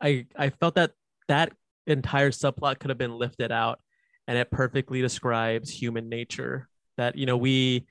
I 0.00 0.26
I 0.36 0.50
felt 0.50 0.76
that 0.76 0.92
that 1.28 1.52
entire 1.86 2.30
subplot 2.30 2.78
could 2.78 2.90
have 2.90 2.98
been 2.98 3.18
lifted 3.18 3.52
out 3.52 3.80
and 4.26 4.38
it 4.38 4.50
perfectly 4.50 5.00
describes 5.00 5.70
human 5.70 6.08
nature 6.08 6.68
that 6.96 7.16
you 7.16 7.26
know 7.26 7.36
we 7.36 7.86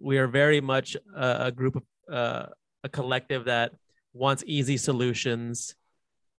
we 0.00 0.18
are 0.18 0.26
very 0.26 0.60
much 0.60 0.96
a, 1.14 1.46
a 1.46 1.52
group 1.52 1.76
of 1.76 1.82
uh, 2.12 2.46
a 2.84 2.88
collective 2.88 3.46
that 3.46 3.72
wants 4.12 4.44
easy 4.46 4.76
solutions 4.76 5.74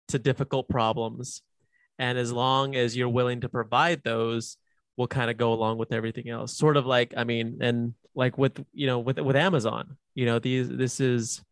to 0.08 0.18
difficult 0.18 0.68
problems. 0.68 1.42
And 1.98 2.18
as 2.18 2.30
long 2.30 2.76
as 2.76 2.96
you're 2.96 3.08
willing 3.08 3.40
to 3.40 3.48
provide 3.48 4.02
those 4.04 4.58
we'll 4.96 5.08
kind 5.08 5.30
of 5.30 5.36
go 5.36 5.52
along 5.52 5.78
with 5.78 5.92
everything 5.92 6.28
else. 6.28 6.56
Sort 6.56 6.76
of 6.76 6.86
like 6.86 7.14
i 7.16 7.24
mean 7.24 7.58
and 7.60 7.94
like 8.14 8.38
with 8.38 8.64
you 8.72 8.86
know 8.86 8.98
with 8.98 9.18
with 9.18 9.36
amazon 9.36 9.96
you 10.14 10.26
know 10.26 10.38
these 10.38 10.68
this 10.68 11.00
is 11.00 11.42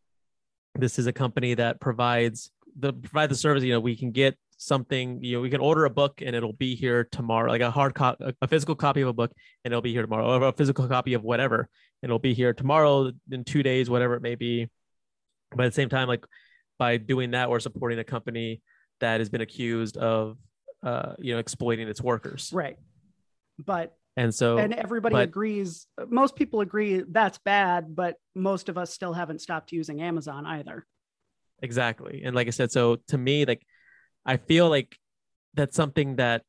this 0.74 0.98
is 0.98 1.06
a 1.06 1.12
company 1.12 1.54
that 1.54 1.80
provides 1.80 2.50
the 2.78 2.92
provide 2.92 3.30
the 3.30 3.34
service 3.34 3.62
you 3.62 3.72
know 3.72 3.80
we 3.80 3.96
can 3.96 4.10
get 4.10 4.36
something 4.56 5.22
you 5.22 5.36
know 5.36 5.40
we 5.40 5.50
can 5.50 5.60
order 5.60 5.84
a 5.84 5.90
book 5.90 6.22
and 6.24 6.34
it'll 6.34 6.52
be 6.52 6.74
here 6.74 7.04
tomorrow 7.04 7.50
like 7.50 7.60
a 7.60 7.70
hard 7.70 7.94
copy 7.94 8.24
a 8.40 8.48
physical 8.48 8.74
copy 8.74 9.00
of 9.00 9.08
a 9.08 9.12
book 9.12 9.32
and 9.64 9.72
it'll 9.72 9.82
be 9.82 9.92
here 9.92 10.02
tomorrow 10.02 10.26
or 10.26 10.48
a 10.48 10.52
physical 10.52 10.86
copy 10.86 11.14
of 11.14 11.22
whatever 11.22 11.68
and 12.02 12.10
it'll 12.10 12.18
be 12.18 12.34
here 12.34 12.52
tomorrow 12.52 13.10
in 13.30 13.44
two 13.44 13.62
days 13.62 13.88
whatever 13.88 14.14
it 14.14 14.20
may 14.20 14.34
be. 14.34 14.68
But 15.56 15.64
at 15.64 15.72
the 15.72 15.74
same 15.74 15.88
time 15.88 16.06
like 16.06 16.24
by 16.78 16.98
doing 16.98 17.30
that 17.30 17.48
we're 17.48 17.60
supporting 17.60 17.98
a 17.98 18.04
company 18.04 18.60
that 19.00 19.20
has 19.20 19.28
been 19.28 19.40
accused 19.40 19.96
of 19.96 20.36
uh 20.82 21.14
you 21.18 21.32
know 21.32 21.38
exploiting 21.38 21.88
its 21.88 22.02
workers. 22.02 22.50
Right. 22.52 22.76
But 23.58 23.96
and 24.16 24.34
so 24.34 24.58
and 24.58 24.74
everybody 24.74 25.14
but, 25.14 25.22
agrees 25.22 25.86
most 26.08 26.36
people 26.36 26.60
agree 26.60 27.02
that's 27.08 27.38
bad 27.38 27.96
but 27.96 28.16
most 28.34 28.68
of 28.68 28.78
us 28.78 28.92
still 28.92 29.12
haven't 29.12 29.40
stopped 29.40 29.72
using 29.72 30.02
amazon 30.02 30.44
either. 30.44 30.86
Exactly. 31.62 32.22
And 32.22 32.36
like 32.36 32.48
i 32.48 32.50
said 32.50 32.70
so 32.70 32.98
to 33.08 33.16
me 33.16 33.46
like 33.46 33.62
I 34.26 34.36
feel 34.36 34.68
like 34.68 34.98
that's 35.54 35.76
something 35.76 36.16
that 36.16 36.42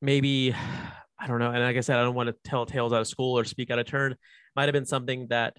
maybe 0.00 0.54
I 1.18 1.26
don't 1.26 1.40
know. 1.40 1.50
And 1.50 1.62
like 1.62 1.76
I 1.76 1.80
said, 1.80 1.98
I 1.98 2.02
don't 2.02 2.14
want 2.14 2.28
to 2.28 2.36
tell 2.48 2.64
tales 2.64 2.92
out 2.92 3.00
of 3.00 3.08
school 3.08 3.38
or 3.38 3.44
speak 3.44 3.70
out 3.70 3.78
of 3.78 3.86
turn. 3.86 4.16
Might 4.54 4.64
have 4.66 4.72
been 4.72 4.86
something 4.86 5.26
that 5.28 5.56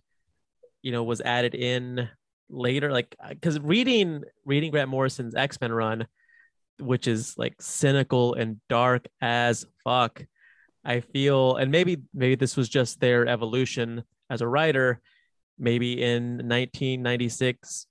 you 0.81 0.91
know 0.91 1.03
was 1.03 1.21
added 1.21 1.53
in 1.53 2.07
later, 2.49 2.91
like 2.91 3.15
uh, 3.23 3.29
because 3.29 3.59
reading 3.59 4.23
reading 4.45 4.71
Grant 4.71 4.89
Morrison's 4.89 5.35
X 5.35 5.59
Men 5.59 5.71
run, 5.71 6.07
which 6.79 7.07
is 7.07 7.37
like 7.37 7.61
cynical 7.61 8.35
and 8.35 8.59
dark 8.69 9.05
as 9.21 9.65
fuck. 9.83 10.23
I 10.85 11.01
feel, 11.01 11.57
and 11.57 11.71
maybe 11.71 11.97
maybe 12.13 12.35
this 12.35 12.55
was 12.55 12.69
just 12.69 13.01
their 13.01 13.27
evolution 13.27 14.03
as 14.29 14.41
a 14.41 14.47
writer. 14.47 15.01
Maybe 15.61 16.01
in 16.01 16.37
1996, 16.37 17.85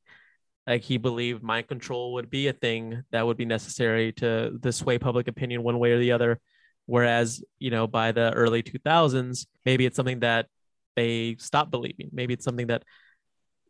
like 0.69 0.83
he 0.83 0.99
believed 0.99 1.43
mind 1.43 1.67
control 1.67 2.13
would 2.13 2.29
be 2.29 2.49
a 2.49 2.53
thing 2.53 3.03
that 3.11 3.27
would 3.27 3.39
be 3.39 3.47
necessary 3.47 4.13
to 4.13 4.59
to 4.63 4.71
sway 4.73 4.99
public 4.99 5.27
opinion 5.27 5.63
one 5.63 5.79
way 5.79 5.93
or 5.93 5.99
the 5.99 6.13
other. 6.13 6.39
Whereas 6.87 7.43
you 7.59 7.71
know 7.71 7.87
by 7.87 8.13
the 8.13 8.33
early 8.33 8.63
2000s 8.63 9.47
maybe 9.65 9.87
it's 9.87 9.97
something 9.97 10.21
that 10.21 10.47
they 10.95 11.37
stopped 11.39 11.71
believing. 11.71 12.11
Maybe 12.13 12.35
it's 12.35 12.45
something 12.45 12.67
that 12.69 12.83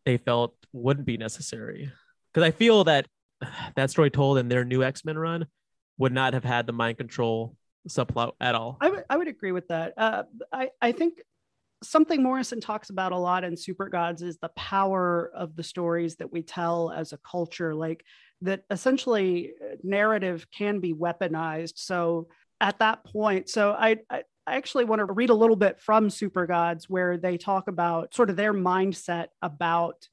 they 0.05 0.17
felt 0.17 0.55
wouldn't 0.73 1.07
be 1.07 1.17
necessary. 1.17 1.91
Because 2.33 2.47
i 2.47 2.51
feel 2.51 2.85
that 2.85 3.07
that 3.77 3.91
story 3.91 4.11
told 4.11 4.39
in 4.39 4.49
their 4.49 4.65
new 4.65 4.83
x-men 4.83 5.17
run 5.17 5.47
would 5.99 6.13
not 6.13 6.35
have 6.35 6.45
had 6.45 6.67
the 6.67 6.73
mind 6.73 6.99
control 6.99 7.57
subplot 7.89 8.33
at 8.41 8.55
all. 8.55 8.77
I 8.81 8.91
would, 8.91 9.05
I 9.09 9.17
would 9.17 9.29
agree 9.29 9.53
with 9.53 9.69
that. 9.69 9.95
Uh, 9.97 10.25
I, 10.53 10.71
I 10.81 10.93
think 10.93 11.23
something 11.83 12.23
Morrison 12.23 12.61
talks 12.61 12.91
about 12.91 13.13
a 13.13 13.19
lot 13.19 13.45
in 13.45 13.55
Supergods 13.55 14.23
is 14.23 14.39
the 14.39 14.51
power 14.51 15.31
of 15.35 15.57
the 15.57 15.63
stories 15.63 16.17
that 16.17 16.33
we 16.33 16.43
tell 16.43 16.91
as 16.91 17.13
a 17.13 17.19
culture, 17.19 17.75
like 17.75 18.05
that 18.43 18.65
essentially 18.71 19.53
uh, 19.63 19.77
narrative 19.83 20.47
can 20.57 20.81
be 20.81 20.95
weaponized. 20.95 21.75
So 21.77 22.29
at 22.61 22.79
that 22.81 23.05
point, 23.05 23.49
so 23.49 23.73
I, 23.73 23.99
I 24.11 24.23
I 24.49 24.57
actually 24.57 24.87
want 24.87 25.01
to 25.01 25.13
read 25.13 25.29
a 25.29 25.35
little 25.35 25.57
bit 25.57 25.79
from 25.79 26.09
Supergods 26.09 26.85
where 26.89 27.19
they 27.19 27.37
talk 27.37 27.69
about 27.69 28.15
sort 28.15 28.31
of 28.31 28.37
their 28.37 28.55
mindset 28.55 29.27
about 29.43 30.09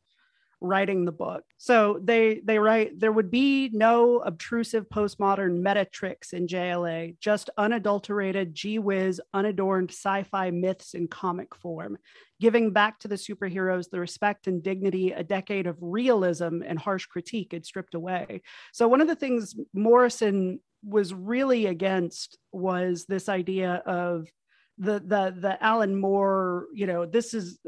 writing 0.66 1.06
the 1.06 1.12
book. 1.12 1.44
So 1.58 2.00
they 2.04 2.42
they 2.44 2.60
write 2.60 3.00
there 3.00 3.12
would 3.12 3.32
be 3.32 3.70
no 3.74 4.20
obtrusive 4.20 4.88
postmodern 4.90 5.62
meta 5.62 5.86
tricks 5.86 6.34
in 6.34 6.48
JLA, 6.48 7.18
just 7.20 7.50
unadulterated 7.58 8.54
gee 8.54 8.80
whiz, 8.80 9.22
unadorned 9.34 9.92
sci-fi 9.92 10.52
myths 10.52 10.94
in 10.94 11.08
comic 11.08 11.56
form, 11.56 11.98
giving 12.40 12.72
back 12.72 13.00
to 13.00 13.08
the 13.08 13.16
superheroes 13.16 13.90
the 13.90 14.00
respect 14.00 14.48
and 14.48 14.64
dignity 14.64 15.12
a 15.12 15.24
decade 15.24 15.68
of 15.68 15.78
realism 15.82 16.62
and 16.66 16.80
harsh 16.80 17.06
critique 17.06 17.54
had 17.54 17.66
stripped 17.66 17.96
away. 17.96 18.42
So 18.74 18.88
one 18.88 19.02
of 19.02 19.08
the 19.08 19.16
things 19.16 19.56
Morrison 19.74 20.60
was 20.84 21.14
really 21.14 21.66
against 21.66 22.38
was 22.52 23.06
this 23.06 23.28
idea 23.28 23.82
of 23.86 24.28
the 24.78 25.00
the 25.00 25.36
the 25.40 25.58
Alan 25.64 25.96
Moore, 26.00 26.68
you 26.74 26.88
know, 26.88 27.06
this 27.06 27.34
is 27.34 27.60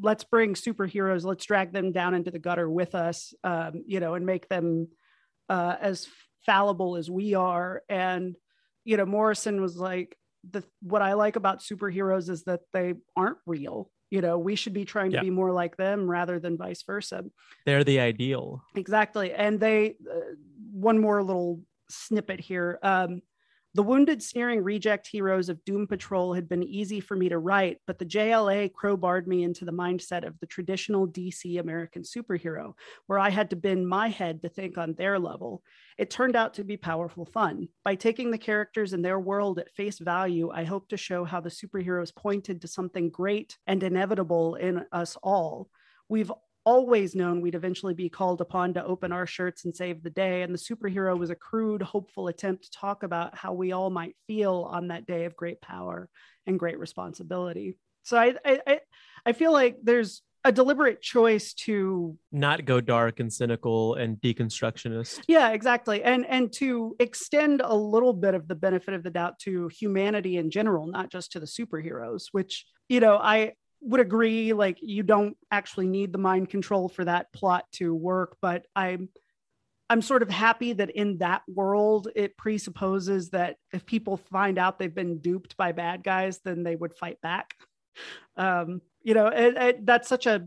let's 0.00 0.24
bring 0.24 0.54
superheroes, 0.54 1.24
let's 1.24 1.46
drag 1.46 1.72
them 1.72 1.92
down 1.92 2.14
into 2.14 2.30
the 2.30 2.38
gutter 2.38 2.68
with 2.68 2.94
us, 2.94 3.32
um, 3.44 3.84
you 3.86 4.00
know, 4.00 4.14
and 4.14 4.26
make 4.26 4.48
them 4.48 4.88
uh, 5.48 5.76
as 5.80 6.08
fallible 6.44 6.96
as 6.96 7.10
we 7.10 7.34
are. 7.34 7.82
And 7.88 8.36
you 8.84 8.96
know, 8.96 9.06
Morrison 9.06 9.60
was 9.60 9.76
like, 9.76 10.16
the 10.50 10.64
what 10.80 11.02
I 11.02 11.12
like 11.12 11.36
about 11.36 11.60
superheroes 11.60 12.28
is 12.28 12.44
that 12.44 12.60
they 12.72 12.94
aren't 13.16 13.38
real. 13.46 13.90
You 14.10 14.20
know, 14.20 14.38
we 14.38 14.56
should 14.56 14.74
be 14.74 14.84
trying 14.84 15.12
to 15.12 15.22
be 15.22 15.30
more 15.30 15.52
like 15.52 15.78
them 15.78 16.10
rather 16.10 16.38
than 16.38 16.58
vice 16.58 16.82
versa. 16.82 17.24
They're 17.64 17.84
the 17.84 18.00
ideal. 18.00 18.62
Exactly. 18.74 19.32
And 19.32 19.58
they, 19.58 19.96
uh, 20.10 20.34
one 20.70 20.98
more 20.98 21.22
little 21.22 21.62
snippet 21.88 22.38
here. 22.38 22.78
Um, 22.82 23.22
the 23.74 23.82
wounded, 23.82 24.22
sneering 24.22 24.62
reject 24.62 25.06
heroes 25.06 25.48
of 25.48 25.64
Doom 25.64 25.86
Patrol 25.86 26.34
had 26.34 26.46
been 26.46 26.62
easy 26.62 27.00
for 27.00 27.16
me 27.16 27.30
to 27.30 27.38
write, 27.38 27.78
but 27.86 27.98
the 27.98 28.04
JLA 28.04 28.70
crowbarred 28.70 29.26
me 29.26 29.44
into 29.44 29.64
the 29.64 29.72
mindset 29.72 30.26
of 30.26 30.38
the 30.40 30.46
traditional 30.46 31.08
DC 31.08 31.58
American 31.58 32.02
superhero, 32.02 32.74
where 33.06 33.18
I 33.18 33.30
had 33.30 33.48
to 33.50 33.56
bend 33.56 33.88
my 33.88 34.08
head 34.08 34.42
to 34.42 34.50
think 34.50 34.76
on 34.76 34.92
their 34.92 35.18
level. 35.18 35.62
It 35.96 36.10
turned 36.10 36.36
out 36.36 36.54
to 36.54 36.64
be 36.64 36.76
powerful 36.76 37.24
fun. 37.24 37.68
By 37.82 37.94
taking 37.94 38.30
the 38.30 38.36
characters 38.36 38.92
and 38.92 39.02
their 39.02 39.18
world 39.18 39.58
at 39.58 39.72
face 39.72 39.98
value, 39.98 40.50
I 40.52 40.64
hope 40.64 40.88
to 40.88 40.98
show 40.98 41.24
how 41.24 41.40
the 41.40 41.48
superheroes 41.48 42.14
pointed 42.14 42.60
to 42.60 42.68
something 42.68 43.08
great 43.08 43.56
and 43.66 43.82
inevitable 43.82 44.56
in 44.56 44.84
us 44.92 45.16
all. 45.22 45.70
We've 46.10 46.30
always 46.64 47.14
known 47.14 47.40
we'd 47.40 47.54
eventually 47.54 47.94
be 47.94 48.08
called 48.08 48.40
upon 48.40 48.74
to 48.74 48.84
open 48.84 49.12
our 49.12 49.26
shirts 49.26 49.64
and 49.64 49.74
save 49.74 50.02
the 50.02 50.10
day. 50.10 50.42
And 50.42 50.54
the 50.54 50.58
superhero 50.58 51.18
was 51.18 51.30
a 51.30 51.34
crude, 51.34 51.82
hopeful 51.82 52.28
attempt 52.28 52.64
to 52.64 52.70
talk 52.70 53.02
about 53.02 53.36
how 53.36 53.52
we 53.52 53.72
all 53.72 53.90
might 53.90 54.16
feel 54.26 54.68
on 54.70 54.88
that 54.88 55.06
day 55.06 55.24
of 55.24 55.36
great 55.36 55.60
power 55.60 56.08
and 56.46 56.58
great 56.58 56.78
responsibility. 56.78 57.76
So 58.04 58.16
I 58.18 58.34
I 58.44 58.80
I, 59.26 59.32
feel 59.32 59.52
like 59.52 59.78
there's 59.82 60.22
a 60.44 60.50
deliberate 60.50 61.00
choice 61.00 61.54
to 61.54 62.18
Not 62.32 62.64
go 62.64 62.80
dark 62.80 63.20
and 63.20 63.32
cynical 63.32 63.94
and 63.94 64.16
deconstructionist. 64.20 65.20
yeah 65.28 65.50
exactly 65.50 66.02
and 66.02 66.26
and 66.26 66.52
to 66.54 66.96
extend 66.98 67.60
a 67.64 67.74
little 67.74 68.12
bit 68.12 68.34
of 68.34 68.48
the 68.48 68.56
benefit 68.56 68.94
of 68.94 69.04
the 69.04 69.10
doubt 69.10 69.38
to 69.40 69.68
humanity 69.68 70.36
in 70.36 70.50
general 70.50 70.86
not 70.88 71.10
just 71.12 71.30
to 71.32 71.40
the 71.40 71.46
superheroes 71.46 72.24
which 72.32 72.66
you 72.88 72.98
know 72.98 73.16
i 73.18 73.52
would 73.82 74.00
agree 74.00 74.52
like 74.52 74.78
you 74.80 75.02
don't 75.02 75.36
actually 75.50 75.86
need 75.86 76.12
the 76.12 76.18
mind 76.18 76.48
control 76.48 76.88
for 76.88 77.04
that 77.04 77.32
plot 77.32 77.64
to 77.72 77.94
work 77.94 78.36
but 78.40 78.66
i'm 78.76 79.08
i'm 79.90 80.00
sort 80.00 80.22
of 80.22 80.30
happy 80.30 80.72
that 80.72 80.90
in 80.90 81.18
that 81.18 81.42
world 81.48 82.08
it 82.14 82.36
presupposes 82.36 83.30
that 83.30 83.56
if 83.72 83.84
people 83.84 84.16
find 84.16 84.58
out 84.58 84.78
they've 84.78 84.94
been 84.94 85.18
duped 85.18 85.56
by 85.56 85.72
bad 85.72 86.02
guys 86.04 86.40
then 86.44 86.62
they 86.62 86.76
would 86.76 86.94
fight 86.94 87.20
back. 87.20 87.54
Um 88.36 88.80
you 89.02 89.14
know 89.14 89.26
it, 89.26 89.56
it, 89.56 89.86
that's 89.86 90.08
such 90.08 90.26
a 90.26 90.46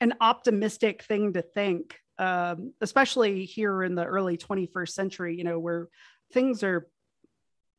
an 0.00 0.14
optimistic 0.20 1.02
thing 1.02 1.32
to 1.32 1.42
think 1.42 1.98
um, 2.18 2.72
especially 2.80 3.44
here 3.44 3.82
in 3.82 3.94
the 3.94 4.04
early 4.04 4.36
21st 4.36 4.88
century, 4.88 5.36
you 5.36 5.44
know, 5.44 5.58
where 5.58 5.88
things 6.32 6.62
are 6.62 6.88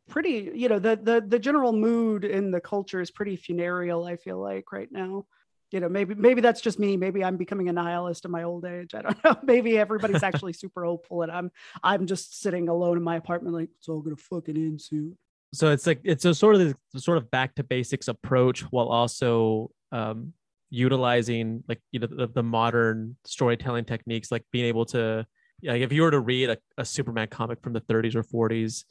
pretty, 0.10 0.52
you 0.54 0.68
know, 0.70 0.80
the 0.80 1.00
the 1.02 1.24
the 1.26 1.40
general 1.40 1.74
mood 1.74 2.26
in 2.26 2.52
the 2.52 2.62
culture 2.62 3.02
is 3.02 3.12
pretty 3.12 3.36
funereal. 3.38 4.06
I 4.06 4.18
feel 4.18 4.40
like 4.40 4.72
right 4.72 4.90
now, 4.92 5.26
you 5.72 5.80
know, 5.80 5.90
maybe 5.90 6.16
maybe 6.16 6.42
that's 6.42 6.62
just 6.62 6.80
me. 6.80 6.98
Maybe 6.98 7.24
I'm 7.24 7.38
becoming 7.38 7.70
a 7.70 7.74
nihilist 7.74 8.26
in 8.26 8.32
my 8.32 8.44
old 8.44 8.66
age. 8.66 8.94
I 8.94 9.02
don't 9.02 9.24
know. 9.24 9.38
Maybe 9.44 9.78
everybody's 9.78 10.24
actually 10.24 10.54
super 10.64 10.84
hopeful, 10.84 11.22
and 11.22 11.32
I'm 11.32 11.52
I'm 11.84 12.08
just 12.08 12.42
sitting 12.42 12.68
alone 12.70 12.98
in 12.98 13.04
my 13.04 13.16
apartment, 13.16 13.56
like 13.56 13.70
it's 13.78 13.88
all 13.88 14.02
gonna 14.02 14.18
fucking 14.18 14.58
end 14.58 14.82
soon. 14.82 15.18
so 15.54 15.72
it's 15.72 15.88
like 15.88 16.02
it's 16.04 16.26
a 16.26 16.34
sort 16.36 16.56
of 16.56 16.76
the 16.94 17.00
sort 17.00 17.18
of 17.18 17.32
back 17.32 17.56
to 17.56 17.64
basics 17.64 18.08
approach 18.08 18.62
while 18.72 18.88
also 18.88 19.72
um 19.92 20.34
utilizing 20.70 21.64
like 21.68 21.82
you 21.92 22.00
know 22.00 22.08
the, 22.08 22.28
the 22.28 22.44
modern 22.44 23.16
storytelling 23.26 23.86
techniques 23.86 24.32
like 24.32 24.44
being 24.52 24.66
able 24.66 24.86
to 24.86 25.26
like 25.64 25.82
if 25.82 25.92
you 25.92 26.04
were 26.04 26.12
to 26.12 26.20
read 26.20 26.50
a, 26.50 26.58
a 26.78 26.86
superman 26.86 27.28
comic 27.28 27.60
from 27.62 27.74
the 27.74 27.82
30s 27.82 28.16
or 28.16 28.24
40s 28.24 28.84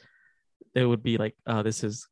it 0.74 0.84
would 0.84 1.02
be 1.02 1.16
like 1.16 1.34
oh 1.46 1.62
this 1.62 1.84
is 1.84 2.06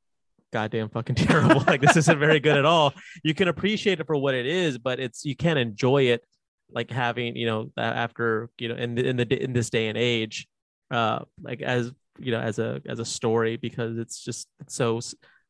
goddamn 0.53 0.89
fucking 0.89 1.17
terrible. 1.17 1.63
Like 1.67 1.81
this 1.81 1.97
isn't 1.97 2.19
very 2.19 2.41
good 2.41 2.57
at 2.57 2.65
all. 2.65 2.95
You 3.23 3.35
can 3.35 3.49
appreciate 3.49 4.01
it 4.01 4.07
for 4.07 4.17
what 4.17 4.35
it 4.35 4.47
is 4.47 4.79
but 4.79 5.01
it's 5.01 5.25
you 5.25 5.37
can't 5.37 5.59
enjoy 5.59 6.05
it 6.05 6.25
like 6.71 6.91
having 6.91 7.37
you 7.37 7.47
know 7.47 7.71
after 7.77 8.51
you 8.59 8.69
know 8.69 8.75
in 8.75 8.95
the, 8.97 9.09
in 9.09 9.17
the 9.17 9.43
in 9.43 9.53
this 9.53 9.71
day 9.71 9.87
and 9.87 9.97
age 9.97 10.49
uh 10.91 11.21
like 11.41 11.63
as 11.63 11.93
you 12.19 12.33
know 12.33 12.41
as 12.41 12.59
a 12.59 12.81
as 12.89 12.99
a 12.99 13.05
story 13.05 13.57
because 13.57 13.99
it's 13.99 14.25
just 14.25 14.49
it's 14.61 14.75
so 14.75 15.01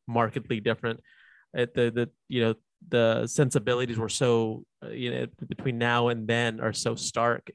markedly 0.07 0.59
different. 0.59 1.01
It, 1.53 1.73
the 1.73 1.91
the 1.91 2.09
you 2.27 2.41
know 2.41 2.55
the 2.89 3.27
sensibilities 3.27 3.97
were 3.97 4.09
so 4.09 4.63
uh, 4.83 4.89
you 4.89 5.11
know 5.11 5.27
between 5.47 5.77
now 5.77 6.09
and 6.09 6.27
then 6.27 6.59
are 6.59 6.73
so 6.73 6.95
stark 6.95 7.49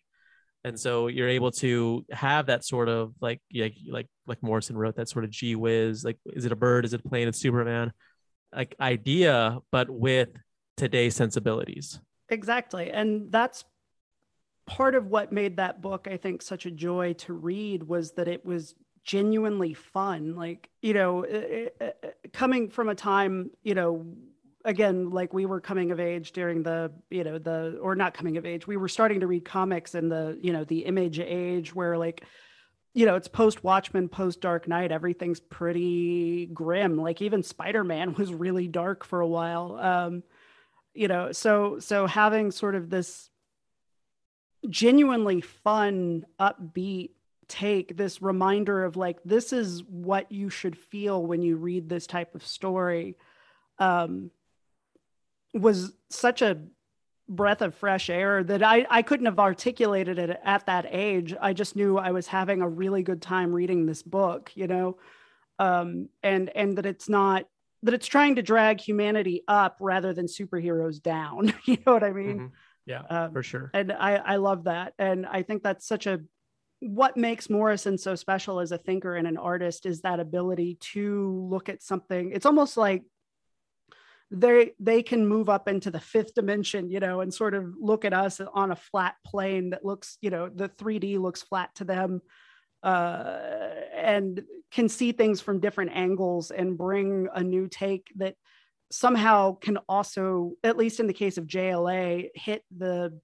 and 0.65 0.79
so 0.79 1.09
you're 1.09 1.29
able 1.29 1.51
to 1.51 2.05
have 2.11 2.47
that 2.47 2.65
sort 2.65 2.89
of 2.89 3.15
like 3.21 3.41
like 3.55 3.75
like 3.89 4.07
like 4.27 4.43
Morrison 4.43 4.77
wrote 4.77 4.97
that 4.97 5.09
sort 5.09 5.25
of 5.25 5.31
gee 5.31 5.57
whiz 5.57 6.05
like 6.05 6.19
is 6.27 6.45
it 6.45 6.53
a 6.53 6.57
bird 6.57 6.85
is 6.85 6.93
it 6.93 7.01
a 7.05 7.09
plane 7.09 7.29
it's 7.29 7.39
Superman 7.39 7.93
like 8.55 8.75
idea 8.81 9.59
but 9.71 9.89
with 9.91 10.29
today's 10.77 11.15
sensibilities 11.17 12.01
Exactly. 12.29 12.91
And 12.91 13.31
that's 13.31 13.65
part 14.67 14.95
of 14.95 15.09
what 15.09 15.33
made 15.33 15.59
that 15.59 15.83
book, 15.83 16.09
I 16.11 16.17
think, 16.17 16.41
such 16.41 16.65
a 16.65 16.71
joy 16.71 17.13
to 17.15 17.35
read 17.35 17.83
was 17.83 18.13
that 18.13 18.27
it 18.27 18.43
was 18.47 18.75
genuinely 19.05 19.75
fun. 19.75 20.35
Like, 20.35 20.71
you 20.81 20.95
know, 20.95 21.25
it- 21.25 21.77
it- 21.79 22.33
coming 22.33 22.71
from 22.71 22.89
a 22.89 22.95
time, 22.95 23.51
you 23.63 23.75
know, 23.75 24.07
again, 24.65 25.11
like 25.11 25.33
we 25.33 25.47
were 25.47 25.61
coming 25.61 25.91
of 25.91 26.01
age 26.01 26.33
during 26.33 26.63
the, 26.63 26.93
you 27.11 27.25
know, 27.25 27.39
the, 27.39 27.79
or 27.81 27.95
not 27.95 28.15
coming 28.15 28.37
of 28.37 28.47
age, 28.47 28.67
we 28.67 28.77
were 28.77 28.89
starting 28.89 29.21
to 29.21 29.27
read 29.27 29.45
comics 29.45 29.95
in 29.95 30.09
the, 30.09 30.39
you 30.41 30.53
know, 30.53 30.65
the 30.65 30.81
image 30.81 31.19
age 31.19 31.75
where 31.75 31.97
like, 31.99 32.25
you 32.95 33.07
know, 33.07 33.17
it's 33.17 33.29
post 33.29 33.65
Watchmen, 33.65 34.09
post 34.09 34.41
Dark 34.41 34.69
Knight. 34.69 34.93
Everything's 34.93 35.41
pretty 35.41 36.47
grim. 36.47 36.99
Like 36.99 37.23
even 37.23 37.43
Spider 37.43 37.85
Man 37.85 38.15
was 38.19 38.33
really 38.33 38.69
dark 38.69 39.05
for 39.05 39.21
a 39.21 39.29
while. 39.29 39.77
Um, 39.77 40.23
you 40.95 41.09
know, 41.09 41.33
so 41.33 41.79
so 41.79 42.07
having 42.07 42.51
sort 42.51 42.75
of 42.75 42.91
this 42.91 43.31
genuinely 44.69 45.41
fun, 45.41 46.27
upbeat 46.39 47.11
take, 47.49 47.97
this 47.97 48.23
reminder 48.23 48.85
of 48.85 48.97
like 48.97 49.23
this 49.25 49.53
is 49.53 49.83
what 49.85 50.31
you 50.31 50.51
should 50.51 50.77
feel 50.77 51.25
when 51.25 51.43
you 51.43 51.57
read 51.57 51.89
this 51.89 52.07
type 52.07 52.35
of 52.35 52.47
story, 52.47 53.17
um, 53.79 54.31
was 55.55 55.93
such 56.11 56.43
a 56.43 56.59
breath 57.29 57.63
of 57.63 57.75
fresh 57.75 58.11
air 58.11 58.43
that 58.45 58.63
I, 58.63 58.87
I 58.91 59.03
couldn't 59.03 59.27
have 59.27 59.39
articulated 59.39 60.19
it 60.19 60.39
at 60.45 60.67
that 60.67 60.87
age. 60.91 61.35
I 61.41 61.53
just 61.53 61.77
knew 61.77 61.97
I 61.97 62.11
was 62.11 62.27
having 62.27 62.63
a 62.63 62.69
really 62.69 63.03
good 63.03 63.23
time 63.23 63.53
reading 63.53 63.87
this 63.87 64.03
book, 64.03 64.51
you 64.55 64.67
know, 64.67 64.99
um, 65.59 66.09
and 66.23 66.51
and 66.55 66.77
that 66.79 66.87
it's 66.87 67.09
not 67.09 67.47
that 67.85 67.95
it's 67.95 68.07
trying 68.07 68.37
to 68.37 68.43
drag 68.43 68.81
humanity 68.81 69.43
up 69.49 69.77
rather 69.81 70.13
than 70.13 70.27
superheroes 70.27 71.03
down. 71.03 71.53
you 71.65 71.79
know 71.87 71.93
what 71.93 72.05
I 72.05 72.13
mean? 72.13 72.39
Mhm. 72.39 72.51
yeah 72.87 73.03
Um, 73.09 73.33
for 73.33 73.43
sure 73.43 73.71
and 73.75 73.93
I, 73.93 74.17
I 74.17 74.37
love 74.37 74.65
that. 74.65 74.95
And 74.99 75.27
I 75.27 75.43
think 75.43 75.63
that's 75.63 75.87
such 75.87 76.07
a 76.07 76.21
what 76.81 77.17
makes 77.17 77.49
Morrison 77.49 77.97
so 77.97 78.17
special 78.17 78.59
as 78.59 78.73
a 78.73 78.79
thinker 78.79 79.15
and 79.15 79.29
an 79.29 79.37
artist 79.37 79.87
is 79.87 80.01
that 80.01 80.19
ability 80.19 80.79
to 80.81 81.47
look 81.49 81.69
at 81.69 81.81
something. 81.81 82.33
It's 82.33 82.45
almost 82.47 82.77
like 82.77 83.05
they 84.33 84.73
they 84.81 85.03
can 85.03 85.27
move 85.27 85.49
up 85.49 85.69
into 85.69 85.91
the 85.91 86.01
fifth 86.01 86.35
dimension, 86.35 86.91
you 86.91 87.01
know, 87.01 87.21
and 87.21 87.33
sort 87.33 87.55
of 87.55 87.75
look 87.79 88.05
at 88.05 88.15
us 88.15 88.41
on 88.41 88.73
a 88.73 88.77
flat 88.77 89.15
plane 89.27 89.71
that 89.71 89.85
looks, 89.85 90.17
you 90.23 90.31
know, 90.31 90.49
the 90.49 90.69
3D 90.71 91.19
looks 91.19 91.43
flat 91.43 91.75
to 91.77 91.85
them 91.85 92.23
uh, 92.83 93.39
and 93.95 94.43
can 94.73 94.89
see 94.89 95.13
things 95.13 95.41
from 95.41 95.61
different 95.61 95.93
angles 95.95 96.51
and 96.51 96.79
bring 96.79 97.29
a 97.35 97.43
new 97.43 97.69
take 97.69 98.11
that 98.17 98.35
somehow 98.91 99.55
can 99.57 99.79
also, 99.89 100.53
at 100.65 100.79
least 100.79 100.99
in 100.99 101.07
the 101.07 101.13
case 101.13 101.37
of 101.37 101.47
JLA, 101.47 102.31
hit 102.35 102.65
the 102.77 103.19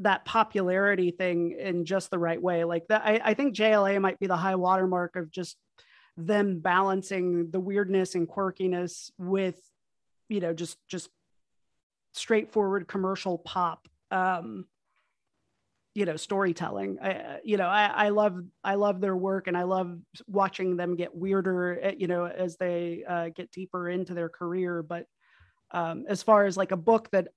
that 0.00 0.24
popularity 0.24 1.10
thing 1.10 1.56
in 1.58 1.84
just 1.84 2.10
the 2.10 2.18
right 2.18 2.40
way. 2.40 2.64
Like 2.64 2.88
that, 2.88 3.02
I, 3.04 3.20
I 3.22 3.34
think 3.34 3.54
JLA 3.54 4.00
might 4.00 4.18
be 4.18 4.26
the 4.26 4.36
high 4.36 4.54
watermark 4.56 5.14
of 5.14 5.30
just 5.30 5.56
them 6.16 6.60
balancing 6.60 7.50
the 7.50 7.60
weirdness 7.60 8.14
and 8.14 8.28
quirkiness 8.28 9.10
with, 9.18 9.58
you 10.28 10.40
know, 10.40 10.52
just 10.52 10.76
just 10.88 11.08
straightforward 12.12 12.88
commercial 12.88 13.38
pop 13.38 13.86
um, 14.10 14.66
you 15.94 16.04
know 16.04 16.16
storytelling. 16.16 16.98
I, 17.02 17.40
you 17.44 17.56
know 17.56 17.66
I, 17.66 17.86
I 17.86 18.08
love 18.10 18.40
i 18.62 18.74
love 18.76 19.00
their 19.00 19.16
work 19.16 19.48
and 19.48 19.56
i 19.56 19.64
love 19.64 19.98
watching 20.26 20.76
them 20.76 20.96
get 20.96 21.14
weirder 21.14 21.80
eh, 21.82 21.94
you 21.98 22.06
know 22.06 22.26
as 22.26 22.56
they 22.56 23.04
uh, 23.08 23.30
get 23.34 23.50
deeper 23.50 23.88
into 23.88 24.14
their 24.14 24.28
career. 24.28 24.82
But 24.82 25.06
um, 25.72 26.04
as 26.08 26.22
far 26.22 26.46
as 26.46 26.56
like 26.56 26.72
a 26.72 26.76
book 26.76 27.10
that 27.10 27.28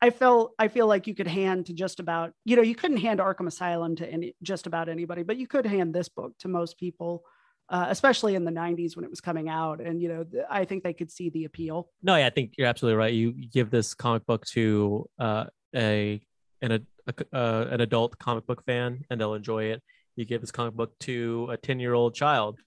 i 0.00 0.10
felt 0.10 0.52
i 0.58 0.68
feel 0.68 0.86
like 0.86 1.06
you 1.06 1.14
could 1.14 1.26
hand 1.26 1.66
to 1.66 1.72
just 1.72 2.00
about 2.00 2.32
you 2.44 2.56
know 2.56 2.62
you 2.62 2.74
couldn't 2.74 2.98
hand 2.98 3.20
arkham 3.20 3.46
asylum 3.46 3.96
to 3.96 4.06
any 4.06 4.34
just 4.42 4.66
about 4.66 4.88
anybody 4.88 5.22
but 5.22 5.36
you 5.38 5.46
could 5.46 5.66
hand 5.66 5.94
this 5.94 6.08
book 6.08 6.32
to 6.38 6.48
most 6.48 6.78
people 6.78 7.22
uh, 7.68 7.86
especially 7.88 8.34
in 8.34 8.44
the 8.44 8.50
90s 8.50 8.94
when 8.94 9.04
it 9.04 9.10
was 9.10 9.20
coming 9.20 9.48
out 9.48 9.80
and 9.80 10.00
you 10.00 10.08
know 10.08 10.24
i 10.48 10.64
think 10.64 10.84
they 10.84 10.92
could 10.92 11.10
see 11.10 11.30
the 11.30 11.44
appeal 11.44 11.88
no 12.02 12.14
yeah, 12.14 12.26
i 12.26 12.30
think 12.30 12.52
you're 12.56 12.66
absolutely 12.66 12.96
right 12.96 13.12
you 13.14 13.32
give 13.32 13.70
this 13.70 13.92
comic 13.92 14.24
book 14.26 14.44
to 14.46 15.04
uh, 15.18 15.44
a 15.74 16.20
an, 16.62 16.86
a, 17.06 17.36
uh, 17.36 17.66
an 17.70 17.80
adult 17.80 18.18
comic 18.18 18.46
book 18.46 18.64
fan 18.64 19.04
and 19.10 19.20
they'll 19.20 19.34
enjoy 19.34 19.64
it. 19.64 19.82
You 20.16 20.24
give 20.24 20.40
this 20.40 20.50
comic 20.50 20.74
book 20.74 20.98
to 21.00 21.48
a 21.50 21.56
10 21.56 21.78
year 21.78 21.94
old 21.94 22.14
child 22.14 22.58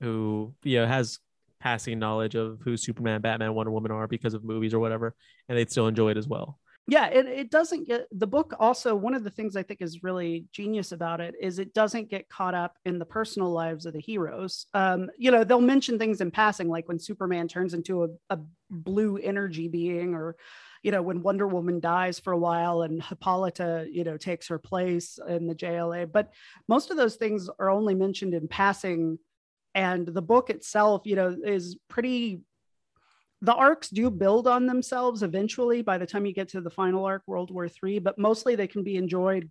who, 0.00 0.54
you 0.62 0.80
know, 0.80 0.86
has 0.86 1.18
passing 1.60 1.98
knowledge 1.98 2.34
of 2.34 2.60
who 2.62 2.76
Superman, 2.76 3.20
Batman, 3.20 3.54
Wonder 3.54 3.70
Woman 3.70 3.90
are 3.90 4.06
because 4.06 4.34
of 4.34 4.44
movies 4.44 4.74
or 4.74 4.78
whatever, 4.78 5.14
and 5.48 5.56
they'd 5.56 5.70
still 5.70 5.86
enjoy 5.86 6.10
it 6.10 6.16
as 6.16 6.28
well. 6.28 6.58
Yeah, 6.86 7.06
it, 7.06 7.26
it 7.26 7.50
doesn't 7.50 7.88
get 7.88 8.06
the 8.12 8.26
book. 8.26 8.52
Also, 8.60 8.94
one 8.94 9.14
of 9.14 9.24
the 9.24 9.30
things 9.30 9.56
I 9.56 9.62
think 9.62 9.80
is 9.80 10.02
really 10.02 10.44
genius 10.52 10.92
about 10.92 11.18
it 11.18 11.34
is 11.40 11.58
it 11.58 11.72
doesn't 11.72 12.10
get 12.10 12.28
caught 12.28 12.54
up 12.54 12.76
in 12.84 12.98
the 12.98 13.06
personal 13.06 13.50
lives 13.50 13.86
of 13.86 13.94
the 13.94 14.00
heroes. 14.00 14.66
Um, 14.74 15.08
you 15.16 15.30
know, 15.30 15.44
they'll 15.44 15.62
mention 15.62 15.98
things 15.98 16.20
in 16.20 16.30
passing, 16.30 16.68
like 16.68 16.86
when 16.86 16.98
Superman 16.98 17.48
turns 17.48 17.72
into 17.72 18.04
a, 18.04 18.08
a 18.28 18.38
blue 18.70 19.16
energy 19.16 19.66
being, 19.66 20.14
or 20.14 20.36
you 20.82 20.90
know, 20.90 21.00
when 21.00 21.22
Wonder 21.22 21.46
Woman 21.48 21.80
dies 21.80 22.18
for 22.20 22.34
a 22.34 22.38
while 22.38 22.82
and 22.82 23.02
Hippolyta, 23.02 23.86
you 23.90 24.04
know, 24.04 24.18
takes 24.18 24.48
her 24.48 24.58
place 24.58 25.18
in 25.26 25.46
the 25.46 25.54
JLA. 25.54 26.12
But 26.12 26.32
most 26.68 26.90
of 26.90 26.98
those 26.98 27.16
things 27.16 27.48
are 27.58 27.70
only 27.70 27.94
mentioned 27.94 28.34
in 28.34 28.46
passing. 28.46 29.18
And 29.74 30.06
the 30.06 30.22
book 30.22 30.50
itself, 30.50 31.02
you 31.06 31.16
know, 31.16 31.34
is 31.42 31.78
pretty 31.88 32.42
the 33.42 33.54
arcs 33.54 33.90
do 33.90 34.10
build 34.10 34.46
on 34.46 34.66
themselves 34.66 35.22
eventually 35.22 35.82
by 35.82 35.98
the 35.98 36.06
time 36.06 36.26
you 36.26 36.32
get 36.32 36.48
to 36.48 36.60
the 36.60 36.70
final 36.70 37.04
arc 37.04 37.22
world 37.26 37.50
war 37.50 37.68
three 37.68 37.98
but 37.98 38.18
mostly 38.18 38.54
they 38.54 38.66
can 38.66 38.82
be 38.82 38.96
enjoyed 38.96 39.50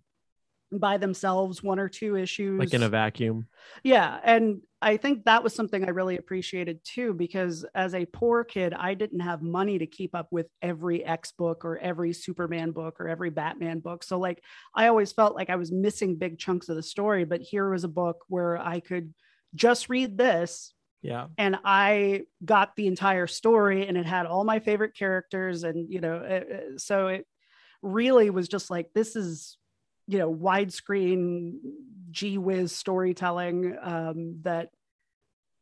by 0.72 0.98
themselves 0.98 1.62
one 1.62 1.78
or 1.78 1.88
two 1.88 2.16
issues. 2.16 2.58
Like 2.58 2.74
in 2.74 2.82
a 2.82 2.88
vacuum. 2.88 3.46
Yeah 3.82 4.18
and 4.22 4.60
i 4.82 4.96
think 4.96 5.24
that 5.24 5.42
was 5.42 5.54
something 5.54 5.84
i 5.84 5.88
really 5.88 6.18
appreciated 6.18 6.78
too 6.84 7.14
because 7.14 7.64
as 7.74 7.94
a 7.94 8.04
poor 8.04 8.44
kid 8.44 8.74
i 8.74 8.92
didn't 8.92 9.20
have 9.20 9.40
money 9.40 9.78
to 9.78 9.86
keep 9.86 10.14
up 10.14 10.28
with 10.30 10.46
every 10.60 11.02
x 11.04 11.32
book 11.32 11.64
or 11.64 11.78
every 11.78 12.12
superman 12.12 12.70
book 12.70 13.00
or 13.00 13.08
every 13.08 13.30
batman 13.30 13.78
book. 13.78 14.02
So 14.02 14.18
like 14.18 14.42
i 14.74 14.88
always 14.88 15.12
felt 15.12 15.34
like 15.34 15.50
i 15.50 15.56
was 15.56 15.72
missing 15.72 16.16
big 16.16 16.38
chunks 16.38 16.68
of 16.68 16.76
the 16.76 16.82
story 16.82 17.24
but 17.24 17.40
here 17.40 17.70
was 17.70 17.84
a 17.84 17.88
book 17.88 18.24
where 18.28 18.58
i 18.58 18.80
could 18.80 19.14
just 19.54 19.88
read 19.88 20.18
this 20.18 20.74
yeah. 21.04 21.26
And 21.36 21.58
i 21.64 22.22
got 22.44 22.74
the 22.76 22.86
entire 22.86 23.26
story 23.26 23.86
and 23.86 23.96
it 23.96 24.06
had 24.06 24.24
all 24.24 24.42
my 24.42 24.58
favorite 24.58 24.96
characters 24.96 25.62
and 25.62 25.92
you 25.92 26.00
know 26.00 26.16
it, 26.16 26.48
uh, 26.50 26.54
uh, 26.54 26.78
so 26.78 27.08
it 27.08 27.26
really 27.82 28.30
was 28.30 28.48
just 28.48 28.70
like 28.70 28.88
this 28.94 29.14
is 29.14 29.58
you 30.06 30.18
know 30.18 30.34
widescreen 30.34 31.58
gee 32.10 32.38
whiz 32.38 32.74
storytelling 32.74 33.76
um, 33.82 34.38
that 34.42 34.70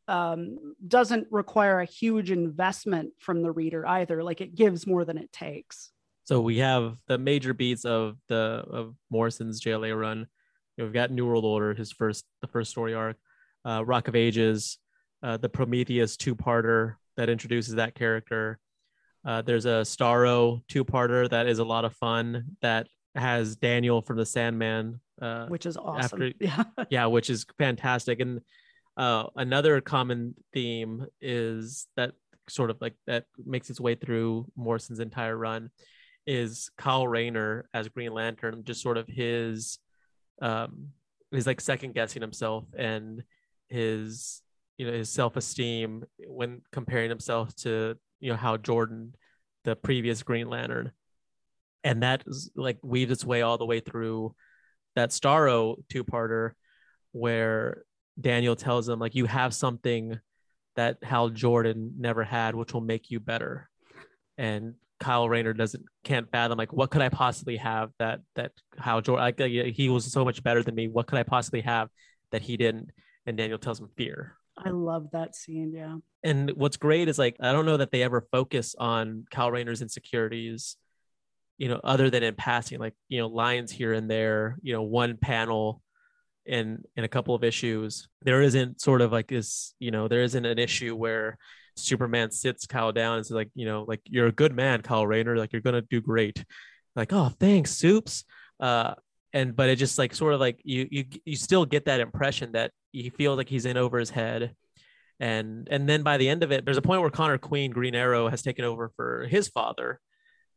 um, 0.08 0.74
doesn't 0.86 1.26
require 1.30 1.80
a 1.80 1.84
huge 1.84 2.30
investment 2.30 3.12
from 3.18 3.42
the 3.42 3.50
reader 3.50 3.86
either. 3.86 4.22
Like 4.22 4.40
it 4.40 4.54
gives 4.54 4.86
more 4.86 5.04
than 5.04 5.16
it 5.16 5.32
takes. 5.32 5.90
So 6.24 6.40
we 6.40 6.58
have 6.58 6.98
the 7.06 7.18
major 7.18 7.54
beats 7.54 7.84
of 7.84 8.16
the 8.28 8.64
of 8.68 8.94
morrison's 9.10 9.60
jla 9.60 9.98
run. 9.98 10.18
You 10.18 10.24
know, 10.78 10.84
we've 10.84 10.92
got 10.92 11.10
new 11.10 11.26
world 11.26 11.44
order 11.44 11.74
his 11.74 11.90
first 11.92 12.24
the 12.42 12.46
first 12.46 12.70
story 12.70 12.94
arc 12.94 13.16
uh, 13.64 13.84
rock 13.84 14.08
of 14.08 14.14
ages 14.14 14.78
uh, 15.22 15.36
the 15.36 15.48
prometheus 15.48 16.16
two-parter 16.16 16.96
that 17.16 17.28
introduces 17.28 17.74
that 17.74 17.94
character 17.94 18.58
uh, 19.24 19.42
there's 19.42 19.66
a 19.66 19.82
starro 19.82 20.62
two-parter 20.68 21.28
that 21.30 21.46
is 21.46 21.58
a 21.58 21.64
lot 21.64 21.84
of 21.84 21.94
fun 21.94 22.56
that 22.60 22.86
has 23.14 23.56
Daniel 23.56 24.02
from 24.02 24.16
the 24.16 24.26
Sandman, 24.26 25.00
uh, 25.20 25.46
which 25.46 25.66
is 25.66 25.76
awesome. 25.76 26.22
After, 26.22 26.32
yeah, 26.40 26.64
yeah, 26.90 27.06
which 27.06 27.30
is 27.30 27.46
fantastic. 27.58 28.20
And 28.20 28.40
uh, 28.96 29.26
another 29.36 29.80
common 29.80 30.34
theme 30.52 31.06
is 31.20 31.86
that 31.96 32.12
sort 32.48 32.70
of 32.70 32.80
like 32.80 32.94
that 33.06 33.26
makes 33.44 33.70
its 33.70 33.80
way 33.80 33.94
through 33.94 34.46
Morrison's 34.56 35.00
entire 35.00 35.36
run 35.36 35.70
is 36.26 36.70
Kyle 36.76 37.06
Rayner 37.06 37.68
as 37.74 37.88
Green 37.88 38.12
Lantern, 38.12 38.64
just 38.64 38.82
sort 38.82 38.98
of 38.98 39.06
his 39.06 39.78
um 40.40 40.88
his 41.30 41.46
like 41.46 41.60
second 41.60 41.94
guessing 41.94 42.22
himself 42.22 42.64
and 42.76 43.22
his 43.68 44.42
you 44.78 44.86
know 44.86 44.92
his 44.92 45.10
self-esteem 45.10 46.04
when 46.26 46.62
comparing 46.72 47.10
himself 47.10 47.54
to 47.56 47.96
you 48.20 48.30
know 48.30 48.36
Hal 48.36 48.58
Jordan 48.58 49.14
the 49.64 49.76
previous 49.76 50.22
Green 50.22 50.48
Lantern 50.48 50.92
and 51.84 52.02
that 52.02 52.24
is 52.26 52.50
like 52.56 52.78
weaves 52.82 53.12
its 53.12 53.24
way 53.24 53.42
all 53.42 53.58
the 53.58 53.66
way 53.66 53.80
through 53.80 54.34
that 54.94 55.10
Starro 55.10 55.76
two-parter 55.88 56.52
where 57.12 57.84
Daniel 58.20 58.56
tells 58.56 58.88
him 58.88 58.98
like 58.98 59.14
you 59.14 59.26
have 59.26 59.54
something 59.54 60.18
that 60.76 60.98
Hal 61.02 61.28
Jordan 61.30 61.94
never 61.98 62.24
had, 62.24 62.54
which 62.54 62.72
will 62.72 62.80
make 62.80 63.10
you 63.10 63.20
better. 63.20 63.68
And 64.38 64.74
Kyle 65.00 65.28
Rayner 65.28 65.52
doesn't 65.52 65.84
can't 66.04 66.30
fathom 66.30 66.56
like 66.56 66.72
what 66.72 66.90
could 66.90 67.02
I 67.02 67.08
possibly 67.08 67.56
have 67.56 67.90
that 67.98 68.20
that 68.36 68.52
Hal 68.78 69.00
Jordan 69.00 69.34
like, 69.38 69.74
he 69.74 69.88
was 69.88 70.10
so 70.10 70.24
much 70.24 70.42
better 70.42 70.62
than 70.62 70.74
me. 70.74 70.88
What 70.88 71.06
could 71.06 71.18
I 71.18 71.24
possibly 71.24 71.60
have 71.62 71.88
that 72.30 72.42
he 72.42 72.56
didn't? 72.56 72.90
And 73.26 73.36
Daniel 73.36 73.58
tells 73.58 73.80
him 73.80 73.88
fear. 73.96 74.36
I 74.56 74.70
love 74.70 75.08
that 75.12 75.34
scene. 75.34 75.72
Yeah. 75.74 75.96
And 76.22 76.50
what's 76.52 76.76
great 76.76 77.08
is 77.08 77.18
like 77.18 77.36
I 77.40 77.52
don't 77.52 77.66
know 77.66 77.78
that 77.78 77.90
they 77.90 78.02
ever 78.02 78.26
focus 78.30 78.74
on 78.78 79.24
Kyle 79.30 79.50
Rayner's 79.50 79.82
insecurities 79.82 80.76
you 81.62 81.68
know, 81.68 81.80
other 81.84 82.10
than 82.10 82.24
in 82.24 82.34
passing, 82.34 82.80
like, 82.80 82.94
you 83.08 83.20
know, 83.20 83.28
lines 83.28 83.70
here 83.70 83.92
and 83.92 84.10
there, 84.10 84.58
you 84.62 84.72
know, 84.72 84.82
one 84.82 85.16
panel 85.16 85.80
in 86.44 86.82
in 86.96 87.04
a 87.04 87.08
couple 87.08 87.36
of 87.36 87.44
issues. 87.44 88.08
There 88.22 88.42
isn't 88.42 88.80
sort 88.80 89.00
of 89.00 89.12
like 89.12 89.28
this, 89.28 89.72
you 89.78 89.92
know, 89.92 90.08
there 90.08 90.22
isn't 90.22 90.44
an 90.44 90.58
issue 90.58 90.96
where 90.96 91.38
Superman 91.76 92.32
sits 92.32 92.66
Kyle 92.66 92.90
down 92.90 93.18
and 93.18 93.24
says, 93.24 93.36
like, 93.36 93.50
you 93.54 93.64
know, 93.64 93.84
like 93.86 94.00
you're 94.06 94.26
a 94.26 94.32
good 94.32 94.54
man, 94.54 94.82
Kyle 94.82 95.06
Rayner, 95.06 95.36
like 95.36 95.52
you're 95.52 95.62
gonna 95.62 95.82
do 95.82 96.00
great. 96.00 96.44
Like, 96.96 97.12
oh, 97.12 97.28
thanks, 97.28 97.70
Soups. 97.70 98.24
Uh, 98.58 98.94
and 99.32 99.56
but 99.56 99.68
it 99.68 99.76
just 99.76 99.98
like 99.98 100.14
sort 100.14 100.34
of 100.34 100.40
like 100.40 100.60
you 100.64 100.86
you 100.90 101.04
you 101.24 101.36
still 101.36 101.64
get 101.64 101.86
that 101.86 102.00
impression 102.00 102.52
that 102.52 102.70
he 102.92 103.10
feels 103.10 103.36
like 103.36 103.48
he's 103.48 103.66
in 103.66 103.76
over 103.76 103.98
his 103.98 104.10
head. 104.10 104.54
And 105.20 105.68
and 105.70 105.88
then 105.88 106.02
by 106.02 106.16
the 106.18 106.28
end 106.28 106.42
of 106.42 106.52
it 106.52 106.64
there's 106.64 106.76
a 106.76 106.82
point 106.82 107.00
where 107.00 107.10
connor 107.10 107.38
queen 107.38 107.70
green 107.70 107.94
arrow 107.94 108.28
has 108.28 108.42
taken 108.42 108.64
over 108.64 108.90
for 108.96 109.26
his 109.26 109.48
father. 109.48 110.00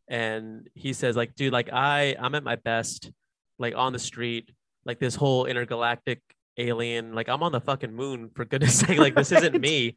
And 0.08 0.68
he 0.74 0.94
says 0.94 1.16
like 1.16 1.36
dude 1.36 1.54
like 1.54 1.70
i 1.72 2.16
i'm 2.20 2.36
at 2.36 2.44
my 2.44 2.58
best 2.58 3.12
like 3.58 3.76
on 3.76 3.94
the 3.94 4.00
street 4.00 4.52
like 4.86 5.00
this 5.00 5.16
whole 5.16 5.46
intergalactic 5.46 6.22
alien 6.58 7.14
like 7.14 7.28
i'm 7.28 7.42
on 7.42 7.52
the 7.52 7.60
fucking 7.60 7.94
moon 7.94 8.30
for 8.36 8.46
goodness 8.46 8.80
sake 8.80 9.00
like 9.00 9.16
this 9.16 9.32
isn't 9.32 9.60
me. 9.62 9.96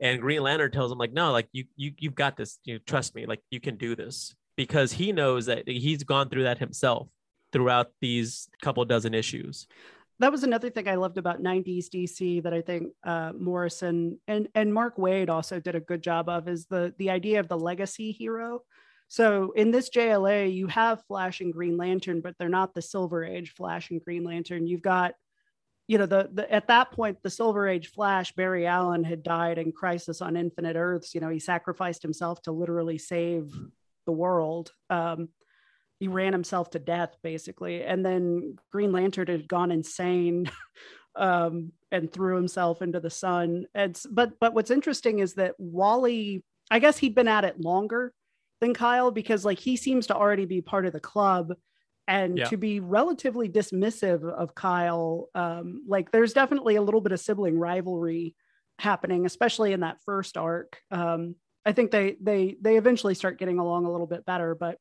And 0.00 0.20
green 0.20 0.42
lantern 0.42 0.70
tells 0.70 0.92
him 0.92 0.98
like 0.98 1.12
no 1.12 1.32
like 1.32 1.48
you 1.52 1.64
you 1.76 1.92
you've 1.98 2.14
got 2.14 2.36
this 2.36 2.58
you 2.64 2.78
trust 2.78 3.14
me 3.16 3.26
like 3.26 3.40
you 3.50 3.60
can 3.60 3.76
do 3.76 3.96
this. 3.96 4.34
Because 4.56 4.92
he 4.92 5.12
knows 5.12 5.46
that 5.46 5.66
he's 5.66 6.04
gone 6.04 6.28
through 6.28 6.42
that 6.42 6.58
himself 6.58 7.08
throughout 7.52 7.92
these 8.00 8.48
couple 8.62 8.84
dozen 8.84 9.14
issues 9.14 9.66
that 10.20 10.30
was 10.30 10.44
another 10.44 10.68
thing 10.68 10.86
I 10.86 10.96
loved 10.96 11.16
about 11.16 11.42
90s 11.42 11.88
DC 11.88 12.42
that 12.42 12.52
I 12.52 12.60
think 12.60 12.92
uh, 13.04 13.32
Morrison 13.38 14.20
and 14.28 14.48
and 14.54 14.72
Mark 14.72 14.96
Waid 14.96 15.30
also 15.30 15.58
did 15.58 15.74
a 15.74 15.80
good 15.80 16.02
job 16.02 16.28
of 16.28 16.46
is 16.46 16.66
the 16.66 16.94
the 16.98 17.10
idea 17.10 17.40
of 17.40 17.48
the 17.48 17.58
legacy 17.58 18.12
hero. 18.12 18.62
So 19.08 19.52
in 19.56 19.70
this 19.70 19.90
JLA, 19.90 20.54
you 20.54 20.68
have 20.68 21.02
Flash 21.08 21.40
and 21.40 21.52
Green 21.52 21.76
Lantern, 21.76 22.20
but 22.20 22.36
they're 22.38 22.48
not 22.48 22.74
the 22.74 22.82
Silver 22.82 23.24
Age 23.24 23.54
Flash 23.56 23.90
and 23.90 24.00
Green 24.00 24.22
Lantern. 24.22 24.68
You've 24.68 24.82
got, 24.82 25.14
you 25.88 25.98
know, 25.98 26.06
the, 26.06 26.28
the 26.32 26.52
at 26.52 26.68
that 26.68 26.92
point, 26.92 27.18
the 27.22 27.30
Silver 27.30 27.66
Age 27.66 27.88
Flash, 27.88 28.32
Barry 28.32 28.66
Allen 28.66 29.02
had 29.02 29.24
died 29.24 29.58
in 29.58 29.72
Crisis 29.72 30.20
on 30.20 30.36
Infinite 30.36 30.76
Earths. 30.76 31.14
You 31.14 31.22
know, 31.22 31.30
he 31.30 31.40
sacrificed 31.40 32.02
himself 32.02 32.42
to 32.42 32.52
literally 32.52 32.98
save 32.98 33.52
the 34.06 34.12
world. 34.12 34.70
Um, 34.90 35.30
he 36.00 36.08
ran 36.08 36.32
himself 36.32 36.70
to 36.70 36.80
death 36.80 37.16
basically, 37.22 37.84
and 37.84 38.04
then 38.04 38.56
Green 38.72 38.90
Lantern 38.90 39.28
had 39.28 39.46
gone 39.46 39.70
insane. 39.70 40.50
um, 41.16 41.72
and 41.92 42.12
threw 42.12 42.36
himself 42.36 42.82
into 42.82 43.00
the 43.00 43.10
sun. 43.10 43.66
And 43.74 44.00
but 44.10 44.38
but 44.40 44.54
what's 44.54 44.70
interesting 44.70 45.18
is 45.18 45.34
that 45.34 45.54
Wally, 45.58 46.44
I 46.70 46.78
guess 46.78 46.98
he'd 46.98 47.14
been 47.14 47.28
at 47.28 47.44
it 47.44 47.60
longer 47.60 48.12
than 48.60 48.74
Kyle 48.74 49.10
because 49.10 49.44
like 49.44 49.58
he 49.58 49.76
seems 49.76 50.06
to 50.08 50.16
already 50.16 50.44
be 50.44 50.60
part 50.60 50.86
of 50.86 50.92
the 50.92 51.00
club 51.00 51.52
and 52.06 52.38
yeah. 52.38 52.44
to 52.46 52.56
be 52.56 52.80
relatively 52.80 53.48
dismissive 53.48 54.24
of 54.24 54.54
Kyle 54.54 55.28
um 55.34 55.82
like 55.86 56.10
there's 56.10 56.32
definitely 56.32 56.76
a 56.76 56.82
little 56.82 57.00
bit 57.00 57.12
of 57.12 57.20
sibling 57.20 57.58
rivalry 57.58 58.34
happening 58.78 59.26
especially 59.26 59.72
in 59.72 59.80
that 59.80 59.98
first 60.04 60.36
arc 60.36 60.80
um 60.90 61.34
I 61.64 61.72
think 61.72 61.90
they 61.90 62.16
they 62.20 62.56
they 62.60 62.76
eventually 62.76 63.14
start 63.14 63.38
getting 63.38 63.58
along 63.58 63.86
a 63.86 63.90
little 63.90 64.06
bit 64.06 64.26
better 64.26 64.54
but 64.54 64.78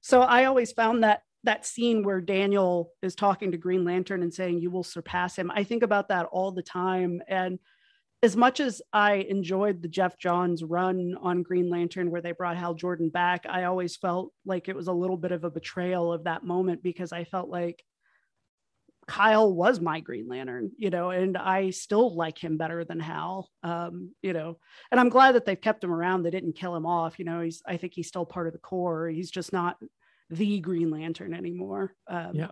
so 0.00 0.22
I 0.22 0.44
always 0.44 0.72
found 0.72 1.02
that 1.04 1.22
that 1.44 1.66
scene 1.66 2.02
where 2.02 2.20
Daniel 2.20 2.92
is 3.02 3.14
talking 3.14 3.52
to 3.52 3.58
Green 3.58 3.84
Lantern 3.84 4.22
and 4.22 4.32
saying, 4.32 4.60
You 4.60 4.70
will 4.70 4.84
surpass 4.84 5.36
him. 5.36 5.50
I 5.54 5.64
think 5.64 5.82
about 5.82 6.08
that 6.08 6.26
all 6.26 6.52
the 6.52 6.62
time. 6.62 7.20
And 7.28 7.58
as 8.22 8.36
much 8.36 8.58
as 8.58 8.82
I 8.92 9.26
enjoyed 9.28 9.80
the 9.80 9.88
Geoff 9.88 10.18
Johns 10.18 10.64
run 10.64 11.14
on 11.20 11.42
Green 11.42 11.70
Lantern, 11.70 12.10
where 12.10 12.20
they 12.20 12.32
brought 12.32 12.56
Hal 12.56 12.74
Jordan 12.74 13.10
back, 13.10 13.46
I 13.48 13.64
always 13.64 13.96
felt 13.96 14.32
like 14.44 14.68
it 14.68 14.74
was 14.74 14.88
a 14.88 14.92
little 14.92 15.16
bit 15.16 15.30
of 15.30 15.44
a 15.44 15.50
betrayal 15.50 16.12
of 16.12 16.24
that 16.24 16.42
moment 16.42 16.82
because 16.82 17.12
I 17.12 17.24
felt 17.24 17.48
like 17.48 17.84
Kyle 19.08 19.52
was 19.52 19.80
my 19.80 20.00
Green 20.00 20.28
Lantern, 20.28 20.70
you 20.76 20.90
know, 20.90 21.10
and 21.10 21.36
I 21.36 21.70
still 21.70 22.14
like 22.14 22.38
him 22.38 22.58
better 22.58 22.84
than 22.84 23.00
Hal, 23.00 23.48
um, 23.62 24.14
you 24.22 24.34
know, 24.34 24.58
and 24.90 25.00
I'm 25.00 25.08
glad 25.08 25.34
that 25.34 25.46
they've 25.46 25.60
kept 25.60 25.82
him 25.82 25.92
around. 25.92 26.22
They 26.22 26.30
didn't 26.30 26.56
kill 26.56 26.76
him 26.76 26.84
off, 26.84 27.18
you 27.18 27.24
know. 27.24 27.40
He's, 27.40 27.62
I 27.66 27.78
think 27.78 27.94
he's 27.94 28.06
still 28.06 28.26
part 28.26 28.46
of 28.46 28.52
the 28.52 28.58
core. 28.58 29.08
He's 29.08 29.30
just 29.30 29.52
not 29.52 29.78
the 30.30 30.60
Green 30.60 30.90
Lantern 30.90 31.32
anymore. 31.32 31.94
Um, 32.06 32.34
yeah. 32.34 32.50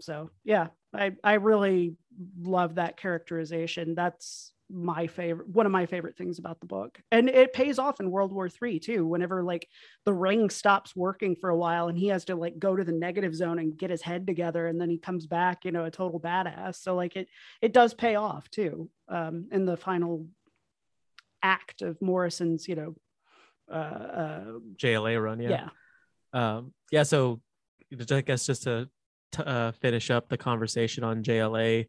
So 0.00 0.30
yeah, 0.44 0.68
I 0.94 1.12
I 1.24 1.34
really 1.34 1.96
love 2.40 2.76
that 2.76 2.96
characterization. 2.96 3.96
That's 3.96 4.52
my 4.70 5.06
favorite 5.06 5.48
one 5.48 5.64
of 5.66 5.72
my 5.72 5.86
favorite 5.86 6.16
things 6.16 6.38
about 6.38 6.60
the 6.60 6.66
book. 6.66 7.00
And 7.10 7.28
it 7.28 7.52
pays 7.52 7.78
off 7.78 8.00
in 8.00 8.10
world 8.10 8.32
war 8.32 8.48
three 8.48 8.78
too 8.78 9.06
whenever 9.06 9.42
like 9.42 9.66
the 10.04 10.12
ring 10.12 10.50
stops 10.50 10.94
working 10.94 11.36
for 11.36 11.50
a 11.50 11.56
while 11.56 11.88
and 11.88 11.98
he 11.98 12.08
has 12.08 12.26
to 12.26 12.36
like 12.36 12.58
go 12.58 12.76
to 12.76 12.84
the 12.84 12.92
negative 12.92 13.34
zone 13.34 13.58
and 13.58 13.76
get 13.76 13.90
his 13.90 14.02
head 14.02 14.26
together 14.26 14.66
and 14.66 14.80
then 14.80 14.90
he 14.90 14.98
comes 14.98 15.26
back 15.26 15.64
you 15.64 15.72
know 15.72 15.84
a 15.84 15.90
total 15.90 16.20
badass. 16.20 16.76
So 16.76 16.94
like 16.94 17.16
it 17.16 17.28
it 17.62 17.72
does 17.72 17.94
pay 17.94 18.16
off 18.16 18.50
too 18.50 18.90
um 19.08 19.48
in 19.50 19.64
the 19.64 19.76
final 19.76 20.26
act 21.42 21.82
of 21.82 21.96
morrison's 22.02 22.66
you 22.66 22.74
know 22.74 22.94
uh, 23.70 23.74
uh 23.74 24.44
jla 24.76 25.22
run 25.22 25.40
yeah. 25.40 25.68
Yeah. 26.34 26.56
Um 26.56 26.74
yeah 26.90 27.04
so 27.04 27.40
i 28.10 28.20
guess 28.20 28.44
just 28.44 28.64
to 28.64 28.88
t- 29.32 29.42
uh, 29.42 29.72
finish 29.72 30.10
up 30.10 30.28
the 30.28 30.36
conversation 30.36 31.04
on 31.04 31.22
jla 31.22 31.86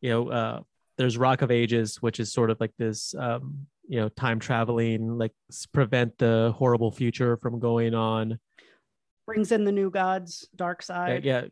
you 0.00 0.10
know 0.10 0.28
uh 0.30 0.60
there's 0.96 1.18
Rock 1.18 1.42
of 1.42 1.50
Ages, 1.50 1.96
which 2.02 2.20
is 2.20 2.32
sort 2.32 2.50
of 2.50 2.58
like 2.60 2.72
this, 2.78 3.14
um, 3.18 3.66
you 3.88 4.00
know, 4.00 4.08
time 4.08 4.38
traveling, 4.40 5.18
like 5.18 5.32
prevent 5.72 6.18
the 6.18 6.52
horrible 6.56 6.90
future 6.90 7.36
from 7.36 7.58
going 7.60 7.94
on. 7.94 8.38
Brings 9.26 9.52
in 9.52 9.64
the 9.64 9.72
new 9.72 9.90
gods, 9.90 10.48
dark 10.54 10.80
Yeah, 10.82 10.86
side. 10.86 11.24
yeah 11.24 11.44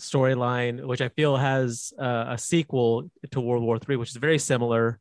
storyline, 0.00 0.86
which 0.86 1.00
I 1.00 1.08
feel 1.08 1.36
has 1.36 1.92
uh, 1.98 2.26
a 2.28 2.38
sequel 2.38 3.10
to 3.32 3.40
World 3.40 3.64
War 3.64 3.78
Three, 3.78 3.96
which 3.96 4.10
is 4.10 4.16
very 4.16 4.38
similar. 4.38 5.00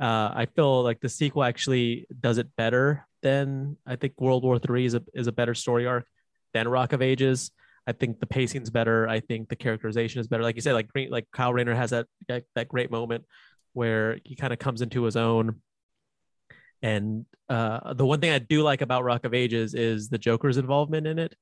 Uh, 0.00 0.30
I 0.34 0.46
feel 0.54 0.82
like 0.82 1.00
the 1.00 1.08
sequel 1.08 1.42
actually 1.42 2.06
does 2.20 2.38
it 2.38 2.54
better 2.56 3.06
than 3.22 3.76
I 3.86 3.96
think 3.96 4.20
World 4.20 4.44
War 4.44 4.58
Three 4.58 4.84
is 4.84 4.94
a 4.94 5.02
is 5.14 5.26
a 5.26 5.32
better 5.32 5.54
story 5.54 5.86
arc 5.86 6.06
than 6.54 6.68
Rock 6.68 6.92
of 6.92 7.02
Ages. 7.02 7.50
I 7.88 7.92
think 7.92 8.20
the 8.20 8.26
pacing's 8.26 8.68
better. 8.68 9.08
I 9.08 9.20
think 9.20 9.48
the 9.48 9.56
characterization 9.56 10.20
is 10.20 10.28
better. 10.28 10.42
Like 10.42 10.56
you 10.56 10.60
said, 10.60 10.74
like 10.74 10.90
like 11.08 11.26
Kyle 11.32 11.54
Rayner 11.54 11.74
has 11.74 11.90
that 11.90 12.06
that, 12.28 12.68
great 12.68 12.90
moment 12.90 13.24
where 13.72 14.18
he 14.24 14.36
kind 14.36 14.52
of 14.52 14.58
comes 14.58 14.82
into 14.82 15.04
his 15.04 15.16
own. 15.16 15.62
And 16.82 17.24
uh, 17.48 17.94
the 17.94 18.04
one 18.04 18.20
thing 18.20 18.30
I 18.30 18.40
do 18.40 18.62
like 18.62 18.82
about 18.82 19.04
Rock 19.04 19.24
of 19.24 19.32
Ages 19.32 19.72
is 19.72 20.10
the 20.10 20.18
Joker's 20.18 20.58
involvement 20.58 21.06
in 21.06 21.18
it, 21.18 21.34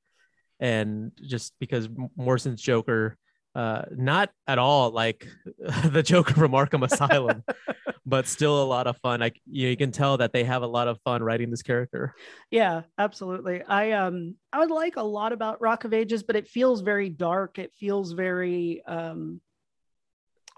and 0.60 1.10
just 1.20 1.52
because 1.58 1.88
Morrison's 2.16 2.62
Joker, 2.62 3.18
uh, 3.56 3.86
not 3.90 4.30
at 4.46 4.58
all 4.58 4.90
like 4.90 5.26
the 5.86 6.02
Joker 6.02 6.34
from 6.34 6.52
Arkham 6.52 6.84
Asylum, 6.84 7.42
but 8.06 8.26
still 8.26 8.62
a 8.62 8.66
lot 8.66 8.86
of 8.86 8.98
fun. 8.98 9.20
Like 9.20 9.40
you, 9.46 9.64
know, 9.64 9.70
you 9.70 9.76
can 9.78 9.90
tell 9.90 10.18
that 10.18 10.34
they 10.34 10.44
have 10.44 10.60
a 10.60 10.66
lot 10.66 10.88
of 10.88 11.00
fun 11.04 11.22
writing 11.22 11.50
this 11.50 11.62
character. 11.62 12.14
Yeah, 12.50 12.82
absolutely. 12.98 13.62
I 13.62 13.92
um 13.92 14.34
I 14.52 14.58
would 14.58 14.70
like 14.70 14.96
a 14.96 15.02
lot 15.02 15.32
about 15.32 15.62
Rock 15.62 15.84
of 15.84 15.94
Ages, 15.94 16.22
but 16.22 16.36
it 16.36 16.48
feels 16.48 16.82
very 16.82 17.08
dark. 17.08 17.58
It 17.58 17.72
feels 17.74 18.12
very 18.12 18.82
um 18.86 19.40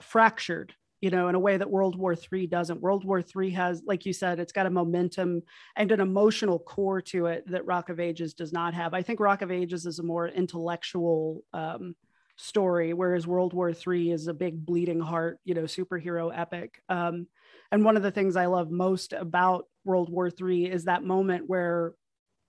fractured, 0.03 0.75
you 1.01 1.11
know, 1.11 1.29
in 1.29 1.37
a 1.37 1.41
way 1.41 1.57
that 1.57 1.71
World 1.71 1.97
War 1.97 2.17
III 2.17 2.49
doesn't. 2.49 2.81
World 2.81 3.05
War 3.05 3.23
III 3.23 3.51
has, 3.51 3.81
like 3.87 4.07
you 4.07 4.13
said, 4.13 4.41
it's 4.41 4.53
got 4.53 4.67
a 4.67 4.71
momentum 4.71 5.43
and 5.77 5.93
an 5.93 6.01
emotional 6.01 6.59
core 6.59 7.01
to 7.03 7.27
it 7.27 7.45
that 7.47 7.65
Rock 7.65 7.91
of 7.91 8.01
Ages 8.01 8.35
does 8.35 8.53
not 8.53 8.75
have. 8.75 8.93
I 8.93 9.03
think 9.03 9.21
Rock 9.21 9.43
of 9.43 9.53
Ages 9.53 9.87
is 9.87 10.01
a 10.01 10.03
more 10.03 10.27
intellectual 10.27 11.45
um 11.53 11.95
story, 12.39 12.93
whereas 12.93 13.27
World 13.27 13.53
War 13.53 13.71
III 13.71 14.13
is 14.13 14.29
a 14.29 14.35
big 14.35 14.65
bleeding 14.65 15.01
heart, 15.01 15.39
you 15.45 15.55
know, 15.55 15.65
superhero 15.65 16.31
epic. 16.35 16.81
Um, 16.89 17.27
and 17.71 17.85
one 17.85 17.97
of 17.97 18.03
the 18.03 18.11
things 18.11 18.37
I 18.37 18.47
love 18.47 18.71
most 18.71 19.13
about 19.13 19.67
World 19.85 20.09
War 20.09 20.29
III 20.29 20.71
is 20.71 20.85
that 20.85 21.05
moment 21.05 21.49
where 21.49 21.95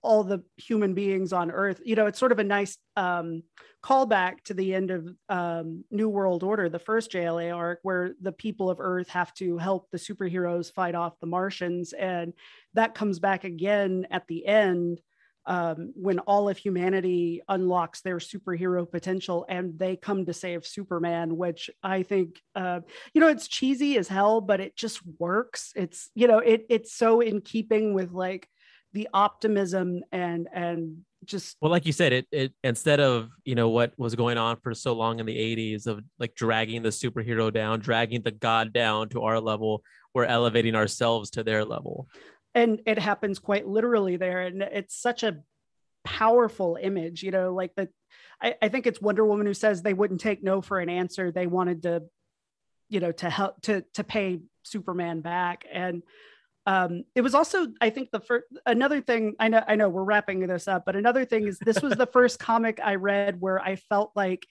all 0.02 0.24
the 0.24 0.42
human 0.56 0.94
beings 0.94 1.32
on 1.32 1.50
Earth, 1.50 1.80
you 1.84 1.94
know, 1.94 2.06
it's 2.06 2.18
sort 2.18 2.32
of 2.32 2.38
a 2.38 2.44
nice 2.44 2.78
um, 2.96 3.42
callback 3.84 4.42
to 4.44 4.54
the 4.54 4.74
end 4.74 4.90
of 4.90 5.14
um, 5.28 5.84
New 5.90 6.08
World 6.08 6.42
Order, 6.42 6.68
the 6.68 6.78
first 6.78 7.12
JLA 7.12 7.54
arc, 7.54 7.80
where 7.82 8.12
the 8.20 8.32
people 8.32 8.70
of 8.70 8.80
Earth 8.80 9.08
have 9.10 9.34
to 9.34 9.58
help 9.58 9.90
the 9.90 9.98
superheroes 9.98 10.72
fight 10.72 10.94
off 10.94 11.20
the 11.20 11.26
Martians. 11.26 11.92
And 11.92 12.32
that 12.74 12.94
comes 12.94 13.18
back 13.18 13.44
again 13.44 14.06
at 14.10 14.26
the 14.26 14.46
end 14.46 15.00
um, 15.46 15.92
when 15.94 16.18
all 16.20 16.48
of 16.48 16.58
humanity 16.58 17.42
unlocks 17.48 18.02
their 18.02 18.18
superhero 18.18 18.90
potential 18.90 19.46
and 19.48 19.78
they 19.78 19.96
come 19.96 20.26
to 20.26 20.32
save 20.32 20.66
Superman, 20.66 21.36
which 21.36 21.70
I 21.82 22.02
think, 22.02 22.40
uh, 22.54 22.80
you 23.14 23.20
know, 23.20 23.28
it's 23.28 23.48
cheesy 23.48 23.96
as 23.96 24.08
hell, 24.08 24.40
but 24.40 24.60
it 24.60 24.76
just 24.76 25.00
works. 25.18 25.72
It's, 25.74 26.10
you 26.14 26.26
know, 26.26 26.38
it 26.38 26.66
it's 26.68 26.94
so 26.94 27.20
in 27.20 27.40
keeping 27.40 27.94
with 27.94 28.12
like 28.12 28.48
the 28.92 29.08
optimism 29.14 30.02
and 30.12 30.48
and 30.52 30.98
just 31.24 31.56
Well, 31.60 31.70
like 31.70 31.86
you 31.86 31.92
said, 31.92 32.12
it 32.12 32.26
it 32.32 32.52
instead 32.64 33.00
of 33.00 33.30
you 33.44 33.54
know 33.54 33.68
what 33.68 33.92
was 33.98 34.14
going 34.14 34.38
on 34.38 34.56
for 34.62 34.74
so 34.74 34.94
long 34.94 35.20
in 35.20 35.26
the 35.26 35.36
'80s 35.36 35.86
of 35.86 36.00
like 36.18 36.34
dragging 36.34 36.82
the 36.82 36.88
superhero 36.88 37.52
down, 37.52 37.80
dragging 37.80 38.22
the 38.22 38.30
god 38.30 38.72
down 38.72 39.08
to 39.10 39.22
our 39.22 39.40
level, 39.40 39.82
we're 40.14 40.24
elevating 40.24 40.74
ourselves 40.74 41.30
to 41.30 41.44
their 41.44 41.64
level. 41.64 42.08
And 42.54 42.80
it 42.86 42.98
happens 42.98 43.38
quite 43.38 43.66
literally 43.66 44.16
there 44.16 44.40
and 44.40 44.62
it's 44.62 44.96
such 44.96 45.22
a 45.22 45.38
powerful 46.04 46.78
image 46.80 47.22
you 47.22 47.30
know 47.30 47.54
like 47.54 47.74
the 47.74 47.88
I, 48.40 48.54
I 48.62 48.68
think 48.68 48.86
it's 48.86 49.00
wonder 49.00 49.24
woman 49.24 49.46
who 49.46 49.54
says 49.54 49.82
they 49.82 49.94
wouldn't 49.94 50.20
take 50.20 50.42
no 50.42 50.60
for 50.60 50.80
an 50.80 50.88
answer. 50.88 51.30
They 51.30 51.46
wanted 51.46 51.82
to 51.82 52.02
you 52.88 53.00
know 53.00 53.12
to 53.12 53.30
help 53.30 53.60
to 53.62 53.84
to 53.94 54.04
pay 54.04 54.40
superman 54.62 55.20
back. 55.20 55.64
And 55.70 56.02
um 56.66 57.04
it 57.14 57.22
was 57.22 57.34
also 57.34 57.68
i 57.80 57.88
think 57.88 58.10
the 58.10 58.20
first 58.20 58.44
another 58.66 59.00
thing 59.00 59.34
i 59.40 59.48
know 59.48 59.64
i 59.66 59.76
know 59.76 59.88
we're 59.88 60.04
wrapping 60.04 60.46
this 60.46 60.68
up 60.68 60.84
but 60.84 60.94
another 60.94 61.24
thing 61.24 61.46
is 61.48 61.58
this 61.58 61.80
was 61.80 61.94
the 61.94 62.04
first 62.12 62.38
comic 62.38 62.78
i 62.84 62.96
read 62.96 63.40
where 63.40 63.58
i 63.58 63.76
felt 63.76 64.12
like 64.14 64.46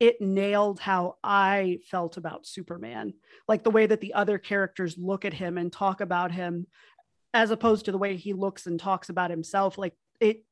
it 0.00 0.20
nailed 0.20 0.80
how 0.80 1.16
I 1.22 1.78
felt 1.90 2.16
about 2.16 2.46
Superman, 2.46 3.14
like 3.46 3.62
the 3.62 3.70
way 3.70 3.86
that 3.86 4.00
the 4.00 4.14
other 4.14 4.38
characters 4.38 4.98
look 4.98 5.24
at 5.24 5.32
him 5.32 5.56
and 5.56 5.72
talk 5.72 6.00
about 6.00 6.32
him, 6.32 6.66
as 7.34 7.50
opposed 7.50 7.84
to 7.84 7.92
the 7.92 7.98
way 7.98 8.16
he 8.16 8.32
looks 8.32 8.66
and 8.66 8.80
talks 8.80 9.10
about 9.10 9.30
himself. 9.30 9.76
Like 9.76 9.94
it 10.20 10.44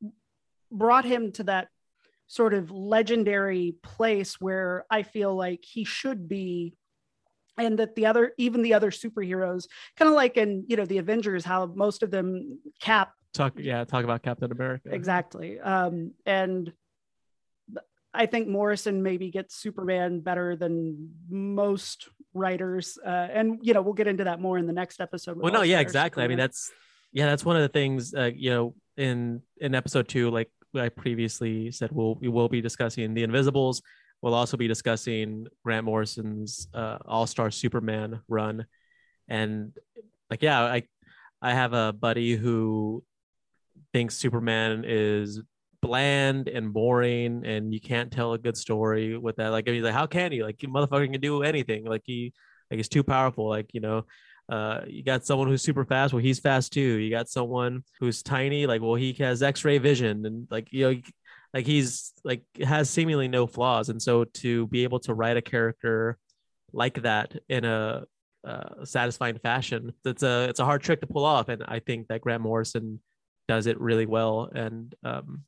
brought 0.71 1.05
him 1.05 1.33
to 1.33 1.45
that 1.45 1.69
sort 2.27 2.53
of 2.53 2.71
legendary 2.71 3.77
place 3.83 4.41
where 4.41 4.85
I 4.91 5.05
feel 5.05 5.35
like 5.35 5.65
he 5.65 5.85
should 5.85 6.29
be. 6.29 6.77
And 7.57 7.79
that 7.79 7.95
the 7.95 8.07
other, 8.07 8.33
even 8.39 8.63
the 8.63 8.75
other 8.75 8.91
superheroes, 8.91 9.67
kind 9.97 10.09
of 10.09 10.15
like 10.15 10.37
in, 10.39 10.65
you 10.69 10.77
know, 10.77 10.87
the 10.87 10.99
Avengers, 10.99 11.45
how 11.45 11.67
most 11.67 12.03
of 12.03 12.11
them 12.11 12.59
cap 12.81 13.13
Talk, 13.35 13.55
yeah, 13.57 13.85
talk 13.85 14.05
about 14.05 14.23
Captain 14.23 14.53
America. 14.53 14.91
exactly 14.93 15.59
um 15.59 16.13
and 16.27 16.71
i 18.15 18.27
think 18.27 18.49
morrison 18.49 19.03
maybe 19.03 19.31
gets 19.31 19.57
superman 19.57 20.21
better 20.21 20.57
than 20.57 21.11
most 21.29 22.09
writers 22.35 22.99
uh 23.05 23.29
and 23.33 23.59
you 23.63 23.75
know 23.75 23.83
we'll 23.83 23.93
get 23.93 24.07
into 24.07 24.25
that 24.25 24.41
more 24.41 24.59
in 24.59 24.67
the 24.67 24.73
next 24.73 25.01
episode 25.01 25.37
Well, 25.37 25.53
no, 25.53 25.63
yeah, 25.63 25.81
exactly. 25.81 26.25
I 26.25 26.29
mean, 26.29 26.39
that's 26.39 26.71
yeah, 27.13 27.27
that's 27.27 27.45
one 27.45 27.57
of 27.57 27.63
the 27.63 27.69
things. 27.69 28.15
Uh, 28.15 28.31
you 28.35 28.51
know, 28.51 28.75
in 28.97 29.43
in 29.59 29.75
episode 29.75 30.09
two, 30.09 30.31
like 30.31 30.51
I 30.75 30.89
previously 30.89 31.71
said, 31.71 31.93
we'll 31.93 32.15
we 32.15 32.29
will 32.29 32.49
be 32.49 32.63
discussing 32.63 33.13
the 33.13 33.23
Invisibles. 33.23 33.83
We'll 34.23 34.35
also 34.35 34.57
be 34.57 34.67
discussing 34.67 35.47
Grant 35.63 35.85
Morrison's 35.85 36.69
uh, 36.73 36.99
All 37.07 37.27
Star 37.27 37.51
Superman 37.51 38.21
run, 38.29 38.65
and 39.29 39.73
like, 40.31 40.43
yeah, 40.43 40.63
I 40.63 40.85
I 41.43 41.53
have 41.53 41.75
a 41.75 41.93
buddy 41.93 42.35
who 42.37 43.05
thinks 43.93 44.17
Superman 44.17 44.85
is 44.87 45.43
bland 45.83 46.49
and 46.49 46.73
boring, 46.73 47.45
and 47.45 47.75
you 47.75 47.81
can't 47.81 48.11
tell 48.11 48.33
a 48.33 48.39
good 48.39 48.57
story 48.57 49.19
with 49.19 49.37
that. 49.37 49.49
Like, 49.49 49.69
he's 49.69 49.83
like, 49.83 49.93
how 49.93 50.07
can 50.07 50.33
he? 50.33 50.43
Like, 50.43 50.63
you 50.63 50.69
motherfucker 50.69 51.11
can 51.11 51.21
do 51.21 51.43
anything. 51.43 51.85
Like 51.85 52.03
he 52.05 52.33
like 52.71 52.79
he's 52.79 52.89
too 52.89 53.03
powerful. 53.03 53.49
Like 53.49 53.75
you 53.75 53.81
know, 53.81 54.07
uh, 54.49 54.81
you 54.87 55.03
got 55.05 55.27
someone 55.27 55.49
who's 55.49 55.63
super 55.63 55.85
fast. 55.85 56.13
Well, 56.13 56.23
he's 56.23 56.41
fast 56.41 56.73
too. 56.73 56.81
You 56.81 57.11
got 57.11 57.29
someone 57.29 57.85
who's 58.01 58.23
tiny. 58.23 58.67
Like, 58.67 58.81
well, 58.81 58.95
he 58.95 59.13
has 59.15 59.43
X-ray 59.43 59.79
vision, 59.79 60.25
and 60.25 60.49
like 60.51 60.73
you 60.73 60.91
know, 60.91 61.01
like 61.53 61.67
he's 61.67 62.13
like 62.25 62.45
has 62.63 62.89
seemingly 62.89 63.29
no 63.29 63.47
flaws. 63.47 63.91
And 63.91 64.01
so 64.01 64.25
to 64.25 64.67
be 64.69 64.85
able 64.85 65.01
to 65.01 65.15
write 65.15 65.37
a 65.37 65.43
character 65.43 66.19
like 66.73 67.03
that 67.03 67.35
in 67.49 67.65
a 67.67 68.05
uh, 68.47 68.85
satisfying 68.85 69.39
fashion, 69.39 69.93
it's 70.05 70.23
a 70.23 70.49
it's 70.49 70.61
a 70.61 70.65
hard 70.65 70.83
trick 70.83 71.01
to 71.03 71.07
pull 71.07 71.25
off. 71.25 71.49
And 71.49 71.63
I 71.69 71.81
think 71.81 72.09
that 72.09 72.23
Grant 72.23 72.43
Morrison 72.43 73.01
does 73.49 73.67
it 73.67 73.79
really 73.81 74.07
well. 74.07 74.51
And 74.55 74.95
um, 75.05 75.43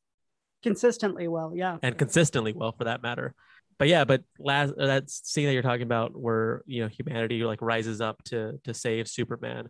consistently 0.65 1.29
well. 1.29 1.53
Yeah, 1.55 1.79
and 1.83 1.97
consistently 1.97 2.53
well 2.53 2.73
for 2.73 2.85
that 2.85 3.03
matter. 3.03 3.35
But 3.79 3.89
yeah, 3.89 4.05
but 4.05 4.23
last 4.39 4.75
that 4.77 5.11
scene 5.11 5.47
that 5.47 5.53
you're 5.53 5.63
talking 5.63 5.83
about, 5.83 6.17
where 6.17 6.63
you 6.67 6.83
know 6.83 6.89
humanity 6.89 7.45
like 7.45 7.63
rises 7.63 8.01
up 8.01 8.23
to 8.25 8.59
to 8.65 8.75
save 8.75 9.07
Superman, 9.07 9.69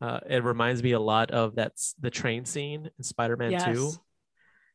uh, 0.00 0.20
it 0.28 0.42
reminds 0.42 0.82
me 0.82 0.92
a 0.92 1.00
lot 1.00 1.30
of 1.30 1.54
that's 1.54 1.94
the 2.00 2.10
train 2.10 2.44
scene 2.44 2.90
in 2.96 3.04
Spider-Man 3.04 3.52
Yes. 3.52 3.64
Two. 3.64 3.92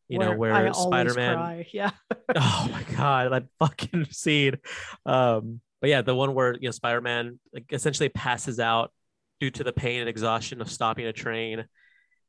You 0.08 0.20
Where 0.20 0.30
know 0.30 0.38
where 0.38 0.54
always 0.54 0.78
Spider-Man 0.78 1.36
cry. 1.36 1.68
Yeah, 1.74 1.92
oh 2.36 2.70
my 2.72 2.84
god 2.96 3.32
that 3.32 3.46
fucking 3.58 4.06
scene 4.12 4.58
um 5.04 5.62
but 5.82 5.90
yeah 5.90 6.04
the 6.04 6.14
one 6.14 6.36
where 6.36 6.54
you 6.54 6.68
know 6.68 6.72
spider-man 6.72 7.40
like 7.52 7.66
essentially 7.72 8.10
passes 8.10 8.60
out 8.60 8.92
due 9.40 9.50
to 9.50 9.64
the 9.64 9.74
pain 9.74 10.02
and 10.02 10.08
exhaustion 10.08 10.62
of 10.62 10.70
stopping 10.70 11.08
a 11.08 11.12
train 11.12 11.66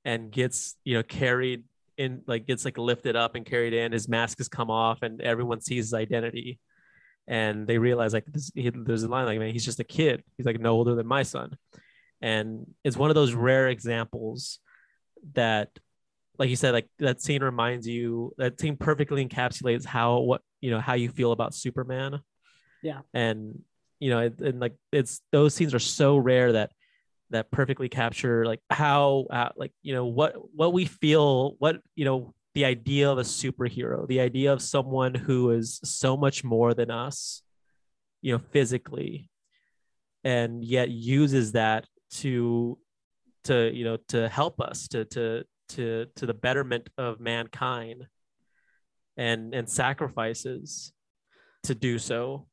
and 0.07 0.31
gets 0.31 0.77
you 0.85 0.95
know 0.95 1.03
carried 1.03 1.65
in 1.97 2.23
like 2.27 2.47
gets 2.47 2.65
like 2.65 2.79
lifted 2.79 3.17
up 3.17 3.35
and 3.35 3.47
carried 3.47 3.73
in 3.73 3.93
his 3.93 4.09
mask 4.09 4.39
has 4.39 4.49
come 4.49 4.71
off 4.71 5.03
and 5.03 5.21
everyone 5.21 5.61
sees 5.61 5.87
his 5.87 5.95
identity. 5.95 6.59
And 7.29 7.67
they 7.67 7.79
realize 7.79 8.13
like 8.13 8.27
this, 8.27 8.53
he, 8.55 8.71
there's 8.71 9.03
a 9.03 9.09
line 9.09 9.27
like 9.27 9.39
man 9.39 9.53
he's 9.53 9.65
just 9.65 9.81
a 9.81 9.85
kid. 9.85 10.23
He's 10.37 10.47
like 10.47 10.61
no 10.61 10.73
older 10.73 10.95
than 10.95 11.07
my 11.07 11.23
son. 11.23 11.57
And 12.21 12.67
it's 12.85 12.97
one 12.97 13.11
of 13.11 13.15
those 13.15 13.35
rare 13.35 13.69
examples 13.69 14.59
that 15.35 15.71
like 16.39 16.51
you 16.51 16.57
said 16.57 16.73
like 16.73 16.89
that 16.99 17.21
scene 17.21 17.43
reminds 17.43 17.87
you 17.87 18.33
that 18.39 18.61
scene 18.61 18.77
perfectly 18.77 19.27
encapsulates 19.27 19.85
how 19.85 20.19
what 20.19 20.43
you 20.61 20.71
know 20.71 20.81
how 20.81 20.95
you 20.95 21.09
feel 21.09 21.33
about 21.33 21.55
superman. 21.55 22.21
Yeah. 22.83 23.01
and 23.13 23.63
you 23.99 24.11
know 24.11 24.21
it, 24.21 24.41
and 24.41 24.61
like 24.61 24.75
it's 24.93 25.21
those 25.33 25.55
scenes 25.55 25.75
are 25.75 25.81
so 25.81 26.17
rare 26.17 26.53
that 26.53 26.71
that 27.31 27.51
perfectly 27.51 27.89
capture 27.89 28.45
like 28.47 28.61
how 28.71 29.27
uh, 29.31 29.49
like 29.57 29.73
you 29.83 29.93
know 29.93 30.07
what 30.07 30.35
what 30.55 30.73
we 30.73 30.85
feel 30.85 31.57
what 31.59 31.81
you 31.95 32.05
know 32.05 32.35
the 32.55 32.65
idea 32.65 33.11
of 33.11 33.19
a 33.19 33.23
superhero 33.23 34.07
the 34.07 34.21
idea 34.21 34.53
of 34.53 34.63
someone 34.63 35.15
who 35.15 35.51
is 35.51 35.81
so 35.85 36.17
much 36.17 36.45
more 36.45 36.73
than 36.73 36.91
us 36.91 37.43
you 38.23 38.33
know 38.33 38.41
physically 38.53 39.29
and 40.25 40.65
yet 40.65 40.89
uses 40.89 41.53
that 41.53 41.87
to 42.11 42.79
to 43.45 43.71
you 43.75 43.85
know 43.85 43.97
to 44.09 44.29
help 44.29 44.61
us 44.61 44.89
to 44.89 45.05
to 45.05 45.45
to 45.69 46.07
to 46.17 46.27
the 46.27 46.35
betterment 46.35 46.89
of 46.97 47.21
mankind 47.21 48.07
and 49.17 49.55
and 49.55 49.69
sacrifices 49.69 50.93
to 51.65 51.75
do 51.75 51.99
so. 51.99 52.47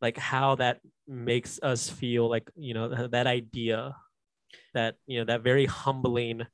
Like 0.00 0.16
how 0.16 0.56
that 0.56 0.80
makes 1.06 1.60
us 1.62 1.88
feel 1.88 2.28
like 2.28 2.50
you 2.56 2.74
know 2.74 3.08
that 3.08 3.26
idea 3.26 3.94
that 4.74 4.96
you 5.06 5.18
know 5.18 5.24
that 5.26 5.42
very 5.42 5.66
humbling 5.66 6.46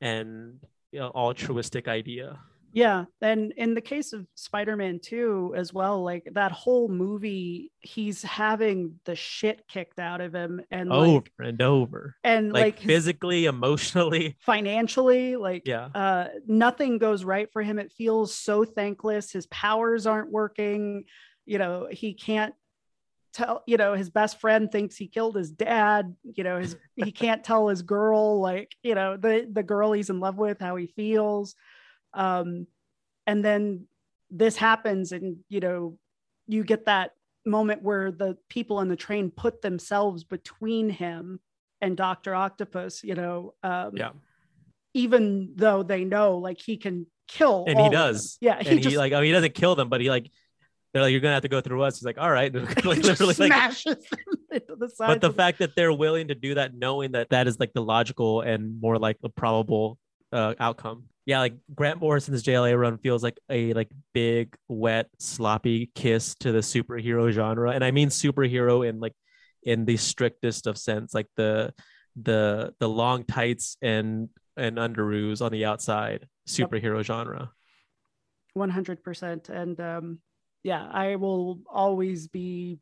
and 0.00 0.58
you 0.92 1.00
know, 1.00 1.10
altruistic 1.14 1.88
idea. 1.88 2.38
Yeah. 2.74 3.04
And 3.20 3.52
in 3.56 3.74
the 3.74 3.80
case 3.82 4.14
of 4.14 4.26
Spider-Man 4.34 5.00
2 5.02 5.54
as 5.56 5.74
well, 5.74 6.02
like 6.02 6.26
that 6.32 6.52
whole 6.52 6.88
movie, 6.88 7.70
he's 7.80 8.22
having 8.22 8.98
the 9.04 9.14
shit 9.14 9.66
kicked 9.68 9.98
out 9.98 10.22
of 10.22 10.34
him, 10.34 10.62
and 10.70 10.90
over 10.90 11.14
like, 11.16 11.32
and 11.38 11.60
over. 11.60 12.16
and 12.24 12.52
like, 12.52 12.76
like 12.76 12.80
physically 12.80 13.44
emotionally. 13.44 14.36
Financially, 14.40 15.36
like 15.36 15.62
yeah. 15.66 15.86
uh 15.94 16.28
nothing 16.46 16.98
goes 16.98 17.24
right 17.24 17.52
for 17.52 17.62
him. 17.62 17.78
It 17.78 17.92
feels 17.92 18.34
so 18.34 18.64
thankless. 18.64 19.32
His 19.32 19.46
powers 19.46 20.06
aren't 20.06 20.30
working. 20.30 21.04
You 21.44 21.58
know 21.58 21.88
he 21.90 22.14
can't 22.14 22.54
tell 23.32 23.62
you 23.66 23.76
know 23.76 23.94
his 23.94 24.10
best 24.10 24.40
friend 24.40 24.70
thinks 24.70 24.96
he 24.96 25.08
killed 25.08 25.36
his 25.36 25.50
dad 25.50 26.14
you 26.22 26.44
know 26.44 26.58
his 26.58 26.76
he 26.96 27.12
can't 27.22 27.44
tell 27.44 27.68
his 27.68 27.82
girl 27.82 28.40
like 28.40 28.74
you 28.82 28.94
know 28.94 29.16
the 29.16 29.48
the 29.50 29.62
girl 29.62 29.92
he's 29.92 30.10
in 30.10 30.20
love 30.20 30.36
with 30.36 30.60
how 30.60 30.76
he 30.76 30.86
feels 30.86 31.54
um 32.14 32.66
and 33.26 33.44
then 33.44 33.86
this 34.30 34.56
happens 34.56 35.12
and 35.12 35.38
you 35.48 35.60
know 35.60 35.96
you 36.46 36.64
get 36.64 36.86
that 36.86 37.12
moment 37.44 37.82
where 37.82 38.10
the 38.10 38.36
people 38.48 38.80
in 38.80 38.88
the 38.88 38.96
train 38.96 39.30
put 39.30 39.62
themselves 39.62 40.24
between 40.24 40.90
him 40.90 41.40
and 41.80 41.96
Dr. 41.96 42.34
Octopus, 42.34 43.02
you 43.02 43.14
know, 43.14 43.54
um, 43.62 43.96
Yeah. 43.96 44.10
even 44.94 45.52
though 45.56 45.82
they 45.82 46.04
know 46.04 46.38
like 46.38 46.60
he 46.60 46.76
can 46.76 47.06
kill 47.26 47.64
and 47.66 47.80
he 47.80 47.88
does 47.88 48.38
Yeah, 48.40 48.62
he 48.62 48.70
and 48.70 48.84
he 48.84 48.96
like 48.96 49.12
oh, 49.12 49.22
he 49.22 49.32
doesn't 49.32 49.54
kill 49.54 49.74
them 49.74 49.88
but 49.88 50.00
he 50.00 50.10
like 50.10 50.30
they're 50.92 51.02
like 51.02 51.12
you're 51.12 51.20
gonna 51.20 51.34
have 51.34 51.42
to 51.42 51.48
go 51.48 51.60
through 51.60 51.82
us. 51.82 51.98
He's 51.98 52.04
like 52.04 52.18
all 52.18 52.30
right. 52.30 52.52
Like 52.84 52.84
literally 52.84 53.34
like 53.38 53.52
smashes 53.52 53.96
them 54.10 54.36
into 54.50 54.76
the 54.76 54.88
side. 54.88 55.06
but 55.08 55.20
the 55.20 55.32
fact 55.32 55.58
that 55.60 55.74
they're 55.76 55.92
willing 55.92 56.28
to 56.28 56.34
do 56.34 56.54
that 56.54 56.74
knowing 56.74 57.12
that 57.12 57.30
that 57.30 57.46
is 57.46 57.58
like 57.58 57.72
the 57.72 57.82
logical 57.82 58.40
and 58.42 58.80
more 58.80 58.98
like 58.98 59.18
the 59.20 59.28
probable 59.30 59.98
uh, 60.32 60.54
outcome. 60.60 61.04
Yeah 61.26 61.38
like 61.40 61.54
grant 61.74 62.00
morrison's 62.00 62.42
jla 62.42 62.76
run 62.78 62.98
feels 62.98 63.22
like 63.22 63.38
a 63.48 63.72
like 63.74 63.88
big 64.12 64.54
wet 64.68 65.08
sloppy 65.18 65.90
kiss 65.94 66.34
to 66.36 66.52
the 66.52 66.58
superhero 66.60 67.30
genre. 67.30 67.70
And 67.70 67.84
i 67.84 67.90
mean 67.90 68.08
superhero 68.08 68.86
in 68.88 68.98
like 69.00 69.14
in 69.62 69.84
the 69.84 69.96
strictest 69.96 70.66
of 70.66 70.76
sense 70.76 71.14
like 71.14 71.28
the 71.36 71.72
the 72.20 72.74
the 72.80 72.88
long 72.88 73.24
tights 73.24 73.76
and 73.80 74.28
and 74.56 74.76
underoos 74.76 75.40
on 75.40 75.52
the 75.52 75.64
outside 75.64 76.26
Yep. 76.46 76.70
superhero 76.70 77.02
genre. 77.04 77.52
100% 78.58 79.48
and 79.48 79.80
um 79.80 80.18
yeah 80.62 80.88
i 80.92 81.16
will 81.16 81.60
always 81.70 82.28
be 82.28 82.78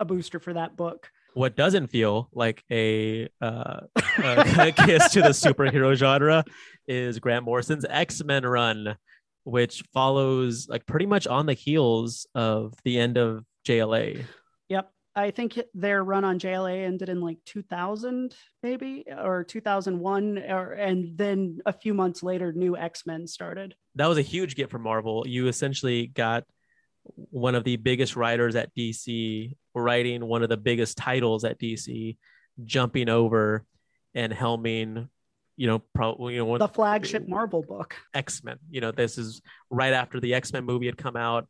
a 0.00 0.04
booster 0.04 0.38
for 0.38 0.52
that 0.54 0.76
book 0.76 1.10
what 1.34 1.54
doesn't 1.54 1.88
feel 1.88 2.30
like 2.32 2.64
a, 2.72 3.28
uh, 3.42 3.80
a 4.18 4.72
kiss 4.72 5.10
to 5.12 5.20
the 5.20 5.34
superhero 5.36 5.94
genre 5.94 6.42
is 6.88 7.18
Grant 7.18 7.44
Morrison's 7.44 7.84
X 7.86 8.24
Men 8.24 8.46
run, 8.46 8.96
which 9.44 9.82
follows 9.92 10.66
like 10.66 10.86
pretty 10.86 11.04
much 11.04 11.26
on 11.26 11.44
the 11.44 11.52
heels 11.52 12.26
of 12.34 12.72
the 12.84 12.98
end 12.98 13.18
of 13.18 13.44
JLA. 13.68 14.24
yep 14.70 14.90
i 15.14 15.30
think 15.30 15.60
their 15.74 16.02
run 16.02 16.24
on 16.24 16.38
jla 16.38 16.84
ended 16.86 17.08
in 17.08 17.20
like 17.20 17.36
2000 17.44 18.34
maybe 18.62 19.04
or 19.18 19.44
2001 19.44 20.38
or 20.38 20.72
and 20.72 21.18
then 21.18 21.58
a 21.66 21.72
few 21.72 21.92
months 21.92 22.22
later 22.22 22.52
new 22.52 22.76
x-men 22.76 23.26
started 23.26 23.74
That 23.96 24.06
was 24.06 24.18
a 24.18 24.22
huge 24.22 24.56
get 24.56 24.70
for 24.70 24.78
Marvel. 24.78 25.24
You 25.26 25.48
essentially 25.48 26.06
got 26.06 26.44
one 27.30 27.54
of 27.54 27.64
the 27.64 27.76
biggest 27.76 28.16
writers 28.16 28.56
at 28.56 28.74
DC 28.74 29.54
writing 29.74 30.24
one 30.24 30.42
of 30.42 30.48
the 30.48 30.56
biggest 30.56 30.96
titles 30.96 31.44
at 31.44 31.58
DC, 31.60 32.16
jumping 32.64 33.08
over 33.08 33.64
and 34.14 34.32
helming, 34.32 35.08
you 35.56 35.66
know, 35.66 35.80
probably 35.94 36.34
you 36.34 36.40
know 36.40 36.46
one 36.46 36.58
the 36.58 36.68
flagship 36.68 37.28
marvel 37.28 37.62
book 37.62 37.94
X 38.14 38.42
Men. 38.42 38.58
You 38.70 38.80
know, 38.80 38.92
this 38.92 39.18
is 39.18 39.42
right 39.70 39.92
after 39.92 40.20
the 40.20 40.34
X 40.34 40.52
Men 40.52 40.64
movie 40.64 40.86
had 40.86 40.96
come 40.96 41.16
out. 41.16 41.46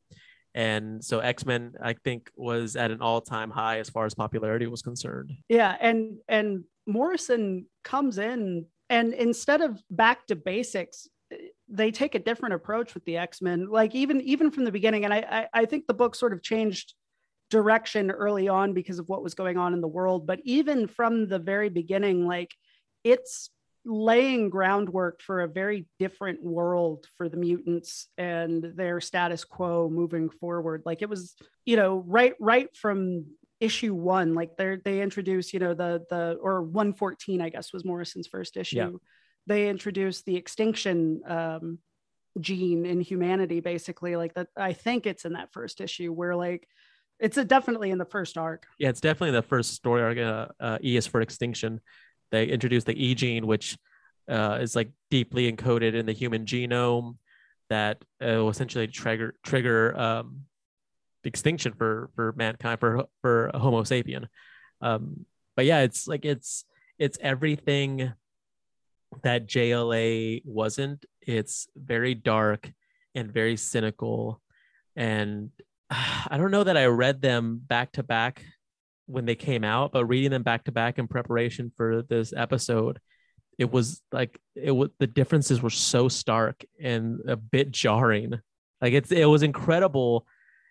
And 0.55 1.05
so 1.05 1.21
X 1.21 1.45
Men, 1.45 1.75
I 1.83 1.93
think, 1.93 2.31
was 2.37 2.77
at 2.77 2.91
an 2.91 3.03
all 3.03 3.21
time 3.21 3.51
high 3.51 3.79
as 3.79 3.91
far 3.91 4.07
as 4.07 4.15
popularity 4.15 4.67
was 4.67 4.83
concerned. 4.83 5.31
Yeah, 5.49 5.77
and 5.81 6.19
and 6.29 6.65
Morrison 6.87 7.67
comes 7.85 8.19
in 8.19 8.67
and 8.89 9.13
instead 9.13 9.61
of 9.63 9.83
back 9.91 10.27
to 10.29 10.37
basics, 10.37 11.09
they 11.69 11.91
take 11.91 12.15
a 12.15 12.21
different 12.21 12.55
approach 12.55 12.95
with 12.95 13.05
the 13.05 13.17
X-Men. 13.17 13.67
Like 13.69 13.95
even 13.95 14.21
even 14.23 14.51
from 14.51 14.65
the 14.65 14.73
beginning, 14.73 15.05
and 15.05 15.13
I 15.13 15.49
I, 15.55 15.61
I 15.63 15.65
think 15.65 15.87
the 15.87 15.95
book 15.95 16.15
sort 16.15 16.33
of 16.33 16.43
changed 16.43 16.95
direction 17.51 18.11
early 18.11 18.49
on 18.49 18.73
because 18.73 18.99
of 18.99 19.09
what 19.09 19.23
was 19.23 19.35
going 19.35 19.57
on 19.57 19.73
in 19.73 19.81
the 19.81 19.89
world. 19.89 20.27
But 20.27 20.41
even 20.45 20.89
from 20.89 21.29
the 21.29 21.39
very 21.39 21.69
beginning, 21.69 22.27
like 22.27 22.55
it's 23.05 23.51
laying 23.85 24.51
groundwork 24.51 25.23
for 25.23 25.43
a 25.43 25.49
very 25.49 25.87
different 26.01 26.43
world 26.43 27.07
for 27.17 27.29
the 27.29 27.37
mutants 27.37 28.09
and 28.19 28.73
their 28.75 29.01
status 29.01 29.45
quo 29.45 29.89
moving 29.89 30.29
forward 30.29 30.83
like 30.85 31.03
it 31.03 31.09
was 31.09 31.37
you 31.65 31.77
know 31.77 32.03
right 32.05 32.35
right 32.41 32.77
from 32.77 33.25
issue 33.61 33.95
one 33.95 34.35
like 34.35 34.57
they 34.57 34.77
they 34.85 35.01
introduce 35.01 35.55
you 35.55 35.61
know 35.61 35.73
the 35.73 36.05
the 36.11 36.37
or 36.43 36.63
114 36.63 37.41
i 37.41 37.49
guess 37.49 37.73
was 37.73 37.85
morrison's 37.85 38.27
first 38.27 38.57
issue. 38.57 38.99
They 39.47 39.69
introduced 39.69 40.25
the 40.25 40.37
extinction 40.37 41.21
um 41.27 41.79
gene 42.41 42.85
in 42.85 43.01
humanity 43.01 43.61
basically 43.61 44.15
like 44.15 44.35
that 44.35 44.49
i 44.57 44.73
think 44.73 45.07
it's 45.07 45.25
in 45.25 45.33
that 45.33 45.53
first 45.53 45.81
issue 45.81 46.13
where 46.13 46.37
like 46.37 46.69
it's 47.19 47.37
definitely 47.45 47.91
in 47.91 47.99
the 47.99 48.05
first 48.05 48.37
arc 48.37 48.67
Yeah, 48.79 48.91
it's 48.91 49.01
definitely 49.01 49.33
the 49.33 49.43
first 49.43 49.75
story 49.75 50.03
arc. 50.03 50.19
Uh, 50.19 50.49
uh, 50.61 50.79
E 50.83 50.97
is 50.97 51.07
for 51.07 51.21
extinction. 51.21 51.81
They 52.31 52.47
introduced 52.47 52.87
the 52.87 53.05
E 53.05 53.15
gene, 53.15 53.47
which 53.47 53.79
uh, 54.29 54.59
is 54.61 54.77
like 54.77 54.91
deeply 55.11 55.51
encoded 55.51 55.95
in 55.95 56.07
the 56.07 56.13
human 56.13 56.45
genome 56.45 57.17
that 57.71 58.05
uh, 58.21 58.37
will 58.37 58.51
essentially 58.51 58.87
trigger 58.87 59.35
trigger 59.43 59.99
um, 59.99 60.43
extinction 61.25 61.73
for 61.73 62.11
for 62.15 62.35
mankind 62.37 62.81
for 62.81 63.05
for 63.23 63.51
Homo 63.55 63.83
sapien. 63.83 64.27
Um, 64.81 65.25
but 65.57 65.65
yeah, 65.65 65.81
it's 65.81 66.07
like 66.07 66.25
it's 66.25 66.65
it's 66.99 67.19
everything 67.21 68.13
that 69.23 69.47
JLA 69.47 70.43
wasn't. 70.45 71.05
It's 71.21 71.69
very 71.77 72.15
dark 72.15 72.71
and 73.15 73.33
very 73.33 73.57
cynical, 73.57 74.41
and 74.95 75.51
I 75.91 76.37
don't 76.37 76.51
know 76.51 76.65
that 76.65 76.77
I 76.77 76.87
read 76.87 77.23
them 77.23 77.61
back 77.65 77.93
to 77.93 78.03
back 78.03 78.45
when 79.07 79.25
they 79.25 79.37
came 79.37 79.65
out, 79.65 79.93
but 79.93 80.07
reading 80.07 80.31
them 80.31 80.43
back 80.43 80.65
to 80.65 80.73
back 80.73 80.99
in 80.99 81.07
preparation 81.07 81.73
for 81.77 82.03
this 82.03 82.33
episode, 82.37 82.99
it 83.59 83.71
was 83.71 84.03
like 84.13 84.39
it 84.55 84.73
was 84.73 84.91
the 84.99 85.07
differences 85.07 85.63
were 85.63 85.71
so 85.71 86.09
stark 86.09 86.65
and 86.83 87.21
a 87.29 87.37
bit 87.37 87.71
jarring. 87.71 88.35
Like 88.81 88.93
it's 88.93 89.13
it 89.13 89.25
was 89.25 89.43
incredible, 89.43 90.27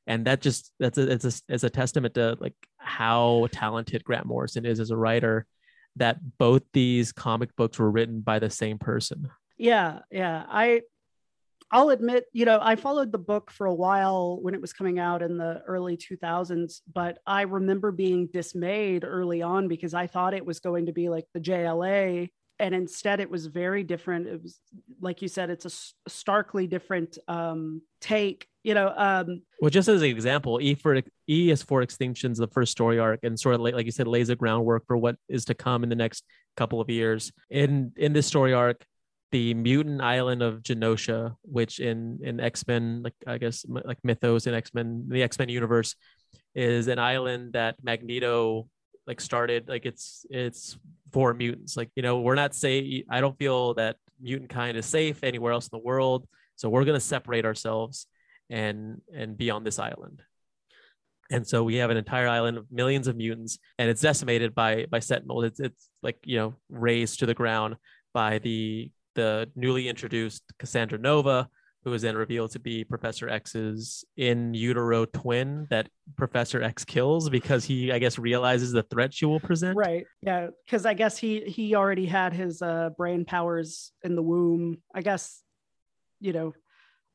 and 0.05 0.25
that 0.27 0.41
just 0.41 0.71
that's 0.79 0.97
a 0.97 1.11
it's 1.11 1.25
a 1.25 1.31
it's 1.49 1.63
a 1.63 1.69
testament 1.69 2.13
to 2.15 2.37
like 2.39 2.55
how 2.77 3.47
talented 3.51 4.03
Grant 4.03 4.25
Morrison 4.25 4.65
is 4.65 4.79
as 4.79 4.91
a 4.91 4.97
writer. 4.97 5.47
That 5.97 6.37
both 6.37 6.63
these 6.73 7.11
comic 7.11 7.55
books 7.55 7.79
were 7.79 7.89
written 7.89 8.21
by 8.21 8.39
the 8.39 8.49
same 8.49 8.77
person. 8.77 9.29
Yeah, 9.57 9.99
yeah. 10.11 10.45
I 10.49 10.81
I'll 11.71 11.89
admit, 11.89 12.25
you 12.31 12.45
know, 12.45 12.59
I 12.61 12.75
followed 12.75 13.11
the 13.11 13.17
book 13.17 13.49
for 13.49 13.65
a 13.65 13.73
while 13.73 14.39
when 14.41 14.53
it 14.53 14.61
was 14.61 14.71
coming 14.71 14.99
out 14.99 15.21
in 15.21 15.37
the 15.37 15.61
early 15.65 15.97
2000s, 15.97 16.81
but 16.93 17.17
I 17.25 17.41
remember 17.41 17.91
being 17.91 18.27
dismayed 18.27 19.03
early 19.03 19.41
on 19.41 19.67
because 19.67 19.93
I 19.93 20.07
thought 20.07 20.35
it 20.35 20.45
was 20.45 20.59
going 20.59 20.85
to 20.85 20.93
be 20.93 21.09
like 21.09 21.25
the 21.33 21.39
JLA 21.39 22.29
and 22.59 22.73
instead 22.73 23.19
it 23.19 23.29
was 23.29 23.47
very 23.47 23.83
different. 23.83 24.27
It 24.27 24.41
was 24.41 24.59
like 25.01 25.21
you 25.21 25.27
said 25.27 25.49
it's 25.49 25.65
a 25.65 26.09
starkly 26.09 26.67
different 26.67 27.17
um 27.27 27.81
take 28.01 28.47
you 28.63 28.73
know 28.73 28.93
um 28.95 29.41
well 29.61 29.69
just 29.69 29.87
as 29.87 30.01
an 30.01 30.09
example 30.09 30.59
e 30.61 30.75
for 30.75 31.01
e 31.27 31.51
is 31.51 31.61
for 31.61 31.83
extinctions 31.83 32.37
the 32.37 32.47
first 32.47 32.71
story 32.71 32.99
arc 32.99 33.19
and 33.23 33.39
sort 33.39 33.55
of 33.55 33.61
like, 33.61 33.73
like 33.73 33.85
you 33.85 33.91
said 33.91 34.07
lays 34.07 34.27
the 34.27 34.35
groundwork 34.35 34.83
for 34.87 34.97
what 34.97 35.15
is 35.27 35.45
to 35.45 35.53
come 35.53 35.83
in 35.83 35.89
the 35.89 35.95
next 35.95 36.23
couple 36.55 36.79
of 36.79 36.89
years. 36.89 37.31
In 37.49 37.91
in 37.97 38.13
this 38.13 38.27
story 38.27 38.53
arc 38.53 38.85
the 39.31 39.53
mutant 39.53 40.01
island 40.01 40.41
of 40.41 40.61
genosha 40.61 41.35
which 41.41 41.79
in 41.79 42.19
in 42.23 42.39
x-men 42.39 43.01
like 43.03 43.13
i 43.27 43.37
guess 43.37 43.65
like 43.67 43.97
mythos 44.03 44.47
in 44.47 44.53
x-men 44.53 45.03
the 45.09 45.23
x-men 45.23 45.49
universe 45.49 45.95
is 46.53 46.87
an 46.87 46.99
island 46.99 47.53
that 47.53 47.75
magneto 47.83 48.67
like 49.07 49.21
started 49.21 49.67
like 49.67 49.85
it's 49.85 50.25
it's 50.29 50.77
for 51.11 51.33
mutants. 51.33 51.77
Like 51.77 51.89
you 51.95 52.03
know 52.03 52.19
we're 52.21 52.35
not 52.35 52.55
say 52.55 53.03
i 53.09 53.21
don't 53.21 53.37
feel 53.37 53.73
that 53.75 53.97
mutant 54.19 54.49
kind 54.49 54.77
is 54.77 54.85
safe 54.85 55.23
anywhere 55.23 55.51
else 55.51 55.65
in 55.67 55.77
the 55.77 55.83
world. 55.83 56.27
So 56.55 56.69
we're 56.69 56.85
going 56.85 56.99
to 56.99 57.05
separate 57.05 57.45
ourselves 57.45 58.07
and 58.49 59.01
and 59.13 59.37
be 59.37 59.49
on 59.49 59.63
this 59.63 59.79
island. 59.79 60.21
And 61.31 61.47
so 61.47 61.63
we 61.63 61.77
have 61.77 61.89
an 61.89 61.97
entire 61.97 62.27
island 62.27 62.57
of 62.57 62.71
millions 62.71 63.07
of 63.07 63.15
mutants 63.15 63.57
and 63.79 63.89
it's 63.89 64.01
decimated 64.01 64.53
by 64.53 64.85
by 64.89 64.99
sentinel. 64.99 65.43
It's 65.43 65.59
it's 65.59 65.89
like 66.01 66.17
you 66.23 66.37
know 66.37 66.55
razed 66.69 67.19
to 67.19 67.25
the 67.25 67.33
ground 67.33 67.75
by 68.13 68.39
the 68.39 68.91
the 69.15 69.49
newly 69.55 69.87
introduced 69.87 70.43
cassandra 70.59 70.97
nova 70.97 71.49
who 71.85 71.93
is 71.93 72.01
then 72.01 72.17
revealed 72.17 72.49
to 72.49 72.59
be 72.59 72.83
Professor 72.83 73.29
X's 73.29 74.03
in 74.17 74.55
utero 74.55 75.05
twin 75.05 75.67
that 75.69 75.87
Professor 76.17 76.61
X 76.61 76.83
kills 76.83 77.29
because 77.29 77.63
he, 77.63 77.91
I 77.91 77.99
guess, 77.99 78.17
realizes 78.17 78.71
the 78.71 78.81
threat 78.81 79.13
she 79.13 79.27
will 79.27 79.39
present. 79.39 79.77
Right. 79.77 80.03
Yeah. 80.23 80.47
Because 80.65 80.87
I 80.87 80.95
guess 80.95 81.15
he 81.15 81.41
he 81.41 81.75
already 81.75 82.07
had 82.07 82.33
his 82.33 82.63
uh, 82.63 82.89
brain 82.97 83.23
powers 83.23 83.91
in 84.03 84.15
the 84.15 84.23
womb. 84.23 84.81
I 84.95 85.03
guess, 85.03 85.43
you 86.19 86.33
know. 86.33 86.53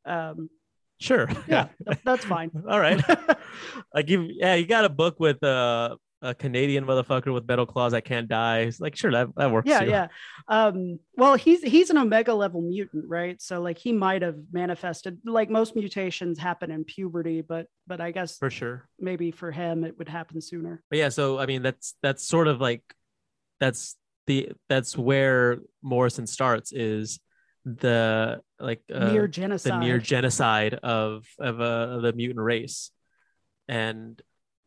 Um, 0.06 0.48
sure. 1.00 1.28
Yeah, 1.48 1.68
that's 2.04 2.24
fine. 2.24 2.52
All 2.68 2.78
right. 2.78 3.02
I 3.94 4.02
give. 4.02 4.24
Yeah, 4.24 4.54
you 4.54 4.66
got 4.66 4.84
a 4.84 4.88
book 4.88 5.18
with 5.18 5.42
uh 5.42 5.96
a 6.22 6.34
Canadian 6.34 6.84
motherfucker 6.84 7.32
with 7.32 7.46
metal 7.48 7.66
claws 7.66 7.92
that 7.92 8.04
can't 8.04 8.28
die. 8.28 8.60
It's 8.60 8.80
like, 8.80 8.96
sure, 8.96 9.10
that, 9.12 9.28
that 9.36 9.50
works. 9.50 9.68
Yeah, 9.68 9.80
too. 9.80 9.90
yeah. 9.90 10.08
Um, 10.48 10.98
well, 11.16 11.34
he's 11.34 11.62
he's 11.62 11.90
an 11.90 11.98
omega 11.98 12.34
level 12.34 12.60
mutant, 12.60 13.04
right? 13.08 13.40
So 13.40 13.60
like 13.60 13.78
he 13.78 13.92
might 13.92 14.22
have 14.22 14.36
manifested 14.52 15.18
like 15.24 15.50
most 15.50 15.74
mutations 15.74 16.38
happen 16.38 16.70
in 16.70 16.84
puberty, 16.84 17.40
but 17.40 17.66
but 17.86 18.00
I 18.00 18.10
guess 18.10 18.36
for 18.36 18.50
sure. 18.50 18.88
Maybe 18.98 19.30
for 19.30 19.50
him 19.50 19.84
it 19.84 19.96
would 19.98 20.08
happen 20.08 20.40
sooner. 20.40 20.82
But 20.90 20.98
yeah, 20.98 21.08
so 21.08 21.38
I 21.38 21.46
mean 21.46 21.62
that's 21.62 21.94
that's 22.02 22.26
sort 22.26 22.48
of 22.48 22.60
like 22.60 22.82
that's 23.58 23.96
the 24.26 24.52
that's 24.68 24.96
where 24.96 25.58
Morrison 25.82 26.26
starts 26.26 26.72
is 26.72 27.20
the 27.64 28.40
like 28.58 28.80
uh, 28.92 29.10
near 29.10 29.28
genocide 29.28 29.72
the 29.72 29.78
near 29.78 29.98
genocide 29.98 30.74
of 30.74 31.26
of, 31.38 31.60
uh, 31.60 31.64
of 31.96 32.02
the 32.02 32.12
mutant 32.12 32.40
race 32.40 32.90
and 33.68 34.20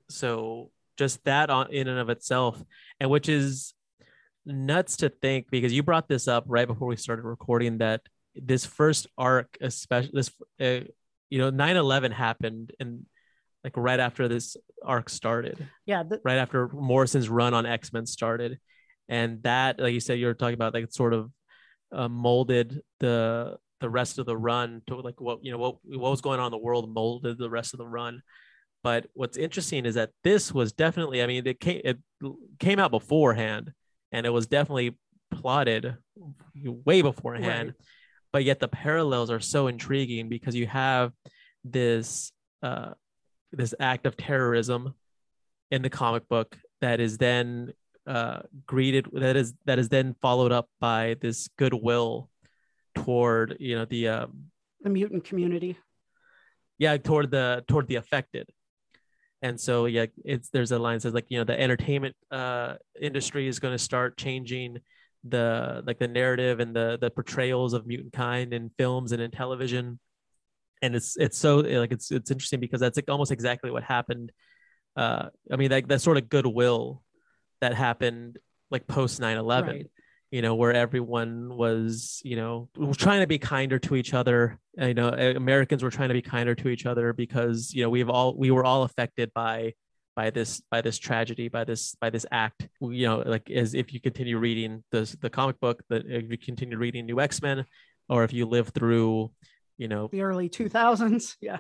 so 0.10 0.70
just 0.98 1.24
that 1.26 1.50
on 1.50 1.72
in 1.72 1.88
and 1.88 2.00
of 2.00 2.10
itself 2.10 2.62
and 3.00 3.10
which 3.10 3.30
is 3.30 3.74
nuts 4.46 4.98
to 4.98 5.10
think 5.10 5.48
because 5.50 5.74
you 5.74 5.84
brought 5.84 6.08
this 6.08 6.28
up 6.28 6.44
right 6.48 6.68
before 6.68 6.88
we 6.88 6.96
started 6.98 7.24
recording 7.24 7.78
that 7.80 8.02
this 8.36 8.66
first 8.66 9.08
arc 9.18 9.58
especially 9.62 10.12
this 10.14 10.32
uh, 10.60 10.86
you 11.30 11.40
know 11.40 11.52
9-11 11.52 12.12
happened 12.12 12.72
and 12.80 13.06
like 13.64 13.78
right 13.78 14.00
after 14.00 14.28
this 14.28 14.58
arc 14.84 15.10
started. 15.10 15.68
Yeah 15.86 16.04
the- 16.04 16.20
right 16.24 16.38
after 16.38 16.68
morrison's 16.70 17.30
run 17.30 17.54
on 17.54 17.66
x-men 17.66 18.06
started. 18.06 18.60
And 19.10 19.44
that 19.44 19.80
like 19.80 19.94
you 19.94 20.00
said 20.00 20.20
you 20.20 20.28
were 20.28 20.34
talking 20.34 20.54
about 20.56 20.74
like 20.74 20.92
sort 20.92 21.14
of 21.14 21.32
uh, 21.92 22.10
molded 22.10 22.82
the 23.00 23.58
the 23.80 23.90
rest 23.90 24.18
of 24.18 24.26
the 24.26 24.36
run 24.36 24.82
to 24.88 24.96
like 24.96 25.20
what 25.20 25.40
you 25.44 25.52
know 25.52 25.58
what 25.58 25.76
what 25.84 26.12
was 26.12 26.22
going 26.22 26.40
on 26.40 26.48
in 26.48 26.52
the 26.52 26.58
world 26.58 26.92
molded 26.94 27.38
the 27.38 27.50
rest 27.50 27.74
of 27.74 27.78
the 27.78 27.88
run 27.88 28.22
but 28.84 29.08
what's 29.14 29.38
interesting 29.38 29.86
is 29.86 29.96
that 29.96 30.12
this 30.24 30.54
was 30.54 30.74
definitely, 30.74 31.24
I 31.24 31.28
mean, 31.28 31.48
it 31.48 31.60
came, 31.60 31.82
it 31.86 31.98
came 32.60 32.80
out 32.80 32.92
beforehand 32.92 33.72
and 34.12 34.26
it 34.26 34.30
was 34.30 34.46
definitely 34.46 34.98
plotted 35.32 35.96
way 36.56 37.02
beforehand. 37.02 37.70
Right. 37.70 37.88
But 38.34 38.44
yet 38.44 38.60
the 38.60 38.68
parallels 38.68 39.32
are 39.32 39.40
so 39.40 39.68
intriguing 39.68 40.28
because 40.28 40.56
you 40.56 40.68
have 40.68 41.14
this 41.64 42.32
uh, 42.62 42.94
this 43.52 43.74
act 43.80 44.06
of 44.06 44.18
terrorism 44.18 44.94
in 45.72 45.82
the 45.82 45.90
comic 45.90 46.28
book 46.28 46.58
that 46.82 47.00
is 47.00 47.18
then 47.18 47.72
uh, 48.06 48.42
greeted 48.66 49.08
that 49.14 49.36
is 49.36 49.54
that 49.66 49.80
is 49.80 49.90
then 49.90 50.16
followed 50.22 50.52
up 50.52 50.68
by 50.82 51.16
this 51.22 51.48
goodwill 51.58 52.30
toward 52.96 53.56
you 53.60 53.76
know 53.76 53.86
the 53.86 54.08
um, 54.08 54.46
the 54.82 54.90
mutant 54.90 55.24
community 55.24 55.78
yeah 56.80 56.98
toward 56.98 57.32
the 57.32 57.64
toward 57.68 57.88
the 57.88 57.96
affected 57.96 58.50
and 59.44 59.60
so 59.60 59.86
yeah 59.86 60.06
it's 60.26 60.50
there's 60.50 60.72
a 60.72 60.80
line 60.80 60.96
that 60.96 61.02
says 61.02 61.14
like 61.14 61.26
you 61.30 61.38
know 61.38 61.44
the 61.44 61.60
entertainment 61.60 62.16
uh, 62.32 62.76
industry 63.00 63.48
is 63.48 63.60
going 63.60 63.74
to 63.74 63.78
start 63.78 64.18
changing 64.18 64.80
the 65.26 65.84
like 65.86 66.00
the 66.00 66.08
narrative 66.08 66.60
and 66.60 66.76
the 66.76 66.98
the 67.00 67.10
portrayals 67.12 67.74
of 67.74 67.86
mutant 67.86 68.14
kind 68.14 68.54
in 68.54 68.72
films 68.78 69.12
and 69.12 69.22
in 69.22 69.32
television. 69.32 70.00
And 70.82 70.96
it's 70.96 71.16
it's 71.18 71.38
so 71.38 71.58
like 71.58 71.92
it's 71.92 72.12
it's 72.12 72.32
interesting 72.32 72.60
because 72.60 72.82
that's 72.82 72.98
like 72.98 73.10
almost 73.10 73.32
exactly 73.32 73.72
what 73.72 73.84
happened 73.84 74.32
uh 74.96 75.30
i 75.52 75.56
mean 75.56 75.72
like 75.72 75.88
that 75.88 76.02
sort 76.02 76.18
of 76.18 76.30
goodwill 76.30 77.02
that 77.62 77.74
happened 77.74 78.38
like 78.70 78.86
post 78.86 79.20
9-11 79.20 79.68
right 79.68 79.88
you 80.34 80.42
know, 80.42 80.56
where 80.56 80.74
everyone 80.74 81.56
was, 81.56 82.20
you 82.26 82.36
know, 82.36 82.68
trying 82.98 83.20
to 83.20 83.28
be 83.28 83.38
kinder 83.38 83.78
to 83.78 83.96
each 83.96 84.16
other. 84.16 84.60
Uh, 84.82 84.88
you 84.88 84.96
know, 84.96 85.10
Americans 85.10 85.84
were 85.84 85.92
trying 85.92 86.08
to 86.08 86.16
be 86.16 86.24
kinder 86.24 86.56
to 86.56 86.70
each 86.70 86.88
other 86.88 87.14
because, 87.14 87.72
you 87.72 87.84
know, 87.84 87.90
we've 87.92 88.10
all 88.10 88.36
we 88.36 88.50
were 88.50 88.66
all 88.66 88.82
affected 88.82 89.32
by 89.36 89.74
by 90.16 90.32
this 90.32 90.60
by 90.72 90.82
this 90.82 90.98
tragedy 90.98 91.50
by 91.50 91.64
this 91.64 91.94
by 92.02 92.10
this 92.10 92.26
act. 92.32 92.68
You 92.82 93.06
know 93.06 93.24
like 93.24 93.52
as 93.52 93.76
if 93.76 93.94
you 93.94 94.02
continue 94.02 94.40
reading 94.40 94.84
the 94.90 95.16
the 95.22 95.30
comic 95.30 95.60
book 95.60 95.84
that 95.90 96.08
if 96.08 96.32
you 96.32 96.38
continue 96.40 96.80
reading 96.80 97.06
new 97.06 97.20
x-men 97.20 97.66
or 98.10 98.24
if 98.24 98.34
you 98.34 98.48
live 98.48 98.70
through 98.70 99.32
you 99.78 99.88
know 99.88 100.10
the 100.12 100.22
early 100.22 100.50
2000s 100.50 101.36
yeah. 101.42 101.60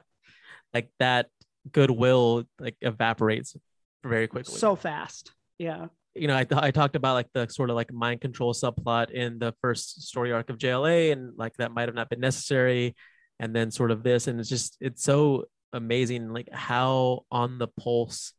Like 0.73 0.89
that 0.97 1.27
goodwill 1.71 2.45
like 2.59 2.77
evaporates 2.81 3.55
very 4.03 4.27
quickly. 4.27 4.57
So 4.57 4.75
fast 4.75 5.31
yeah 5.59 5.89
you 6.15 6.27
know, 6.27 6.35
I, 6.35 6.45
I 6.51 6.71
talked 6.71 6.95
about 6.95 7.13
like 7.13 7.31
the 7.33 7.47
sort 7.47 7.69
of 7.69 7.75
like 7.75 7.91
mind 7.91 8.21
control 8.21 8.53
subplot 8.53 9.11
in 9.11 9.39
the 9.39 9.53
first 9.61 10.03
story 10.03 10.31
arc 10.31 10.49
of 10.49 10.57
JLA, 10.57 11.11
and 11.11 11.33
like 11.37 11.55
that 11.57 11.71
might 11.71 11.87
have 11.87 11.95
not 11.95 12.09
been 12.09 12.19
necessary. 12.19 12.95
And 13.39 13.55
then 13.55 13.71
sort 13.71 13.91
of 13.91 14.03
this, 14.03 14.27
and 14.27 14.39
it's 14.39 14.49
just 14.49 14.77
it's 14.79 15.03
so 15.03 15.45
amazing, 15.73 16.31
like 16.31 16.49
how 16.51 17.25
on 17.31 17.57
the 17.57 17.67
pulse, 17.67 18.33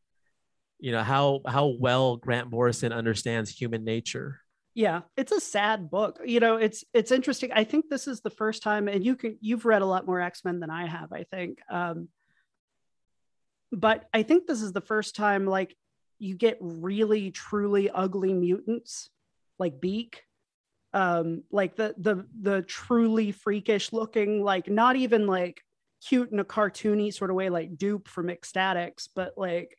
you 0.79 0.93
know, 0.93 1.03
how 1.03 1.41
how 1.47 1.75
well 1.79 2.17
Grant 2.17 2.51
Morrison 2.51 2.93
understands 2.93 3.51
human 3.51 3.85
nature. 3.85 4.41
Yeah, 4.75 5.03
it's 5.17 5.33
a 5.33 5.41
sad 5.41 5.91
book. 5.91 6.21
You 6.25 6.41
know, 6.41 6.57
it's 6.57 6.85
it's 6.95 7.11
interesting. 7.11 7.51
I 7.53 7.65
think 7.65 7.89
this 7.91 8.07
is 8.07 8.21
the 8.21 8.31
first 8.31 8.63
time, 8.63 8.89
and 8.89 9.05
you 9.05 9.17
can 9.17 9.37
you've 9.41 9.65
read 9.65 9.83
a 9.83 9.87
lot 9.87 10.07
more 10.07 10.21
X 10.21 10.45
Men 10.45 10.61
than 10.61 10.71
I 10.71 10.87
have. 10.87 11.13
I 11.13 11.25
think. 11.25 11.59
Um, 11.69 12.09
but 13.73 14.05
I 14.15 14.23
think 14.23 14.47
this 14.47 14.63
is 14.63 14.73
the 14.73 14.81
first 14.81 15.17
time 15.17 15.47
like 15.47 15.77
you 16.19 16.37
get 16.37 16.59
really 16.61 17.31
truly 17.31 17.91
ugly 17.91 18.33
mutants 18.33 19.11
like 19.59 19.81
Beak. 19.81 20.23
Um, 20.93 21.43
like 21.51 21.75
the 21.75 21.95
the 21.99 22.25
the 22.41 22.63
truly 22.63 23.33
freakish 23.33 23.93
looking, 23.93 24.43
like 24.43 24.69
not 24.69 24.95
even 24.95 25.27
like 25.27 25.61
cute 26.07 26.31
in 26.31 26.39
a 26.39 26.45
cartoony 26.45 27.13
sort 27.13 27.31
of 27.31 27.37
way, 27.37 27.49
like 27.49 27.75
Doop 27.77 28.07
from 28.07 28.31
X-Statix, 28.31 29.09
but 29.15 29.35
like 29.37 29.77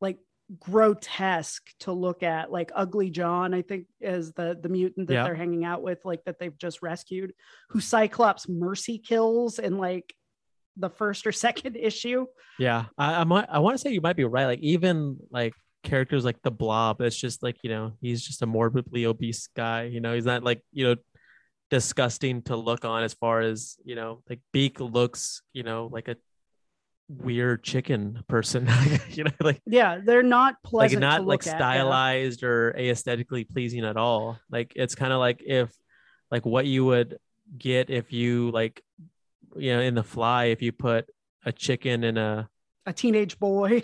like 0.00 0.18
grotesque 0.60 1.70
to 1.80 1.92
look 1.92 2.22
at 2.22 2.52
like 2.52 2.70
ugly 2.74 3.08
john 3.08 3.54
i 3.54 3.62
think 3.62 3.86
is 4.02 4.32
the 4.32 4.58
the 4.62 4.68
mutant 4.68 5.08
that 5.08 5.14
yeah. 5.14 5.24
they're 5.24 5.34
hanging 5.34 5.64
out 5.64 5.82
with 5.82 6.04
like 6.04 6.22
that 6.24 6.38
they've 6.38 6.58
just 6.58 6.82
rescued 6.82 7.32
who 7.70 7.80
cyclops 7.80 8.46
mercy 8.46 8.98
kills 8.98 9.58
and 9.58 9.78
like 9.78 10.14
the 10.76 10.90
first 10.90 11.26
or 11.26 11.32
second 11.46 11.76
issue 11.76 12.26
yeah 12.58 12.86
i 12.98 13.20
i, 13.20 13.24
might, 13.24 13.46
I 13.50 13.58
want 13.58 13.74
to 13.74 13.78
say 13.78 13.92
you 13.92 14.00
might 14.00 14.16
be 14.16 14.24
right 14.24 14.46
like 14.46 14.60
even 14.60 15.18
like 15.30 15.54
characters 15.82 16.24
like 16.24 16.40
the 16.42 16.50
blob 16.50 17.00
it's 17.00 17.16
just 17.16 17.42
like 17.42 17.56
you 17.62 17.70
know 17.70 17.92
he's 18.00 18.22
just 18.22 18.42
a 18.42 18.46
morbidly 18.46 19.04
obese 19.04 19.48
guy 19.54 19.84
you 19.84 20.00
know 20.00 20.14
he's 20.14 20.24
not 20.24 20.42
like 20.42 20.62
you 20.72 20.86
know 20.86 20.96
disgusting 21.70 22.42
to 22.42 22.56
look 22.56 22.84
on 22.84 23.02
as 23.02 23.14
far 23.14 23.40
as 23.40 23.76
you 23.84 23.94
know 23.94 24.22
like 24.28 24.40
beak 24.52 24.80
looks 24.80 25.42
you 25.52 25.62
know 25.62 25.88
like 25.92 26.08
a 26.08 26.16
weird 27.08 27.62
chicken 27.62 28.22
person 28.28 28.66
you 29.10 29.24
know 29.24 29.30
like 29.40 29.60
yeah 29.66 29.98
they're 30.04 30.22
not 30.22 30.54
like 30.64 30.70
pleasant 30.70 31.00
not 31.00 31.18
to 31.18 31.22
like 31.22 31.44
look 31.44 31.46
at, 31.46 31.58
yeah. 31.58 31.58
stylized 31.58 32.42
or 32.42 32.74
aesthetically 32.76 33.44
pleasing 33.44 33.84
at 33.84 33.96
all 33.96 34.38
like 34.50 34.72
it's 34.74 34.94
kind 34.94 35.12
of 35.12 35.18
like 35.18 35.42
if 35.44 35.70
like 36.30 36.46
what 36.46 36.64
you 36.66 36.84
would 36.84 37.18
get 37.58 37.90
if 37.90 38.12
you 38.12 38.50
like 38.52 38.82
you 39.56 39.72
know 39.72 39.80
in 39.80 39.94
the 39.94 40.02
fly 40.02 40.46
if 40.46 40.62
you 40.62 40.72
put 40.72 41.06
a 41.44 41.52
chicken 41.52 42.04
in 42.04 42.16
a 42.16 42.48
a 42.86 42.92
teenage 42.92 43.38
boy. 43.38 43.82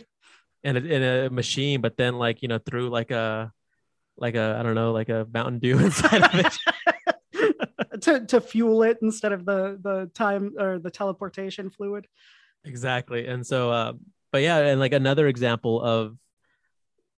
in 0.62 0.76
a, 0.76 0.80
in 0.80 1.02
a 1.02 1.30
machine 1.30 1.80
but 1.80 1.96
then 1.96 2.16
like 2.18 2.42
you 2.42 2.48
know 2.48 2.58
through 2.58 2.90
like 2.90 3.10
a 3.10 3.52
like 4.16 4.34
a 4.34 4.56
i 4.58 4.62
don't 4.62 4.74
know 4.74 4.92
like 4.92 5.08
a 5.08 5.26
mountain 5.32 5.58
dew 5.58 5.78
inside 5.84 6.22
of 6.22 6.34
it. 6.34 6.56
To, 8.02 8.24
to 8.26 8.40
fuel 8.40 8.82
it 8.82 8.96
instead 9.02 9.32
of 9.32 9.44
the 9.44 9.78
the 9.82 10.10
time 10.14 10.54
or 10.58 10.78
the 10.78 10.90
teleportation 10.90 11.68
fluid. 11.68 12.06
Exactly. 12.64 13.26
And 13.26 13.46
so 13.46 13.70
uh 13.70 13.92
but 14.32 14.40
yeah 14.40 14.56
and 14.56 14.80
like 14.80 14.94
another 14.94 15.26
example 15.26 15.82
of 15.82 16.16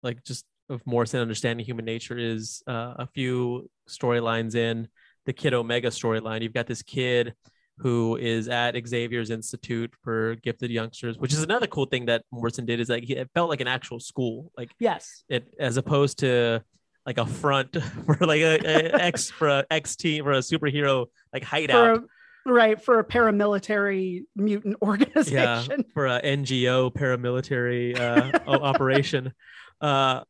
like 0.01 0.23
just 0.23 0.43
of 0.69 0.81
morrison 0.87 1.19
understanding 1.19 1.65
human 1.65 1.85
nature 1.85 2.17
is 2.17 2.63
uh, 2.67 2.95
a 2.97 3.07
few 3.07 3.69
storylines 3.87 4.55
in 4.55 4.87
the 5.25 5.33
kid 5.33 5.53
omega 5.53 5.89
storyline. 5.89 6.41
You've 6.41 6.53
got 6.53 6.67
this 6.67 6.81
kid 6.81 7.35
who 7.77 8.15
is 8.17 8.47
at 8.47 8.75
xavier's 8.87 9.29
institute 9.29 9.91
for 10.03 10.35
gifted 10.43 10.69
youngsters 10.69 11.17
which 11.17 11.33
is 11.33 11.41
another 11.41 11.67
cool 11.67 11.85
thing 11.85 12.05
that 12.05 12.23
morrison 12.31 12.65
did 12.65 12.79
is 12.79 12.89
like 12.89 13.03
he- 13.03 13.15
it 13.15 13.29
felt 13.33 13.49
like 13.49 13.61
an 13.61 13.67
actual 13.67 13.99
school 13.99 14.51
like 14.57 14.71
yes. 14.79 15.23
it 15.29 15.53
as 15.59 15.77
opposed 15.77 16.19
to 16.19 16.61
like 17.05 17.17
a 17.17 17.25
front 17.25 17.75
for 18.05 18.25
like 18.25 18.41
a, 18.41 18.59
a 18.59 19.01
x 19.01 19.29
for 19.29 19.47
a 19.47 19.65
x 19.71 19.95
team 19.95 20.27
or 20.27 20.33
a 20.33 20.39
superhero 20.39 21.07
like 21.33 21.43
hideout. 21.43 21.97
For 21.97 22.03
a, 22.03 22.53
right 22.53 22.81
for 22.81 22.99
a 22.99 23.03
paramilitary 23.03 24.23
mutant 24.35 24.77
organization. 24.81 25.33
Yeah 25.33 25.65
for 25.93 26.07
a 26.07 26.21
ngo 26.21 26.93
paramilitary 26.93 27.99
uh, 27.99 28.39
operation. 28.47 29.33
Uh 29.81 30.23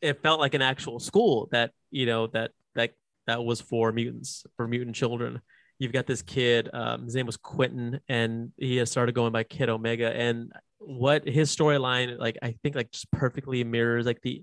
it 0.00 0.22
felt 0.22 0.40
like 0.40 0.54
an 0.54 0.62
actual 0.62 0.98
school 0.98 1.46
that 1.52 1.72
you 1.90 2.06
know 2.06 2.26
that 2.28 2.52
that 2.74 2.94
that 3.26 3.44
was 3.44 3.60
for 3.60 3.92
mutants 3.92 4.46
for 4.56 4.66
mutant 4.66 4.96
children 4.96 5.42
you've 5.78 5.92
got 5.92 6.06
this 6.06 6.22
kid 6.22 6.68
um 6.72 7.04
his 7.04 7.14
name 7.14 7.26
was 7.26 7.36
quentin 7.36 8.00
and 8.08 8.52
he 8.56 8.76
has 8.76 8.90
started 8.90 9.14
going 9.14 9.32
by 9.32 9.42
kid 9.42 9.68
omega. 9.68 10.10
And 10.14 10.52
what 10.78 11.26
his 11.26 11.54
storyline 11.54 12.18
like 12.18 12.38
i 12.40 12.54
think 12.62 12.76
like 12.76 12.90
just 12.92 13.10
perfectly 13.10 13.64
mirrors 13.64 14.06
like 14.06 14.22
the 14.22 14.42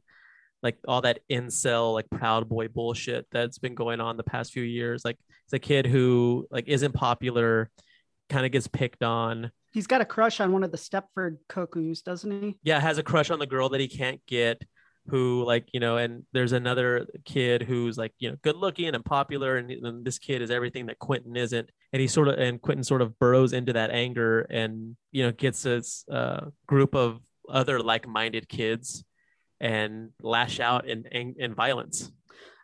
like 0.66 0.78
all 0.88 1.02
that 1.02 1.20
incel 1.32 1.94
like 1.94 2.10
proud 2.10 2.50
boy 2.50 2.68
bullshit 2.68 3.28
that's 3.32 3.60
been 3.60 3.76
going 3.76 4.02
on 4.02 4.18
the 4.18 4.24
past 4.24 4.52
few 4.52 4.64
years. 4.64 5.06
Like 5.06 5.18
it's 5.46 5.54
a 5.54 5.60
kid 5.60 5.86
who 5.86 6.48
like 6.50 6.68
isn't 6.68 6.94
popular 6.94 7.70
kind 8.30 8.48
of 8.48 8.52
gets 8.52 8.68
picked 8.68 9.04
on. 9.04 9.52
He's 9.74 9.86
got 9.86 10.02
a 10.02 10.06
crush 10.06 10.40
on 10.40 10.52
one 10.52 10.64
of 10.64 10.72
the 10.72 10.78
stepford 10.78 11.38
cuckoos 11.48 12.02
doesn't 12.02 12.42
he? 12.42 12.58
Yeah 12.64 12.80
has 12.80 12.98
a 12.98 13.04
crush 13.04 13.30
on 13.30 13.38
the 13.38 13.46
girl 13.46 13.70
that 13.70 13.80
he 13.80 13.88
can't 13.88 14.20
get 14.26 14.64
who 15.08 15.44
like 15.44 15.68
you 15.72 15.80
know 15.80 15.98
and 15.98 16.24
there's 16.34 16.52
another 16.52 17.06
kid 17.26 17.62
who's 17.62 17.98
like 17.98 18.12
you 18.18 18.30
know 18.30 18.38
good 18.42 18.56
looking 18.56 18.94
and 18.94 19.06
popular 19.06 19.58
and, 19.58 19.70
and 19.70 20.04
this 20.04 20.18
kid 20.18 20.42
is 20.42 20.50
everything 20.50 20.88
that 20.88 21.00
quentin 21.00 21.36
isn't. 21.36 21.70
And 21.94 22.02
he 22.02 22.08
sort 22.08 22.28
of 22.28 22.40
and 22.40 22.62
quentin 22.62 22.84
sort 22.84 23.02
of 23.02 23.18
burrows 23.20 23.54
into 23.54 23.74
that 23.74 23.92
anger 23.92 24.42
and 24.42 24.96
you 25.12 25.24
know 25.24 25.32
gets 25.32 25.64
this 25.64 26.06
uh, 26.12 26.48
group 26.66 26.96
of 26.96 27.20
other 27.48 27.80
like-minded 27.80 28.50
kids 28.50 29.04
and 29.60 30.10
lash 30.22 30.60
out 30.60 30.88
in 30.88 31.06
in, 31.12 31.36
in 31.38 31.54
violence. 31.54 32.12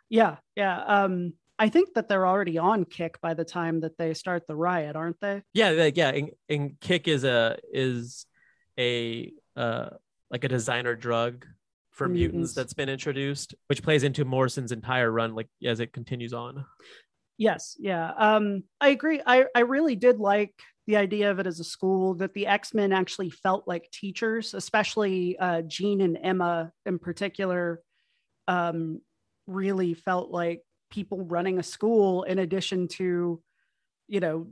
Yeah 0.08 0.36
yeah 0.56 0.82
um 0.82 1.32
i 1.58 1.68
think 1.68 1.94
that 1.94 2.08
they're 2.08 2.26
already 2.26 2.58
on 2.58 2.84
kick 2.84 3.20
by 3.20 3.34
the 3.34 3.44
time 3.44 3.80
that 3.80 3.96
they 3.96 4.14
start 4.14 4.46
the 4.48 4.56
riot 4.56 4.96
aren't 4.96 5.20
they? 5.20 5.42
Yeah 5.54 5.90
yeah 5.94 6.08
and, 6.08 6.30
and 6.48 6.80
kick 6.80 7.06
is 7.06 7.24
a 7.24 7.56
is 7.72 8.26
a 8.78 9.32
uh 9.56 9.90
like 10.30 10.44
a 10.44 10.48
designer 10.48 10.96
drug 10.96 11.46
for 11.92 12.08
mutants. 12.08 12.32
Mutants. 12.32 12.54
that's 12.54 12.72
been 12.72 12.88
introduced 12.88 13.54
which 13.68 13.82
plays 13.82 14.02
into 14.02 14.24
morrison's 14.24 14.72
entire 14.72 15.10
run 15.10 15.34
like 15.34 15.48
as 15.64 15.78
it 15.78 15.92
continues 15.92 16.32
on 16.32 16.64
yes 17.38 17.76
yeah 17.78 18.12
um 18.16 18.64
i 18.80 18.88
agree 18.88 19.20
i 19.26 19.44
i 19.54 19.60
really 19.60 19.94
did 19.94 20.18
like 20.18 20.54
the 20.86 20.96
idea 20.96 21.30
of 21.30 21.38
it 21.38 21.46
as 21.46 21.60
a 21.60 21.64
school 21.64 22.14
that 22.14 22.34
the 22.34 22.46
x-men 22.46 22.92
actually 22.92 23.30
felt 23.30 23.68
like 23.68 23.90
teachers 23.92 24.54
especially 24.54 25.38
uh 25.38 25.62
jean 25.62 26.00
and 26.00 26.18
emma 26.22 26.72
in 26.86 26.98
particular 26.98 27.80
um 28.48 29.00
really 29.46 29.94
felt 29.94 30.30
like 30.30 30.62
people 30.90 31.24
running 31.24 31.58
a 31.58 31.62
school 31.62 32.22
in 32.24 32.38
addition 32.38 32.88
to 32.88 33.40
you 34.08 34.20
know 34.20 34.46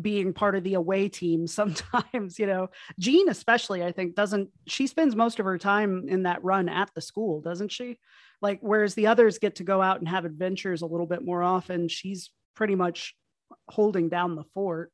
being 0.00 0.32
part 0.32 0.54
of 0.54 0.64
the 0.64 0.74
away 0.74 1.08
team 1.08 1.46
sometimes 1.46 2.38
you 2.38 2.46
know? 2.46 2.68
Jean 2.98 3.28
especially 3.28 3.82
i 3.82 3.92
think 3.92 4.14
doesn't 4.14 4.48
she 4.66 4.86
spends 4.86 5.14
most 5.14 5.38
of 5.38 5.44
her 5.44 5.58
time 5.58 6.08
in 6.08 6.24
that 6.24 6.42
run 6.44 6.68
at 6.68 6.90
the 6.94 7.00
school 7.00 7.40
doesn't 7.40 7.70
she? 7.70 7.98
Like 8.40 8.58
whereas 8.60 8.94
the 8.94 9.06
others 9.06 9.38
get 9.38 9.56
to 9.56 9.64
go 9.64 9.80
out 9.80 10.00
and 10.00 10.08
have 10.08 10.24
adventures 10.24 10.82
a 10.82 10.86
little 10.86 11.06
bit 11.06 11.24
more 11.24 11.42
often 11.42 11.88
she's 11.88 12.30
pretty 12.54 12.74
much 12.74 13.14
holding 13.68 14.08
down 14.08 14.34
the 14.34 14.44
fort. 14.54 14.90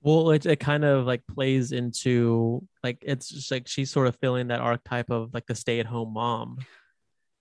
Well 0.00 0.30
it, 0.30 0.46
it 0.46 0.58
kind 0.58 0.84
of 0.84 1.06
like 1.06 1.22
plays 1.26 1.72
into 1.72 2.66
like 2.82 2.98
it's 3.02 3.28
just 3.28 3.50
like 3.50 3.68
she's 3.68 3.90
sort 3.90 4.08
of 4.08 4.16
filling 4.16 4.48
that 4.48 4.60
archetype 4.60 5.10
of 5.10 5.32
like 5.34 5.46
the 5.46 5.54
stay-at-home 5.54 6.12
mom 6.12 6.58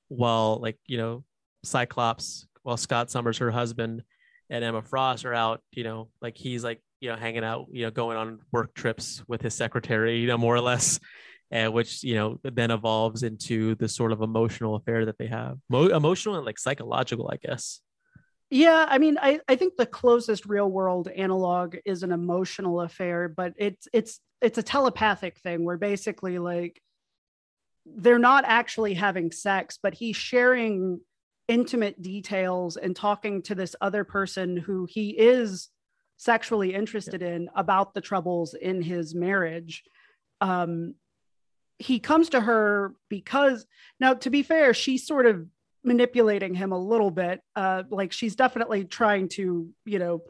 while 0.10 0.60
like 0.62 0.78
you 0.86 0.98
know 0.98 1.24
cyclops 1.64 2.48
while 2.64 2.78
scott 2.78 3.10
summers 3.10 3.38
her 3.38 3.50
husband 3.50 4.04
and 4.52 4.64
emma 4.64 4.84
frost 4.84 5.26
are 5.26 5.34
out 5.34 5.62
you 5.72 5.84
know 5.84 6.10
like 6.22 6.38
he's 6.38 6.64
like 6.64 6.80
you 7.00 7.10
know 7.10 7.16
hanging 7.16 7.44
out 7.44 7.66
you 7.72 7.84
know 7.84 7.92
going 7.92 8.18
on 8.18 8.40
work 8.52 8.74
trips 8.76 9.24
with 9.28 9.42
his 9.42 9.56
secretary 9.56 10.20
you 10.20 10.28
know 10.28 10.38
more 10.38 10.56
or 10.56 10.62
less 10.62 11.00
and 11.52 11.74
which 11.74 12.04
you 12.04 12.16
know 12.16 12.40
then 12.44 12.70
evolves 12.70 13.24
into 13.24 13.76
this 13.76 13.96
sort 13.96 14.12
of 14.12 14.22
emotional 14.22 14.76
affair 14.76 15.06
that 15.06 15.18
they 15.18 15.28
have. 15.28 15.58
Mo- 15.70 15.88
emotional 15.88 16.36
and 16.36 16.46
like 16.46 16.60
psychological 16.60 17.30
i 17.32 17.38
guess. 17.38 17.82
Yeah, 18.54 18.86
I 18.90 18.98
mean, 18.98 19.18
I, 19.18 19.40
I 19.48 19.56
think 19.56 19.78
the 19.78 19.86
closest 19.86 20.46
real 20.46 20.70
world 20.70 21.08
analog 21.08 21.78
is 21.86 22.04
an 22.04 22.12
emotional 22.12 22.82
affair, 22.82 23.30
but 23.30 23.54
it's 23.56 23.88
it's 23.94 24.20
it's 24.42 24.58
a 24.58 24.64
telepathic 24.64 25.40
thing 25.40 25.64
where 25.64 25.78
basically 25.78 26.38
like 26.38 26.82
they're 27.86 28.20
not 28.20 28.44
actually 28.46 28.94
having 28.94 29.32
sex, 29.32 29.80
but 29.82 29.94
he's 29.94 30.18
sharing 30.18 31.00
intimate 31.52 32.02
details 32.02 32.78
and 32.78 32.96
talking 32.96 33.42
to 33.42 33.54
this 33.54 33.76
other 33.82 34.06
person 34.06 34.56
who 34.56 34.88
he 34.90 35.10
is 35.10 35.68
sexually 36.16 36.74
interested 36.74 37.22
in 37.22 37.50
about 37.56 37.94
the 37.94 38.00
troubles 38.00 38.54
in 38.54 38.82
his 38.82 39.14
marriage. 39.14 39.84
Um, 40.40 40.96
he 41.78 42.00
comes 42.00 42.30
to 42.30 42.40
her 42.40 42.94
because 43.10 43.66
now, 44.00 44.14
to 44.14 44.30
be 44.30 44.44
fair, 44.44 44.74
she's 44.74 45.06
sort 45.06 45.26
of 45.26 45.46
manipulating 45.84 46.54
him 46.54 46.72
a 46.72 46.78
little 46.78 47.12
bit. 47.12 47.42
Uh, 47.54 47.84
like 47.90 48.14
she's 48.14 48.38
definitely 48.38 48.86
trying 48.86 49.28
to, 49.30 49.68
you 49.84 50.00
know, 50.00 50.22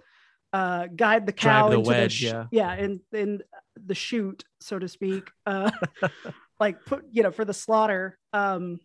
uh, 0.54 0.88
guide 0.88 1.28
the 1.28 1.34
cow 1.34 1.68
Drive 1.68 1.72
the 1.72 1.78
into 1.78 1.90
wedge, 1.90 2.22
the 2.22 2.28
yeah. 2.28 2.46
yeah, 2.52 2.76
in 2.76 3.00
in 3.14 3.44
the 3.76 3.96
chute, 3.96 4.44
so 4.60 4.80
to 4.80 4.88
speak. 4.88 5.30
Uh, 5.46 5.70
like 6.60 6.84
put 6.84 7.06
you 7.12 7.22
know 7.22 7.32
for 7.32 7.46
the 7.46 7.54
slaughter. 7.54 8.18
Um, 8.34 8.80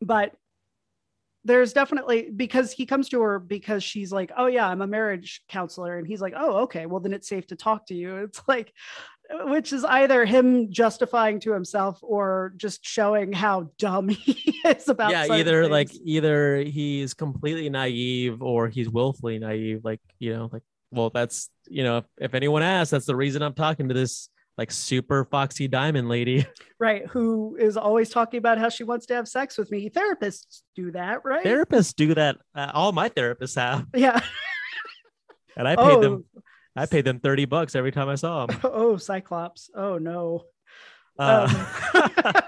but 0.00 0.32
there's 1.48 1.72
definitely 1.72 2.30
because 2.30 2.72
he 2.72 2.84
comes 2.84 3.08
to 3.08 3.20
her 3.22 3.38
because 3.38 3.82
she's 3.82 4.12
like, 4.12 4.30
oh 4.36 4.46
yeah, 4.46 4.68
I'm 4.68 4.82
a 4.82 4.86
marriage 4.86 5.42
counselor, 5.48 5.96
and 5.96 6.06
he's 6.06 6.20
like, 6.20 6.34
oh 6.36 6.58
okay, 6.64 6.84
well 6.84 7.00
then 7.00 7.14
it's 7.14 7.26
safe 7.26 7.46
to 7.48 7.56
talk 7.56 7.86
to 7.86 7.94
you. 7.94 8.16
It's 8.28 8.42
like, 8.46 8.74
which 9.30 9.72
is 9.72 9.84
either 9.84 10.26
him 10.26 10.70
justifying 10.70 11.40
to 11.40 11.52
himself 11.52 11.98
or 12.02 12.52
just 12.56 12.84
showing 12.84 13.32
how 13.32 13.70
dumb 13.78 14.08
he 14.26 14.60
is 14.66 14.88
about. 14.88 15.10
yeah 15.10 15.26
either 15.32 15.68
like 15.68 15.90
either 16.04 16.58
he's 16.58 17.14
completely 17.14 17.70
naive 17.70 18.42
or 18.42 18.68
he's 18.68 18.88
willfully 18.88 19.38
naive 19.38 19.80
like 19.84 20.00
you 20.18 20.34
know 20.34 20.48
like 20.52 20.62
well 20.90 21.10
that's 21.10 21.50
you 21.68 21.82
know 21.82 21.98
if, 21.98 22.04
if 22.18 22.34
anyone 22.34 22.62
asks 22.62 22.90
that's 22.90 23.06
the 23.06 23.16
reason 23.16 23.42
i'm 23.42 23.54
talking 23.54 23.88
to 23.88 23.94
this 23.94 24.28
like 24.58 24.72
super 24.72 25.24
foxy 25.24 25.68
diamond 25.68 26.08
lady 26.08 26.44
right, 26.80 27.06
who 27.06 27.56
is 27.58 27.76
always 27.76 28.10
talking 28.10 28.38
about 28.38 28.58
how 28.58 28.68
she 28.68 28.84
wants 28.84 29.06
to 29.06 29.14
have 29.14 29.26
sex 29.26 29.56
with 29.56 29.70
me. 29.70 29.88
Therapists 29.88 30.62
do 30.74 30.90
that, 30.90 31.24
right? 31.24 31.44
therapists 31.44 31.94
do 31.94 32.14
that 32.14 32.36
uh, 32.54 32.70
all 32.74 32.92
my 32.92 33.08
therapists 33.08 33.54
have 33.54 33.86
yeah. 33.94 34.20
and 35.56 35.66
i 35.66 35.76
paid 35.76 35.82
oh, 35.82 36.00
them 36.00 36.24
i 36.76 36.84
paid 36.84 37.04
them 37.04 37.20
30 37.20 37.44
bucks 37.46 37.74
every 37.76 37.92
time 37.92 38.08
i 38.08 38.16
saw 38.16 38.46
them 38.46 38.60
oh, 38.64 38.96
Cyclops. 38.96 39.70
Oh 39.74 39.96
no. 39.96 40.44
uh, 41.18 41.48
Um, 41.94 42.42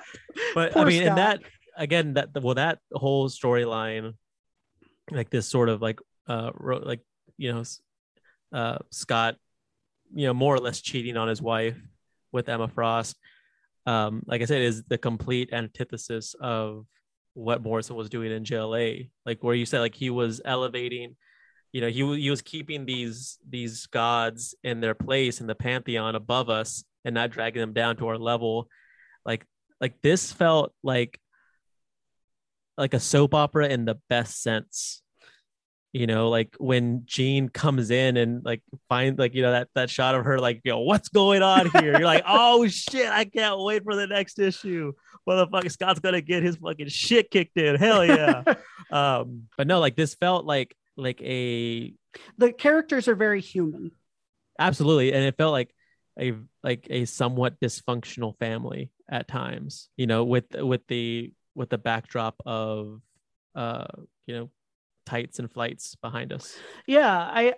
but 0.55 0.77
i 0.77 0.85
mean 0.85 1.03
Scott. 1.03 1.09
and 1.09 1.19
that 1.19 1.41
again 1.77 2.15
that 2.15 2.31
well 2.43 2.57
that 2.57 2.81
whole 2.93 3.29
storyline 3.29 4.15
like 5.11 5.31
this 5.31 5.47
sort 5.47 5.69
of 5.69 5.81
like 5.81 6.01
uh 6.29 6.51
like 6.61 7.01
you 7.37 7.53
know 7.53 7.63
uh 8.53 8.79
scott 8.91 9.37
you 10.15 10.27
know 10.27 10.35
more 10.35 10.55
or 10.55 10.59
less 10.59 10.81
cheating 10.81 11.17
on 11.17 11.29
his 11.29 11.41
wife 11.41 11.77
with 12.33 12.49
emma 12.49 12.69
frost 12.69 13.17
um, 13.87 14.23
like 14.27 14.43
I 14.43 14.45
said, 14.45 14.63
is 14.63 14.85
the 14.85 14.99
complete 14.99 15.53
antithesis 15.53 16.35
of 16.41 16.87
what 17.35 17.63
Morrison 17.63 17.97
was 17.97 18.11
doing 18.11 18.31
in 18.31 18.45
JLA. 18.45 19.11
Like 19.25 19.43
where 19.43 19.55
you 19.55 19.67
said, 19.67 19.81
like 19.81 19.95
he 19.95 20.11
was 20.11 20.41
elevating, 20.45 21.17
you 21.73 21.81
know, 21.81 21.89
he 21.89 22.21
he 22.21 22.31
was 22.31 22.43
keeping 22.43 22.85
these 22.85 23.39
these 23.49 23.87
gods 23.87 24.55
in 24.63 24.81
their 24.81 24.95
place 24.95 25.41
in 25.41 25.47
the 25.47 25.55
pantheon 25.55 26.15
above 26.15 26.51
us 26.51 26.85
and 27.05 27.15
not 27.15 27.31
dragging 27.31 27.61
them 27.61 27.73
down 27.73 27.97
to 27.97 28.09
our 28.09 28.19
level. 28.19 28.69
Like 29.25 29.47
like 29.81 30.01
this 30.03 30.33
felt 30.33 30.73
like 30.83 31.19
like 32.77 32.95
a 32.95 33.01
soap 33.01 33.35
opera 33.35 33.69
in 33.69 33.85
the 33.85 33.99
best 34.09 34.43
sense 34.43 35.03
you 35.93 36.07
know 36.07 36.29
like 36.29 36.55
when 36.59 37.03
jean 37.05 37.49
comes 37.49 37.91
in 37.91 38.17
and 38.17 38.45
like 38.45 38.63
find 38.89 39.19
like 39.19 39.35
you 39.35 39.43
know 39.43 39.51
that 39.51 39.69
that 39.75 39.91
shot 39.91 40.15
of 40.15 40.25
her 40.25 40.39
like 40.39 40.61
you 40.65 40.71
know 40.71 40.81
what's 40.81 41.09
going 41.09 41.43
on 41.43 41.69
here? 41.71 41.93
You're 41.93 42.01
like 42.01 42.25
oh 42.27 42.67
shit 42.69 43.09
i 43.09 43.25
can't 43.25 43.59
wait 43.61 43.83
for 43.83 43.97
the 43.97 44.07
next 44.07 44.39
issue. 44.39 44.93
Motherfucker 45.29 45.71
scott's 45.71 46.01
gonna 46.01 46.21
get 46.21 46.43
his 46.43 46.57
fucking 46.57 46.89
shit 46.89 47.31
kicked 47.31 47.57
in. 47.57 47.77
Hell 47.77 48.05
yeah. 48.05 48.43
Um 48.91 49.45
but 49.57 49.69
no 49.69 49.79
like 49.79 49.95
this 49.95 50.15
felt 50.15 50.47
like 50.47 50.75
like 50.97 51.23
a 51.23 51.95
the 52.39 52.53
characters 52.53 53.07
are 53.07 53.15
very 53.15 53.41
human. 53.41 53.93
Absolutely 54.59 55.13
and 55.13 55.23
it 55.25 55.37
felt 55.37 55.53
like 55.53 55.73
a 56.19 56.35
like 56.65 56.89
a 56.91 57.05
somewhat 57.05 57.61
dysfunctional 57.61 58.37
family 58.39 58.91
at 59.09 59.29
times 59.29 59.91
you 59.97 60.09
know 60.09 60.25
with 60.25 60.47
with 60.55 60.85
the 60.89 61.33
with 61.55 61.71
the 61.71 61.79
backdrop 61.79 62.35
of 62.45 63.01
uh 63.55 63.87
you 64.27 64.35
know 64.35 64.51
tights 65.07 65.39
and 65.39 65.51
flights 65.51 65.95
behind 65.97 66.33
us. 66.33 66.57
Yeah, 66.87 67.11
I 67.11 67.55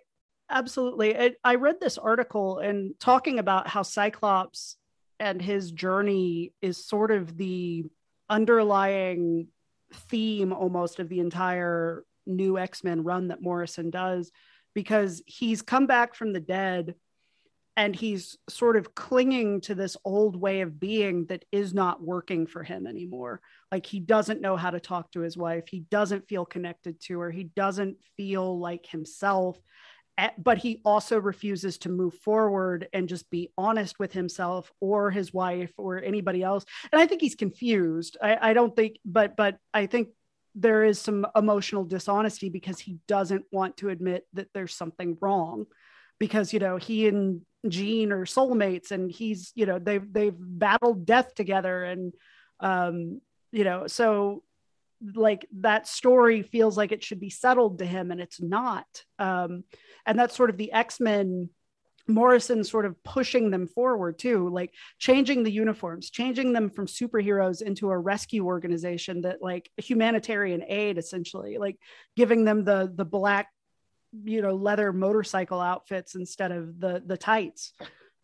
absolutely. 0.51 1.16
I, 1.16 1.32
I 1.44 1.56
read 1.56 1.81
this 1.81 1.98
article 1.98 2.59
and 2.59 2.94
talking 3.01 3.39
about 3.39 3.69
how 3.69 3.82
Cyclops 3.82 4.77
and 5.19 5.40
his 5.40 5.70
journey 5.70 6.52
is 6.60 6.85
sort 6.85 7.10
of 7.10 7.36
the 7.36 7.85
underlying 8.28 9.48
theme 9.93 10.52
almost 10.52 10.98
of 10.98 11.09
the 11.09 11.20
entire 11.20 12.05
new 12.27 12.59
X-Men 12.59 13.05
run 13.05 13.28
that 13.28 13.43
Morrison 13.43 13.90
does 13.90 14.31
because 14.74 15.23
he's 15.27 15.62
come 15.62 15.86
back 15.86 16.14
from 16.14 16.32
the 16.32 16.40
dead 16.40 16.94
and 17.77 17.97
he's 17.97 18.36
sort 18.49 18.77
of 18.77 18.94
clinging 18.94 19.61
to 19.62 19.74
this 19.74 19.97
old 20.05 20.36
way 20.36 20.61
of 20.61 20.78
being 20.78 21.24
that 21.27 21.44
is 21.51 21.73
not 21.73 22.03
working 22.03 22.47
for 22.47 22.62
him 22.62 22.86
anymore. 22.86 23.40
Like 23.70 23.86
he 23.86 23.99
doesn't 23.99 24.43
know 24.43 24.57
how 24.57 24.70
to 24.70 24.81
talk 24.81 25.11
to 25.12 25.20
his 25.20 25.36
wife. 25.36 25.69
He 25.69 25.81
doesn't 25.81 26.28
feel 26.28 26.44
connected 26.44 27.01
to 27.03 27.20
her. 27.20 27.31
He 27.31 27.44
doesn't 27.44 27.97
feel 28.16 28.59
like 28.59 28.86
himself 28.86 29.59
eh, 30.19 30.28
but 30.36 30.59
he 30.59 30.82
also 30.85 31.19
refuses 31.19 31.78
to 31.78 31.89
move 31.89 32.15
forward 32.15 32.89
and 32.93 33.09
just 33.09 33.31
be 33.31 33.51
honest 33.57 33.99
with 33.99 34.12
himself 34.12 34.70
or 34.81 35.11
his 35.11 35.32
wife 35.32 35.73
or 35.78 36.03
anybody 36.03 36.43
else. 36.43 36.66
And 36.93 37.01
i 37.01 37.07
think 37.07 37.23
he's 37.23 37.35
confused. 37.35 38.19
I, 38.20 38.51
I 38.51 38.53
don't 38.53 38.77
think 38.77 38.99
but 39.05 39.36
but 39.36 39.57
i 39.73 39.86
think 39.86 40.09
there 40.55 40.85
is 40.85 40.99
some 40.99 41.27
emotional 41.35 41.85
dishonesty 41.85 42.51
because 42.51 42.78
he 42.78 42.99
doesn't 43.09 43.44
want 43.51 43.78
to 43.78 43.89
admit 43.89 44.27
that 44.35 44.49
there's 44.53 44.74
something 44.74 45.16
wrong 45.23 45.65
because 46.19 46.53
you 46.53 46.59
know 46.59 46.77
he 46.77 47.09
and 47.09 47.43
Jean 47.69 48.13
are 48.13 48.25
soulmates 48.25 48.91
and 48.91 49.11
he's 49.11 49.53
you 49.55 49.67
know 49.67 49.79
they've 49.79 50.13
they've 50.13 50.37
battled 50.37 51.07
death 51.07 51.35
together 51.35 51.85
and 51.85 52.13
um 52.61 53.21
you 53.53 53.65
know 53.65 53.87
so 53.87 54.43
like 55.15 55.47
that 55.61 55.89
story 55.89 56.43
feels 56.43 56.77
like 56.77 56.93
it 56.93 57.03
should 57.03 57.21
be 57.21 57.31
settled 57.31 57.81
to 57.81 57.85
him 57.85 58.11
and 58.11 58.21
it's 58.21 58.41
not. 58.41 58.87
Um 59.19 59.65
and 60.07 60.19
that's 60.19 60.37
sort 60.37 60.51
of 60.51 60.57
the 60.57 60.73
x-men 60.73 61.49
morrison 62.09 62.65
sort 62.65 62.85
of 62.85 63.01
pushing 63.05 63.51
them 63.51 63.69
forward 63.69 64.19
too 64.19 64.49
like 64.49 64.73
changing 64.99 65.45
the 65.45 65.53
uniforms 65.53 66.11
changing 66.11 66.53
them 66.53 66.69
from 66.69 66.87
superheroes 66.87 67.63
into 67.63 67.91
a 67.91 67.99
rescue 67.99 68.45
organization 68.45 69.23
that 69.23 69.41
like 69.41 69.71
humanitarian 69.77 70.65
aid 70.67 70.99
essentially 70.99 71.59
like 71.59 71.79
giving 72.17 72.45
them 72.45 72.65
the 72.65 72.93
the 72.97 73.05
black 73.05 73.49
you 74.25 74.43
know 74.43 74.55
leather 74.55 74.93
motorcycle 74.93 75.61
outfits 75.61 76.15
instead 76.15 76.53
of 76.53 76.79
the 76.81 77.03
the 77.07 77.17
tights 77.17 77.73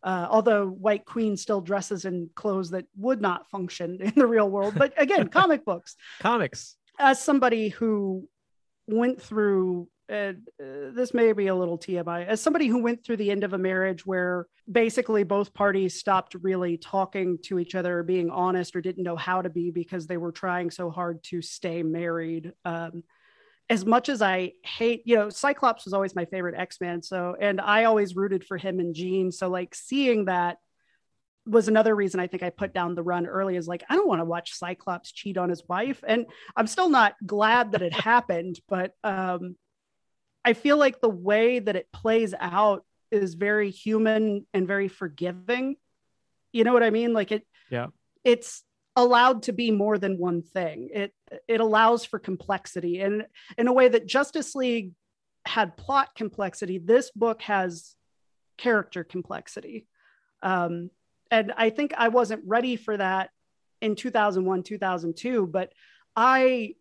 uh, 0.02 0.28
although 0.30 0.66
white 0.66 1.04
queen 1.04 1.36
still 1.36 1.60
dresses 1.60 2.04
in 2.04 2.30
clothes 2.34 2.70
that 2.70 2.86
would 2.96 3.20
not 3.20 3.48
function 3.50 3.98
in 4.00 4.12
the 4.16 4.26
real 4.26 4.48
world 4.48 4.74
but 4.76 4.92
again 4.96 5.28
comic 5.40 5.64
books 5.64 5.96
comics 6.20 6.76
as 6.98 7.22
somebody 7.22 7.68
who 7.68 8.28
went 8.86 9.20
through 9.20 9.88
uh, 10.10 10.32
uh, 10.58 10.90
this 10.94 11.12
may 11.12 11.32
be 11.32 11.48
a 11.48 11.54
little 11.54 11.78
TMI. 11.78 12.26
As 12.26 12.40
somebody 12.40 12.66
who 12.66 12.82
went 12.82 13.04
through 13.04 13.18
the 13.18 13.30
end 13.30 13.44
of 13.44 13.52
a 13.52 13.58
marriage 13.58 14.06
where 14.06 14.46
basically 14.70 15.22
both 15.22 15.52
parties 15.52 15.98
stopped 15.98 16.34
really 16.40 16.78
talking 16.78 17.38
to 17.44 17.58
each 17.58 17.74
other 17.74 17.98
or 17.98 18.02
being 18.02 18.30
honest 18.30 18.74
or 18.74 18.80
didn't 18.80 19.04
know 19.04 19.16
how 19.16 19.42
to 19.42 19.50
be 19.50 19.70
because 19.70 20.06
they 20.06 20.16
were 20.16 20.32
trying 20.32 20.70
so 20.70 20.90
hard 20.90 21.22
to 21.24 21.42
stay 21.42 21.82
married. 21.82 22.52
Um, 22.64 23.02
as 23.70 23.84
much 23.84 24.08
as 24.08 24.22
I 24.22 24.52
hate, 24.64 25.02
you 25.04 25.16
know, 25.16 25.28
Cyclops 25.28 25.84
was 25.84 25.92
always 25.92 26.14
my 26.14 26.24
favorite 26.24 26.54
X 26.58 26.80
Man. 26.80 27.02
So, 27.02 27.36
and 27.38 27.60
I 27.60 27.84
always 27.84 28.16
rooted 28.16 28.44
for 28.44 28.56
him 28.56 28.80
and 28.80 28.94
Jean. 28.94 29.30
So, 29.30 29.48
like, 29.48 29.74
seeing 29.74 30.24
that 30.24 30.58
was 31.46 31.68
another 31.68 31.94
reason 31.94 32.20
I 32.20 32.26
think 32.26 32.42
I 32.42 32.50
put 32.50 32.72
down 32.74 32.94
the 32.94 33.02
run 33.02 33.26
early 33.26 33.56
is 33.56 33.68
like, 33.68 33.84
I 33.88 33.96
don't 33.96 34.08
want 34.08 34.20
to 34.20 34.26
watch 34.26 34.54
Cyclops 34.54 35.12
cheat 35.12 35.36
on 35.36 35.48
his 35.48 35.62
wife. 35.68 36.02
And 36.06 36.26
I'm 36.56 36.66
still 36.66 36.88
not 36.88 37.14
glad 37.24 37.72
that 37.72 37.82
it 37.82 37.92
happened, 37.94 38.58
but 38.68 38.92
um, 39.04 39.56
I 40.44 40.54
feel 40.54 40.78
like 40.78 41.00
the 41.00 41.08
way 41.08 41.58
that 41.58 41.76
it 41.76 41.88
plays 41.92 42.34
out 42.38 42.84
is 43.10 43.34
very 43.34 43.70
human 43.70 44.46
and 44.54 44.66
very 44.66 44.88
forgiving. 44.88 45.76
You 46.52 46.64
know 46.64 46.72
what 46.72 46.82
I 46.82 46.90
mean? 46.90 47.12
Like, 47.12 47.32
it, 47.32 47.46
yeah, 47.70 47.88
it's, 48.24 48.62
allowed 48.98 49.44
to 49.44 49.52
be 49.52 49.70
more 49.70 49.96
than 49.96 50.18
one 50.18 50.42
thing. 50.42 50.90
It 50.92 51.14
it 51.46 51.60
allows 51.60 52.04
for 52.04 52.18
complexity 52.18 53.00
and 53.00 53.26
in 53.56 53.68
a 53.68 53.72
way 53.72 53.88
that 53.88 54.06
Justice 54.06 54.54
League 54.54 54.92
had 55.46 55.76
plot 55.76 56.14
complexity. 56.16 56.78
This 56.78 57.10
book 57.12 57.40
has 57.42 57.94
character 58.58 59.04
complexity. 59.04 59.86
Um, 60.42 60.90
and 61.30 61.52
I 61.56 61.70
think 61.70 61.94
I 61.96 62.08
wasn't 62.08 62.42
ready 62.44 62.76
for 62.76 62.96
that 62.96 63.30
in 63.80 63.94
2001, 63.94 64.64
2002, 64.64 65.46
but 65.46 65.72
I 66.16 66.74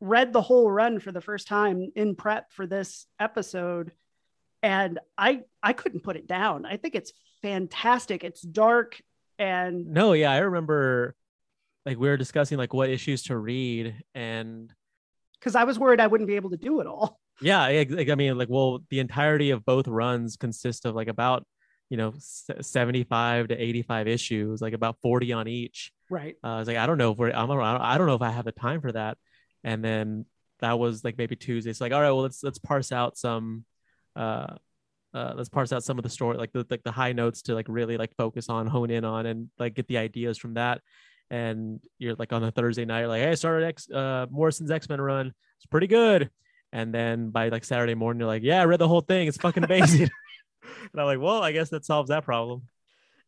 read 0.00 0.32
the 0.32 0.42
whole 0.42 0.68
run 0.68 0.98
for 0.98 1.12
the 1.12 1.20
first 1.20 1.46
time 1.46 1.92
in 1.94 2.16
prep 2.16 2.52
for 2.52 2.66
this 2.66 3.06
episode 3.20 3.92
and 4.62 4.98
I 5.16 5.42
I 5.62 5.72
couldn't 5.72 6.02
put 6.02 6.16
it 6.16 6.26
down. 6.26 6.66
I 6.66 6.76
think 6.76 6.94
it's 6.96 7.12
fantastic. 7.42 8.24
It's 8.24 8.42
dark 8.42 9.00
and 9.38 9.86
no 9.86 10.12
yeah 10.12 10.30
i 10.30 10.38
remember 10.38 11.14
like 11.84 11.98
we 11.98 12.08
were 12.08 12.16
discussing 12.16 12.58
like 12.58 12.72
what 12.72 12.90
issues 12.90 13.22
to 13.24 13.36
read 13.36 13.94
and 14.14 14.72
because 15.38 15.54
i 15.54 15.64
was 15.64 15.78
worried 15.78 16.00
i 16.00 16.06
wouldn't 16.06 16.28
be 16.28 16.36
able 16.36 16.50
to 16.50 16.56
do 16.56 16.80
it 16.80 16.86
all. 16.86 17.20
Yeah 17.42 17.62
i 17.62 18.14
mean 18.14 18.38
like 18.38 18.48
well 18.48 18.80
the 18.88 18.98
entirety 18.98 19.50
of 19.50 19.62
both 19.62 19.86
runs 19.86 20.38
consist 20.38 20.86
of 20.86 20.94
like 20.94 21.08
about 21.08 21.46
you 21.90 21.98
know 21.98 22.14
75 22.18 23.48
to 23.48 23.62
85 23.62 24.08
issues 24.08 24.62
like 24.62 24.72
about 24.72 24.96
40 25.02 25.32
on 25.34 25.46
each. 25.46 25.92
Right. 26.08 26.36
Uh, 26.42 26.54
i 26.54 26.58
was 26.58 26.68
like 26.68 26.78
i 26.78 26.86
don't 26.86 26.98
know 26.98 27.12
if 27.12 27.18
we're 27.18 27.30
i'm 27.32 27.50
i 27.50 27.98
don't 27.98 28.06
know 28.06 28.14
if 28.14 28.22
i 28.22 28.30
have 28.30 28.46
the 28.46 28.52
time 28.52 28.80
for 28.80 28.92
that. 28.92 29.18
And 29.64 29.84
then 29.84 30.24
that 30.60 30.78
was 30.78 31.04
like 31.04 31.18
maybe 31.18 31.36
tuesday. 31.36 31.74
So 31.74 31.84
like 31.84 31.92
all 31.92 32.00
right 32.00 32.10
well 32.10 32.22
let's 32.22 32.42
let's 32.42 32.58
parse 32.58 32.90
out 32.90 33.18
some 33.18 33.64
uh 34.16 34.54
uh, 35.14 35.32
let's 35.36 35.48
parse 35.48 35.72
out 35.72 35.84
some 35.84 35.98
of 35.98 36.02
the 36.02 36.10
story, 36.10 36.36
like 36.36 36.52
the 36.52 36.66
like 36.70 36.82
the 36.82 36.92
high 36.92 37.12
notes 37.12 37.42
to 37.42 37.54
like 37.54 37.66
really 37.68 37.96
like 37.96 38.14
focus 38.16 38.48
on, 38.48 38.66
hone 38.66 38.90
in 38.90 39.04
on, 39.04 39.26
and 39.26 39.48
like 39.58 39.74
get 39.74 39.88
the 39.88 39.98
ideas 39.98 40.38
from 40.38 40.54
that. 40.54 40.80
And 41.30 41.80
you're 41.98 42.14
like 42.14 42.32
on 42.32 42.44
a 42.44 42.50
Thursday 42.50 42.84
night, 42.84 43.00
you're 43.00 43.08
like, 43.08 43.22
hey, 43.22 43.30
I 43.30 43.34
started 43.34 43.66
X 43.66 43.90
uh, 43.90 44.26
Morrison's 44.30 44.70
X 44.70 44.88
Men 44.88 45.00
run. 45.00 45.32
It's 45.58 45.66
pretty 45.66 45.86
good. 45.86 46.30
And 46.72 46.92
then 46.92 47.30
by 47.30 47.48
like 47.48 47.64
Saturday 47.64 47.94
morning, 47.94 48.20
you're 48.20 48.28
like, 48.28 48.42
yeah, 48.42 48.60
I 48.60 48.64
read 48.66 48.80
the 48.80 48.88
whole 48.88 49.00
thing. 49.00 49.28
It's 49.28 49.38
fucking 49.38 49.64
amazing. 49.64 50.02
and 50.62 51.00
I'm 51.00 51.06
like, 51.06 51.20
well, 51.20 51.42
I 51.42 51.52
guess 51.52 51.70
that 51.70 51.84
solves 51.84 52.10
that 52.10 52.24
problem. 52.24 52.62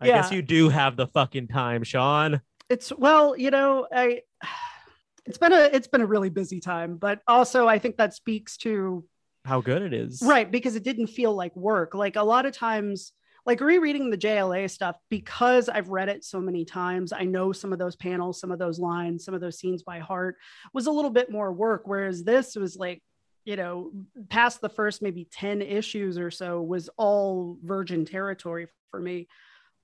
I 0.00 0.09
yeah. 0.09 0.22
guess 0.22 0.30
you 0.30 0.42
do 0.42 0.68
have 0.68 0.96
the 0.96 1.06
fucking 1.09 1.48
time, 1.48 1.82
Sean. 1.82 2.40
It's 2.68 2.92
well, 2.92 3.36
you 3.36 3.50
know, 3.50 3.86
I 3.92 4.22
it's 5.26 5.38
been 5.38 5.52
a 5.52 5.70
it's 5.72 5.88
been 5.88 6.00
a 6.00 6.06
really 6.06 6.30
busy 6.30 6.60
time, 6.60 6.96
but 6.96 7.20
also 7.26 7.66
I 7.66 7.78
think 7.78 7.96
that 7.96 8.14
speaks 8.14 8.56
to 8.59 9.05
how 9.48 9.60
good 9.60 9.82
it 9.82 9.92
is. 9.92 10.22
Right, 10.24 10.50
because 10.50 10.76
it 10.76 10.84
didn't 10.84 11.08
feel 11.08 11.34
like 11.34 11.54
work. 11.56 11.94
Like 11.94 12.16
a 12.16 12.22
lot 12.22 12.46
of 12.46 12.52
times 12.52 13.12
like 13.46 13.60
rereading 13.60 14.10
the 14.10 14.18
JLA 14.18 14.70
stuff 14.70 14.96
because 15.08 15.68
I've 15.68 15.88
read 15.88 16.10
it 16.10 16.22
so 16.22 16.38
many 16.38 16.64
times, 16.64 17.12
I 17.12 17.24
know 17.24 17.50
some 17.52 17.72
of 17.72 17.78
those 17.78 17.96
panels, 17.96 18.38
some 18.38 18.52
of 18.52 18.58
those 18.58 18.78
lines, 18.78 19.24
some 19.24 19.34
of 19.34 19.40
those 19.40 19.58
scenes 19.58 19.82
by 19.82 20.00
heart 20.00 20.36
was 20.74 20.86
a 20.86 20.90
little 20.90 21.10
bit 21.10 21.30
more 21.30 21.52
work 21.52 21.82
whereas 21.86 22.22
this 22.22 22.56
was 22.56 22.76
like 22.76 23.02
you 23.48 23.56
know, 23.56 23.90
past 24.28 24.60
the 24.60 24.68
first 24.68 25.00
maybe 25.00 25.26
10 25.32 25.62
issues 25.62 26.18
or 26.18 26.30
so 26.30 26.60
was 26.60 26.90
all 26.98 27.56
virgin 27.62 28.04
territory 28.04 28.66
for 28.90 29.00
me. 29.00 29.26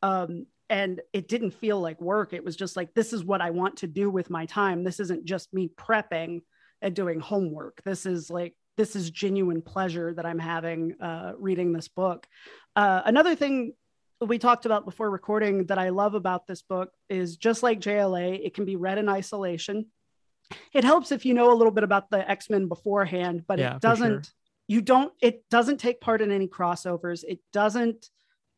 Um, 0.02 0.44
and 0.68 1.00
it 1.14 1.28
didn't 1.28 1.52
feel 1.52 1.80
like 1.80 1.98
work. 1.98 2.34
It 2.34 2.44
was 2.44 2.56
just 2.56 2.76
like, 2.76 2.92
this 2.92 3.14
is 3.14 3.24
what 3.24 3.40
I 3.40 3.48
want 3.48 3.78
to 3.78 3.86
do 3.86 4.10
with 4.10 4.28
my 4.28 4.44
time. 4.44 4.84
This 4.84 5.00
isn't 5.00 5.24
just 5.24 5.54
me 5.54 5.70
prepping 5.78 6.40
and 6.82 6.94
doing 6.94 7.20
homework. 7.20 7.80
This 7.86 8.04
is 8.04 8.28
like 8.28 8.54
this 8.76 8.96
is 8.96 9.10
genuine 9.10 9.62
pleasure 9.62 10.12
that 10.14 10.26
I'm 10.26 10.38
having 10.38 11.00
uh, 11.00 11.32
reading 11.38 11.72
this 11.72 11.88
book. 11.88 12.26
Uh, 12.74 13.02
another 13.04 13.34
thing 13.34 13.72
we 14.20 14.38
talked 14.38 14.66
about 14.66 14.84
before 14.84 15.10
recording 15.10 15.66
that 15.66 15.78
I 15.78 15.90
love 15.90 16.14
about 16.14 16.46
this 16.46 16.62
book 16.62 16.90
is 17.08 17.36
just 17.36 17.62
like 17.62 17.80
JLA, 17.80 18.44
it 18.44 18.54
can 18.54 18.64
be 18.64 18.76
read 18.76 18.98
in 18.98 19.08
isolation. 19.08 19.86
It 20.72 20.84
helps 20.84 21.12
if 21.12 21.24
you 21.24 21.34
know 21.34 21.52
a 21.52 21.56
little 21.56 21.72
bit 21.72 21.84
about 21.84 22.10
the 22.10 22.28
X 22.28 22.50
Men 22.50 22.68
beforehand, 22.68 23.44
but 23.46 23.58
Yeah, 23.58 23.76
it 23.76 23.82
doesn't. 23.82 24.26
sure. 24.26 24.32
You 24.66 24.80
don't. 24.80 25.12
It 25.20 25.44
doesn't 25.50 25.78
take 25.78 26.00
part 26.00 26.22
in 26.22 26.30
any 26.30 26.48
crossovers. 26.48 27.22
It 27.26 27.40
doesn't 27.52 28.08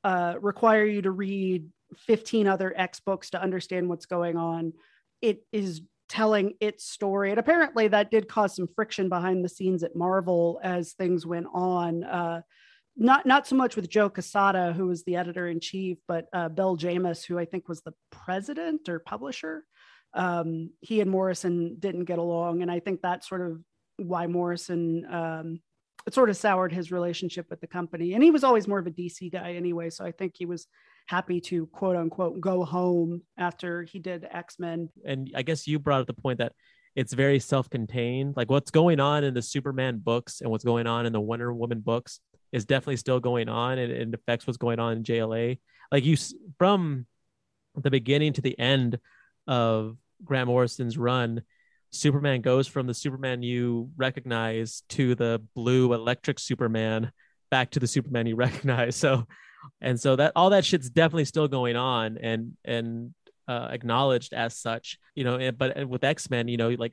uh, 0.05 0.35
require 0.41 0.85
you 0.85 1.03
to 1.03 1.11
read 1.11 1.69
15 1.97 2.47
other 2.47 2.73
X 2.77 3.01
books 3.01 3.31
to 3.31 3.43
understand 3.43 3.89
what's 3.89 4.07
going 4.07 4.37
on. 4.37 4.73
It 5.21 5.45
is 5.53 5.83
telling 6.09 6.55
its 6.61 6.85
story, 6.85 7.31
and 7.31 7.39
apparently 7.39 7.89
that 7.89 8.11
did 8.11 8.29
cause 8.29 8.55
some 8.55 8.69
friction 8.75 9.09
behind 9.09 9.45
the 9.45 9.49
scenes 9.49 9.83
at 9.83 9.97
Marvel 9.97 10.61
as 10.63 10.93
things 10.93 11.27
went 11.27 11.47
on. 11.53 12.05
Uh, 12.05 12.41
not 12.97 13.27
not 13.27 13.47
so 13.47 13.57
much 13.57 13.77
with 13.77 13.91
Joe 13.91 14.09
Quesada, 14.09 14.73
who 14.73 14.87
was 14.87 15.05
the 15.05 15.17
editor 15.17 15.49
in 15.49 15.61
chief, 15.61 15.99
but 16.09 16.27
uh, 16.33 16.49
Bill 16.49 16.77
Jemas, 16.77 17.25
who 17.25 17.39
I 17.39 17.45
think 17.45 17.69
was 17.69 17.83
the 17.83 17.95
president 18.11 18.89
or 18.89 18.99
publisher. 18.99 19.65
Um, 20.15 20.71
he 20.81 21.01
and 21.01 21.11
Morrison 21.11 21.77
didn't 21.79 22.07
get 22.07 22.19
along, 22.19 22.63
and 22.63 22.71
I 22.71 22.81
think 22.81 23.03
that's 23.03 23.29
sort 23.29 23.43
of 23.43 23.61
why 23.99 24.27
Morrison 24.27 25.07
um, 25.13 25.61
it 26.07 26.15
sort 26.15 26.31
of 26.31 26.37
soured 26.37 26.73
his 26.73 26.93
relationship 26.93 27.47
with 27.51 27.61
the 27.61 27.67
company. 27.67 28.15
And 28.15 28.23
he 28.23 28.31
was 28.31 28.45
always 28.45 28.69
more 28.69 28.79
of 28.79 28.87
a 28.87 28.93
DC 28.93 29.33
guy 29.33 29.55
anyway, 29.55 29.91
so 29.91 30.05
I 30.05 30.13
think 30.13 30.35
he 30.37 30.47
was 30.47 30.67
happy 31.07 31.41
to 31.41 31.67
quote 31.67 31.97
unquote 31.97 32.41
go 32.41 32.65
home 32.65 33.23
after 33.39 33.85
he 33.85 33.99
did 33.99 34.27
X 34.31 34.59
Men. 34.59 34.89
and 35.05 35.31
I 35.35 35.43
guess 35.43 35.67
you 35.67 35.79
brought 35.79 36.01
up 36.01 36.07
the 36.07 36.15
point 36.15 36.39
that 36.39 36.53
it's 36.95 37.13
very 37.13 37.39
self-contained. 37.39 38.37
Like 38.37 38.51
what's 38.51 38.71
going 38.71 39.01
on 39.01 39.23
in 39.23 39.35
the 39.35 39.43
Superman 39.43 39.99
books 39.99 40.41
and 40.41 40.51
what's 40.51 40.65
going 40.65 40.87
on 40.87 41.07
in 41.07 41.13
the 41.13 41.21
Wonder 41.21 41.53
Woman 41.53 41.81
books 41.81 42.21
is 42.53 42.65
definitely 42.65 42.97
still 42.97 43.21
going 43.21 43.49
on, 43.49 43.79
and 43.79 43.93
it 43.93 44.15
affects 44.15 44.47
what's 44.47 44.57
going 44.57 44.79
on 44.79 44.97
in 44.97 45.03
JLA. 45.03 45.59
Like 45.93 46.05
you 46.05 46.17
from 46.59 47.07
the 47.77 47.91
beginning 47.91 48.33
to 48.35 48.41
the 48.41 48.59
end 48.59 48.99
of 49.47 49.97
Grant 50.25 50.49
Morrison's 50.49 50.97
run, 50.97 51.43
Superman 51.91 52.41
goes 52.41 52.67
from 52.67 52.87
the 52.87 52.95
Superman 52.95 53.43
you 53.43 53.91
recognize 53.97 54.83
to 54.91 55.15
the 55.15 55.43
blue 55.55 55.93
electric 55.93 56.39
Superman 56.39 57.13
back 57.51 57.71
to 57.73 57.81
the 57.81 57.87
Superman 57.87 58.27
you 58.27 58.37
recognize. 58.47 58.97
So 58.97 59.27
and 59.81 60.01
so 60.01 60.17
that 60.17 60.33
all 60.37 60.51
that 60.51 60.65
shit's 60.65 60.91
definitely 60.91 61.25
still 61.25 61.49
going 61.49 61.77
on 61.77 62.19
and 62.19 62.53
and 62.65 63.15
uh, 63.49 63.69
acknowledged 63.71 64.33
as 64.33 64.57
such 64.57 64.99
you 65.15 65.23
know 65.25 65.37
and- 65.37 65.57
but 65.57 65.89
with 65.89 66.03
x-men 66.03 66.49
you 66.49 66.57
know 66.57 66.71
like 66.71 66.93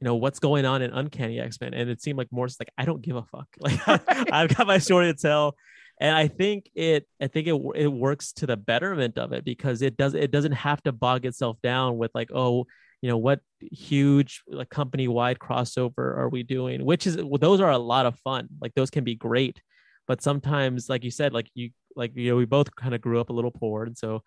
you 0.00 0.04
know 0.04 0.16
what's 0.16 0.40
going 0.40 0.64
on 0.64 0.82
in 0.82 0.90
uncanny 0.90 1.38
x-men? 1.38 1.74
And 1.74 1.88
it 1.88 2.02
seemed 2.02 2.18
like 2.18 2.26
more 2.32 2.48
like 2.58 2.70
i 2.76 2.84
don't 2.84 3.02
give 3.02 3.14
a 3.14 3.22
fuck. 3.22 3.46
Like 3.60 3.80
i've 4.32 4.54
got 4.54 4.66
my 4.66 4.78
story 4.78 5.12
to 5.12 5.18
tell. 5.18 5.56
And 6.00 6.16
i 6.16 6.26
think 6.26 6.68
it 6.74 7.06
i 7.20 7.28
think 7.28 7.46
it, 7.46 7.54
it 7.76 7.86
works 7.86 8.32
to 8.34 8.46
the 8.46 8.56
betterment 8.56 9.16
of 9.16 9.32
it 9.32 9.44
because 9.44 9.80
it 9.80 9.96
does 9.96 10.14
it 10.14 10.32
doesn't 10.32 10.52
have 10.52 10.82
to 10.82 10.92
bog 10.92 11.24
itself 11.24 11.58
down 11.62 11.98
with 11.98 12.10
like 12.14 12.30
oh 12.34 12.66
you 13.02 13.08
know 13.08 13.18
what 13.18 13.40
huge 13.60 14.42
like 14.48 14.70
company 14.70 15.08
wide 15.08 15.38
crossover 15.38 16.16
are 16.16 16.28
we 16.28 16.42
doing? 16.44 16.84
Which 16.84 17.06
is 17.06 17.16
well, 17.16 17.38
those 17.38 17.60
are 17.60 17.70
a 17.70 17.78
lot 17.78 18.06
of 18.06 18.18
fun. 18.20 18.48
Like 18.60 18.74
those 18.74 18.90
can 18.90 19.04
be 19.04 19.16
great 19.16 19.60
but 20.06 20.22
sometimes 20.22 20.88
like 20.88 21.04
you 21.04 21.10
said 21.10 21.32
like 21.32 21.48
you 21.54 21.70
like 21.96 22.12
you 22.14 22.30
know 22.30 22.36
we 22.36 22.44
both 22.44 22.74
kind 22.76 22.94
of 22.94 23.00
grew 23.00 23.20
up 23.20 23.30
a 23.30 23.32
little 23.32 23.50
poor 23.50 23.84
and 23.84 23.96
so 23.96 24.22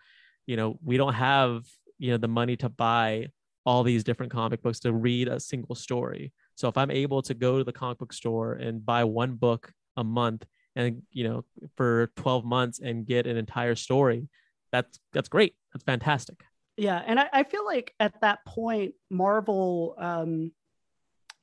you 0.45 0.55
know 0.55 0.77
we 0.83 0.97
don't 0.97 1.13
have 1.13 1.63
you 1.97 2.11
know 2.11 2.17
the 2.17 2.27
money 2.27 2.55
to 2.55 2.69
buy 2.69 3.27
all 3.65 3.83
these 3.83 4.03
different 4.03 4.31
comic 4.31 4.61
books 4.61 4.79
to 4.79 4.93
read 4.93 5.27
a 5.27 5.39
single 5.39 5.75
story. 5.75 6.31
So 6.55 6.67
if 6.67 6.77
i'm 6.77 6.91
able 6.91 7.21
to 7.23 7.33
go 7.33 7.57
to 7.57 7.63
the 7.63 7.73
comic 7.73 7.97
book 7.97 8.13
store 8.13 8.53
and 8.53 8.85
buy 8.85 9.03
one 9.03 9.35
book 9.35 9.71
a 9.97 10.03
month 10.03 10.45
and 10.75 11.01
you 11.11 11.23
know 11.23 11.45
for 11.75 12.11
12 12.17 12.45
months 12.45 12.79
and 12.79 13.05
get 13.05 13.27
an 13.27 13.37
entire 13.37 13.75
story 13.75 14.29
that's 14.75 14.99
that's 15.13 15.29
great. 15.29 15.55
That's 15.73 15.83
fantastic. 15.83 16.43
Yeah, 16.77 17.01
and 17.05 17.19
I, 17.19 17.29
I 17.31 17.43
feel 17.43 17.65
like 17.65 17.93
at 17.99 18.19
that 18.21 18.39
point, 18.45 18.93
Marvel 19.09 19.95
um, 19.97 20.51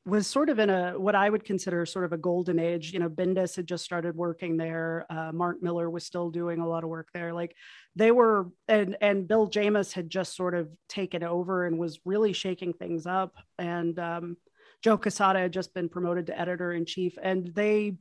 was 0.04 0.26
sort 0.26 0.48
of 0.48 0.58
in 0.58 0.68
a 0.68 0.98
what 0.98 1.14
I 1.14 1.30
would 1.30 1.44
consider 1.44 1.86
sort 1.86 2.04
of 2.04 2.12
a 2.12 2.18
golden 2.18 2.58
age. 2.58 2.92
You 2.92 2.98
know, 2.98 3.08
Bendis 3.08 3.54
had 3.54 3.68
just 3.68 3.84
started 3.84 4.16
working 4.16 4.56
there. 4.56 5.06
Uh, 5.08 5.30
Mark 5.32 5.62
Millar 5.62 5.88
was 5.88 6.04
still 6.04 6.30
doing 6.30 6.60
a 6.60 6.66
lot 6.66 6.82
of 6.82 6.90
work 6.90 7.08
there. 7.14 7.32
Like 7.32 7.54
they 7.94 8.10
were, 8.10 8.50
and 8.66 8.96
and 9.00 9.28
Bill 9.28 9.46
Jemas 9.46 9.92
had 9.92 10.10
just 10.10 10.34
sort 10.34 10.54
of 10.54 10.68
taken 10.88 11.22
over 11.22 11.66
and 11.66 11.78
was 11.78 12.00
really 12.04 12.32
shaking 12.32 12.72
things 12.72 13.06
up. 13.06 13.36
And 13.58 13.96
um, 14.00 14.36
Joe 14.82 14.98
Quesada 14.98 15.38
had 15.38 15.52
just 15.52 15.72
been 15.72 15.88
promoted 15.88 16.26
to 16.26 16.40
editor 16.40 16.72
in 16.72 16.84
chief, 16.84 17.16
and 17.22 17.46
they 17.54 17.94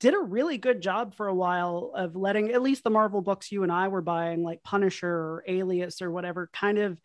did 0.00 0.14
a 0.14 0.18
really 0.18 0.58
good 0.58 0.80
job 0.80 1.14
for 1.14 1.28
a 1.28 1.34
while 1.34 1.92
of 1.94 2.16
letting 2.16 2.50
at 2.50 2.62
least 2.62 2.82
the 2.82 2.90
Marvel 2.90 3.20
books 3.20 3.52
you 3.52 3.62
and 3.62 3.70
I 3.70 3.86
were 3.86 4.02
buying, 4.02 4.42
like 4.42 4.64
Punisher 4.64 5.08
or 5.08 5.44
Alias 5.46 6.02
or 6.02 6.10
whatever, 6.10 6.50
kind 6.52 6.78
of 6.78 6.98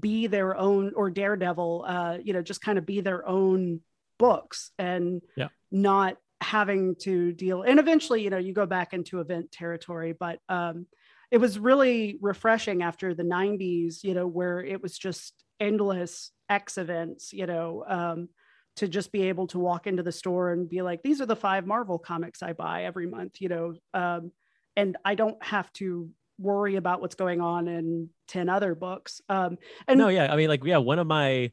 be 0.00 0.26
their 0.26 0.56
own 0.56 0.92
or 0.94 1.10
Daredevil, 1.10 1.84
uh, 1.86 2.18
you 2.22 2.32
know, 2.32 2.42
just 2.42 2.60
kind 2.60 2.78
of 2.78 2.86
be 2.86 3.00
their 3.00 3.26
own 3.26 3.80
books 4.18 4.70
and 4.78 5.22
Yeah. 5.36 5.48
not 5.70 6.16
having 6.40 6.96
to 6.96 7.32
deal. 7.32 7.62
And 7.62 7.80
eventually, 7.80 8.22
you 8.22 8.30
know, 8.30 8.38
you 8.38 8.52
go 8.52 8.66
back 8.66 8.92
into 8.92 9.20
event 9.20 9.50
territory, 9.50 10.12
but 10.18 10.40
um, 10.48 10.86
it 11.30 11.38
was 11.38 11.58
really 11.58 12.18
refreshing 12.20 12.82
after 12.82 13.14
the 13.14 13.24
90s, 13.24 14.02
you 14.04 14.14
know, 14.14 14.26
where 14.26 14.60
it 14.60 14.82
was 14.82 14.96
just 14.96 15.34
endless 15.60 16.30
X 16.48 16.78
events, 16.78 17.32
you 17.32 17.46
know. 17.46 17.84
Um, 17.86 18.28
to 18.76 18.86
just 18.86 19.10
be 19.10 19.22
able 19.22 19.48
to 19.48 19.58
walk 19.58 19.88
into 19.88 20.04
the 20.04 20.12
store 20.12 20.52
and 20.52 20.68
be 20.68 20.82
like, 20.82 21.02
these 21.02 21.20
are 21.20 21.26
the 21.26 21.34
five 21.34 21.66
Marvel 21.66 21.98
comics 21.98 22.44
I 22.44 22.52
buy 22.52 22.84
every 22.84 23.08
month, 23.08 23.40
you 23.40 23.48
know, 23.48 23.74
um, 23.92 24.30
and 24.76 24.96
I 25.04 25.16
don't 25.16 25.42
have 25.44 25.72
to 25.74 26.10
worry 26.38 26.76
about 26.76 27.00
what's 27.00 27.14
going 27.14 27.40
on 27.40 27.68
in 27.68 28.08
10 28.28 28.48
other 28.48 28.74
books. 28.74 29.20
Um, 29.28 29.58
and 29.86 29.98
no 29.98 30.08
yeah 30.08 30.32
i 30.32 30.36
mean 30.36 30.48
like 30.48 30.64
yeah 30.64 30.78
one 30.78 30.98
of 30.98 31.06
my 31.06 31.50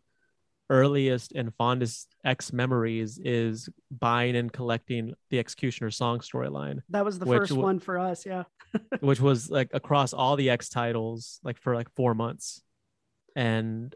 earliest 0.70 1.32
and 1.34 1.53
fondest 1.56 2.07
x 2.24 2.52
memories 2.52 3.20
is 3.24 3.70
buying 3.91 4.36
and 4.36 4.52
collecting 4.52 5.14
the 5.30 5.38
executioner 5.38 5.91
song 5.91 6.20
storyline 6.20 6.80
that 6.90 7.06
was 7.06 7.20
the 7.20 7.26
first 7.26 7.49
w- 7.49 7.64
one 7.64 7.80
for 7.80 7.99
us. 7.99 8.26
Yeah. 8.26 8.44
which 8.99 9.20
was 9.20 9.49
like 9.49 9.70
across 9.74 10.14
all 10.14 10.36
the 10.36 10.49
X 10.49 10.70
titles, 10.70 11.40
like 11.44 11.57
for 11.57 11.76
like 11.76 11.90
four 11.95 12.14
months, 12.14 12.62
and 13.36 13.95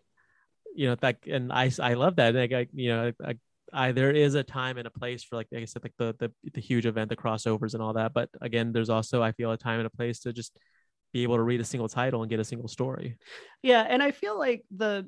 you 0.76 0.88
know 0.88 0.96
that 0.96 1.18
and 1.28 1.52
I 1.52 1.72
I 1.80 1.94
love 1.94 2.18
that. 2.18 2.36
Like 2.36 2.54
I 2.54 2.68
you 2.74 2.90
know 2.90 3.12
I, 3.24 3.36
I 3.74 3.92
there 3.92 4.12
is 4.12 4.36
a 4.36 4.44
time 4.44 4.78
and 4.78 4.88
a 4.88 4.92
place 4.92 5.24
for 5.24 5.36
like, 5.36 5.48
like 5.52 5.64
I 5.64 5.66
said 5.66 5.84
like 5.84 5.94
the, 5.98 6.16
the 6.20 6.32
the 6.54 6.62
huge 6.62 6.86
event, 6.86 7.10
the 7.10 7.16
crossovers 7.16 7.74
and 7.74 7.84
all 7.84 7.94
that. 7.94 8.14
But 8.14 8.30
again, 8.42 8.72
there's 8.72 8.90
also 8.90 9.22
I 9.22 9.32
feel 9.32 9.52
a 9.52 9.58
time 9.58 9.80
and 9.80 9.88
a 9.88 9.92
place 9.92 10.20
to 10.22 10.34
just 10.34 10.58
be 11.12 11.24
able 11.24 11.38
to 11.38 11.44
read 11.44 11.60
a 11.60 11.66
single 11.66 11.90
title 11.90 12.22
and 12.22 12.30
get 12.30 12.40
a 12.40 12.44
single 12.44 12.68
story. 12.68 13.18
Yeah, 13.64 13.82
and 13.82 14.02
I 14.04 14.12
feel 14.12 14.38
like 14.38 14.64
the 14.76 15.08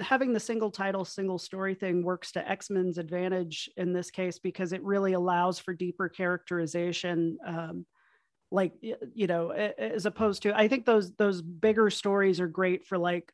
having 0.00 0.32
the 0.32 0.40
single 0.40 0.70
title, 0.70 1.04
single 1.04 1.38
story 1.38 1.74
thing 1.74 2.02
works 2.02 2.32
to 2.32 2.48
X 2.48 2.70
Men's 2.70 2.98
advantage 2.98 3.68
in 3.76 3.92
this 3.92 4.10
case 4.10 4.38
because 4.38 4.72
it 4.72 4.82
really 4.82 5.12
allows 5.12 5.58
for 5.58 5.74
deeper 5.74 6.08
characterization. 6.08 7.38
Um, 7.46 7.86
like 8.50 8.72
you 8.80 9.26
know, 9.26 9.50
as 9.50 10.06
opposed 10.06 10.42
to, 10.42 10.56
I 10.56 10.68
think 10.68 10.86
those 10.86 11.12
those 11.16 11.42
bigger 11.42 11.90
stories 11.90 12.40
are 12.40 12.46
great 12.46 12.86
for 12.86 12.96
like, 12.96 13.32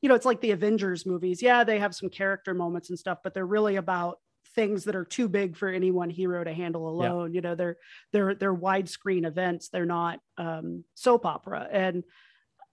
you 0.00 0.08
know, 0.08 0.14
it's 0.14 0.26
like 0.26 0.40
the 0.40 0.52
Avengers 0.52 1.04
movies. 1.04 1.42
Yeah, 1.42 1.64
they 1.64 1.78
have 1.78 1.94
some 1.94 2.08
character 2.08 2.54
moments 2.54 2.88
and 2.88 2.98
stuff, 2.98 3.18
but 3.22 3.34
they're 3.34 3.46
really 3.46 3.76
about 3.76 4.18
things 4.54 4.84
that 4.84 4.96
are 4.96 5.04
too 5.04 5.28
big 5.28 5.56
for 5.56 5.68
any 5.68 5.90
one 5.90 6.10
hero 6.10 6.42
to 6.44 6.52
handle 6.52 6.88
Yeah. 6.98 7.12
alone. 7.12 7.34
You 7.34 7.40
know, 7.40 7.54
they're 7.54 7.76
they're 8.12 8.34
they're 8.34 8.54
widescreen 8.54 9.26
events. 9.26 9.68
They're 9.68 9.86
not 9.86 10.20
um, 10.38 10.84
soap 10.94 11.26
opera 11.26 11.68
and. 11.70 12.04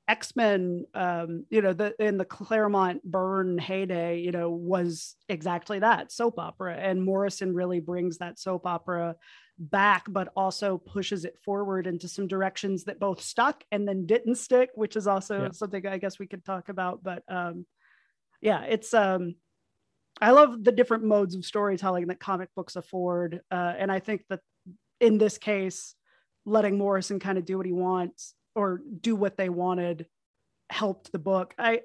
X-Men, 0.10 0.86
um, 0.94 1.46
you 1.50 1.62
know, 1.62 1.74
the 1.74 1.94
in 2.00 2.18
the 2.18 2.24
Claremont 2.24 3.04
Byrne 3.04 3.58
heyday, 3.58 4.22
you 4.22 4.32
know, 4.32 4.50
was 4.50 5.18
exactly 5.28 5.80
that 5.80 6.14
soap 6.14 6.40
opera. 6.40 6.78
And 6.78 7.04
Morrison 7.04 7.54
really 7.54 7.82
brings 7.82 8.20
that 8.20 8.40
soap 8.40 8.66
opera 8.66 9.18
back, 9.60 10.06
but 10.08 10.30
also 10.34 10.78
pushes 10.78 11.26
it 11.26 11.38
forward 11.44 11.88
into 11.88 12.08
some 12.08 12.26
directions 12.26 12.86
that 12.86 13.02
both 13.02 13.20
stuck 13.22 13.66
and 13.70 13.86
then 13.86 14.06
didn't 14.06 14.36
stick, 14.36 14.70
which 14.76 14.96
is 14.96 15.08
also 15.08 15.42
Yeah. 15.42 15.52
something 15.52 15.86
I 15.86 15.98
guess 15.98 16.20
we 16.20 16.28
could 16.28 16.46
talk 16.46 16.70
about. 16.70 17.04
But 17.04 17.24
um, 17.28 17.66
yeah, 18.40 18.62
it's 18.64 18.94
um, 18.94 19.36
I 20.20 20.32
love 20.32 20.64
the 20.64 20.72
different 20.72 21.04
modes 21.04 21.36
of 21.36 21.46
storytelling 21.46 22.08
that 22.08 22.20
comic 22.20 22.50
books 22.56 22.76
afford, 22.76 23.42
uh, 23.52 23.74
and 23.78 23.92
I 23.92 24.00
think 24.00 24.24
that 24.30 24.40
in 25.00 25.18
this 25.18 25.38
case, 25.38 25.96
letting 26.46 26.78
Morrison 26.78 27.20
kind 27.20 27.38
of 27.38 27.46
do 27.46 27.58
what 27.58 27.66
he 27.66 27.72
wants 27.72 28.34
or 28.56 28.82
do 29.02 29.16
what 29.16 29.38
they 29.38 29.50
wanted 29.50 30.08
helped 30.70 31.12
the 31.12 31.20
book. 31.20 31.54
I 31.58 31.82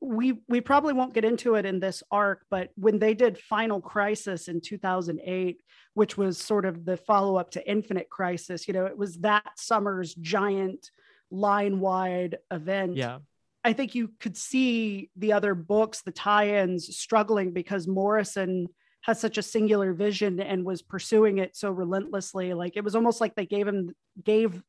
we 0.00 0.40
we 0.48 0.60
probably 0.60 0.92
won't 0.92 1.14
get 1.14 1.24
into 1.24 1.54
it 1.54 1.64
in 1.64 1.80
this 1.80 2.02
arc, 2.10 2.44
but 2.50 2.70
when 2.76 2.98
they 2.98 3.14
did 3.14 3.38
Final 3.38 3.80
Crisis 3.80 4.48
in 4.48 4.60
2008, 4.60 5.62
which 5.94 6.16
was 6.16 6.38
sort 6.38 6.66
of 6.66 6.84
the 6.84 6.96
follow 6.96 7.36
up 7.36 7.50
to 7.52 7.68
Infinite 7.68 8.10
Crisis, 8.10 8.68
you 8.68 8.74
know, 8.74 8.86
it 8.86 8.98
was 8.98 9.16
that 9.18 9.44
summer's 9.56 10.14
giant 10.14 10.90
line 11.30 11.80
wide 11.80 12.36
event. 12.50 12.96
Yeah, 12.96 13.18
I 13.64 13.72
think 13.72 13.94
you 13.94 14.10
could 14.20 14.36
see 14.36 15.10
the 15.16 15.32
other 15.32 15.54
books, 15.54 16.02
the 16.02 16.12
tie-ins 16.12 16.96
struggling 16.96 17.52
because 17.52 17.88
Morrison 17.88 18.68
has 19.00 19.20
such 19.20 19.38
a 19.38 19.42
singular 19.42 19.92
vision 19.92 20.40
and 20.40 20.64
was 20.64 20.82
pursuing 20.82 21.38
it 21.38 21.56
so 21.56 21.70
relentlessly. 21.70 22.54
Like 22.54 22.76
it 22.76 22.84
was 22.84 22.94
almost 22.94 23.20
like 23.20 23.34
they 23.34 23.46
gave 23.46 23.66
him 23.66 23.94
gave 24.22 24.54
it 24.54 24.62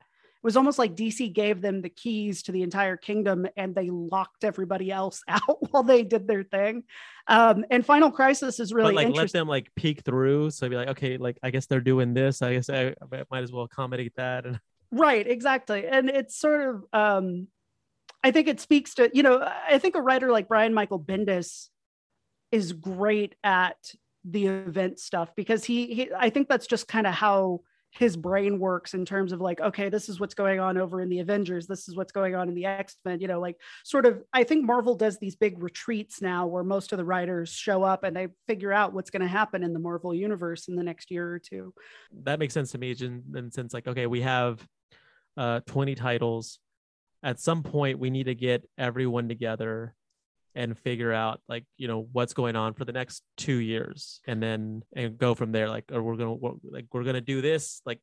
was 0.44 0.58
almost 0.58 0.78
like 0.78 0.96
DC 0.96 1.34
gave 1.34 1.62
them 1.62 1.82
the 1.82 1.90
keys 1.90 2.44
to 2.44 2.52
the 2.52 2.62
entire 2.62 2.98
kingdom 2.98 3.48
and 3.58 3.74
they 3.74 3.90
locked 3.90 4.44
everybody 4.44 4.92
else 4.92 5.24
out 5.28 5.72
while 5.72 5.84
they 5.84 6.04
did 6.04 6.28
their 6.28 6.44
thing. 6.44 6.84
Um, 7.28 7.66
and 7.72 7.86
Final 7.86 8.12
Crisis 8.12 8.60
is 8.60 8.74
really 8.74 8.94
but 8.94 9.06
like 9.06 9.16
let 9.16 9.32
them 9.32 9.48
like 9.48 9.74
peek 9.76 10.02
through. 10.02 10.52
So 10.52 10.70
be 10.70 10.76
like, 10.76 10.90
okay, 10.90 11.18
like 11.18 11.40
I 11.42 11.50
guess 11.50 11.66
they're 11.66 11.82
doing 11.82 12.14
this. 12.14 12.42
I 12.42 12.54
guess 12.54 12.70
I, 12.70 12.94
I 13.12 13.24
might 13.32 13.44
as 13.44 13.52
well 13.52 13.64
accommodate 13.64 14.16
that. 14.16 14.46
And 14.46 14.60
Right, 14.92 15.28
exactly. 15.28 15.88
And 15.88 16.10
it's 16.10 16.38
sort 16.38 16.62
of 16.62 16.86
um 16.94 17.48
I 18.26 18.32
think 18.32 18.48
it 18.48 18.60
speaks 18.60 18.96
to, 18.96 19.12
you 19.14 19.22
know, 19.22 19.48
I 19.70 19.78
think 19.78 19.96
a 19.96 20.02
writer 20.02 20.32
like 20.32 20.48
Brian 20.48 20.74
Michael 20.74 21.00
Bendis 21.00 21.70
is 22.52 22.74
great 22.74 23.36
at 23.44 23.78
the 24.24 24.48
event 24.48 25.00
stuff 25.00 25.30
because 25.36 25.64
he, 25.64 25.94
he 25.94 26.10
I 26.18 26.32
think 26.32 26.50
that's 26.50 26.66
just 26.66 26.88
kind 26.88 27.06
of 27.06 27.14
how 27.14 27.62
his 27.92 28.18
brain 28.18 28.58
works 28.58 28.96
in 28.96 29.06
terms 29.06 29.32
of 29.32 29.42
like 29.42 29.62
okay 29.62 29.90
this 29.90 30.10
is 30.10 30.20
what's 30.20 30.34
going 30.34 30.60
on 30.60 30.76
over 30.76 31.02
in 31.02 31.10
the 31.10 31.20
avengers. 31.20 31.68
This 31.68 31.88
is 31.88 31.96
what's 31.96 32.12
going 32.12 32.34
on 32.34 32.50
in 32.50 32.56
the 32.56 32.66
x-men 32.66 33.22
you 33.22 33.28
know 33.28 33.40
like 33.40 33.58
sort 33.84 34.08
of 34.08 34.24
i 34.34 34.44
think 34.44 34.66
marvel 34.66 34.96
does 34.96 35.20
these 35.20 35.36
big 35.36 35.62
retreats 35.62 36.20
now 36.20 36.48
where 36.48 36.64
most 36.64 36.94
of 36.94 36.98
the 36.98 37.06
writers 37.06 37.50
show 37.50 37.84
up 37.84 38.04
and 38.04 38.16
they 38.16 38.30
figure 38.48 38.74
out 38.74 38.92
what's 38.92 39.12
going 39.12 39.22
to 39.22 39.28
happen 39.28 39.62
in 39.62 39.72
the 39.72 39.80
marvel 39.80 40.16
universe 40.16 40.68
in 40.68 40.76
the 40.76 40.84
next 40.84 41.12
year 41.12 41.32
or 41.32 41.38
two. 41.38 41.76
That 42.24 42.40
makes 42.40 42.56
sense 42.56 42.72
to 42.72 42.80
me 42.80 42.96
in, 43.00 43.24
in 43.36 43.52
sense 43.52 43.72
like 43.72 43.88
okay 43.88 44.08
we 44.08 44.22
have 44.22 44.68
uh 45.38 45.60
20 45.68 45.94
titles 45.94 46.58
at 47.26 47.40
some 47.40 47.64
point 47.64 47.98
we 47.98 48.12
need 48.12 48.26
to 48.26 48.36
get 48.36 48.70
everyone 48.78 49.28
together 49.28 49.96
and 50.54 50.78
figure 50.78 51.12
out 51.12 51.42
like 51.50 51.66
you 51.76 51.88
know 51.88 52.08
what's 52.14 52.34
going 52.34 52.56
on 52.56 52.74
for 52.76 52.86
the 52.86 52.94
next 52.94 53.24
two 53.36 53.58
years 53.58 54.22
and 54.26 54.42
then 54.42 54.84
and 54.96 55.18
go 55.18 55.34
from 55.34 55.52
there. 55.52 55.68
Like 55.68 55.86
or 55.92 56.02
we're 56.02 56.16
gonna 56.16 56.36
we're, 56.36 56.54
like 56.64 56.86
we're 56.94 57.04
gonna 57.04 57.20
do 57.20 57.42
this 57.42 57.82
like 57.86 58.00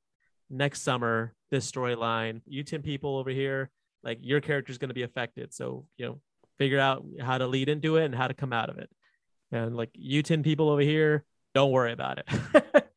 next 0.50 0.82
summer 0.82 1.34
this 1.50 1.70
storyline 1.70 2.42
you 2.44 2.62
10 2.62 2.82
people 2.82 3.16
over 3.16 3.30
here 3.30 3.70
like 4.02 4.18
your 4.20 4.42
character's 4.42 4.76
gonna 4.76 4.92
be 4.92 5.04
affected. 5.04 5.54
So 5.54 5.86
you 5.96 6.06
know 6.06 6.20
figure 6.58 6.80
out 6.80 7.06
how 7.20 7.38
to 7.38 7.46
lead 7.46 7.68
into 7.68 7.96
it 7.96 8.04
and 8.04 8.14
how 8.14 8.26
to 8.26 8.34
come 8.34 8.52
out 8.52 8.70
of 8.70 8.78
it. 8.78 8.90
And 9.52 9.76
like 9.76 9.90
you 9.94 10.22
10 10.22 10.42
people 10.42 10.68
over 10.68 10.82
here 10.82 11.24
don't 11.54 11.70
worry 11.70 11.92
about 11.92 12.18
it. 12.18 12.84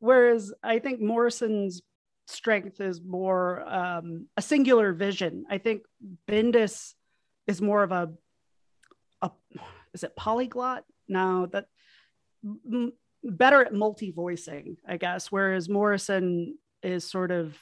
Whereas 0.00 0.52
i 0.62 0.80
think 0.80 1.00
morrison's 1.00 1.80
strength 2.26 2.80
is 2.80 3.00
more 3.02 3.62
um, 3.68 4.26
a 4.36 4.42
singular 4.42 4.92
vision 4.92 5.44
i 5.50 5.58
think 5.58 5.82
bendis 6.28 6.94
is 7.46 7.60
more 7.60 7.82
of 7.82 7.92
a 7.92 8.10
a 9.20 9.30
is 9.94 10.04
it 10.04 10.16
polyglot? 10.16 10.84
No, 11.08 11.46
that 11.46 11.66
m- 12.44 12.92
better 13.22 13.64
at 13.64 13.74
multi-voicing, 13.74 14.76
I 14.86 14.96
guess. 14.96 15.30
Whereas 15.30 15.68
Morrison 15.68 16.58
is 16.82 17.08
sort 17.08 17.30
of 17.30 17.56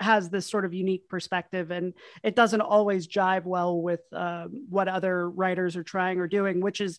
has 0.00 0.28
this 0.28 0.46
sort 0.46 0.64
of 0.64 0.74
unique 0.74 1.08
perspective, 1.08 1.70
and 1.70 1.94
it 2.22 2.34
doesn't 2.34 2.60
always 2.60 3.06
jive 3.06 3.44
well 3.44 3.80
with 3.80 4.00
um, 4.12 4.66
what 4.68 4.88
other 4.88 5.30
writers 5.30 5.76
are 5.76 5.84
trying 5.84 6.18
or 6.18 6.26
doing, 6.26 6.60
which 6.60 6.80
is 6.80 6.98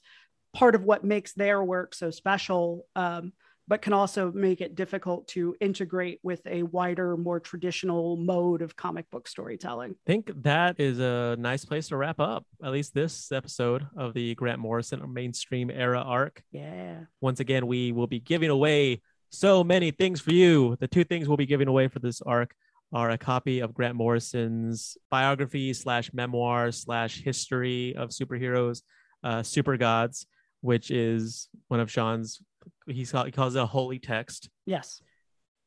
part 0.53 0.75
of 0.75 0.83
what 0.83 1.03
makes 1.03 1.33
their 1.33 1.61
work 1.61 1.93
so 1.93 2.11
special. 2.11 2.85
Um, 2.95 3.33
but 3.67 3.81
can 3.81 3.93
also 3.93 4.31
make 4.31 4.61
it 4.61 4.75
difficult 4.75 5.27
to 5.29 5.55
integrate 5.59 6.19
with 6.23 6.45
a 6.45 6.63
wider, 6.63 7.17
more 7.17 7.39
traditional 7.39 8.15
mode 8.15 8.61
of 8.61 8.75
comic 8.75 9.09
book 9.09 9.27
storytelling. 9.27 9.91
I 9.91 10.05
think 10.05 10.31
that 10.43 10.79
is 10.79 10.99
a 10.99 11.35
nice 11.39 11.65
place 11.65 11.87
to 11.87 11.97
wrap 11.97 12.19
up, 12.19 12.45
at 12.63 12.71
least 12.71 12.93
this 12.93 13.31
episode 13.31 13.87
of 13.97 14.13
the 14.13 14.35
Grant 14.35 14.59
Morrison 14.59 15.01
mainstream 15.13 15.71
era 15.71 16.01
arc. 16.01 16.43
Yeah. 16.51 17.01
Once 17.21 17.39
again, 17.39 17.65
we 17.65 17.91
will 17.91 18.07
be 18.07 18.19
giving 18.19 18.49
away 18.49 19.01
so 19.29 19.63
many 19.63 19.91
things 19.91 20.21
for 20.21 20.31
you. 20.31 20.77
The 20.79 20.87
two 20.87 21.03
things 21.03 21.27
we'll 21.27 21.37
be 21.37 21.45
giving 21.45 21.67
away 21.67 21.87
for 21.87 21.99
this 21.99 22.21
arc 22.21 22.55
are 22.93 23.09
a 23.09 23.17
copy 23.17 23.59
of 23.59 23.73
Grant 23.73 23.95
Morrison's 23.95 24.95
biography 25.09 25.73
slash 25.73 26.13
memoir 26.13 26.71
slash 26.71 27.21
history 27.21 27.95
of 27.95 28.09
superheroes, 28.09 28.83
uh, 29.23 29.39
Supergods, 29.39 30.27
which 30.61 30.91
is 30.91 31.49
one 31.67 31.79
of 31.79 31.91
Sean's 31.91 32.41
he's 32.87 33.11
he 33.11 33.31
calls 33.31 33.55
it 33.55 33.61
a 33.61 33.65
holy 33.65 33.99
text. 33.99 34.49
Yes. 34.65 35.01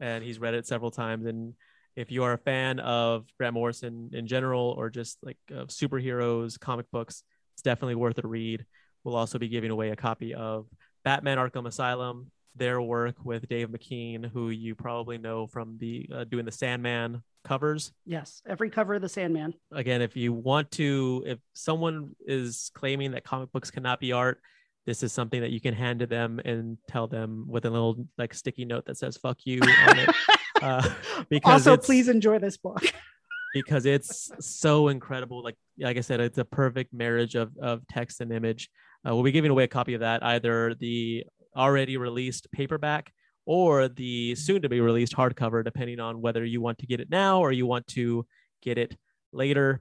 And 0.00 0.22
he's 0.22 0.38
read 0.38 0.54
it 0.54 0.66
several 0.66 0.90
times. 0.90 1.26
And 1.26 1.54
if 1.96 2.12
you 2.12 2.22
are 2.22 2.32
a 2.32 2.38
fan 2.38 2.78
of 2.78 3.26
Grant 3.36 3.54
Morrison 3.54 4.10
in 4.12 4.26
general, 4.26 4.74
or 4.78 4.90
just 4.90 5.18
like 5.22 5.38
of 5.50 5.68
superheroes, 5.68 6.58
comic 6.58 6.86
books, 6.92 7.24
it's 7.54 7.62
definitely 7.62 7.96
worth 7.96 8.18
a 8.22 8.26
read. 8.26 8.64
We'll 9.02 9.16
also 9.16 9.38
be 9.38 9.48
giving 9.48 9.70
away 9.70 9.90
a 9.90 9.96
copy 9.96 10.34
of 10.34 10.66
Batman 11.04 11.38
Arkham 11.38 11.66
Asylum, 11.66 12.30
their 12.54 12.80
work 12.80 13.16
with 13.24 13.48
Dave 13.48 13.68
McKean, 13.68 14.30
who 14.30 14.50
you 14.50 14.74
probably 14.74 15.18
know 15.18 15.46
from 15.46 15.76
the 15.80 16.08
uh, 16.14 16.24
doing 16.24 16.44
the 16.44 16.52
Sandman 16.52 17.22
covers. 17.44 17.92
Yes, 18.04 18.42
every 18.46 18.70
cover 18.70 18.94
of 18.94 19.02
the 19.02 19.08
Sandman. 19.08 19.54
Again, 19.72 20.02
if 20.02 20.16
you 20.16 20.32
want 20.32 20.70
to, 20.72 21.24
if 21.26 21.38
someone 21.54 22.14
is 22.26 22.70
claiming 22.74 23.12
that 23.12 23.24
comic 23.24 23.50
books 23.52 23.70
cannot 23.70 24.00
be 24.00 24.12
art, 24.12 24.40
this 24.88 25.02
is 25.02 25.12
something 25.12 25.42
that 25.42 25.50
you 25.50 25.60
can 25.60 25.74
hand 25.74 26.00
to 26.00 26.06
them 26.06 26.40
and 26.46 26.78
tell 26.88 27.06
them 27.06 27.44
with 27.46 27.66
a 27.66 27.70
little 27.70 28.06
like 28.16 28.32
sticky 28.32 28.64
note 28.64 28.86
that 28.86 28.96
says 28.96 29.18
"fuck 29.18 29.36
you" 29.44 29.60
on 29.60 29.98
it. 29.98 30.08
Uh, 30.60 30.82
because 31.28 31.68
also, 31.68 31.76
please 31.76 32.08
enjoy 32.08 32.36
this 32.36 32.56
book 32.56 32.82
because 33.54 33.86
it's 33.86 34.32
so 34.40 34.88
incredible. 34.88 35.40
Like 35.40 35.54
like 35.78 35.96
I 35.96 36.00
said, 36.00 36.18
it's 36.18 36.38
a 36.38 36.44
perfect 36.44 36.92
marriage 36.92 37.36
of 37.36 37.56
of 37.58 37.86
text 37.86 38.20
and 38.20 38.32
image. 38.32 38.68
Uh, 39.06 39.14
we'll 39.14 39.22
be 39.22 39.30
giving 39.30 39.52
away 39.52 39.62
a 39.62 39.68
copy 39.68 39.94
of 39.94 40.00
that, 40.00 40.24
either 40.24 40.74
the 40.74 41.24
already 41.56 41.96
released 41.96 42.50
paperback 42.50 43.12
or 43.46 43.86
the 43.86 44.34
soon 44.34 44.62
to 44.62 44.68
be 44.68 44.80
released 44.80 45.14
hardcover, 45.14 45.62
depending 45.62 46.00
on 46.00 46.20
whether 46.20 46.44
you 46.44 46.60
want 46.60 46.78
to 46.78 46.86
get 46.86 46.98
it 46.98 47.08
now 47.08 47.38
or 47.38 47.52
you 47.52 47.64
want 47.64 47.86
to 47.88 48.26
get 48.60 48.78
it 48.78 48.96
later. 49.32 49.80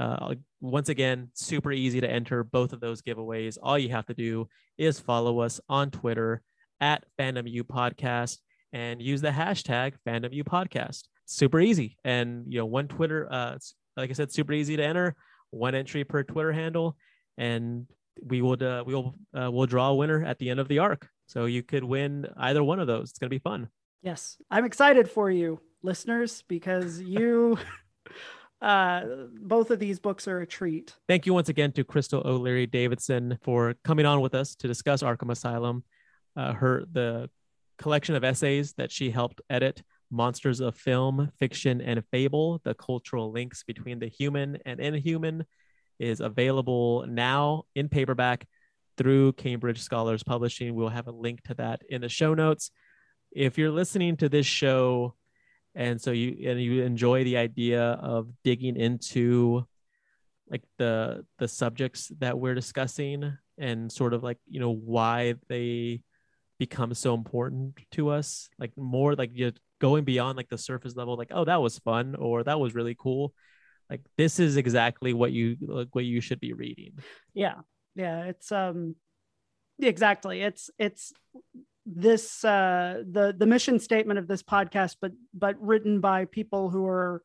Uh, 0.00 0.34
once 0.62 0.88
again, 0.88 1.28
super 1.34 1.70
easy 1.70 2.00
to 2.00 2.10
enter 2.10 2.42
both 2.42 2.72
of 2.72 2.80
those 2.80 3.02
giveaways. 3.02 3.58
All 3.62 3.78
you 3.78 3.90
have 3.90 4.06
to 4.06 4.14
do 4.14 4.48
is 4.78 4.98
follow 4.98 5.40
us 5.40 5.60
on 5.68 5.90
Twitter 5.90 6.40
at 6.80 7.04
FandomU 7.18 7.64
Podcast 7.64 8.38
and 8.72 9.02
use 9.02 9.20
the 9.20 9.28
hashtag 9.28 9.92
FandomU 10.08 10.42
Podcast. 10.42 11.02
Super 11.26 11.60
easy, 11.60 11.98
and 12.02 12.44
you 12.48 12.58
know 12.58 12.64
one 12.64 12.88
Twitter. 12.88 13.28
Uh, 13.30 13.58
like 13.94 14.08
I 14.08 14.14
said, 14.14 14.32
super 14.32 14.54
easy 14.54 14.74
to 14.78 14.82
enter. 14.82 15.14
One 15.50 15.74
entry 15.74 16.04
per 16.04 16.22
Twitter 16.22 16.52
handle, 16.52 16.96
and 17.36 17.86
we 18.22 18.40
would 18.40 18.62
uh, 18.62 18.82
we 18.86 18.94
will 18.94 19.14
uh, 19.38 19.50
we'll 19.50 19.66
draw 19.66 19.90
a 19.90 19.94
winner 19.94 20.24
at 20.24 20.38
the 20.38 20.48
end 20.48 20.60
of 20.60 20.68
the 20.68 20.78
arc. 20.78 21.08
So 21.26 21.44
you 21.44 21.62
could 21.62 21.84
win 21.84 22.26
either 22.38 22.64
one 22.64 22.80
of 22.80 22.86
those. 22.86 23.10
It's 23.10 23.18
gonna 23.18 23.28
be 23.28 23.38
fun. 23.38 23.68
Yes, 24.00 24.38
I'm 24.50 24.64
excited 24.64 25.10
for 25.10 25.30
you, 25.30 25.60
listeners, 25.82 26.42
because 26.48 27.02
you 27.02 27.58
uh, 28.60 29.02
both 29.40 29.70
of 29.70 29.78
these 29.78 29.98
books 29.98 30.28
are 30.28 30.40
a 30.40 30.46
treat. 30.46 30.94
Thank 31.08 31.26
you 31.26 31.34
once 31.34 31.48
again 31.48 31.72
to 31.72 31.84
Crystal 31.84 32.22
O'Leary 32.24 32.66
Davidson 32.66 33.38
for 33.42 33.74
coming 33.84 34.06
on 34.06 34.20
with 34.20 34.34
us 34.34 34.54
to 34.56 34.68
discuss 34.68 35.02
Arkham 35.02 35.30
Asylum. 35.30 35.84
Uh, 36.36 36.52
her 36.52 36.84
the 36.92 37.28
collection 37.78 38.14
of 38.14 38.22
essays 38.22 38.74
that 38.74 38.92
she 38.92 39.10
helped 39.10 39.40
edit, 39.48 39.82
Monsters 40.10 40.60
of 40.60 40.76
Film, 40.76 41.32
Fiction, 41.38 41.80
and 41.80 42.04
Fable: 42.10 42.60
The 42.64 42.74
Cultural 42.74 43.32
Links 43.32 43.64
Between 43.64 43.98
the 43.98 44.08
Human 44.08 44.58
and 44.66 44.78
Inhuman, 44.78 45.44
is 45.98 46.20
available 46.20 47.06
now 47.08 47.64
in 47.74 47.88
paperback 47.88 48.46
through 48.98 49.32
Cambridge 49.32 49.80
Scholars 49.80 50.22
Publishing. 50.22 50.74
We'll 50.74 50.90
have 50.90 51.06
a 51.08 51.12
link 51.12 51.42
to 51.44 51.54
that 51.54 51.82
in 51.88 52.02
the 52.02 52.08
show 52.08 52.34
notes. 52.34 52.70
If 53.32 53.56
you're 53.56 53.70
listening 53.70 54.18
to 54.18 54.28
this 54.28 54.46
show 54.46 55.14
and 55.74 56.00
so 56.00 56.10
you 56.10 56.50
and 56.50 56.60
you 56.60 56.82
enjoy 56.82 57.24
the 57.24 57.36
idea 57.36 57.82
of 57.82 58.28
digging 58.44 58.76
into 58.76 59.64
like 60.50 60.62
the 60.78 61.24
the 61.38 61.46
subjects 61.46 62.10
that 62.18 62.38
we're 62.38 62.54
discussing 62.54 63.32
and 63.58 63.90
sort 63.92 64.14
of 64.14 64.22
like 64.22 64.38
you 64.48 64.58
know 64.58 64.74
why 64.74 65.34
they 65.48 66.00
become 66.58 66.92
so 66.92 67.14
important 67.14 67.78
to 67.90 68.10
us 68.10 68.50
like 68.58 68.72
more 68.76 69.14
like 69.14 69.30
you're 69.32 69.52
going 69.80 70.04
beyond 70.04 70.36
like 70.36 70.48
the 70.48 70.58
surface 70.58 70.94
level 70.94 71.16
like 71.16 71.30
oh 71.32 71.44
that 71.44 71.60
was 71.62 71.78
fun 71.78 72.14
or 72.14 72.44
that 72.44 72.60
was 72.60 72.74
really 72.74 72.96
cool. 72.98 73.32
Like 73.88 74.02
this 74.16 74.38
is 74.38 74.56
exactly 74.56 75.12
what 75.12 75.32
you 75.32 75.56
like 75.60 75.88
what 75.92 76.04
you 76.04 76.20
should 76.20 76.38
be 76.38 76.52
reading. 76.52 76.92
Yeah. 77.34 77.60
Yeah 77.96 78.24
it's 78.24 78.52
um 78.52 78.94
exactly. 79.80 80.42
It's 80.42 80.70
it's 80.78 81.12
this 81.86 82.44
uh, 82.44 83.02
the 83.10 83.34
the 83.36 83.46
mission 83.46 83.78
statement 83.78 84.18
of 84.18 84.28
this 84.28 84.42
podcast, 84.42 84.96
but 85.00 85.12
but 85.34 85.60
written 85.60 86.00
by 86.00 86.26
people 86.26 86.70
who 86.70 86.86
are 86.86 87.22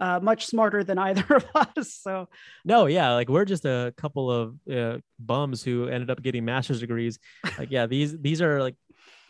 uh, 0.00 0.18
much 0.20 0.46
smarter 0.46 0.82
than 0.82 0.98
either 0.98 1.24
of 1.34 1.46
us. 1.54 1.94
So 1.94 2.28
no, 2.64 2.86
yeah, 2.86 3.12
like 3.12 3.28
we're 3.28 3.44
just 3.44 3.64
a 3.64 3.94
couple 3.96 4.30
of 4.30 4.54
uh, 4.70 4.98
bums 5.18 5.62
who 5.62 5.88
ended 5.88 6.10
up 6.10 6.22
getting 6.22 6.44
master's 6.44 6.80
degrees. 6.80 7.18
Like 7.58 7.70
yeah, 7.70 7.86
these 7.86 8.18
these 8.18 8.42
are 8.42 8.60
like 8.60 8.76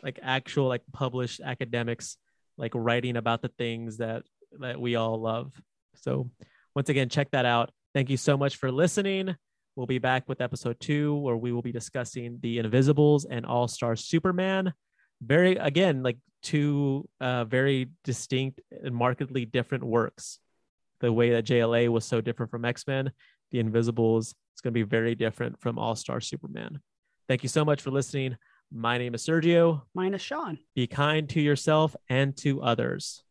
like 0.01 0.19
actual 0.21 0.67
like 0.67 0.81
published 0.93 1.41
academics 1.41 2.17
like 2.57 2.71
writing 2.75 3.17
about 3.17 3.41
the 3.41 3.49
things 3.49 3.97
that 3.97 4.23
that 4.59 4.79
we 4.79 4.95
all 4.95 5.19
love. 5.19 5.51
So 5.95 6.29
once 6.75 6.89
again, 6.89 7.09
check 7.09 7.31
that 7.31 7.45
out. 7.45 7.71
Thank 7.93 8.09
you 8.09 8.17
so 8.17 8.37
much 8.37 8.55
for 8.55 8.71
listening. 8.71 9.35
We'll 9.75 9.87
be 9.87 9.99
back 9.99 10.27
with 10.27 10.41
episode 10.41 10.79
two, 10.79 11.15
where 11.15 11.37
we 11.37 11.53
will 11.53 11.61
be 11.61 11.71
discussing 11.71 12.39
the 12.41 12.59
Invisibles 12.59 13.25
and 13.25 13.45
All 13.45 13.67
Star 13.67 13.95
Superman. 13.95 14.73
very 15.21 15.55
again 15.55 16.03
like 16.03 16.17
two 16.43 17.07
uh, 17.21 17.45
very 17.45 17.89
distinct 18.03 18.59
and 18.83 18.93
markedly 18.93 19.45
different 19.45 19.83
works. 19.83 20.39
The 20.99 21.13
way 21.13 21.31
that 21.31 21.45
JLA 21.45 21.89
was 21.89 22.05
so 22.05 22.19
different 22.21 22.51
from 22.51 22.65
X 22.65 22.85
Men, 22.85 23.11
The 23.51 23.59
Invisibles, 23.59 24.35
it's 24.53 24.61
going 24.61 24.73
to 24.73 24.79
be 24.79 24.83
very 24.83 25.15
different 25.15 25.59
from 25.61 25.79
All 25.79 25.95
Star 25.95 26.19
Superman. 26.19 26.81
Thank 27.27 27.43
you 27.43 27.49
so 27.49 27.63
much 27.63 27.81
for 27.81 27.91
listening. 27.91 28.37
My 28.73 28.97
name 28.97 29.15
is 29.15 29.25
Sergio. 29.25 29.83
Mine 29.93 30.13
is 30.13 30.21
Sean. 30.21 30.57
Be 30.75 30.87
kind 30.87 31.29
to 31.29 31.41
yourself 31.41 31.95
and 32.09 32.35
to 32.37 32.61
others. 32.61 33.23